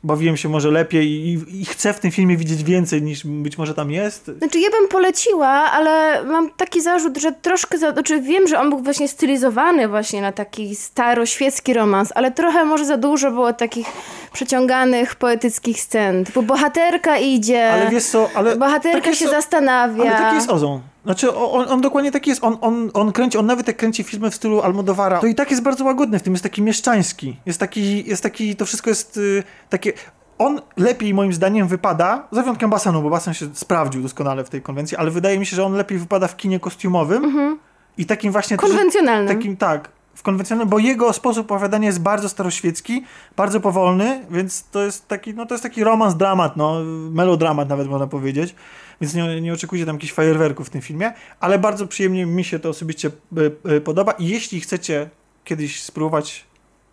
[0.04, 3.74] bawiłem się może lepiej i, i, chcę w tym filmie widzieć więcej niż być może
[3.74, 4.30] tam jest.
[4.38, 8.70] Znaczy ja bym poleciła, ale mam taki zarzut, że troszkę, za, znaczy wiem, że on
[8.70, 13.86] był właśnie stylizowany właśnie na taki staroświecki romans, ale trochę może za dużo było takich
[14.32, 16.24] przeciąganych poetyckich scen.
[16.34, 20.02] Bo bohaterka idzie, ale wiesz co, ale bohaterka tak się zastanawia.
[20.02, 20.80] Ale taki jest Ozon.
[21.04, 22.44] Znaczy, on, on dokładnie taki jest.
[22.44, 25.50] On, on, on kręci, on nawet jak kręci filmy w stylu Almodovara, to i tak
[25.50, 27.36] jest bardzo łagodny w tym, jest taki mieszczański.
[27.46, 29.92] Jest taki, jest taki to wszystko jest y, takie...
[30.38, 34.62] On lepiej moim zdaniem wypada, za wyjątkiem basenu, bo basen się sprawdził doskonale w tej
[34.62, 37.58] konwencji, ale wydaje mi się, że on lepiej wypada w kinie kostiumowym mhm.
[37.98, 38.56] i takim właśnie...
[38.56, 39.36] Konwencjonalnym.
[39.36, 43.04] Takim, tak, w konwencjonalnym, bo jego sposób opowiadania jest bardzo staroświecki,
[43.36, 47.88] bardzo powolny, więc to jest taki, no to jest taki romans, dramat, no, melodramat nawet
[47.88, 48.54] można powiedzieć
[49.00, 52.58] więc nie, nie oczekujcie tam jakichś fajerwerków w tym filmie, ale bardzo przyjemnie mi się
[52.58, 55.08] to osobiście e, e, podoba i jeśli chcecie
[55.44, 56.44] kiedyś spróbować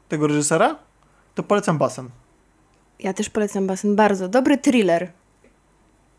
[0.10, 0.76] tego reżysera,
[1.36, 2.10] to polecam Basen.
[3.00, 4.28] Ja też polecam Basen, bardzo.
[4.28, 5.12] Dobry thriller.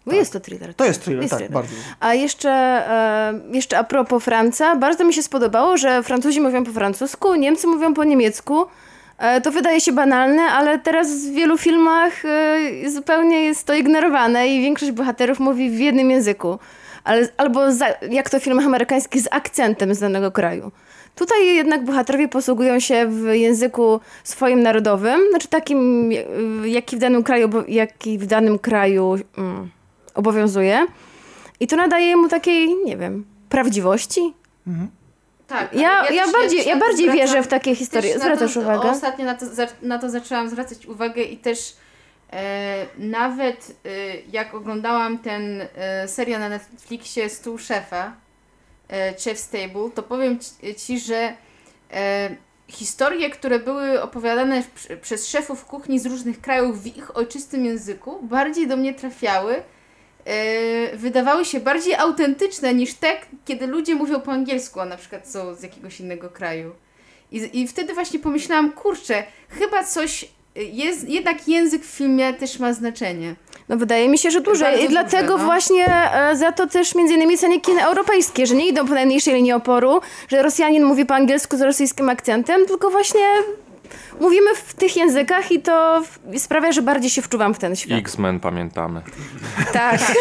[0.04, 0.20] Bo tak.
[0.20, 0.74] jest to thriller.
[0.74, 1.54] To jest thriller, jest tak, thriller.
[1.54, 1.74] bardzo.
[2.00, 6.72] A jeszcze, e, jeszcze a propos Franca, bardzo mi się spodobało, że Francuzi mówią po
[6.72, 8.66] francusku, Niemcy mówią po niemiecku,
[9.42, 14.60] to wydaje się banalne, ale teraz w wielu filmach e, zupełnie jest to ignorowane i
[14.60, 16.58] większość bohaterów mówi w jednym języku.
[17.04, 20.72] Ale, albo za, jak to w filmach amerykańskich z akcentem z danego kraju.
[21.14, 26.10] Tutaj jednak bohaterowie posługują się w języku swoim narodowym, znaczy takim,
[26.64, 29.70] e, jaki w danym kraju, jaki w danym kraju mm,
[30.14, 30.86] obowiązuje.
[31.60, 34.34] I to nadaje mu takiej, nie wiem, prawdziwości.
[34.66, 35.01] Mhm.
[35.52, 38.18] Tak, ja, ja, bardziej, ja bardziej zwracam, wierzę w takie historie.
[38.18, 38.90] Zwracasz uwagę?
[38.90, 39.46] Ostatnio na to,
[39.82, 41.76] na to zaczęłam zwracać uwagę i też
[42.32, 43.88] e, nawet e,
[44.32, 48.12] jak oglądałam ten e, serial na Netflixie Stół Szefa,
[48.88, 51.34] e, Chef's Table, to powiem ci, ci że
[51.92, 52.36] e,
[52.68, 58.22] historie, które były opowiadane w, przez szefów kuchni z różnych krajów w ich ojczystym języku,
[58.22, 59.62] bardziej do mnie trafiały
[60.26, 65.28] yy, wydawały się bardziej autentyczne niż te, kiedy ludzie mówią po angielsku, a na przykład
[65.28, 66.72] są z jakiegoś innego kraju.
[67.32, 72.72] I, I wtedy właśnie pomyślałam, kurczę, chyba coś jest, jednak język w filmie też ma
[72.72, 73.34] znaczenie.
[73.68, 75.44] No wydaje mi się, że duże Bardzo i dlatego duże, no.
[75.44, 79.34] właśnie e, za to też między innymi cenię kina europejskie, że nie idą po najmniejszej
[79.34, 83.20] linii oporu, że Rosjanin mówi po angielsku z rosyjskim akcentem, tylko właśnie
[84.22, 86.02] mówimy w tych językach i to
[86.38, 87.98] sprawia, że bardziej się wczuwam w ten świat.
[87.98, 89.02] X-Men pamiętamy.
[89.72, 90.00] Tak.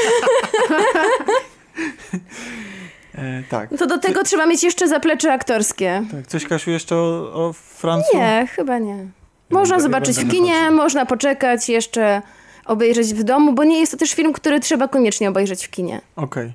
[3.16, 3.72] E, tak.
[3.72, 6.04] No to do tego trzeba mieć jeszcze zaplecze aktorskie.
[6.12, 6.28] Tak.
[6.28, 8.18] Coś, Kasiu, jeszcze o, o Francu?
[8.18, 9.08] Nie, chyba nie.
[9.50, 12.22] Można zobaczyć w kinie, można poczekać, jeszcze
[12.66, 16.02] obejrzeć w domu, bo nie jest to też film, który trzeba koniecznie obejrzeć w kinie.
[16.16, 16.54] Okej.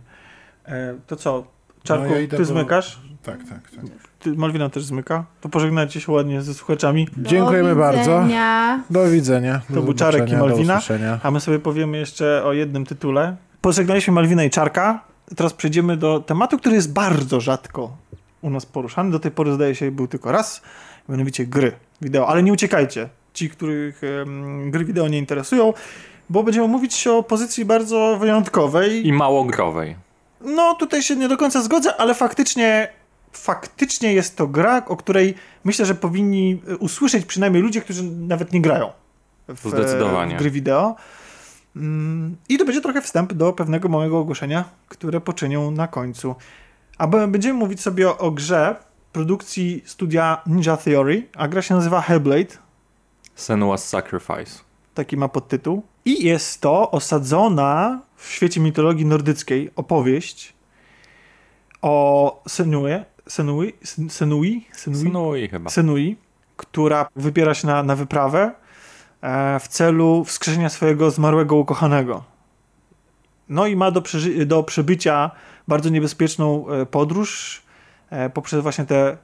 [0.65, 0.76] Okay.
[0.76, 1.44] E, to co?
[1.83, 3.00] Czarku, no ja ty zmykasz?
[3.23, 4.06] Tak, tak, tak.
[4.36, 5.25] Malwina też zmyka.
[5.41, 7.09] To pożegnajcie się ładnie ze słuchaczami.
[7.17, 7.93] Do Dziękujemy widzenia.
[7.93, 8.25] bardzo.
[8.91, 9.61] Do widzenia.
[9.70, 10.81] Do to był Czarek i Malwina.
[11.23, 13.36] A my sobie powiemy jeszcze o jednym tytule.
[13.61, 15.01] Pożegnaliśmy Malwina i Czarka.
[15.36, 17.97] Teraz przejdziemy do tematu, który jest bardzo rzadko
[18.43, 19.11] u nas poruszany.
[19.11, 20.62] Do tej pory zdaje się był tylko raz.
[21.09, 21.73] Mianowicie gry
[22.03, 22.28] wideo.
[22.28, 23.09] Ale nie uciekajcie.
[23.35, 25.73] Ci, których um, gry wideo nie interesują,
[26.31, 29.07] bo będziemy mówić o pozycji bardzo wyjątkowej.
[29.07, 29.97] I małogrowej.
[30.41, 32.89] No, tutaj się nie do końca zgodzę, ale faktycznie
[33.36, 35.34] faktycznie jest to gra, o której
[35.65, 38.92] myślę, że powinni usłyszeć przynajmniej ludzie, którzy nawet nie grają
[39.48, 40.34] w, Zdecydowanie.
[40.34, 40.97] w gry wideo.
[41.76, 46.34] Mm, I to będzie trochę wstęp do pewnego małego ogłoszenia, które poczynią na końcu.
[46.98, 48.76] A będziemy mówić sobie o, o grze
[49.12, 52.56] produkcji studia Ninja Theory, a gra się nazywa Hellblade.
[53.36, 54.60] Senua's Sacrifice.
[54.94, 55.82] Taki ma podtytuł.
[56.05, 60.56] I jest to osadzona w świecie mitologii nordyckiej opowieść
[61.82, 63.72] o Senue, Senui,
[64.08, 65.70] Senui, Senui, Senui chyba.
[65.70, 66.16] Senui,
[66.56, 68.50] która wybiera się na, na wyprawę
[69.22, 72.24] e, w celu wskrzeszenia swojego zmarłego ukochanego.
[73.48, 74.02] No i ma do,
[74.46, 75.30] do przebycia
[75.68, 77.62] bardzo niebezpieczną e, podróż
[78.10, 79.16] e, poprzez właśnie te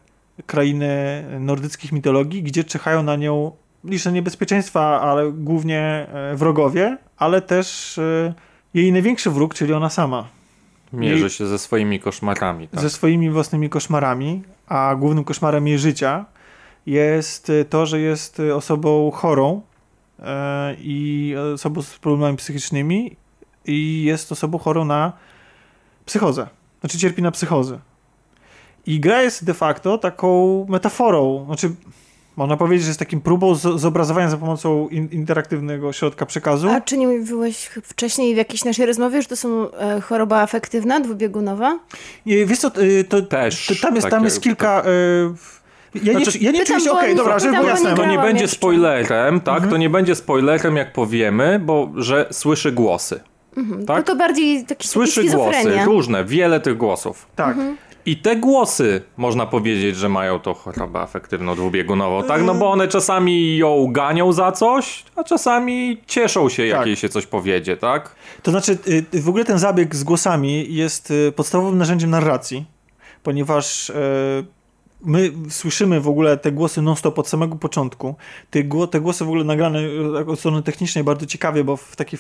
[0.47, 3.53] krainy nordyckich mitologii, gdzie czekają na nią
[3.85, 8.01] liczne niebezpieczeństwa, ale głównie wrogowie, ale też
[8.75, 10.29] jej największy wróg, czyli ona sama.
[10.93, 12.69] Mierzy się ze swoimi koszmarami.
[12.69, 12.81] Tak?
[12.81, 16.25] Ze swoimi własnymi koszmarami, a głównym koszmarem jej życia
[16.87, 19.63] jest e, to, że jest osobą chorą
[20.19, 23.17] e, i osobą z problemami psychicznymi
[23.67, 25.13] i jest osobą chorą na
[26.07, 26.49] psychozę.
[26.81, 27.79] Znaczy cierpi na psychozę.
[28.87, 31.75] I gra jest de facto taką metaforą, znaczy
[32.37, 36.69] można powiedzieć, że jest takim próbą zobrazowania za pomocą in interaktywnego środka przekazu.
[36.69, 41.01] A czy nie mówiłeś wcześniej w jakiejś naszej rozmowie, że to są e, choroba afektywna,
[41.01, 41.79] dwubiegunowa?
[42.27, 44.83] Nie, wiesz co, y, to, Też, to, tam, jest, tam jest kilka...
[44.87, 45.53] Y,
[46.05, 47.95] ja nie, znaczy, ja nie czuję się, okej, okay, dobra, żeby było jasne.
[47.95, 48.57] To nie będzie jeszcze.
[48.57, 49.55] spoilerem, tak?
[49.55, 49.71] Mhm.
[49.71, 53.21] To nie będzie spoilerem, jak powiemy, bo że słyszy głosy.
[53.57, 53.87] Mhm.
[53.87, 53.97] Tak?
[53.97, 57.27] No to bardziej taki Słyszy głosy, różne, wiele tych głosów.
[57.37, 57.49] Tak.
[57.49, 57.77] Mhm.
[58.07, 62.43] I te głosy, można powiedzieć, że mają to chorobę afektywną dwubiegunową, tak?
[62.43, 66.87] No bo one czasami ją ganią za coś, a czasami cieszą się, jak tak.
[66.87, 68.15] jej się coś powiedzie, tak?
[68.43, 68.79] To znaczy,
[69.15, 72.65] y, w ogóle ten zabieg z głosami jest y, podstawowym narzędziem narracji,
[73.23, 73.95] ponieważ y,
[75.05, 78.15] my słyszymy w ogóle te głosy non-stop od samego początku.
[78.51, 82.19] Te, te głosy w ogóle nagrane e, od strony technicznej bardzo ciekawie, bo w takiej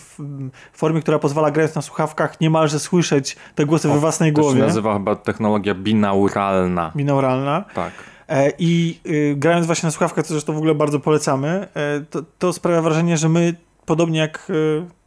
[0.73, 4.51] formie, która pozwala grać na słuchawkach niemalże słyszeć te głosy o, we własnej głowie.
[4.51, 6.93] To się nazywa chyba technologia binauralna.
[6.97, 7.65] Binauralna.
[7.75, 7.93] Tak.
[8.29, 12.23] E, I y, grając właśnie na słuchawkach, co zresztą w ogóle bardzo polecamy, e, to,
[12.39, 13.55] to sprawia wrażenie, że my,
[13.87, 14.53] podobnie jak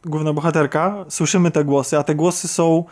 [0.04, 2.84] główna bohaterka, słyszymy te głosy, a te głosy są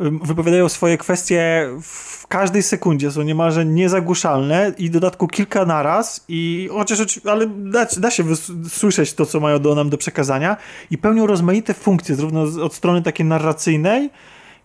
[0.00, 7.20] wypowiadają swoje kwestie w każdej sekundzie, są niemalże niezagłuszalne i dodatku kilka naraz i chociaż,
[7.24, 8.24] ale da, da się
[8.68, 10.56] słyszeć to, co mają do nam do przekazania
[10.90, 14.10] i pełnią rozmaite funkcje, zarówno od strony takiej narracyjnej,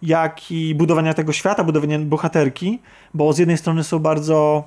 [0.02, 2.80] jak i budowania tego świata, budowania bohaterki,
[3.14, 4.64] bo z jednej strony są bardzo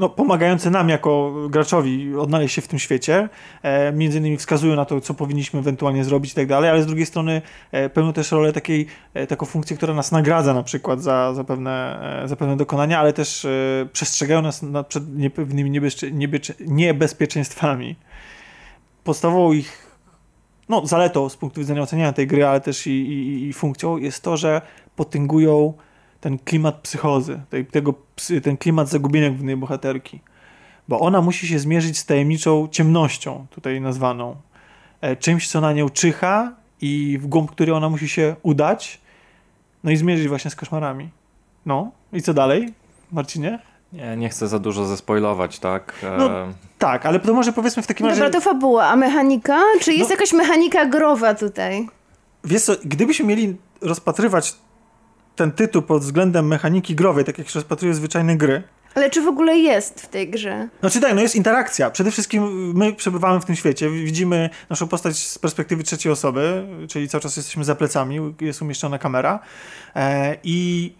[0.00, 3.28] no, pomagające nam jako graczowi odnaleźć się w tym świecie.
[3.62, 6.86] E, między innymi wskazują na to, co powinniśmy ewentualnie zrobić i tak dalej, ale z
[6.86, 11.02] drugiej strony e, pełnią też rolę takiej, e, taką funkcję, która nas nagradza na przykład
[11.02, 13.48] za, za, pewne, e, za pewne dokonania, ale też e,
[13.92, 17.96] przestrzegają nas na, przed niepewnymi niebezpie, niebezpie, niebezpieczeństwami.
[19.04, 19.96] Podstawową ich
[20.68, 24.22] no, zaletą z punktu widzenia oceniania tej gry, ale też i, i, i funkcją jest
[24.22, 24.62] to, że
[24.96, 25.74] potęgują
[26.20, 27.94] ten klimat psychozy, tej, tego,
[28.42, 30.20] ten klimat zagubienia głównej bohaterki.
[30.88, 34.36] Bo ona musi się zmierzyć z tajemniczą ciemnością, tutaj nazwaną.
[35.00, 39.00] E, czymś, co na nią czyha i w głąb której ona musi się udać,
[39.84, 41.08] no i zmierzyć właśnie z koszmarami.
[41.66, 42.74] No, i co dalej,
[43.12, 43.58] Marcinie?
[43.92, 45.94] Nie, nie chcę za dużo zespoilować, tak?
[46.02, 46.16] E...
[46.18, 46.30] No,
[46.78, 48.20] tak, ale to może powiedzmy w takim razie...
[48.20, 49.60] Dobra, to fabuła, a mechanika?
[49.80, 51.88] Czy jest no, jakaś mechanika growa tutaj?
[52.44, 54.54] Wiesz co, gdybyśmy mieli rozpatrywać
[55.40, 58.62] ten tytuł pod względem mechaniki growej, tak jak się rozpatruje zwyczajne gry.
[58.94, 60.68] Ale czy w ogóle jest w tej grze?
[60.80, 61.90] Znaczy tak, no jest interakcja.
[61.90, 67.08] Przede wszystkim my przebywamy w tym świecie, widzimy naszą postać z perspektywy trzeciej osoby, czyli
[67.08, 69.38] cały czas jesteśmy za plecami, jest umieszczona kamera
[69.96, 70.92] e, i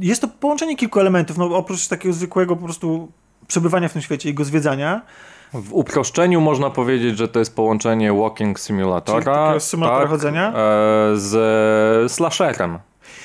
[0.00, 3.12] jest to połączenie kilku elementów, no oprócz takiego zwykłego po prostu
[3.46, 5.02] przebywania w tym świecie, jego zwiedzania,
[5.54, 10.48] w uproszczeniu można powiedzieć, że to jest połączenie walking simulatora Czyli tak, chodzenia?
[10.48, 10.52] E,
[11.14, 12.78] z slasherem.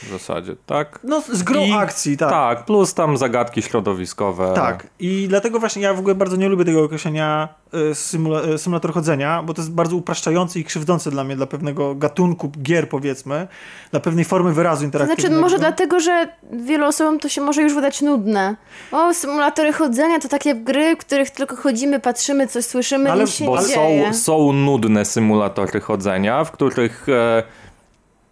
[0.03, 1.00] W zasadzie, tak?
[1.03, 2.30] No, z grą I, akcji, tak.
[2.30, 4.51] Tak, plus tam zagadki środowiskowe.
[4.56, 7.48] Tak, i dlatego właśnie ja w ogóle bardzo nie lubię tego określenia
[7.92, 11.45] e, symula e, symulator chodzenia, bo to jest bardzo upraszczające i krzywdzące dla mnie, dla
[11.45, 13.48] pewnego gatunku gier, powiedzmy,
[13.92, 15.22] dla pewnej formy wyrazu interaktywnego.
[15.27, 18.56] Znaczy, może dlatego, że wielu osobom to się może już wydać nudne.
[18.92, 23.34] O, symulatory chodzenia to takie gry, w których tylko chodzimy, patrzymy, coś słyszymy, ale, nic
[23.34, 24.14] się bo nie są, dzieje.
[24.14, 27.09] są nudne symulatory chodzenia, w których...
[27.09, 27.43] E,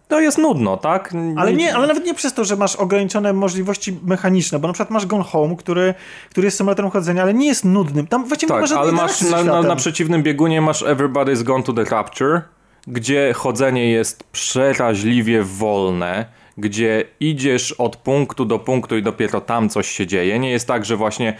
[0.08, 1.14] to jest nudno, tak?
[1.36, 4.90] Ale nie, ale nawet nie przez to, że masz ograniczone możliwości mechaniczne, bo na przykład
[4.90, 5.94] masz Gone Home, który,
[6.30, 8.06] który jest symulatorem chodzenia, ale nie jest nudnym.
[8.06, 11.62] Tam właściwie tak, nie ma ale masz na, na, na, przeciwnym biegunie masz Everybody's Gone
[11.62, 12.40] to the Rapture,
[12.86, 16.26] gdzie chodzenie jest przeraźliwie wolne,
[16.58, 20.38] gdzie idziesz od punktu do punktu i dopiero tam coś się dzieje.
[20.38, 21.36] Nie jest tak, że właśnie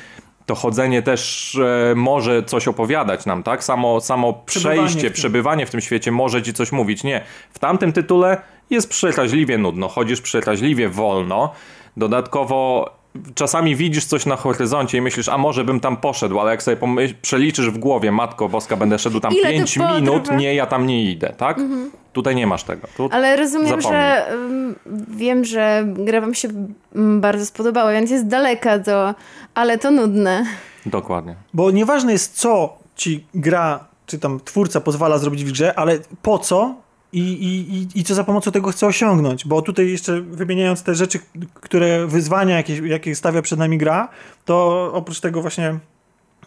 [0.47, 3.65] to chodzenie też e, może coś opowiadać nam, tak?
[3.65, 7.05] Samo, samo przejście, przebywanie w tym świecie może ci coś mówić.
[7.05, 7.21] Nie.
[7.51, 11.53] W tamtym tytule jest przeraźliwie nudno, chodzisz przeraźliwie wolno.
[11.97, 12.91] Dodatkowo
[13.35, 16.79] czasami widzisz coś na horyzoncie i myślisz, a może bym tam poszedł, ale jak sobie
[17.23, 21.11] przeliczysz w głowie, Matko Boska, będę szedł tam Ile 5 minut, nie, ja tam nie
[21.11, 21.59] idę, tak?
[21.59, 21.91] Mhm.
[22.13, 22.87] Tutaj nie masz tego.
[22.97, 23.93] Tu ale rozumiem, zapomnij.
[23.93, 24.75] że um,
[25.09, 26.49] wiem, że gra wam się
[26.95, 29.15] um, bardzo spodobała, więc jest daleka do...
[29.55, 30.45] ale to nudne.
[30.87, 31.35] Dokładnie.
[31.55, 36.39] Bo nieważne jest, co ci gra, czy tam twórca pozwala zrobić w grze, ale po
[36.39, 36.75] co
[37.17, 39.47] i, i, i co za pomocą tego chce osiągnąć.
[39.47, 41.19] Bo tutaj jeszcze wymieniając te rzeczy,
[41.55, 44.09] które wyzwania, jakie, jakie stawia przed nami gra,
[44.45, 45.79] to oprócz tego właśnie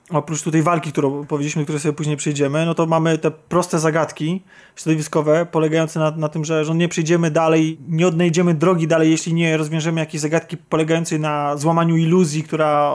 [0.10, 4.42] oprócz tutaj walki, którą powiedzieliśmy, które sobie później przejdziemy, no to mamy te proste zagadki
[4.76, 9.34] środowiskowe, polegające na, na tym, że, że nie przejdziemy dalej, nie odnajdziemy drogi dalej, jeśli
[9.34, 12.94] nie rozwiążemy jakiejś zagadki polegającej na złamaniu iluzji, która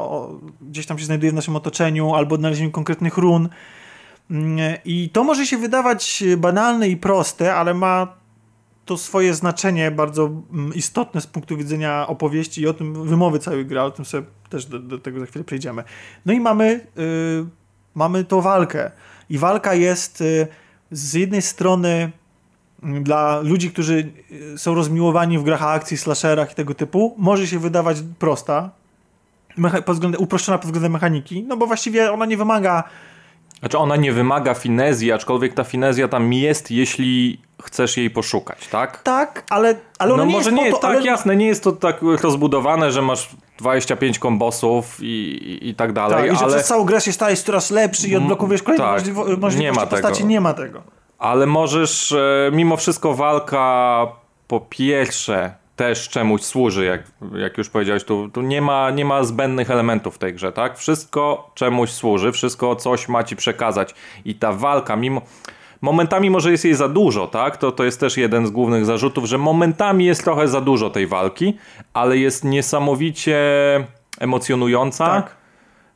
[0.63, 3.49] gdzieś tam się znajduje w naszym otoczeniu, albo odnalezieniu konkretnych run.
[4.31, 8.25] Mm, I to może się wydawać banalne i proste, ale ma
[8.85, 13.67] to swoje znaczenie bardzo mm, istotne z punktu widzenia opowieści i o tym wymowy całej
[13.67, 15.85] gry, o tym sobie też do, do tego za chwilę przejdziemy.
[16.27, 17.47] No i mamy, yy,
[17.95, 18.91] mamy tą walkę.
[19.31, 20.47] I walka jest yy,
[20.91, 22.13] z jednej strony
[22.83, 24.13] yy, dla ludzi, którzy
[24.55, 28.71] y, są rozmiłowani w grach akcji, slasherach i tego typu, może się wydawać prosta,
[29.85, 32.85] pod względem, uproszczona pod względem mechaniki, no bo właściwie ona nie wymaga
[33.65, 39.03] znaczy ona nie wymaga finezji, aczkolwiek ta finezja tam jest, jeśli chcesz jej poszukać, tak?
[39.03, 41.03] Tak, ale, ale no nie może jest nie, to, tak ale...
[41.03, 43.29] jasne, nie jest to tak rozbudowane, że masz
[43.59, 46.55] 25 kombosów i, i, i tak dalej, tak, i że ale...
[46.55, 49.87] przez całą grę się stajesz coraz lepszy i odblokowujesz kolejne tak, możliwo możliwości nie ma
[49.87, 50.29] postaci, tego.
[50.29, 50.83] nie ma tego.
[51.19, 54.07] Ale możesz, e, mimo wszystko walka
[54.49, 57.03] po pierwsze też czemuś służy, jak,
[57.35, 60.79] jak już powiedziałeś, tu, tu nie, ma, nie ma zbędnych elementów w tej grze, tak?
[60.79, 63.95] Wszystko czemuś służy, wszystko coś ma ci przekazać
[64.25, 65.23] i ta walka, mimo...
[65.81, 67.57] Momentami może jest jej za dużo, tak?
[67.57, 71.07] To, to jest też jeden z głównych zarzutów, że momentami jest trochę za dużo tej
[71.07, 71.57] walki,
[71.95, 73.39] ale jest niesamowicie
[74.21, 75.07] emocjonująca.
[75.07, 75.37] Tak.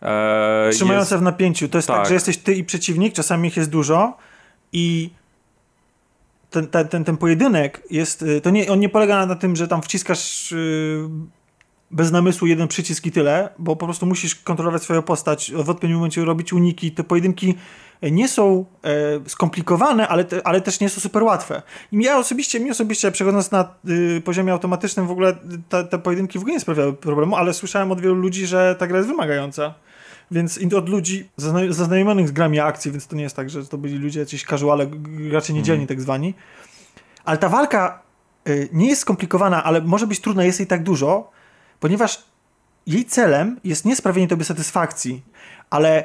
[0.03, 1.23] E, Trzymająca jest...
[1.23, 1.69] w napięciu.
[1.69, 1.97] To jest tak.
[1.97, 4.17] tak, że jesteś ty i przeciwnik, czasami ich jest dużo
[4.73, 5.11] i
[6.51, 9.69] ten, ten, ten, ten pojedynek jest, y, to nie, on nie polega na tym, że
[9.69, 11.09] tam wciskasz yy,
[11.91, 15.97] bez namysłu jeden przycisk i tyle, bo po prostu musisz kontrolować swoją postać, w odpowiednim
[15.97, 16.93] momencie robić uniki.
[16.93, 17.55] Te pojedynki
[18.03, 21.63] nie są e, skomplikowane, ale, te, ale też nie są super łatwe.
[21.93, 25.37] I ja osobiście, mi osobiście przechodząc na y, poziomie automatycznym w ogóle
[25.69, 28.87] te, te pojedynki w ogóle nie sprawiały problemu, ale słyszałem od wielu ludzi, że ta
[28.87, 29.75] gra jest wymagająca.
[30.31, 31.29] Więc od ludzi
[31.69, 34.91] zaznajomionych z grami akcji, więc to nie jest tak, że to byli ludzie jacyś casuale,
[35.33, 35.89] raczej niedzielni mm.
[35.89, 36.35] tak zwani.
[37.25, 38.03] Ale ta walka
[38.49, 41.31] y, nie jest skomplikowana, ale może być trudna, jest jej tak dużo,
[41.81, 42.25] ponieważ
[42.87, 45.23] jej celem jest nie sprawienie tobie satysfakcji,
[45.71, 46.05] ale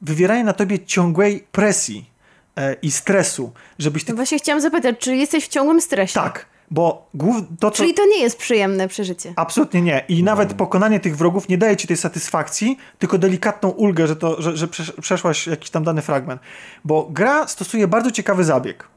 [0.00, 2.10] wywieranie na tobie ciągłej presji
[2.56, 4.12] e, i stresu, żebyś ty...
[4.12, 6.14] No właśnie chciałam zapytać, czy jesteś w ciągłym stresie?
[6.14, 7.36] Tak, bo głów...
[7.60, 7.76] to, co...
[7.76, 9.32] Czyli to nie jest przyjemne przeżycie.
[9.36, 10.04] Absolutnie nie.
[10.08, 14.42] I nawet pokonanie tych wrogów nie daje ci tej satysfakcji, tylko delikatną ulgę, że, to,
[14.42, 14.68] że, że
[15.00, 16.40] przeszłaś jakiś tam dany fragment.
[16.84, 18.88] Bo gra stosuje bardzo ciekawy zabieg.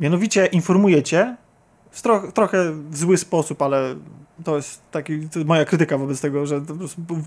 [0.00, 1.36] Mianowicie informuje cię,
[1.90, 3.94] w tro trochę w zły sposób, ale
[4.44, 6.60] to jest taki, to moja krytyka wobec tego, że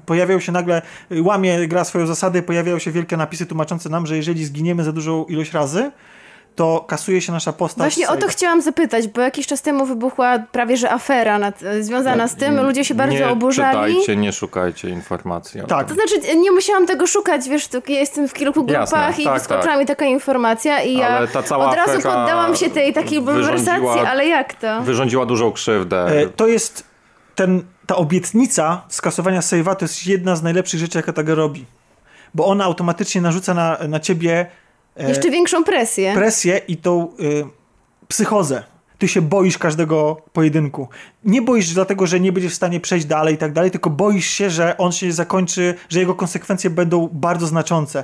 [0.05, 0.81] pojawiają się nagle,
[1.21, 5.25] łamie gra swoją zasady, pojawiają się wielkie napisy tłumaczące nam, że jeżeli zginiemy za dużą
[5.25, 5.91] ilość razy,
[6.57, 7.93] to kasuje się nasza postać.
[7.93, 12.27] Właśnie o to chciałam zapytać, bo jakiś czas temu wybuchła prawie że afera nad, związana
[12.27, 12.61] z tym.
[12.61, 13.93] Ludzie się bardzo nie oburzali.
[13.93, 15.61] Nie czytajcie, nie szukajcie informacji.
[15.67, 15.87] Tak.
[15.87, 19.33] To znaczy, nie musiałam tego szukać, wiesz, ja jestem w kilku grupach Jasne, i tak,
[19.33, 19.79] wyskoczyła tak.
[19.79, 21.19] mi taka informacja i ja
[21.57, 24.81] od razu poddałam się tej takiej bulwersacji, ale jak to?
[24.81, 26.05] Wyrządziła dużą krzywdę.
[26.05, 26.83] E, to jest
[27.35, 31.65] ten, ta obietnica skasowania save'a to jest jedna z najlepszych rzeczy, jaka ta gra robi.
[32.33, 34.47] Bo ona automatycznie narzuca na, na ciebie E,
[34.99, 36.13] Jeszcze większą presję.
[36.15, 37.45] Presję i tą y,
[38.07, 38.63] psychozę.
[38.97, 40.87] ty się boisz każdego pojedynku.
[41.23, 44.27] Nie boisz dlatego, że nie będziesz w stanie przejść dalej i tak dalej, tylko boisz
[44.27, 48.03] się, że on się zakończy, że jego konsekwencje będą bardzo znaczące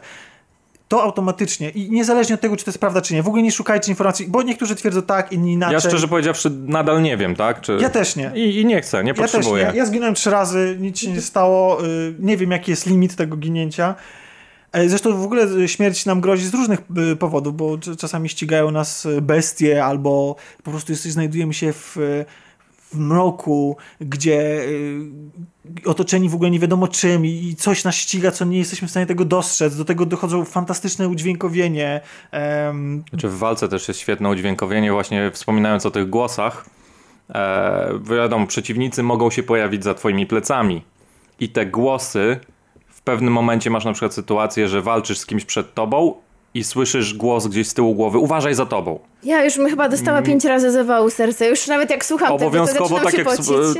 [0.93, 3.51] to automatycznie i niezależnie od tego, czy to jest prawda, czy nie, w ogóle nie
[3.51, 5.73] szukajcie informacji, bo niektórzy twierdzą tak, inni inaczej.
[5.73, 7.61] Ja szczerze powiedziawszy nadal nie wiem, tak?
[7.61, 7.77] Czy...
[7.81, 8.31] Ja też nie.
[8.35, 9.61] I, I, nie chcę, nie potrzebuję.
[9.61, 9.79] Ja, też nie.
[9.79, 13.37] ja zginąłem trzy razy, nic się nie stało, y, nie wiem jaki jest limit tego
[13.37, 13.95] ginięcia.
[14.87, 16.79] Zresztą w ogóle śmierć nam grozi z różnych
[17.11, 21.97] y, powodów, bo czasami ścigają nas bestie albo po prostu znajdujemy się w
[22.93, 24.63] w mroku, gdzie
[25.85, 28.91] y, otoczeni w ogóle nie wiadomo czym i coś nas ściga, co nie jesteśmy w
[28.91, 29.77] stanie tego dostrzec.
[29.77, 32.01] Do tego dochodzą fantastyczne udźwiękowienie.
[32.67, 33.03] Um...
[33.09, 36.65] Znaczy w walce też jest świetne udźwiękowienie, właśnie wspominając o tych głosach.
[37.29, 40.83] E, wiadomo, przeciwnicy mogą się pojawić za twoimi plecami
[41.39, 42.39] i te głosy
[43.03, 46.13] pewnym momencie masz na przykład sytuację, że walczysz z kimś przed tobą
[46.53, 48.99] i słyszysz głos gdzieś z tyłu głowy, uważaj za tobą.
[49.23, 50.29] Ja już chyba dostała mm.
[50.29, 51.45] pięć razy zawału serca.
[51.45, 53.27] Już nawet jak słucham Obowiązkowo, tego, tak, jak,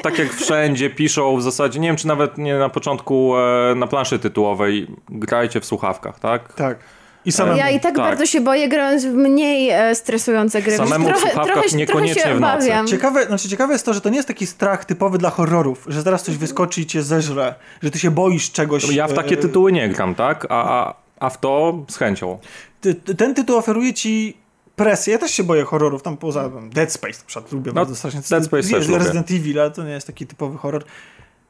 [0.03, 3.87] tak jak wszędzie piszą w zasadzie, nie wiem czy nawet nie na początku e, na
[3.87, 6.53] planszy tytułowej, grajcie w słuchawkach, tak?
[6.53, 6.79] Tak.
[7.25, 7.57] I samemu.
[7.57, 10.77] Ja i tak, tak, bardzo się boję grając w mniej e, stresujące gry.
[10.77, 12.91] Samemu trochę, w trochę, niekoniecznie trochę się w nocy.
[12.91, 16.01] Ciekawe, znaczy ciekawe jest to, że to nie jest taki strach typowy dla horrorów, że
[16.01, 18.89] zaraz coś wyskoczy i cię zeżre, że ty się boisz czegoś.
[18.89, 20.47] Ja w takie e, tytuły nie gram, tak?
[20.49, 22.39] A, a, a w to z chęcią.
[22.81, 24.37] Ty, ten tytuł oferuje ci
[24.75, 25.13] presję.
[25.13, 28.21] Ja też się boję horrorów, tam poza Dead Space na przykład lubię no, bardzo strasznie.
[28.29, 29.41] Dead Space też Resident lubię.
[29.41, 30.83] Evil, ale to nie jest taki typowy horror.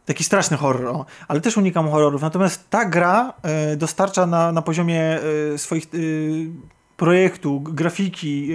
[0.05, 2.21] Taki straszny horror, ale też unikam horrorów.
[2.21, 3.33] Natomiast ta gra
[3.73, 5.19] y, dostarcza na, na poziomie
[5.53, 6.47] y, swoich y,
[6.97, 8.49] projektu, grafiki,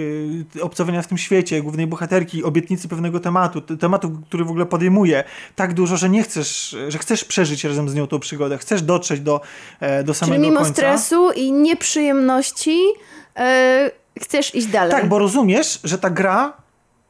[0.61, 5.23] obcowania w tym świecie, głównej bohaterki, obietnicy pewnego tematu, tematu, który w ogóle podejmuje,
[5.55, 9.21] tak dużo, że nie chcesz, że chcesz przeżyć razem z nią tą przygodę, chcesz dotrzeć
[9.21, 9.41] do,
[9.79, 10.73] e, do samego Czyli mimo końca.
[10.73, 12.87] stresu i nieprzyjemności
[13.35, 14.91] e, chcesz iść dalej.
[14.91, 16.53] Tak, bo rozumiesz, że ta gra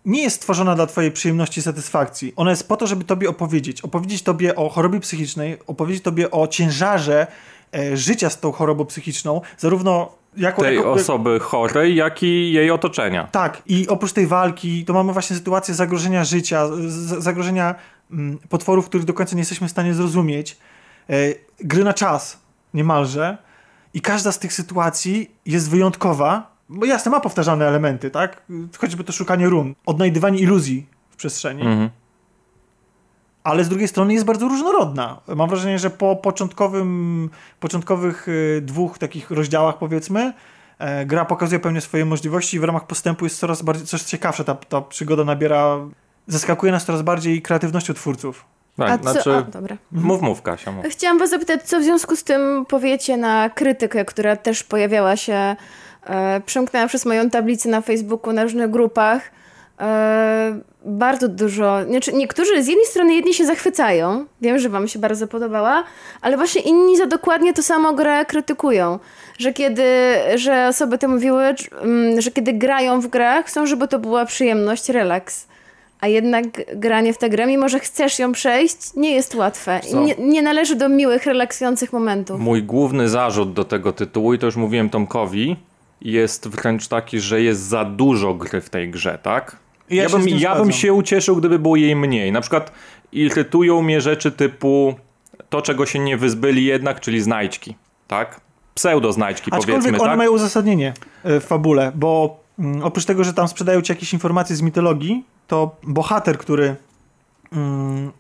[0.10, 2.34] nie jest stworzona dla twojej przyjemności i satysfakcji.
[2.36, 3.82] Ona jest po to, żeby tobie opowiedzieć.
[3.82, 7.28] Opowiedzieć tobie o chorobie psychicznej, opowiedzieć tobie o ciężarze
[7.76, 12.72] e, życia z tą chorobą psychiczną, zarówno jako, tej jako, osoby chorej, jak i jej
[12.72, 13.28] otoczenia.
[13.32, 16.68] Tak, i oprócz tej walki, to mamy właśnie sytuację zagrożenia życia,
[17.20, 17.76] zagrożenia
[18.12, 20.58] mm, potworów, których do końca nie jesteśmy w stanie zrozumieć,
[21.10, 21.14] e,
[21.60, 22.40] gry na czas
[22.74, 23.38] niemalże.
[23.94, 28.42] I każda z tych sytuacji jest wyjątkowa, bo jasne, ma powtarzane elementy, tak?
[28.78, 31.62] Choćby to szukanie run, odnajdywanie iluzji w przestrzeni.
[31.62, 31.90] Mhm
[33.44, 35.22] ale z drugiej strony jest bardzo różnorodna.
[35.36, 40.34] Mam wrażenie, że po początkowym, początkowych y, dwóch takich rozdziałach, powiedzmy,
[40.80, 44.44] e, gra pokazuje pewnie swoje możliwości i w ramach postępu jest coraz bardziej, coś ciekawsze.
[44.44, 45.78] Ta, ta przygoda nabiera,
[46.28, 48.46] zaskakuje nas coraz bardziej kreatywnością twórców.
[48.78, 49.12] Tak, A co?
[49.12, 49.78] znaczy, o, dobra.
[49.92, 50.72] Mów, mów, Kasia.
[50.72, 50.86] Mów.
[50.90, 55.56] Chciałam was zapytać, co w związku z tym powiecie na krytykę, która też pojawiała się,
[56.10, 59.32] e, przemknęła przez moją tablicę na Facebooku, na różnych grupach,
[59.80, 61.86] e, bardzo dużo.
[61.90, 64.26] Znaczy, niektórzy z jednej strony jedni się zachwycają.
[64.42, 65.84] Wiem, że Wam się bardzo podobała,
[66.22, 69.00] ale właśnie inni za dokładnie to samo grę krytykują.
[69.38, 69.84] Że kiedy,
[70.36, 71.44] że osoby te mówiły,
[71.82, 75.48] mm, że kiedy grają w grach, chcą, żeby to była przyjemność, relaks.
[76.02, 79.80] A jednak granie w tę grę, mimo że chcesz ją przejść, nie jest łatwe.
[79.94, 82.40] Nie, nie, należy do miłych, relaksujących momentów.
[82.40, 85.56] Mój główny zarzut do tego tytułu, i to już mówiłem Tomkowi,
[86.02, 89.58] jest wręcz taki, że jest za dużo gry w tej grze, tak?
[89.90, 92.32] Ja, ja, bym, ja bym się ucieszył, gdyby było jej mniej.
[92.32, 92.72] Na przykład
[93.12, 94.96] irytują mnie rzeczy typu
[95.50, 97.76] to, czego się nie wyzbyli jednak, czyli znajdźki,
[98.08, 98.42] tak?
[98.76, 100.18] Pseudo-znajdźki, powiedzmy, one tak?
[100.18, 104.56] mają uzasadnienie e, w fabule, bo mm, oprócz tego, że tam sprzedają ci jakieś informacje
[104.56, 106.76] z mitologii, to bohater, który
[107.52, 108.12] mm,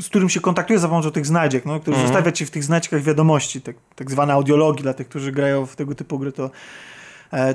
[0.00, 2.08] z którym się kontaktuje za pomocą tych znajdziek, no, który mm.
[2.08, 5.76] zostawia ci w tych znajdziekach wiadomości, tak, tak zwane audiologii dla tych, którzy grają w
[5.76, 6.50] tego typu gry, to,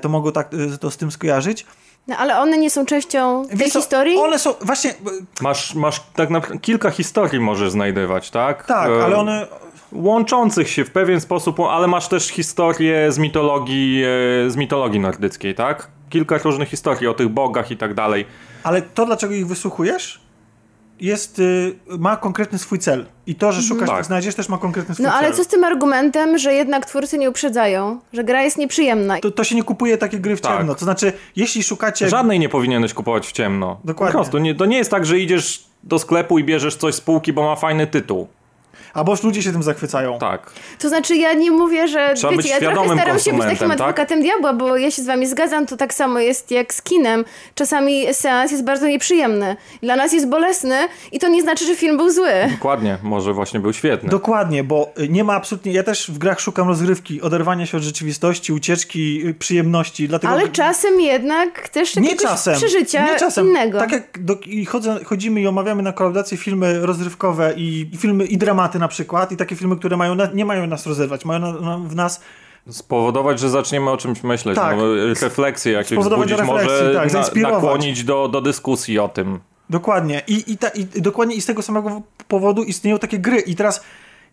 [0.02, 1.66] to mogą tak, e, to z tym skojarzyć.
[2.08, 4.18] No, ale one nie są częścią tej historii?
[4.18, 4.94] One są, właśnie...
[5.42, 8.66] Masz, masz tak naprawdę kilka historii możesz znajdywać, tak?
[8.66, 9.48] Tak, e, ale one...
[9.92, 15.56] Łączących się w pewien sposób, ale masz też historię z mitologii, e, z mitologii nordyckiej,
[15.56, 15.88] tak?
[16.10, 18.26] Kilka różnych historii o tych bogach i tak dalej.
[18.64, 20.25] Ale to, dlaczego ich wysłuchujesz,
[21.00, 23.06] jest, y, ma konkretny swój cel.
[23.28, 23.68] I to, że mhm.
[23.68, 24.06] szukasz, tak.
[24.06, 25.22] znajdziesz, też ma konkretny swój no, cel.
[25.22, 29.20] No ale co z tym argumentem, że jednak twórcy nie uprzedzają, że gra jest nieprzyjemna?
[29.20, 30.58] To, to się nie kupuje takie gry w tak.
[30.58, 30.76] ciemno.
[30.76, 32.10] To znaczy, jeśli szukacie...
[32.10, 33.80] Żadnej nie powinieneś kupować w ciemno.
[33.84, 34.12] Dokładnie.
[34.12, 34.38] Po prostu.
[34.38, 37.44] Nie, to nie jest tak, że idziesz do sklepu i bierzesz coś z półki, bo
[37.44, 38.28] ma fajny tytuł.
[38.94, 40.20] A boż ludzie się tym zachwycają.
[40.20, 40.52] Tak.
[40.80, 43.72] To znaczy ja nie mówię, że Trzeba wiecie, ja trochę staram się być takim tak?
[43.72, 47.26] adwokatem diabła, bo ja się z wami zgadzam, to tak samo jest jak z kinem.
[47.56, 49.56] Czasami seans jest bardzo nieprzyjemny.
[49.82, 50.76] Dla nas jest bolesny
[51.12, 52.32] i to nie znaczy, że film był zły.
[52.52, 54.10] Dokładnie, może właśnie był świetny.
[54.10, 58.54] Dokładnie, bo nie ma absolutnie, ja też w grach szukam rozrywki, oderwania się od rzeczywistości,
[58.54, 60.08] ucieczki, przyjemności.
[60.08, 60.34] Dlatego...
[60.34, 63.48] Ale czasem jednak jakiegoś nie czasem, przeżycia nie czasem.
[63.48, 63.80] innego.
[63.80, 68.26] Tak jak do, i chodzę, chodzimy i omawiamy na kolaborację filmy rozrywkowe i, i, filmy
[68.26, 71.40] i dramaty na przykład i takie filmy, które mają na, nie mają nas rozerwać, mają
[71.40, 72.22] na, na, w nas
[72.70, 74.78] Spowodować, że zaczniemy o czymś myśleć, tak.
[74.78, 74.84] no,
[75.22, 79.40] refleksje jakieś wzbudzić, może tak, na, nakłonić do, do dyskusji o tym.
[79.70, 80.22] Dokładnie.
[80.28, 83.40] I, i, ta, I dokładnie i z tego samego powodu istnieją takie gry.
[83.40, 83.84] I teraz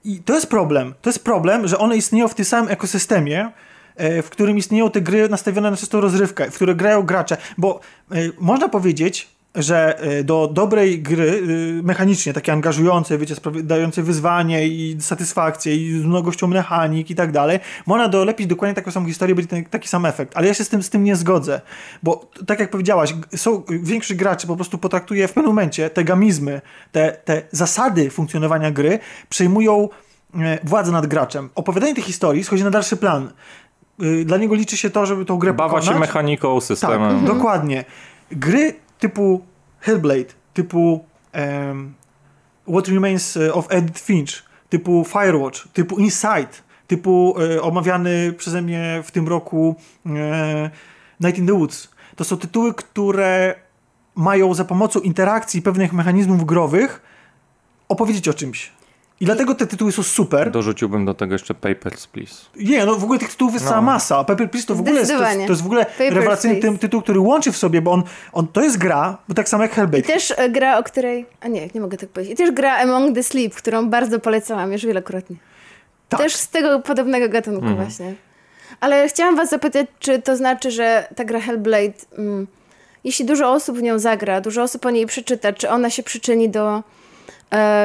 [0.04, 0.94] i to jest problem.
[1.02, 3.52] To jest problem, że one istnieją w tym samym ekosystemie,
[3.96, 7.36] e, w którym istnieją te gry nastawione na czystą rozrywkę, w które grają gracze.
[7.58, 7.80] Bo
[8.10, 11.42] e, można powiedzieć, że e, do dobrej gry
[11.82, 17.58] mechanicznie, takiej angażującej, wiecie, dającej wyzwanie i satysfakcję i z mnogością mechanik i tak dalej,
[17.86, 20.36] można dolepić dokładnie taką samą historię, będzie taki sam efekt.
[20.36, 21.60] Ale ja się z tym, z tym nie zgodzę,
[22.02, 26.60] bo tak jak powiedziałaś, są, większość graczy po prostu potraktuje w pewnym momencie te gamizmy,
[26.92, 28.98] te, te zasady funkcjonowania gry
[29.28, 29.88] przejmują
[30.34, 31.50] e, władzę nad graczem.
[31.54, 33.32] Opowiadanie tej historii schodzi na dalszy plan.
[34.24, 35.94] Dla niego liczy się to, żeby tą grę Bawa pokonać.
[35.94, 37.00] się mechaniką, systemem.
[37.00, 37.38] Tak, mhm.
[37.38, 37.84] dokładnie.
[38.30, 39.42] Gry typu
[39.80, 41.94] Hellblade, typu um,
[42.66, 46.48] What Remains of Edith Finch, typu Firewatch, typu Inside,
[46.86, 50.70] typu e, omawiany przeze mnie w tym roku e,
[51.20, 51.88] Night in the Woods.
[52.16, 53.54] To są tytuły, które
[54.14, 57.02] mają za pomocą interakcji pewnych mechanizmów growych
[57.88, 58.72] opowiedzieć o czymś.
[59.22, 60.50] I dlatego te tytuły są super.
[60.50, 62.34] Dorzuciłbym do tego jeszcze Papers, Please.
[62.56, 63.70] Nie, no w ogóle tych tytułów jest no.
[63.70, 64.24] cała masa.
[64.24, 66.78] Paper, Please to w ogóle jest, to, jest, to jest w ogóle Papers, rewelacyjny ty,
[66.78, 68.02] tytuł, który łączy w sobie, bo on,
[68.32, 69.98] on to jest gra, bo tak samo jak Hellblade.
[69.98, 71.26] I też e, gra, o której...
[71.40, 72.34] A nie, nie mogę tak powiedzieć.
[72.34, 75.36] I też gra Among the Sleep, którą bardzo polecałam już wielokrotnie.
[76.08, 76.20] Tak.
[76.20, 77.76] Też z tego podobnego gatunku mm.
[77.76, 78.14] właśnie.
[78.80, 82.46] Ale chciałam was zapytać, czy to znaczy, że ta gra Hellblade, mm,
[83.04, 86.48] jeśli dużo osób w nią zagra, dużo osób o niej przeczyta, czy ona się przyczyni
[86.48, 86.82] do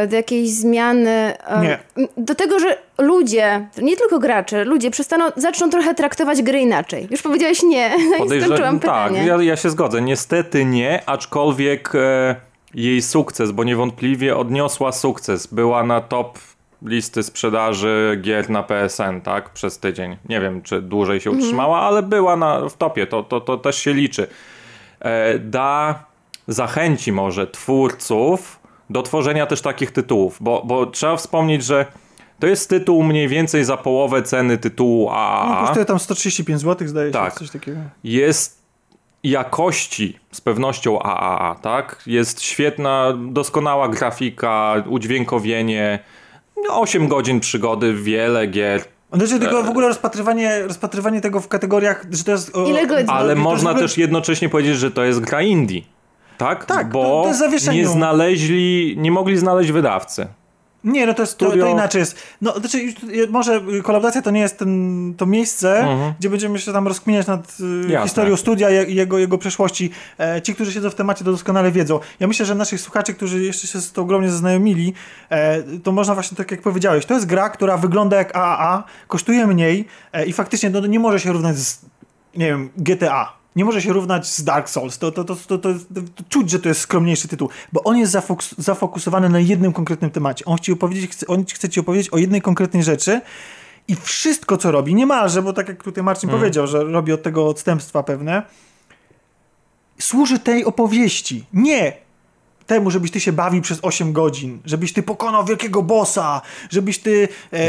[0.10, 1.34] do jakiejś zmiany.
[1.48, 1.80] E, nie.
[2.18, 7.08] Do tego, że ludzie, nie tylko gracze, ludzie przestaną, zaczną trochę traktować gry inaczej.
[7.12, 9.28] Już powiedziałeś nie, no i skończyłam Tak, pytanie.
[9.28, 10.02] ja, ja się zgodzę.
[10.02, 12.36] Niestety nie, aczkolwiek e,
[12.74, 15.48] jej sukces, bo niewątpliwie odniosła sukces.
[15.48, 16.40] Była na top
[16.82, 19.50] listy sprzedaży gier na PSN, tak?
[19.50, 20.18] Przez tydzień.
[20.30, 21.44] Nie wiem, czy dłużej się mhm.
[21.44, 23.08] utrzymała, ale była na, w topie.
[23.08, 24.28] To, to, to też się liczy.
[25.00, 26.04] E, da,
[26.48, 28.57] zachęci może twórców
[28.90, 31.86] do tworzenia też takich tytułów, bo, bo trzeba wspomnieć, że
[32.40, 35.50] to jest tytuł mniej więcej za połowę ceny tytułu AAA.
[35.50, 37.34] No, kosztuje tam 135 zł, zdaje się, tak.
[37.34, 37.80] coś takiego.
[38.04, 38.58] Jest
[39.24, 42.04] jakości z pewnością AAA, tak?
[42.08, 46.00] Jest świetna, doskonała grafika, udźwiękowienie,
[46.70, 48.84] 8 godzin przygody, wiele gier.
[49.14, 52.56] Znaczy tylko w ogóle rozpatrywanie, rozpatrywanie tego w kategoriach, że to jest...
[52.56, 53.10] O, Ile godzin?
[53.10, 55.82] Ale można też jednocześnie powiedzieć, że to jest gra indie.
[56.38, 56.66] Tak?
[56.66, 60.28] Tak, bo to, to nie znaleźli, nie mogli znaleźć wydawcy.
[60.84, 62.20] Nie, no to, jest, to, to, inaczej jest.
[62.42, 62.94] No, znaczy,
[63.30, 66.14] może kolaboracja to nie jest ten, to miejsce, mhm.
[66.20, 67.58] gdzie będziemy się tam rozkminiać nad
[67.90, 69.92] y, historią studia i jego, jego przeszłości.
[70.20, 72.00] E, ci, którzy siedzą w temacie, to doskonale wiedzą.
[72.20, 74.94] Ja myślę, że naszych słuchaczy, którzy jeszcze się z tą grą nie zaznajomili,
[75.30, 79.48] e, to można właśnie tak jak powiedziałeś, to jest gra, która wygląda jak AAA, kosztuje
[79.48, 81.82] mniej e, i faktycznie no, nie może się równać z,
[82.36, 84.98] nie wiem, GTA nie może się równać z Dark Souls.
[84.98, 85.70] To, to, to, to, to,
[86.30, 90.46] czuć, że to jest skromniejszy tytuł, bo on jest zafokus, zafokusowany na jednym konkretnym temacie.
[90.46, 93.22] On chce, opowiedzieć, chce, on chce ci opowiedzieć o jednej konkretnej rzeczy
[93.88, 96.42] i wszystko, co robi, niemalże, bo tak jak tutaj Marcin hmm.
[96.42, 98.44] powiedział, że robi od tego odstępstwa pewne,
[100.00, 101.46] służy tej opowieści.
[101.54, 102.08] Nie
[102.68, 107.28] temu, żebyś ty się bawił przez 8 godzin, żebyś ty pokonał wielkiego bossa, żebyś ty...
[107.54, 107.60] E...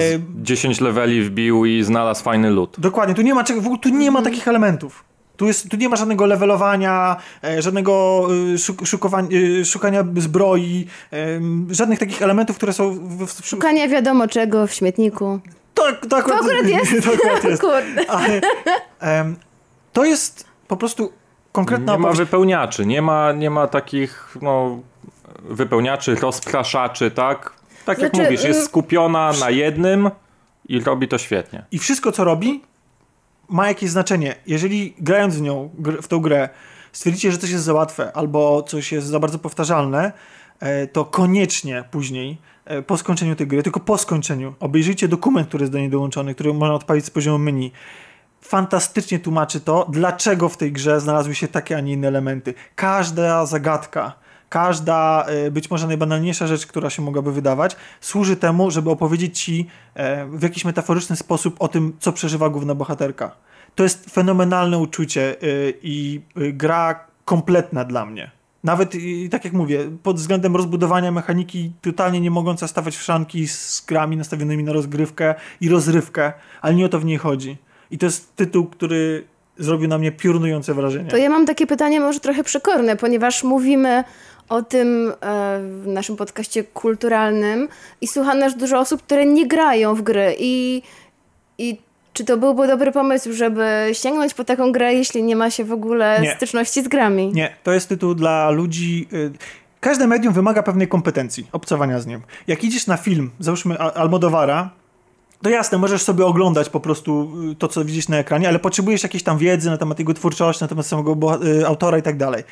[0.42, 2.76] 10 leveli wbił i znalazł fajny loot.
[2.80, 5.04] Dokładnie, tu nie ma, czego, tu nie ma takich elementów.
[5.38, 8.26] Tu, jest, tu nie ma żadnego levelowania, e, żadnego
[8.84, 10.86] szuk e, szukania zbroi,
[11.70, 12.94] żadnych takich elementów, które są...
[12.94, 13.46] W, w...
[13.46, 15.40] Szukania wiadomo czego w śmietniku.
[15.74, 16.26] Tak, tak.
[16.26, 16.92] To akurat jest.
[17.04, 17.62] to akurat jest.
[18.08, 18.40] Ale,
[19.92, 21.12] to jest po prostu
[21.52, 24.78] konkretna Nie ma wypełniaczy, nie ma, nie ma takich no,
[25.44, 27.52] wypełniaczy, rozpraszaczy, tak?
[27.84, 30.10] Tak jak znaczy, mówisz, jest y- skupiona na jednym
[30.68, 31.64] i robi to świetnie.
[31.70, 32.62] I wszystko, co robi,
[33.48, 34.34] ma jakieś znaczenie.
[34.46, 35.70] Jeżeli grając w nią,
[36.02, 36.48] w tą grę,
[36.92, 40.12] stwierdzicie, że coś jest za łatwe albo coś jest za bardzo powtarzalne,
[40.60, 45.62] e, to koniecznie później, e, po skończeniu tej gry, tylko po skończeniu, obejrzyjcie dokument, który
[45.62, 47.72] jest do niej dołączony, który można odpalić z poziomu menu.
[48.40, 52.54] Fantastycznie tłumaczy to, dlaczego w tej grze znalazły się takie, a nie inne elementy.
[52.74, 54.12] Każda zagadka,
[54.48, 59.66] każda e, być może najbanalniejsza rzecz, która się mogłaby wydawać, służy temu, żeby opowiedzieć ci
[59.94, 63.30] e, w jakiś metaforyczny sposób o tym, co przeżywa główna bohaterka.
[63.74, 65.44] To jest fenomenalne uczucie e,
[65.82, 68.30] i gra kompletna dla mnie.
[68.64, 68.92] Nawet,
[69.30, 74.16] tak jak mówię, pod względem rozbudowania mechaniki, totalnie nie mogąca stawać w szanki z grami
[74.16, 77.56] nastawionymi na rozgrywkę i rozrywkę, ale nie o to w niej chodzi.
[77.90, 79.24] I to jest tytuł, który
[79.58, 81.10] zrobił na mnie piorunujące wrażenie.
[81.10, 84.04] To ja mam takie pytanie może trochę przekorne, ponieważ mówimy
[84.48, 85.14] o tym e,
[85.82, 87.68] w naszym podcaście kulturalnym
[88.00, 90.82] i słucha nas dużo osób, które nie grają w gry i,
[91.58, 91.78] i
[92.12, 95.72] czy to byłby dobry pomysł, żeby sięgnąć po taką grę, jeśli nie ma się w
[95.72, 96.34] ogóle nie.
[96.34, 97.32] styczności z grami?
[97.32, 99.08] Nie, to jest tytuł dla ludzi...
[99.12, 99.32] Y
[99.80, 102.20] Każde medium wymaga pewnej kompetencji, obcowania z nim.
[102.46, 104.70] Jak idziesz na film, załóżmy Almodowara,
[105.42, 109.02] to jasne, możesz sobie oglądać po prostu y, to, co widzisz na ekranie, ale potrzebujesz
[109.02, 112.44] jakiejś tam wiedzy na temat jego twórczości, na temat samego y, autora i tak dalej.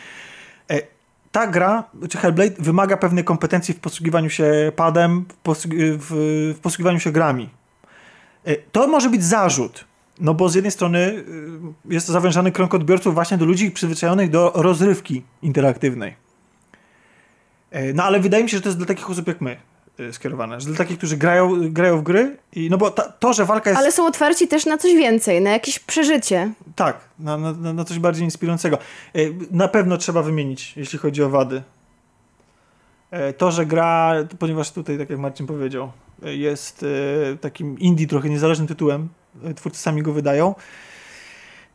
[1.37, 5.25] E, ta gra, czy Hellblade, wymaga pewnej kompetencji w posługiwaniu się padem,
[5.79, 7.51] w, posługiwaniu się grami.
[8.45, 9.85] E, to może być zarzut,
[10.21, 14.31] no bo z jednej strony y, jest to zawężany krąg odbiorców właśnie do ludzi przyzwyczajonych
[14.31, 16.17] do rozrywki interaktywnej.
[17.71, 19.57] E, no ale wydaje mi się, że to jest dla takich osób jak my.
[20.01, 20.59] Y, skierowane.
[20.59, 23.83] Dla takich, którzy grają, grają w gry i no bo ta, to, że walka jest...
[23.83, 26.53] Ale są otwarci też na coś więcej, na jakieś przeżycie.
[26.77, 28.79] Tak, na, na, na coś bardziej inspirującego.
[29.17, 31.63] Y, na pewno trzeba wymienić, jeśli chodzi o wady.
[33.13, 35.93] Y, to, że gra, ponieważ tutaj, tak jak Marcin powiedział,
[36.23, 36.85] jest
[37.41, 39.09] takim indie, trochę niezależnym tytułem,
[39.57, 40.55] twórcy sami go wydają,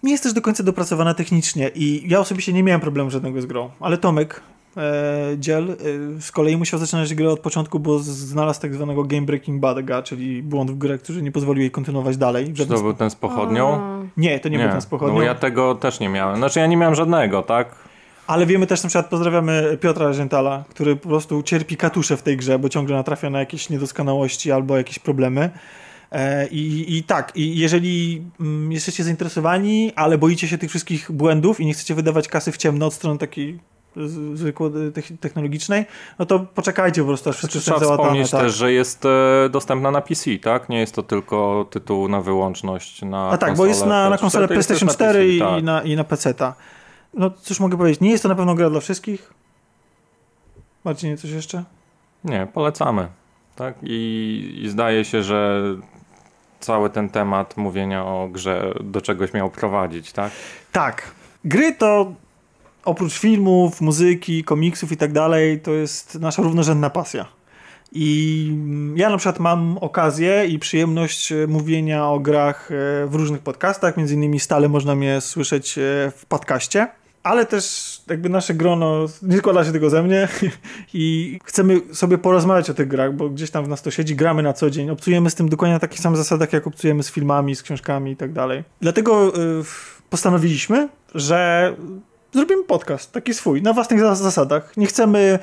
[0.03, 3.45] nie jest też do końca dopracowana technicznie i ja osobiście nie miałem problemu żadnego z
[3.45, 4.41] grą, ale Tomek
[5.37, 5.71] dziel.
[6.17, 10.03] E, z kolei musiał zaczynać grę od początku, bo znalazł tak zwanego game breaking bug'a,
[10.03, 12.53] czyli błąd w grze, który nie pozwolił jej kontynuować dalej.
[12.53, 13.81] Czy to był ten z pochodnią?
[14.17, 15.15] Nie, to nie, nie, był ten z pochodnią.
[15.15, 16.37] No ja tego też nie miałem.
[16.37, 17.75] Znaczy ja nie miałem żadnego, tak?
[18.27, 22.37] Ale wiemy też na przykład, pozdrawiamy Piotra Żentala, który po prostu cierpi katusze w tej
[22.37, 25.49] grze, bo ciągle natrafia na jakieś niedoskonałości albo jakieś problemy.
[26.11, 31.59] E, I, I tak, i jeżeli mm, jesteście zainteresowani, ale boicie się tych wszystkich błędów
[31.59, 33.59] i nie chcecie wydawać kasy w ciemno od strony takiej
[34.33, 34.71] zwykłej
[35.19, 35.85] technologicznej,
[36.19, 38.41] no to poczekajcie po prostu, aż wszystko Trzeba załatane, wspomnieć tak.
[38.41, 40.69] też, że jest e, dostępna na PC, tak?
[40.69, 44.47] Nie jest to tylko tytuł na wyłączność na A tak, bo jest na, na konsolę
[44.47, 45.63] PlayStation 4 PC, i, tak.
[45.63, 46.53] na, i na PC-ta.
[47.13, 49.33] No cóż mogę powiedzieć, nie jest to na pewno gra dla wszystkich.
[50.83, 51.63] Marcinie, coś jeszcze?
[52.23, 53.07] Nie, polecamy.
[53.55, 53.75] Tak?
[53.83, 55.61] I, I zdaje się, że
[56.59, 60.31] cały ten temat mówienia o grze do czegoś miał prowadzić, tak?
[60.71, 61.11] Tak.
[61.45, 62.13] Gry to
[62.85, 67.41] oprócz filmów, muzyki, komiksów i tak dalej, to jest nasza równorzędna pasja.
[67.91, 68.51] I
[68.95, 73.97] ja na przykład mam okazję i przyjemność e, mówienia o grach e, w różnych podcastach,
[73.97, 75.81] między innymi stale można mnie słyszeć e,
[76.15, 76.87] w podcaście,
[77.23, 80.27] ale też jakby nasze grono nie składa się tylko ze mnie
[80.93, 84.43] i chcemy sobie porozmawiać o tych grach, bo gdzieś tam w nas to siedzi, gramy
[84.43, 87.55] na co dzień, obcujemy z tym dokładnie na takich samych zasadach, jak obcujemy z filmami,
[87.55, 88.63] z książkami i tak dalej.
[88.81, 89.33] Dlatego
[90.09, 91.73] postanowiliśmy, że
[92.33, 94.77] zrobimy podcast, taki swój, na własnych zasadach.
[94.77, 95.39] Nie chcemy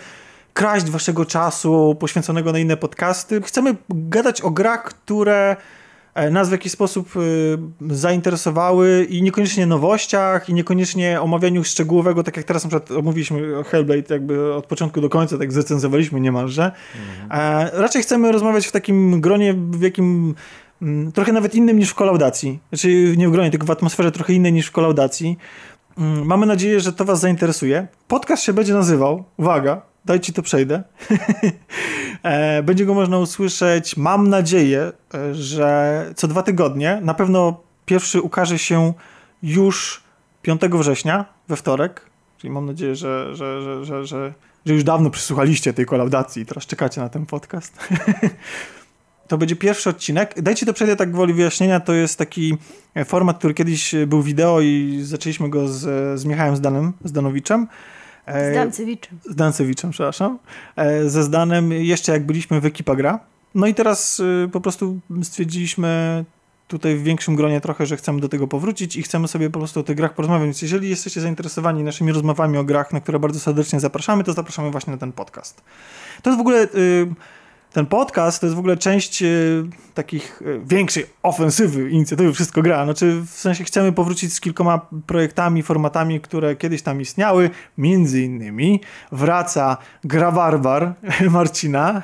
[0.58, 3.42] kraść waszego czasu poświęconego na inne podcasty.
[3.42, 5.56] Chcemy gadać o grach, które
[6.14, 12.36] e, nas w jakiś sposób e, zainteresowały i niekoniecznie nowościach, i niekoniecznie omawianiu szczegółowego, tak
[12.36, 16.72] jak teraz na przykład omówiliśmy Hellblade jakby od początku do końca, tak zrecenzowaliśmy niemalże.
[17.22, 17.70] Mhm.
[17.72, 20.34] Raczej chcemy rozmawiać w takim gronie, w jakim
[20.82, 22.58] mm, trochę nawet innym niż w kolaudacji.
[22.68, 25.38] Znaczy nie w gronie, tylko w atmosferze trochę innej niż w kolaudacji.
[25.98, 27.86] Mm, mamy nadzieję, że to Was zainteresuje.
[28.08, 30.82] Podcast się będzie nazywał, uwaga, dajcie to przejdę.
[32.22, 37.00] E, będzie go można usłyszeć, mam nadzieję, e, że co dwa tygodnie.
[37.02, 38.92] Na pewno pierwszy ukaże się
[39.42, 40.02] już
[40.42, 42.06] 5 września, we wtorek.
[42.38, 44.32] Czyli mam nadzieję, że, że, że, że, że,
[44.66, 47.78] że już dawno przysłuchaliście tej kolaudacji i teraz czekacie na ten podcast.
[49.28, 50.42] to będzie pierwszy odcinek.
[50.42, 51.80] Dajcie to przejdę tak gwoli wyjaśnienia.
[51.80, 52.56] To jest taki
[52.94, 55.80] e, format, który kiedyś e, był wideo i zaczęliśmy go z,
[56.20, 57.66] z Michałem Zdanem, Zdanowiczem.
[58.26, 59.18] E, z Dancewiczem.
[59.30, 60.38] Z Dancewiczem, przepraszam.
[61.06, 63.20] Ze Zdanem jeszcze jak byliśmy w Ekipa Gra.
[63.54, 66.24] No i teraz po prostu stwierdziliśmy
[66.68, 69.80] tutaj w większym gronie trochę, że chcemy do tego powrócić i chcemy sobie po prostu
[69.80, 70.44] o tych grach porozmawiać.
[70.44, 74.70] Więc jeżeli jesteście zainteresowani naszymi rozmowami o grach, na które bardzo serdecznie zapraszamy, to zapraszamy
[74.70, 75.62] właśnie na ten podcast.
[76.22, 76.68] To jest w ogóle...
[76.74, 77.14] Yy,
[77.72, 79.64] ten podcast to jest w ogóle część y,
[79.94, 82.84] takich y, większej ofensywy inicjatywy Wszystko Gra.
[82.84, 87.50] Znaczy w sensie chcemy powrócić z kilkoma projektami, formatami, które kiedyś tam istniały.
[87.78, 88.80] Między innymi
[89.12, 90.94] wraca Gra Barbar
[91.30, 92.02] Marcina.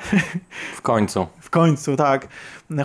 [0.75, 1.27] W końcu.
[1.55, 2.27] Końcu, tak.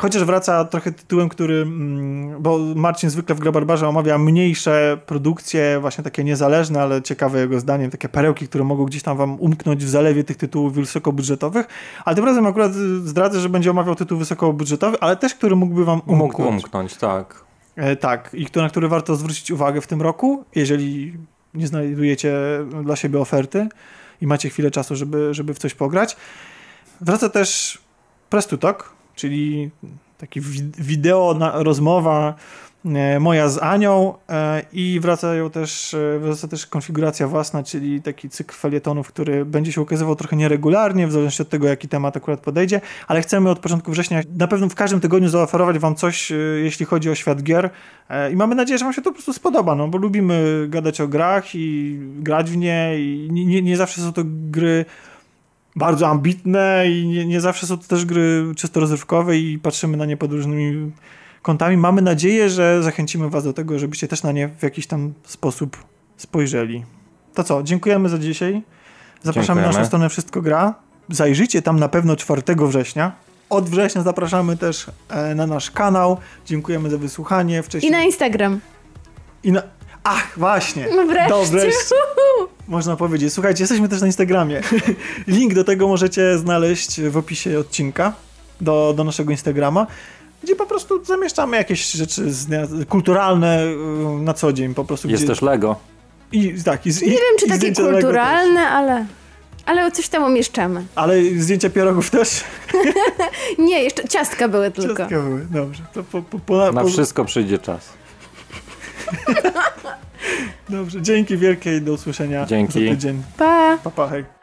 [0.01, 6.05] Chociaż wraca trochę tytułem, który, mm, bo Marcin zwykle w Grabarbarze omawia mniejsze produkcje, właśnie
[6.05, 9.89] takie niezależne, ale ciekawe jego zdaniem, takie perełki, które mogą gdzieś tam wam umknąć w
[9.89, 11.67] zalewie tych tytułów wysokobudżetowych,
[12.05, 12.75] ale tym razem akurat
[13.05, 16.19] zdradzę, że będzie omawiał tytuł wysokobudżetowy, ale też, który mógłby wam umknąć.
[16.19, 17.45] Mógł umknąć, tak.
[17.77, 21.15] E, tak, i na który warto zwrócić uwagę w tym roku, jeżeli
[21.55, 22.35] nie znajdujecie
[22.85, 23.69] dla siebie oferty
[24.21, 26.17] i macie chwilę czasu, żeby, żeby w coś pograć.
[27.01, 27.79] Wraca też
[28.31, 29.71] Press to Talk, czyli
[30.19, 30.41] taki
[30.79, 32.35] wideo, na, rozmowa
[32.85, 38.29] e, moja z Anią e, i wracają też, e, wraca też konfiguracja własna, czyli taki
[38.29, 42.41] cykl felietonów, który będzie się ukazywał trochę nieregularnie, w zależności od tego, jaki temat akurat
[42.41, 46.87] podejdzie, ale chcemy od początku września na pewno w każdym tygodniu zaoferować wam coś, jeśli
[46.87, 47.71] chodzi o świat gier
[48.33, 51.09] i mamy nadzieję, że wam się to po prostu spodoba, no bo lubimy gadać o
[51.09, 54.85] grach i grać w nie i nie, nie, nie zawsze są to gry
[55.77, 60.07] bardzo ambitne i nie, nie, zawsze są to też gry czysto rozrywkowe i patrzymy na
[60.07, 60.93] nie pod różnymi
[61.43, 61.77] kątami.
[61.77, 65.77] Mamy nadzieję, że zachęcimy was do tego, żebyście też na nie w jakiś tam sposób
[66.17, 66.85] spojrzeli.
[67.35, 68.63] To co, dziękujemy za dzisiaj.
[69.23, 70.75] Zapraszamy na naszą stronę Wszystko Gra.
[71.09, 73.13] Zajrzyjcie tam na pewno 4 września.
[73.51, 76.17] Od września zapraszamy też e, na nasz kanał.
[76.47, 77.63] Dziękujemy za wysłuchanie.
[77.63, 77.93] Wcześniej...
[77.93, 78.61] I na Instagram.
[79.45, 79.63] I na...
[80.05, 80.89] Ach, właśnie.
[80.97, 81.31] No wreszcie.
[82.71, 83.33] Można powiedzieć.
[83.33, 84.61] Słuchajcie, jesteśmy też na Instagramie.
[85.27, 88.13] Link do tego możecie znaleźć w opisie odcinka
[88.61, 89.87] do, do naszego Instagrama,
[90.43, 92.23] gdzie po prostu zamieszczamy jakieś rzeczy
[92.89, 94.75] kulturalne y, na co dzień.
[94.75, 95.33] Po prostu, Jest gdzie...
[95.33, 95.77] też Lego.
[96.33, 99.07] I, tak, i, Nie i, wiem, czy takie kulturalne, ale...
[99.67, 100.85] Ale coś tam umieszczamy.
[100.95, 102.45] Ale zdjęcia pierogów też?
[103.59, 104.97] Nie, jeszcze ciastka były tylko.
[104.97, 105.83] Ciastka były, dobrze.
[105.95, 107.89] To po, po, po, na wszystko przyjdzie czas.
[110.69, 112.73] Dobrze, dzięki wielkie i do usłyszenia dzięki.
[112.73, 113.23] za tydzień.
[113.37, 113.79] Pa!
[113.85, 114.40] Pa, pa hej.